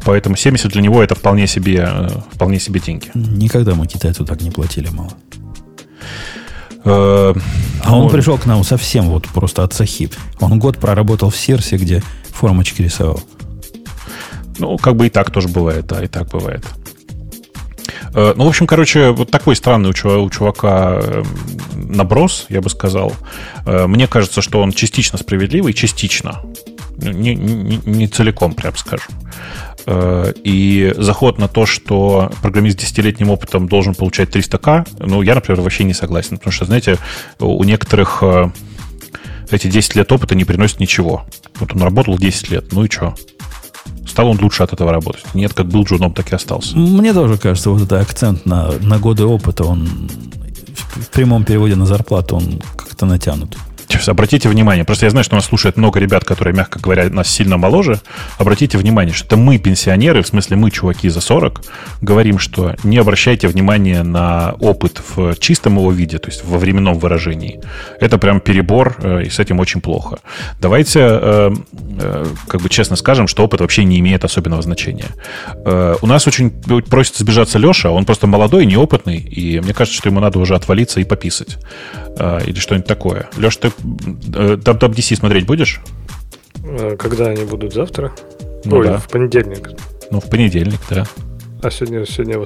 Поэтому 0.04 0.36
70 0.36 0.70
для 0.70 0.82
него 0.82 1.02
это 1.02 1.14
вполне 1.14 1.46
себе, 1.46 1.88
э, 1.88 2.08
вполне 2.32 2.58
себе 2.58 2.80
деньги. 2.80 3.10
Никогда 3.14 3.74
мы 3.74 3.86
китайцу 3.86 4.24
так 4.24 4.40
не 4.40 4.50
платили 4.50 4.88
мало. 4.88 5.12
Э, 6.86 7.34
А 7.84 7.96
он 7.96 8.08
пришел 8.10 8.38
к 8.38 8.46
нам 8.46 8.64
совсем 8.64 9.06
вот 9.08 9.28
просто 9.28 9.62
от 9.64 9.72
Сахиб. 9.74 10.14
Он 10.40 10.58
год 10.58 10.78
проработал 10.78 11.30
в 11.30 11.36
Серсе, 11.36 11.76
где 11.76 12.02
формочки 12.32 12.82
рисовал. 12.82 13.20
Ну, 14.58 14.78
как 14.78 14.96
бы 14.96 15.06
и 15.06 15.10
так 15.10 15.30
тоже 15.30 15.48
бывает, 15.48 15.86
да, 15.86 16.02
и 16.02 16.06
так 16.06 16.28
бывает. 16.28 16.64
Э, 18.14 18.32
Ну, 18.36 18.44
в 18.44 18.48
общем, 18.48 18.66
короче, 18.66 19.10
вот 19.10 19.30
такой 19.30 19.56
странный 19.56 19.90
у 19.90 19.92
чува- 19.92 20.18
у 20.18 20.30
чувака 20.30 20.98
э, 21.02 21.22
наброс, 21.74 22.46
я 22.48 22.60
бы 22.60 22.70
сказал. 22.70 23.12
Э, 23.66 23.86
Мне 23.86 24.06
кажется, 24.06 24.40
что 24.40 24.60
он 24.62 24.72
частично 24.72 25.18
справедливый, 25.18 25.72
частично. 25.74 26.40
Ну, 26.98 27.10
Не, 27.12 27.34
не- 27.34 27.80
не 27.84 28.06
целиком, 28.08 28.54
прям 28.54 28.74
скажем. 28.76 29.12
Э, 29.86 30.32
И 30.44 30.92
заход 30.96 31.38
на 31.38 31.48
то, 31.48 31.64
что 31.64 32.32
программист 32.42 32.78
с 32.78 32.82
десятилетним 32.82 33.30
опытом 33.30 33.68
должен 33.68 33.94
получать 33.94 34.34
300к, 34.34 34.88
ну, 35.00 35.22
я, 35.22 35.34
например, 35.34 35.60
вообще 35.60 35.84
не 35.84 35.94
согласен. 35.94 36.38
Потому 36.38 36.52
что, 36.52 36.64
знаете, 36.64 36.98
у 37.38 37.62
некоторых 37.64 38.18
э, 38.22 38.50
эти 39.50 39.68
10 39.68 39.96
лет 39.96 40.10
опыта 40.10 40.34
не 40.34 40.44
приносят 40.44 40.80
ничего. 40.80 41.24
Вот 41.60 41.74
он 41.74 41.82
работал 41.82 42.18
10 42.18 42.50
лет, 42.50 42.72
ну 42.72 42.84
и 42.84 42.90
что? 42.90 43.14
Стал 44.06 44.28
он 44.28 44.38
лучше 44.40 44.62
от 44.62 44.72
этого 44.72 44.92
работать? 44.92 45.24
Нет, 45.34 45.52
как 45.54 45.66
был 45.66 45.84
джуном, 45.84 46.12
так 46.12 46.32
и 46.32 46.34
остался. 46.34 46.76
Мне 46.76 47.12
тоже 47.12 47.38
кажется, 47.38 47.70
вот 47.70 47.82
этот 47.82 48.00
акцент 48.00 48.46
на, 48.46 48.72
на 48.80 48.98
годы 48.98 49.24
опыта, 49.24 49.64
он 49.64 50.10
в, 50.96 51.08
прямом 51.10 51.44
переводе 51.44 51.76
на 51.76 51.86
зарплату, 51.86 52.36
он 52.36 52.60
как-то 52.76 53.06
натянут. 53.06 53.56
Обратите 54.06 54.48
внимание, 54.48 54.84
просто 54.84 55.06
я 55.06 55.10
знаю, 55.10 55.24
что 55.24 55.34
нас 55.34 55.46
слушает 55.46 55.76
много 55.76 55.98
ребят, 56.00 56.24
которые, 56.24 56.54
мягко 56.54 56.78
говоря, 56.78 57.08
нас 57.10 57.28
сильно 57.28 57.56
моложе. 57.56 58.00
Обратите 58.38 58.78
внимание, 58.78 59.14
что 59.14 59.26
это 59.26 59.36
мы, 59.36 59.58
пенсионеры, 59.58 60.22
в 60.22 60.26
смысле 60.26 60.56
мы, 60.56 60.70
чуваки 60.70 61.08
за 61.08 61.20
40, 61.20 61.62
говорим, 62.00 62.38
что 62.38 62.74
не 62.84 62.98
обращайте 62.98 63.48
внимания 63.48 64.02
на 64.02 64.54
опыт 64.60 65.00
в 65.14 65.36
чистом 65.38 65.76
его 65.76 65.92
виде, 65.92 66.18
то 66.18 66.28
есть 66.28 66.44
во 66.44 66.58
временном 66.58 66.98
выражении. 66.98 67.60
Это 68.00 68.18
прям 68.18 68.40
перебор, 68.40 68.96
э, 69.02 69.24
и 69.24 69.30
с 69.30 69.38
этим 69.38 69.60
очень 69.60 69.80
плохо. 69.80 70.18
Давайте, 70.60 71.00
э, 71.00 71.50
э, 72.00 72.26
как 72.48 72.60
бы 72.60 72.68
честно 72.68 72.96
скажем, 72.96 73.26
что 73.26 73.44
опыт 73.44 73.60
вообще 73.60 73.84
не 73.84 73.98
имеет 73.98 74.24
особенного 74.24 74.62
значения. 74.62 75.08
У 76.02 76.06
нас 76.06 76.26
очень 76.26 76.50
просит 76.50 77.16
сбежаться 77.16 77.58
Леша, 77.58 77.90
он 77.90 78.04
просто 78.04 78.26
молодой, 78.26 78.66
неопытный, 78.66 79.18
и 79.18 79.60
мне 79.60 79.74
кажется, 79.74 79.98
что 79.98 80.08
ему 80.08 80.20
надо 80.20 80.38
уже 80.38 80.54
отвалиться 80.54 81.00
и 81.00 81.04
пописать. 81.04 81.58
Или 82.46 82.58
что-нибудь 82.58 82.86
такое. 82.86 83.28
Леш, 83.36 83.56
ты 83.56 83.70
WWDC 83.82 85.16
смотреть 85.16 85.46
будешь? 85.46 85.80
Э, 86.64 86.96
Когда 86.98 87.26
они 87.26 87.44
будут 87.44 87.72
завтра? 87.74 88.12
Ну 88.64 88.76
Ой, 88.78 88.86
да. 88.86 88.98
в 88.98 89.08
понедельник. 89.08 89.70
Ну, 90.10 90.20
в 90.20 90.28
понедельник, 90.28 90.80
да. 90.90 91.06
А 91.62 91.70
сегодня, 91.70 92.04
сегодня 92.06 92.44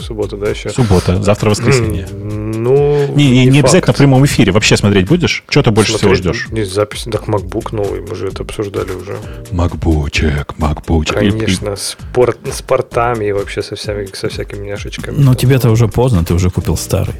суббота, 0.00 0.36
да, 0.36 0.48
еще? 0.48 0.70
Суббота, 0.70 1.20
завтра 1.22 1.50
воскресенье. 1.50 2.06
Ну, 2.12 3.08
Не, 3.14 3.30
не, 3.30 3.46
не 3.46 3.58
обязательно 3.60 3.92
в 3.92 3.96
прямом 3.96 4.24
эфире. 4.26 4.52
Вообще 4.52 4.76
смотреть 4.76 5.06
будешь? 5.08 5.44
Что 5.48 5.62
ты 5.62 5.70
больше 5.70 5.96
всего 5.98 6.14
Смотреть, 6.14 6.36
ждешь? 6.36 6.48
Не 6.52 6.62
запись, 6.62 7.04
так 7.10 7.24
MacBook 7.28 7.74
новый, 7.74 8.00
мы 8.00 8.14
же 8.14 8.28
это 8.28 8.42
обсуждали 8.44 8.92
уже. 8.92 9.18
Макбучек, 9.50 10.56
макбучек. 10.58 11.16
Конечно, 11.16 11.74
с, 11.76 11.96
пор- 12.14 12.36
с 12.50 12.62
портами 12.62 13.26
и 13.26 13.32
вообще 13.32 13.60
со, 13.62 13.74
всеми, 13.74 14.06
со 14.14 14.28
всякими 14.28 14.64
няшечками. 14.66 15.16
Но 15.18 15.34
тебе-то 15.34 15.70
уже 15.70 15.88
поздно, 15.88 16.24
ты 16.24 16.32
уже 16.32 16.48
купил 16.50 16.76
старый. 16.76 17.14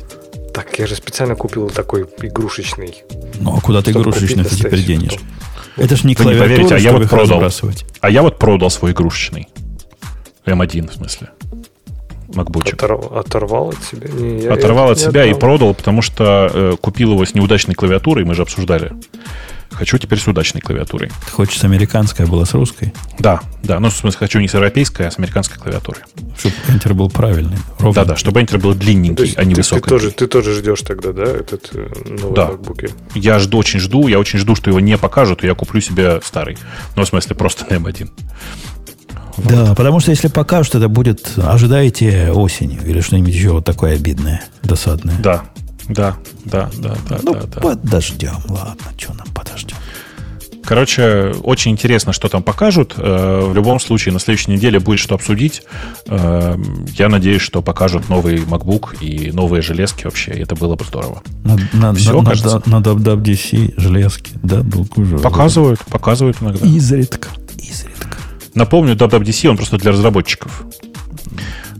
Так, 0.54 0.78
я 0.78 0.86
же 0.86 0.94
специально 0.94 1.34
купил 1.34 1.68
такой 1.68 2.06
игрушечный. 2.22 3.02
Ну, 3.40 3.56
а 3.56 3.60
куда 3.60 3.82
ты 3.82 3.90
игрушечный 3.90 4.44
ты 4.44 4.54
теперь 4.56 4.82
денешь? 4.84 5.10
потом. 5.12 5.26
Это 5.76 5.96
ж 5.96 6.04
не 6.04 6.14
Вы 6.14 6.24
не 6.24 6.30
клавиатура, 6.30 6.48
поверите, 6.54 6.74
а 6.76 6.78
я 6.78 6.92
вот 6.92 7.08
продал. 7.08 7.26
разбрасывать. 7.40 7.84
А 8.00 8.08
я 8.10 8.22
вот 8.22 8.38
продал 8.38 8.70
свой 8.70 8.92
игрушечный. 8.92 9.48
М1, 10.46 10.90
в 10.90 10.94
смысле. 10.94 11.30
Макбучек. 12.34 12.80
Оторв- 12.80 13.18
оторвал 13.18 13.70
от 13.70 13.82
себя? 13.82 14.08
Не, 14.08 14.42
я- 14.42 14.52
Оторвал 14.54 14.86
я 14.86 14.92
от 14.92 14.98
не 14.98 15.04
себя 15.04 15.24
и 15.24 15.30
отдал. 15.30 15.40
продал, 15.40 15.74
потому 15.74 16.02
что 16.02 16.50
э, 16.52 16.76
купил 16.80 17.12
его 17.12 17.24
с 17.24 17.34
неудачной 17.34 17.74
клавиатурой, 17.74 18.24
мы 18.24 18.34
же 18.34 18.42
обсуждали. 18.42 18.92
Хочу 19.74 19.98
теперь 19.98 20.18
с 20.18 20.26
удачной 20.26 20.60
клавиатурой. 20.60 21.10
Ты 21.26 21.32
хочешь, 21.32 21.62
американская 21.64 22.26
была 22.26 22.44
с 22.46 22.54
русской? 22.54 22.92
Да, 23.18 23.40
да. 23.62 23.80
Ну, 23.80 23.90
в 23.90 23.92
смысле, 23.94 24.18
хочу 24.20 24.38
не 24.40 24.48
с 24.48 24.54
европейской, 24.54 25.06
а 25.06 25.10
с 25.10 25.18
американской 25.18 25.58
клавиатурой. 25.58 26.02
Чтобы 26.38 26.54
Enter 26.68 26.94
был 26.94 27.10
правильный. 27.10 27.58
ровный. 27.78 27.94
Да-да, 27.94 28.16
чтобы 28.16 28.40
Enter 28.40 28.58
был 28.58 28.74
длинненький, 28.74 29.24
есть 29.24 29.38
а 29.38 29.44
не 29.44 29.50
ты, 29.54 29.56
ты 29.56 29.60
высокий. 29.62 29.88
тоже, 29.88 30.10
ты 30.12 30.26
тоже 30.26 30.54
ждешь 30.54 30.82
тогда, 30.82 31.12
да, 31.12 31.24
этот 31.24 31.70
э, 31.74 31.88
новый 32.08 32.34
Да. 32.34 32.48
MacBook? 32.50 32.92
Я 33.14 33.38
жду, 33.38 33.58
очень 33.58 33.80
жду, 33.80 34.06
я 34.08 34.18
очень 34.18 34.38
жду, 34.38 34.54
что 34.54 34.70
его 34.70 34.80
не 34.80 34.96
покажут, 34.96 35.42
и 35.44 35.46
я 35.46 35.54
куплю 35.54 35.80
себе 35.80 36.20
старый. 36.22 36.56
Ну, 36.96 37.04
в 37.04 37.08
смысле, 37.08 37.34
просто 37.36 37.66
на 37.68 37.76
М1. 37.78 38.10
Да, 39.38 39.74
потому 39.74 39.98
что 40.00 40.10
если 40.12 40.28
покажут, 40.28 40.76
это 40.76 40.88
будет, 40.88 41.32
ожидаете 41.36 42.30
осенью 42.30 42.80
или 42.86 43.00
что-нибудь 43.00 43.34
еще 43.34 43.50
вот 43.50 43.64
такое 43.64 43.94
обидное, 43.96 44.44
досадное. 44.62 45.16
Да, 45.18 45.42
да, 45.88 46.16
да, 46.44 46.70
да, 46.78 46.96
да, 47.08 47.18
Ну, 47.22 47.32
да, 47.34 47.42
да. 47.42 47.60
подождем, 47.60 48.36
ладно, 48.48 48.84
что 48.96 49.14
нам 49.14 49.26
подождем. 49.34 49.76
Короче, 50.66 51.34
очень 51.42 51.72
интересно, 51.72 52.14
что 52.14 52.28
там 52.30 52.42
покажут. 52.42 52.94
Э, 52.96 53.40
В 53.50 53.54
любом 53.54 53.78
случае, 53.78 54.14
на 54.14 54.18
следующей 54.18 54.50
неделе 54.50 54.80
будет 54.80 54.98
что 54.98 55.14
обсудить. 55.14 55.62
Э, 56.06 56.56
Я 56.96 57.10
надеюсь, 57.10 57.42
что 57.42 57.60
покажут 57.60 58.08
новый 58.08 58.36
MacBook 58.38 58.96
и 58.98 59.30
новые 59.30 59.60
железки 59.60 60.04
вообще. 60.04 60.30
Это 60.30 60.54
было 60.56 60.74
бы 60.74 60.84
здорово. 60.86 61.22
На, 61.44 61.58
на, 61.74 61.92
Всё, 61.94 62.18
на, 62.22 62.30
кажется. 62.30 62.62
на, 62.64 62.78
на 62.80 62.82
WWDC 62.82 63.74
железки, 63.76 64.30
да, 64.42 64.62
был 64.62 64.88
уже. 64.96 65.18
Показывают, 65.18 65.80
показывают 65.90 66.38
иногда. 66.40 66.66
Изредка, 66.66 67.28
изредка. 67.58 68.16
Напомню, 68.54 68.94
WWDC, 68.96 69.48
он 69.50 69.56
просто 69.58 69.76
для 69.76 69.92
разработчиков. 69.92 70.64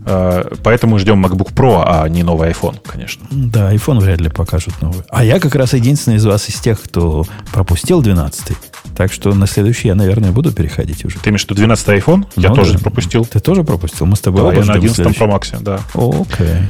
Э, 0.05 0.43
Поэтому 0.63 0.99
ждем 0.99 1.25
MacBook 1.25 1.53
Pro, 1.53 1.83
а 1.85 2.07
не 2.07 2.23
новый 2.23 2.49
iPhone, 2.51 2.77
конечно. 2.85 3.25
Да, 3.31 3.73
iPhone 3.73 3.99
вряд 3.99 4.21
ли 4.21 4.29
покажут 4.29 4.79
новый. 4.81 5.03
А 5.09 5.23
я 5.23 5.39
как 5.39 5.55
раз 5.55 5.73
единственный 5.73 6.17
из 6.17 6.25
вас 6.25 6.47
из 6.49 6.55
тех, 6.59 6.81
кто 6.81 7.25
пропустил 7.51 8.01
12 8.01 8.55
Так 8.95 9.11
что 9.11 9.33
на 9.33 9.47
следующий 9.47 9.87
я, 9.87 9.95
наверное, 9.95 10.31
буду 10.31 10.51
переходить 10.53 11.03
уже. 11.05 11.17
Ты 11.19 11.29
имеешь 11.31 11.41
в 11.41 11.45
виду 11.45 11.55
12 11.55 11.87
iPhone? 11.87 12.25
Я 12.35 12.49
Ну 12.49 12.55
тоже 12.55 12.73
да. 12.73 12.79
пропустил. 12.79 13.25
Ты 13.25 13.39
тоже 13.39 13.63
пропустил? 13.63 14.05
Мы 14.05 14.15
с 14.15 14.19
тобой 14.21 14.41
Да, 14.41 14.47
оба 14.49 14.53
я 14.53 14.59
на 14.59 14.63
ждем 14.65 14.75
11 14.75 14.95
следующий. 14.95 15.19
Pro 15.19 15.39
Max, 15.39 15.57
да. 15.61 15.79
Окей. 15.95 16.67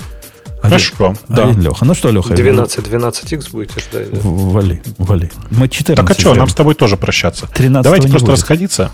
Хорошо, 0.61 1.15
да. 1.27 1.43
Один 1.49 1.61
Леха. 1.61 1.85
Ну 1.85 1.93
что, 1.93 2.09
Леха? 2.09 2.33
12, 2.33 2.88
12X 2.88 3.51
будете 3.51 3.80
ждать, 3.81 4.11
да? 4.11 4.19
Вали, 4.23 4.81
вали. 4.97 5.30
Мы 5.51 5.67
14 5.69 5.95
Так 5.95 6.09
а 6.09 6.14
что, 6.19 6.30
ждем. 6.31 6.39
нам 6.39 6.49
с 6.49 6.55
тобой 6.55 6.73
тоже 6.73 6.97
прощаться. 6.97 7.47
13 7.53 7.83
Давайте 7.83 8.07
просто 8.07 8.25
будет. 8.25 8.35
расходиться. 8.39 8.91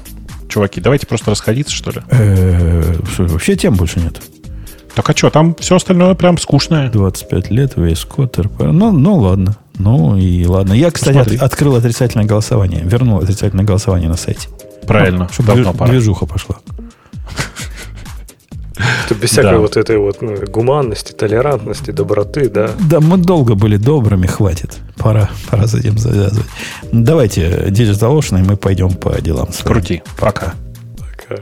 Чуваки, 0.52 0.82
давайте 0.82 1.08
просто 1.08 1.32
расходиться, 1.32 1.74
что 1.74 1.92
ли. 1.92 2.02
Э, 2.10 2.96
вообще 3.20 3.56
тем 3.56 3.76
больше 3.76 4.02
нет. 4.02 4.22
Так 4.94 5.10
а 5.10 5.16
что, 5.16 5.30
там 5.30 5.56
все 5.56 5.78
остальное 5.78 6.14
прям 6.14 6.38
скучное. 6.38 6.90
25 6.90 7.50
лет, 7.50 7.74
весь 7.78 8.04
код, 8.04 8.38
РП. 8.38 8.64
Ну, 8.64 8.92
ну 8.92 9.16
ладно. 9.16 9.56
Ну 9.78 10.18
и 10.18 10.46
ладно. 10.46 10.74
Я, 10.74 10.92
кстати, 10.92 11.18
от- 11.18 11.42
открыл 11.42 11.78
отрицательное 11.78 12.26
голосование. 12.26 12.82
Вернул 12.84 13.20
отрицательное 13.20 13.64
голосование 13.64 14.10
на 14.10 14.18
сайте. 14.18 14.50
Правильно, 14.86 15.30
чтобы 15.32 15.48
давно 15.48 15.74
пора. 15.74 15.90
движуха 15.92 16.26
пошла. 16.26 16.58
Это 19.06 19.16
без 19.16 19.30
всякой 19.30 19.52
Да. 19.52 19.58
вот 19.60 19.78
этой 19.78 19.98
вот 19.98 20.22
ну, 20.22 20.36
гуманности, 20.48 21.12
толерантности, 21.12 21.92
доброты, 21.92 22.50
да. 22.50 22.72
Да, 22.90 23.00
мы 23.00 23.18
долго 23.18 23.56
были 23.56 23.78
добрыми, 23.78 24.28
хватит. 24.28 24.78
Пора, 24.98 25.30
пора 25.50 25.68
с 25.68 25.76
этим 25.76 25.98
завязывать. 25.98 26.48
Давайте 26.92 27.66
Digital 27.68 28.18
Ocean, 28.18 28.40
и 28.40 28.44
мы 28.44 28.56
пойдем 28.56 28.92
по 28.92 29.20
делам. 29.22 29.50
Крути. 29.64 30.02
Пока. 30.18 30.54
Такая. 30.98 31.42